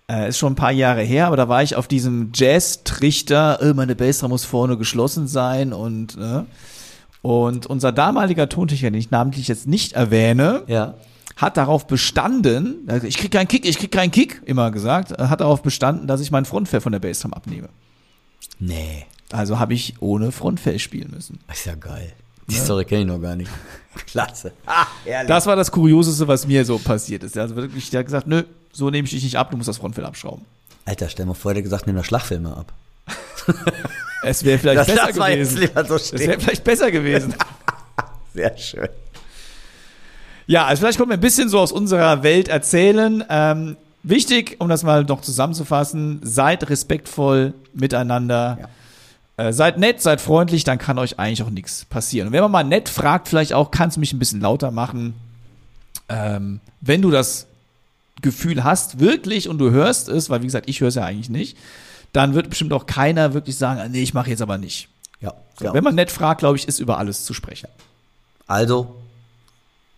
Äh, 0.10 0.30
ist 0.30 0.40
schon 0.40 0.54
ein 0.54 0.56
paar 0.56 0.72
Jahre 0.72 1.02
her, 1.04 1.28
aber 1.28 1.38
da 1.38 1.48
war 1.50 1.62
ich 1.62 1.76
auf 1.76 1.88
diesem 1.88 2.32
Jazz-Trichter, 2.34 3.62
äh, 3.62 3.74
meine 3.74 3.96
Bassdrum 3.96 4.32
muss 4.32 4.44
vorne 4.46 4.76
geschlossen 4.78 5.28
sein 5.28 5.72
und 5.74 6.18
äh, 6.18 6.44
und 7.22 7.66
unser 7.66 7.92
damaliger 7.92 8.48
Tontechniker, 8.48 8.92
den 8.92 9.00
ich 9.00 9.12
namentlich 9.12 9.48
jetzt 9.50 9.68
nicht 9.68 9.92
erwähne, 9.94 10.64
Ja. 10.68 10.94
hat 11.36 11.58
darauf 11.58 11.86
bestanden, 11.86 12.88
also 12.88 13.06
ich 13.06 13.18
krieg 13.18 13.30
keinen 13.32 13.48
Kick, 13.50 13.66
ich 13.66 13.78
krieg 13.78 13.92
keinen 13.92 14.12
Kick, 14.12 14.42
immer 14.46 14.72
gesagt, 14.72 15.12
äh, 15.12 15.26
hat 15.28 15.42
darauf 15.42 15.62
bestanden, 15.62 16.08
dass 16.08 16.22
ich 16.22 16.32
mein 16.32 16.46
Frontfell 16.46 16.80
von 16.82 16.92
der 16.94 17.00
Bassdrum 17.00 17.34
abnehme. 17.34 17.70
Nee. 18.58 19.06
Also 19.32 19.60
habe 19.60 19.74
ich 19.74 19.96
ohne 20.02 20.32
Frontfell 20.32 20.80
spielen 20.80 21.12
müssen. 21.12 21.40
Ist 21.52 21.66
ja 21.66 21.76
geil. 21.76 22.14
Die 22.50 22.56
Story 22.56 22.86
kenne 22.86 23.02
ich 23.02 23.08
noch 23.08 23.20
gar 23.20 23.36
nicht. 23.36 23.52
Klasse. 24.08 24.52
Ah. 24.66 24.86
Das 25.28 25.46
war 25.46 25.56
das 25.56 25.72
Kurioseste, 25.72 26.28
was 26.28 26.48
mir 26.48 26.64
so 26.66 26.78
passiert 26.78 27.24
ist. 27.24 27.38
Also 27.38 27.56
wirklich, 27.56 27.90
der 27.90 28.00
hat 28.00 28.06
gesagt, 28.06 28.28
nö, 28.28 28.44
so 28.72 28.90
nehme 28.90 29.06
ich 29.06 29.12
dich 29.12 29.24
nicht 29.24 29.38
ab, 29.38 29.52
du 29.52 29.58
musst 29.58 29.68
das 29.70 29.78
Frontfell 29.78 30.06
abschrauben. 30.06 30.46
Alter, 30.86 31.10
stell 31.10 31.26
mal 31.26 31.34
vor, 31.34 31.54
der 31.54 31.64
gesagt, 31.64 31.88
nimm 31.88 31.96
das 31.96 32.06
Schlagfilme 32.06 32.56
ab. 32.56 32.74
Es 34.24 34.44
wäre 34.44 34.60
vielleicht 34.60 34.80
Das 34.80 34.88
besser 34.88 35.08
lassen 35.08 35.20
wir 35.20 35.38
jetzt 35.38 35.56
gewesen. 35.56 35.88
so 35.88 35.96
Es 35.96 36.12
wäre 36.14 36.40
vielleicht 36.40 36.64
besser 36.64 36.92
gewesen. 36.92 37.34
Sehr 38.34 38.58
schön. 38.58 38.90
ja, 40.46 40.66
also 40.66 40.82
vielleicht 40.82 40.98
können 40.98 41.10
wir 41.10 41.18
ein 41.18 41.22
bisschen 41.22 41.50
so 41.50 41.60
aus 41.60 41.72
unserer 41.72 42.22
Welt 42.22 42.48
erzählen. 42.50 43.24
Ähm, 43.30 43.78
wichtig, 44.04 44.58
um 44.60 44.68
das 44.68 44.84
mal 44.84 45.04
noch 45.06 45.22
zusammenzufassen, 45.22 46.20
seid 46.24 46.70
respektvoll 46.70 47.54
miteinander. 47.74 48.70
Äh, 49.40 49.54
seid 49.54 49.78
nett, 49.78 50.02
seid 50.02 50.20
freundlich, 50.20 50.66
dann 50.66 50.78
kann 50.78 51.00
euch 51.00 51.18
eigentlich 51.18 51.44
auch 51.44 51.50
nichts 51.50 51.86
passieren. 51.86 52.28
Und 52.28 52.34
wenn 52.34 52.42
man 52.42 52.52
mal 52.52 52.66
nett 52.66 52.90
fragt, 52.90 53.30
vielleicht 53.30 53.54
auch, 53.54 53.72
kannst 53.72 53.96
du 53.96 54.02
mich 54.02 54.12
ein 54.12 54.20
bisschen 54.20 54.42
lauter 54.42 54.70
machen. 54.70 55.14
Ähm, 56.10 56.60
wenn 56.82 57.02
du 57.02 57.10
das 57.10 57.48
Gefühl 58.22 58.66
hast, 58.66 59.00
wirklich, 59.00 59.48
und 59.48 59.58
du 59.58 59.72
hörst 59.72 60.10
es, 60.10 60.30
weil 60.30 60.42
wie 60.42 60.48
gesagt, 60.48 60.68
ich 60.68 60.82
höre 60.82 60.90
es 60.90 60.96
ja 60.96 61.06
eigentlich 61.06 61.30
nicht, 61.30 61.58
dann 62.12 62.34
wird 62.34 62.50
bestimmt 62.50 62.74
auch 62.74 62.86
keiner 62.86 63.34
wirklich 63.34 63.56
sagen, 63.58 63.90
nee, 63.94 64.02
ich 64.02 64.14
mache 64.14 64.30
jetzt 64.30 64.42
aber 64.42 64.58
nicht. 64.58 64.90
Ja. 65.22 65.34
So, 65.58 65.64
ja. 65.64 65.74
Wenn 65.74 65.86
man 65.86 65.96
nett 65.96 66.12
fragt, 66.12 66.40
glaube 66.40 66.58
ich, 66.58 66.68
ist 66.68 66.80
über 66.80 66.98
alles 66.98 67.24
zu 67.24 67.34
sprechen. 67.34 67.70
Also, 68.46 68.94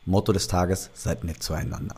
Motto 0.05 0.33
des 0.33 0.49
Tages, 0.49 0.91
seid 0.93 1.23
nett 1.23 1.41
zueinander. 1.41 1.95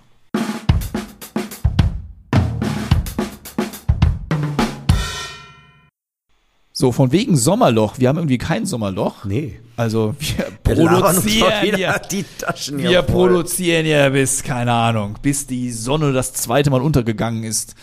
So, 6.76 6.92
von 6.92 7.12
wegen 7.12 7.38
Sommerloch. 7.38 8.00
Wir 8.00 8.10
haben 8.10 8.18
irgendwie 8.18 8.40
kein 8.40 8.66
Sommerloch. 8.66 9.26
Nee. 9.26 9.60
Also, 9.78 10.16
wir 10.20 10.46
produzieren 10.64 11.78
ja, 11.78 12.00
die 12.00 12.26
Taschen 12.40 12.80
hier 12.80 12.90
wir 12.90 13.04
voll. 13.04 13.30
produzieren 13.30 13.86
ja 13.86 14.10
bis, 14.10 14.42
keine 14.44 14.74
Ahnung, 14.74 15.20
bis 15.22 15.46
die 15.46 15.72
Sonne 15.72 16.14
das 16.14 16.34
zweite 16.34 16.72
Mal 16.72 16.82
untergegangen 16.82 17.44
ist. 17.44 17.76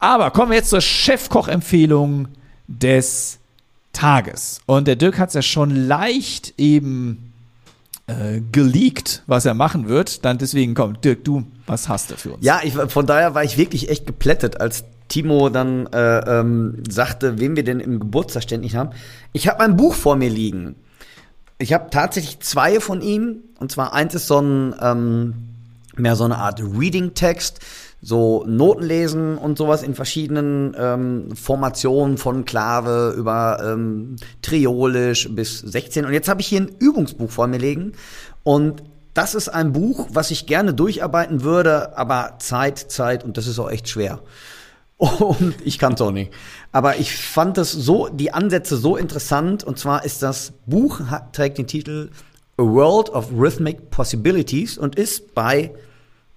Aber 0.00 0.32
kommen 0.32 0.50
wir 0.50 0.58
jetzt 0.58 0.70
zur 0.70 0.80
Chefkoch-Empfehlung 0.80 2.26
des 2.66 3.38
Tages. 3.92 4.60
Und 4.66 4.88
der 4.88 4.96
Dirk 4.96 5.18
hat 5.18 5.28
es 5.28 5.34
ja 5.34 5.42
schon 5.42 5.70
leicht 5.70 6.54
eben 6.58 7.32
äh, 8.08 8.40
geleakt, 8.50 9.22
was 9.28 9.46
er 9.46 9.54
machen 9.54 9.88
wird. 9.88 10.24
Dann 10.24 10.38
deswegen, 10.38 10.74
komm, 10.74 11.00
Dirk, 11.00 11.24
du, 11.24 11.44
was 11.66 11.88
hast 11.88 12.10
du 12.10 12.16
für 12.16 12.32
uns? 12.32 12.44
Ja, 12.44 12.60
ich, 12.64 12.72
von 12.74 13.06
daher 13.06 13.34
war 13.34 13.44
ich 13.44 13.56
wirklich 13.56 13.88
echt 13.88 14.04
geplättet, 14.04 14.60
als 14.60 14.84
Timo 15.08 15.48
dann 15.48 15.86
äh, 15.88 16.40
ähm, 16.40 16.82
sagte, 16.88 17.38
wen 17.38 17.56
wir 17.56 17.64
denn 17.64 17.80
im 17.80 18.00
Geburtstag 18.00 18.42
ständig 18.42 18.76
haben. 18.76 18.90
Ich 19.32 19.48
habe 19.48 19.60
ein 19.60 19.76
Buch 19.76 19.94
vor 19.94 20.16
mir 20.16 20.30
liegen. 20.30 20.76
Ich 21.58 21.72
habe 21.72 21.90
tatsächlich 21.90 22.40
zwei 22.40 22.80
von 22.80 23.00
ihm. 23.00 23.38
Und 23.58 23.72
zwar 23.72 23.94
eins 23.94 24.14
ist 24.14 24.26
so 24.26 24.40
ein 24.40 24.74
ähm, 24.80 25.34
mehr 25.98 26.16
so 26.16 26.24
eine 26.24 26.38
Art 26.38 26.60
Reading-Text, 26.60 27.60
so 28.02 28.44
Noten 28.46 28.84
lesen 28.84 29.38
und 29.38 29.58
sowas 29.58 29.82
in 29.82 29.94
verschiedenen 29.94 30.76
ähm, 30.78 31.34
Formationen 31.34 32.18
von 32.18 32.44
Klave 32.44 33.14
über 33.16 33.58
ähm, 33.64 34.16
Triolisch 34.42 35.28
bis 35.30 35.60
16. 35.60 36.04
Und 36.04 36.12
jetzt 36.12 36.28
habe 36.28 36.40
ich 36.40 36.46
hier 36.46 36.60
ein 36.60 36.70
Übungsbuch 36.78 37.30
vor 37.30 37.46
mir 37.46 37.58
liegen. 37.58 37.92
Und 38.42 38.82
das 39.14 39.34
ist 39.34 39.48
ein 39.48 39.72
Buch, 39.72 40.08
was 40.12 40.30
ich 40.30 40.46
gerne 40.46 40.74
durcharbeiten 40.74 41.42
würde, 41.42 41.96
aber 41.96 42.34
Zeit, 42.38 42.78
Zeit 42.78 43.24
und 43.24 43.38
das 43.38 43.46
ist 43.46 43.58
auch 43.58 43.70
echt 43.70 43.88
schwer. 43.88 44.20
Und 44.98 45.54
ich 45.64 45.78
kann 45.78 45.94
es 45.94 46.00
auch 46.00 46.10
nicht. 46.10 46.32
Aber 46.72 46.96
ich 46.98 47.14
fand 47.16 47.58
es 47.58 47.72
so, 47.72 48.08
die 48.08 48.32
Ansätze 48.32 48.76
so 48.76 48.96
interessant. 48.96 49.62
Und 49.64 49.78
zwar 49.78 50.04
ist 50.04 50.22
das 50.22 50.52
Buch, 50.66 51.00
trägt 51.32 51.58
den 51.58 51.66
Titel 51.66 52.10
A 52.56 52.62
World 52.62 53.10
of 53.10 53.30
Rhythmic 53.36 53.90
Possibilities 53.90 54.78
und 54.78 54.96
ist 54.96 55.34
bei 55.34 55.72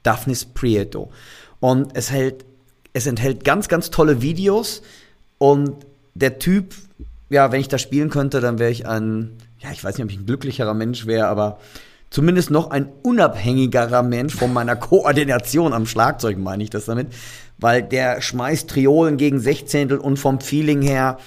Daphnis 0.03 0.45
Prieto. 0.45 1.09
Und 1.61 1.95
es 1.95 2.11
hält, 2.11 2.45
es 2.91 3.07
enthält 3.07 3.45
ganz, 3.45 3.69
ganz 3.69 3.89
tolle 3.91 4.21
Videos. 4.21 4.81
Und 5.37 5.85
der 6.15 6.39
Typ 6.39 6.75
ja, 7.29 7.51
wenn 7.51 7.61
ich 7.61 7.67
das 7.67 7.81
spielen 7.81 8.09
könnte, 8.09 8.41
dann 8.41 8.59
wäre 8.59 8.71
ich 8.71 8.87
ein, 8.87 9.37
ja, 9.59 9.71
ich 9.71 9.83
weiß 9.83 9.97
nicht, 9.97 10.03
ob 10.03 10.11
ich 10.11 10.17
ein 10.17 10.25
glücklicherer 10.25 10.73
Mensch 10.73 11.05
wäre, 11.05 11.27
aber 11.27 11.59
zumindest 12.09 12.51
noch 12.51 12.71
ein 12.71 12.89
unabhängigerer 13.03 14.03
Mensch 14.03 14.35
von 14.35 14.51
meiner 14.53 14.75
Koordination 14.75 15.73
am 15.73 15.85
Schlagzeug, 15.85 16.37
meine 16.37 16.63
ich 16.63 16.69
das 16.69 16.85
damit. 16.85 17.07
Weil 17.57 17.83
der 17.83 18.21
schmeißt 18.21 18.69
Triolen 18.69 19.17
gegen 19.17 19.39
Sechzehntel 19.39 19.97
und 19.97 20.17
vom 20.17 20.39
Feeling 20.39 20.81
her. 20.81 21.17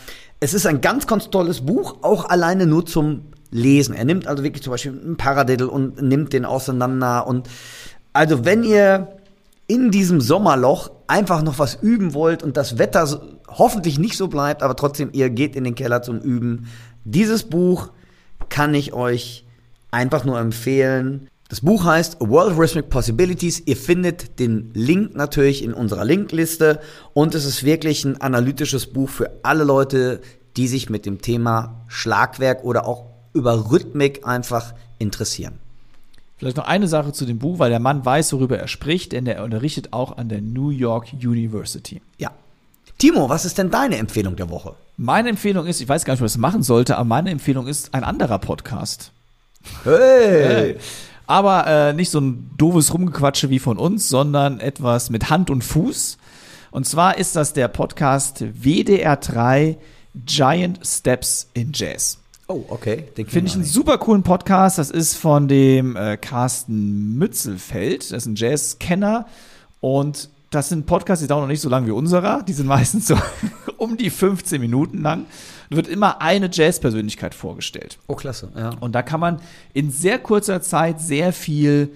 Es 0.41 0.55
ist 0.55 0.67
ein 0.67 0.81
ganz, 0.81 1.07
ganz 1.07 1.31
tolles 1.31 1.61
Buch, 1.61 1.99
auch 2.03 2.25
alleine 2.25 2.67
nur 2.67 2.87
zum 2.87 3.27
Lesen. 3.51 3.95
Er 3.95 4.05
nimmt 4.05 4.27
also 4.27 4.43
wirklich 4.43 4.63
zum 4.63 4.73
Beispiel 4.73 4.93
einen 4.93 5.17
Paradiddle 5.17 5.69
und 5.69 6.01
nimmt 6.01 6.33
den 6.33 6.45
auseinander. 6.45 7.27
Und 7.27 7.49
also 8.13 8.45
wenn 8.45 8.65
ihr 8.65 9.09
in 9.69 9.91
diesem 9.91 10.21
Sommerloch 10.21 10.91
einfach 11.07 11.43
noch 11.43 11.59
was 11.59 11.77
üben 11.77 12.15
wollt 12.15 12.43
und 12.43 12.57
das 12.57 12.79
Wetter 12.79 13.23
hoffentlich 13.49 13.99
nicht 13.99 14.17
so 14.17 14.29
bleibt, 14.29 14.63
aber 14.63 14.75
trotzdem 14.75 15.11
ihr 15.13 15.31
geht 15.31 15.55
in 15.55 15.65
den 15.65 15.75
Keller 15.75 16.03
zum 16.03 16.19
Üben, 16.19 16.67
dieses 17.05 17.45
Buch 17.45 17.91
kann 18.49 18.75
ich 18.75 18.93
euch 18.93 19.45
einfach 19.93 20.25
nur 20.25 20.41
empfehlen. 20.41 21.29
Das 21.49 21.61
Buch 21.61 21.85
heißt 21.85 22.21
A 22.21 22.29
World 22.29 22.53
of 22.53 22.59
Rhythmic 22.59 22.91
Possibilities. 22.91 23.63
Ihr 23.67 23.77
findet 23.77 24.39
den 24.41 24.71
Link 24.75 25.15
natürlich 25.15 25.63
in 25.63 25.75
unserer 25.75 26.05
Linkliste 26.05 26.81
und 27.13 27.35
es 27.35 27.45
ist 27.45 27.63
wirklich 27.63 28.05
ein 28.05 28.21
analytisches 28.21 28.87
Buch 28.87 29.11
für 29.11 29.31
alle 29.43 29.63
Leute, 29.63 30.21
die 30.57 30.67
sich 30.67 30.91
mit 30.91 31.07
dem 31.07 31.21
Thema 31.21 31.85
Schlagwerk 31.89 32.65
oder 32.65 32.87
auch 32.87 33.05
über 33.35 33.71
Rhythmik 33.71 34.27
einfach 34.27 34.75
interessieren. 34.99 35.59
Vielleicht 36.39 36.57
noch 36.57 36.67
eine 36.67 36.89
Sache 36.89 37.13
zu 37.13 37.25
dem 37.25 37.39
Buch, 37.39 37.59
weil 37.59 37.71
der 37.71 37.79
Mann 37.79 38.05
weiß, 38.05 38.33
worüber 38.33 38.59
er 38.59 38.69
spricht, 38.69 39.13
denn 39.13 39.27
er 39.27 39.45
unterrichtet 39.45 39.93
auch 39.93 40.17
an 40.17 40.29
der 40.29 40.41
New 40.41 40.71
York 40.71 41.13
University. 41.13 42.03
Ja. 42.19 42.33
Timo, 42.99 43.29
was 43.29 43.45
ist 43.45 43.59
denn 43.59 43.71
deine 43.71 43.99
Empfehlung 43.99 44.37
der 44.37 44.51
Woche? 44.51 44.75
Meine 44.97 45.29
Empfehlung 45.29 45.67
ist, 45.67 45.81
ich 45.81 45.89
weiß 45.89 46.05
gar 46.05 46.15
nicht, 46.15 46.23
was 46.23 46.35
ich 46.35 46.41
machen 46.41 46.63
sollte, 46.63 46.97
aber 46.97 47.05
meine 47.05 47.31
Empfehlung 47.31 47.67
ist 47.67 47.95
ein 47.95 48.05
anderer 48.05 48.39
Podcast. 48.39 49.13
Hey! 49.85 50.77
Aber 51.27 51.67
äh, 51.67 51.93
nicht 51.93 52.11
so 52.11 52.21
ein 52.21 52.51
doofes 52.57 52.93
Rumgequatsche 52.93 53.51
wie 53.51 53.59
von 53.59 53.79
uns, 53.79 54.09
sondern 54.09 54.61
etwas 54.61 55.11
mit 55.11 55.31
Hand 55.31 55.51
und 55.51 55.63
Fuß. 55.63 56.19
Und 56.71 56.87
zwar 56.87 57.19
ist 57.19 57.37
das 57.37 57.53
der 57.53 57.69
Podcast 57.69 58.43
WDR3 58.43 59.77
Giant 60.27 60.81
Steps 60.87 61.49
in 61.55 61.73
Jazz. 61.73 62.19
Oh, 62.49 62.65
okay. 62.69 63.05
Den 63.17 63.27
Finde 63.27 63.49
ich 63.49 63.55
einen 63.55 63.65
super 63.65 63.99
coolen 63.99 64.23
Podcast. 64.23 64.79
Das 64.79 64.91
ist 64.91 65.15
von 65.17 65.49
dem 65.49 65.97
äh, 65.97 66.17
Carsten 66.17 67.17
Mützelfeld. 67.17 68.11
Das 68.11 68.25
ist 68.25 68.27
ein 68.27 68.35
Jazzkenner. 68.35 69.27
Und 69.81 70.29
das 70.51 70.69
sind 70.69 70.85
Podcasts, 70.87 71.23
die 71.23 71.29
dauern 71.29 71.43
noch 71.43 71.49
nicht 71.49 71.63
so 71.63 71.71
lang 71.71 71.87
wie 71.87 71.93
unserer. 71.93 72.43
Die 72.43 72.53
sind 72.53 72.67
meistens 72.67 73.07
so 73.07 73.17
um 73.79 73.97
die 73.97 74.11
15 74.11 74.61
Minuten 74.61 75.01
lang. 75.01 75.27
Wird 75.77 75.89
immer 75.89 76.21
eine 76.21 76.51
Jazzpersönlichkeit 76.53 77.35
vorgestellt. 77.35 77.99
Oh, 78.07 78.15
klasse. 78.15 78.51
Ja. 78.57 78.71
Und 78.81 78.95
da 78.95 79.03
kann 79.03 79.21
man 79.21 79.41
in 79.73 79.91
sehr 79.91 80.19
kurzer 80.19 80.63
Zeit 80.63 81.01
sehr 81.01 81.33
viel 81.33 81.91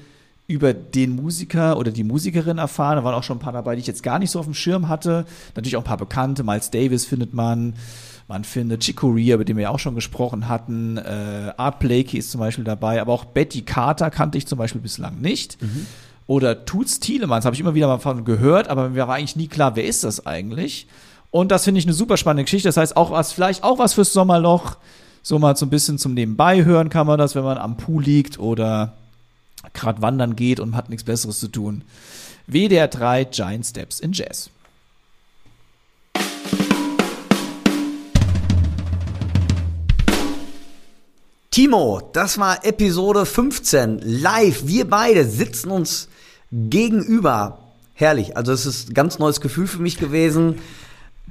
über 0.49 0.73
den 0.75 1.17
Musiker 1.17 1.77
oder 1.77 1.91
die 1.91 2.05
Musikerin 2.05 2.59
erfahren. 2.59 2.97
Da 2.97 3.05
waren 3.05 3.15
auch 3.15 3.23
schon 3.23 3.39
ein 3.39 3.41
paar 3.41 3.53
dabei, 3.53 3.75
die 3.75 3.81
ich 3.81 3.87
jetzt 3.87 4.03
gar 4.03 4.19
nicht 4.19 4.31
so 4.31 4.39
auf 4.39 4.47
dem 4.47 4.55
Schirm 4.55 4.89
hatte. 4.89 5.27
Natürlich 5.55 5.77
auch 5.77 5.83
ein 5.83 5.87
paar 5.87 5.97
Bekannte. 5.97 6.45
Miles 6.45 6.71
Davis 6.71 7.05
findet 7.05 7.35
man. 7.35 7.75
Man 8.29 8.43
findet 8.43 8.81
Chick 8.81 8.97
Corea, 8.97 9.37
über 9.37 9.45
den 9.45 9.57
wir 9.57 9.65
ja 9.65 9.71
auch 9.71 9.79
schon 9.79 9.95
gesprochen 9.95 10.49
hatten. 10.49 10.97
Äh, 10.97 11.53
Art 11.57 11.79
Blakey 11.79 12.19
ist 12.19 12.31
zum 12.31 12.41
Beispiel 12.41 12.65
dabei. 12.65 13.01
Aber 13.01 13.13
auch 13.13 13.25
Betty 13.25 13.63
Carter 13.63 14.11
kannte 14.11 14.39
ich 14.39 14.47
zum 14.47 14.59
Beispiel 14.59 14.81
bislang 14.81 15.21
nicht. 15.21 15.59
Oder 16.27 16.65
Toots 16.65 16.99
Thielemans 16.99 17.45
habe 17.45 17.55
ich 17.55 17.61
immer 17.61 17.75
wieder 17.75 17.87
mal 17.87 17.99
von 17.99 18.25
gehört, 18.25 18.69
aber 18.69 18.91
mir 18.91 19.07
war 19.07 19.15
eigentlich 19.15 19.37
nie 19.37 19.47
klar, 19.47 19.77
wer 19.77 19.85
ist 19.85 20.03
das 20.03 20.27
eigentlich? 20.27 20.89
Und 21.37 21.51
das 21.51 21.65
finde 21.65 21.81
ich 21.81 21.85
eine 21.85 21.93
super 21.93 22.17
spannende 22.17 22.45
Geschichte. 22.45 22.67
Das 22.67 22.79
heißt, 22.79 22.97
auch 22.97 23.11
was, 23.11 23.31
vielleicht 23.31 23.63
auch 23.63 23.79
was 23.79 23.93
fürs 23.93 24.15
Sommerloch. 24.15 24.79
So 25.23 25.39
mal 25.39 25.55
so 25.55 25.67
ein 25.67 25.71
bisschen 25.71 25.99
zum 25.99 26.15
Nebenbei 26.15 26.65
hören 26.65 26.89
kann 26.89 27.07
man 27.07 27.19
das, 27.19 27.35
wenn 27.35 27.45
man 27.45 27.59
am 27.59 27.77
Pool 27.77 28.03
liegt 28.03 28.39
oder 28.39 28.95
gerade 29.75 30.01
wandern 30.01 30.35
geht 30.35 30.61
und 30.61 30.75
hat 30.75 30.89
nichts 30.89 31.05
Besseres 31.05 31.39
zu 31.39 31.49
tun. 31.49 31.85
WDR 32.47 32.89
3 32.89 33.25
Giant 33.25 33.67
Steps 33.67 34.01
in 34.01 34.13
Jazz. 34.13 34.49
Timo, 41.51 42.01
das 42.15 42.39
war 42.39 42.65
Episode 42.65 43.27
15. 43.27 43.99
Live. 44.03 44.67
Wir 44.67 44.89
beide 44.89 45.27
sitzen 45.27 45.71
uns 45.71 46.09
gegenüber. 46.51 47.59
Herrlich. 47.93 48.39
Also 48.39 48.53
es 48.53 48.65
ist 48.65 48.89
ein 48.89 48.95
ganz 48.95 49.19
neues 49.19 49.43
Gefühl 49.43 49.67
für 49.67 49.83
mich 49.83 49.99
gewesen. 49.99 50.61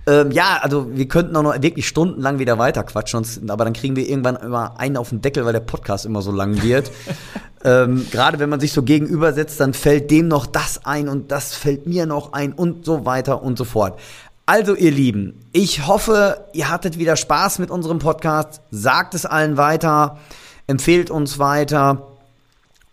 Ähm, 0.07 0.31
ja, 0.31 0.59
also 0.61 0.95
wir 0.95 1.07
könnten 1.07 1.35
auch 1.35 1.41
noch 1.41 1.61
wirklich 1.61 1.87
stundenlang 1.87 2.37
wieder 2.37 2.59
weiter 2.59 2.83
quatschen, 2.83 3.25
aber 3.49 3.65
dann 3.65 3.73
kriegen 3.73 3.95
wir 3.95 4.07
irgendwann 4.07 4.35
immer 4.35 4.79
einen 4.79 4.97
auf 4.97 5.09
den 5.09 5.21
Deckel, 5.21 5.45
weil 5.45 5.53
der 5.53 5.61
Podcast 5.61 6.05
immer 6.05 6.21
so 6.21 6.31
lang 6.31 6.61
wird. 6.61 6.91
ähm, 7.63 8.05
Gerade 8.11 8.37
wenn 8.37 8.49
man 8.49 8.59
sich 8.59 8.71
so 8.71 8.83
gegenüber 8.83 9.33
setzt, 9.33 9.59
dann 9.59 9.73
fällt 9.73 10.11
dem 10.11 10.27
noch 10.27 10.45
das 10.45 10.85
ein 10.85 11.09
und 11.09 11.31
das 11.31 11.55
fällt 11.55 11.87
mir 11.87 12.05
noch 12.05 12.33
ein 12.33 12.53
und 12.53 12.85
so 12.85 13.05
weiter 13.05 13.41
und 13.41 13.57
so 13.57 13.63
fort. 13.63 13.99
Also 14.45 14.75
ihr 14.75 14.91
Lieben, 14.91 15.39
ich 15.53 15.87
hoffe, 15.87 16.45
ihr 16.53 16.69
hattet 16.69 16.99
wieder 16.99 17.15
Spaß 17.15 17.57
mit 17.57 17.71
unserem 17.71 17.97
Podcast. 17.97 18.61
Sagt 18.69 19.15
es 19.15 19.25
allen 19.25 19.57
weiter, 19.57 20.19
empfehlt 20.67 21.09
uns 21.09 21.39
weiter 21.39 22.11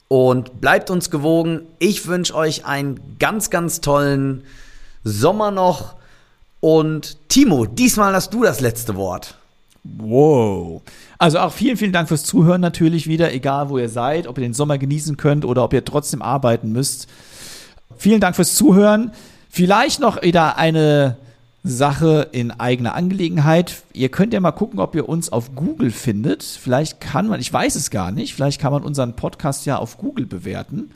und 0.08 0.62
bleibt 0.62 0.88
uns 0.88 1.10
gewogen. 1.10 1.66
Ich 1.78 2.06
wünsche 2.06 2.34
euch 2.34 2.64
einen 2.64 3.18
ganz, 3.18 3.50
ganz 3.50 3.82
tollen 3.82 4.44
Sommer 5.04 5.50
noch. 5.50 5.96
Und 6.62 7.16
Timo, 7.28 7.66
diesmal 7.66 8.14
hast 8.14 8.32
du 8.32 8.44
das 8.44 8.60
letzte 8.60 8.94
Wort. 8.94 9.34
Wow. 9.82 10.80
Also 11.18 11.40
auch 11.40 11.52
vielen, 11.52 11.76
vielen 11.76 11.92
Dank 11.92 12.06
fürs 12.06 12.22
Zuhören 12.22 12.60
natürlich 12.60 13.08
wieder, 13.08 13.34
egal 13.34 13.68
wo 13.68 13.78
ihr 13.78 13.88
seid, 13.88 14.28
ob 14.28 14.38
ihr 14.38 14.42
den 14.42 14.54
Sommer 14.54 14.78
genießen 14.78 15.16
könnt 15.16 15.44
oder 15.44 15.64
ob 15.64 15.72
ihr 15.72 15.84
trotzdem 15.84 16.22
arbeiten 16.22 16.70
müsst. 16.70 17.08
Vielen 17.96 18.20
Dank 18.20 18.36
fürs 18.36 18.54
Zuhören. 18.54 19.10
Vielleicht 19.50 19.98
noch 19.98 20.22
wieder 20.22 20.56
eine 20.56 21.16
Sache 21.64 22.28
in 22.30 22.52
eigener 22.52 22.94
Angelegenheit. 22.94 23.82
Ihr 23.92 24.10
könnt 24.10 24.32
ja 24.32 24.38
mal 24.38 24.52
gucken, 24.52 24.78
ob 24.78 24.94
ihr 24.94 25.08
uns 25.08 25.32
auf 25.32 25.56
Google 25.56 25.90
findet. 25.90 26.44
Vielleicht 26.44 27.00
kann 27.00 27.26
man, 27.26 27.40
ich 27.40 27.52
weiß 27.52 27.74
es 27.74 27.90
gar 27.90 28.12
nicht, 28.12 28.36
vielleicht 28.36 28.60
kann 28.60 28.72
man 28.72 28.84
unseren 28.84 29.16
Podcast 29.16 29.66
ja 29.66 29.78
auf 29.78 29.98
Google 29.98 30.26
bewerten 30.26 30.92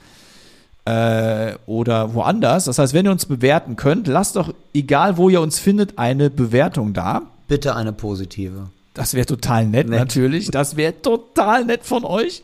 äh, 0.86 1.54
oder 1.66 2.14
woanders. 2.14 2.64
Das 2.64 2.78
heißt, 2.78 2.94
wenn 2.94 3.04
ihr 3.04 3.12
uns 3.12 3.26
bewerten 3.26 3.76
könnt, 3.76 4.06
lasst 4.06 4.36
doch, 4.36 4.54
egal 4.72 5.18
wo 5.18 5.28
ihr 5.28 5.40
uns 5.40 5.58
findet, 5.58 5.98
eine 5.98 6.30
Bewertung 6.30 6.94
da. 6.94 7.22
Bitte 7.48 7.76
eine 7.76 7.92
positive. 7.92 8.68
Das 8.94 9.14
wäre 9.14 9.26
total 9.26 9.66
nett, 9.66 9.88
Nett. 9.88 9.98
natürlich. 9.98 10.50
Das 10.50 10.76
wäre 10.76 11.00
total 11.02 11.64
nett 11.66 11.84
von 11.84 12.04
euch. 12.04 12.42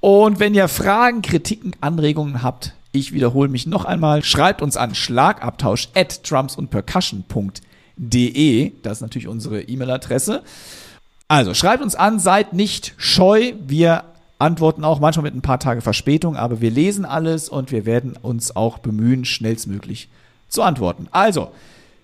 Und 0.00 0.40
wenn 0.40 0.54
ihr 0.54 0.68
Fragen, 0.68 1.22
Kritiken, 1.22 1.72
Anregungen 1.80 2.42
habt, 2.42 2.74
ich 2.92 3.12
wiederhole 3.12 3.48
mich 3.48 3.66
noch 3.66 3.84
einmal, 3.84 4.24
schreibt 4.24 4.62
uns 4.62 4.76
an 4.76 4.94
schlagabtausch 4.94 5.88
at 5.94 6.28
drumsundpercussion.de. 6.28 8.72
Das 8.82 8.98
ist 8.98 9.02
natürlich 9.02 9.28
unsere 9.28 9.62
E-Mail-Adresse. 9.62 10.42
Also 11.28 11.52
schreibt 11.52 11.82
uns 11.82 11.94
an, 11.94 12.18
seid 12.18 12.54
nicht 12.54 12.94
scheu. 12.96 13.52
Wir 13.66 14.04
antworten 14.38 14.84
auch 14.84 15.00
manchmal 15.00 15.24
mit 15.24 15.34
ein 15.34 15.42
paar 15.42 15.58
Tage 15.58 15.80
Verspätung, 15.80 16.36
aber 16.36 16.60
wir 16.60 16.70
lesen 16.70 17.04
alles 17.04 17.48
und 17.48 17.72
wir 17.72 17.86
werden 17.86 18.14
uns 18.20 18.54
auch 18.54 18.78
bemühen, 18.78 19.24
schnellstmöglich 19.24 20.08
zu 20.48 20.62
antworten. 20.62 21.08
Also, 21.10 21.50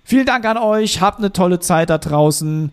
vielen 0.03 0.27
Dank 0.27 0.45
an 0.45 0.57
euch, 0.59 1.01
habt 1.01 1.19
eine 1.19 1.33
tolle 1.33 1.61
Zeit 1.61 1.91
da 1.91 1.99
draußen 1.99 2.73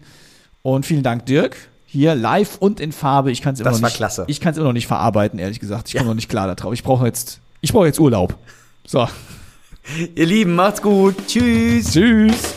und 0.63 0.85
vielen 0.85 1.03
Dank, 1.03 1.25
Dirk. 1.25 1.55
Hier 1.85 2.15
live 2.15 2.57
und 2.59 2.79
in 2.79 2.91
Farbe. 2.93 3.31
Ich 3.31 3.41
kann 3.41 3.53
es 3.53 3.59
immer, 3.59 3.71
noch 3.71 3.81
nicht- 3.81 3.95
klasse. 3.95 4.23
Ich 4.27 4.39
kann 4.39 4.51
es 4.51 4.57
immer 4.57 4.67
noch 4.67 4.73
nicht 4.73 4.87
verarbeiten, 4.87 5.39
ehrlich 5.39 5.59
gesagt. 5.59 5.89
Ich 5.89 5.95
komme 5.95 6.07
noch 6.07 6.15
nicht 6.15 6.29
klar 6.29 6.53
darauf. 6.53 6.73
Ich 6.73 6.83
brauche 6.83 7.05
jetzt, 7.05 7.41
ich 7.59 7.73
brauche 7.73 7.85
jetzt 7.85 7.99
Urlaub. 7.99 8.37
So, 8.87 9.07
Ihr 10.15 10.25
Lieben, 10.25 10.55
macht's 10.55 10.81
gut. 10.81 11.15
Tschüss. 11.27 11.91
tschüss. 11.91 12.55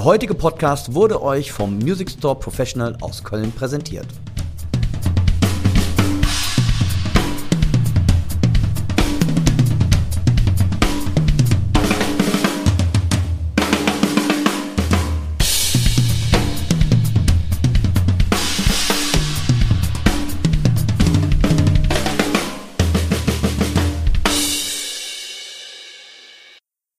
Der 0.00 0.06
heutige 0.06 0.34
Podcast 0.34 0.94
wurde 0.94 1.20
euch 1.20 1.52
vom 1.52 1.78
Music 1.78 2.08
Store 2.08 2.34
Professional 2.34 2.96
aus 3.02 3.22
Köln 3.22 3.52
präsentiert. 3.52 4.06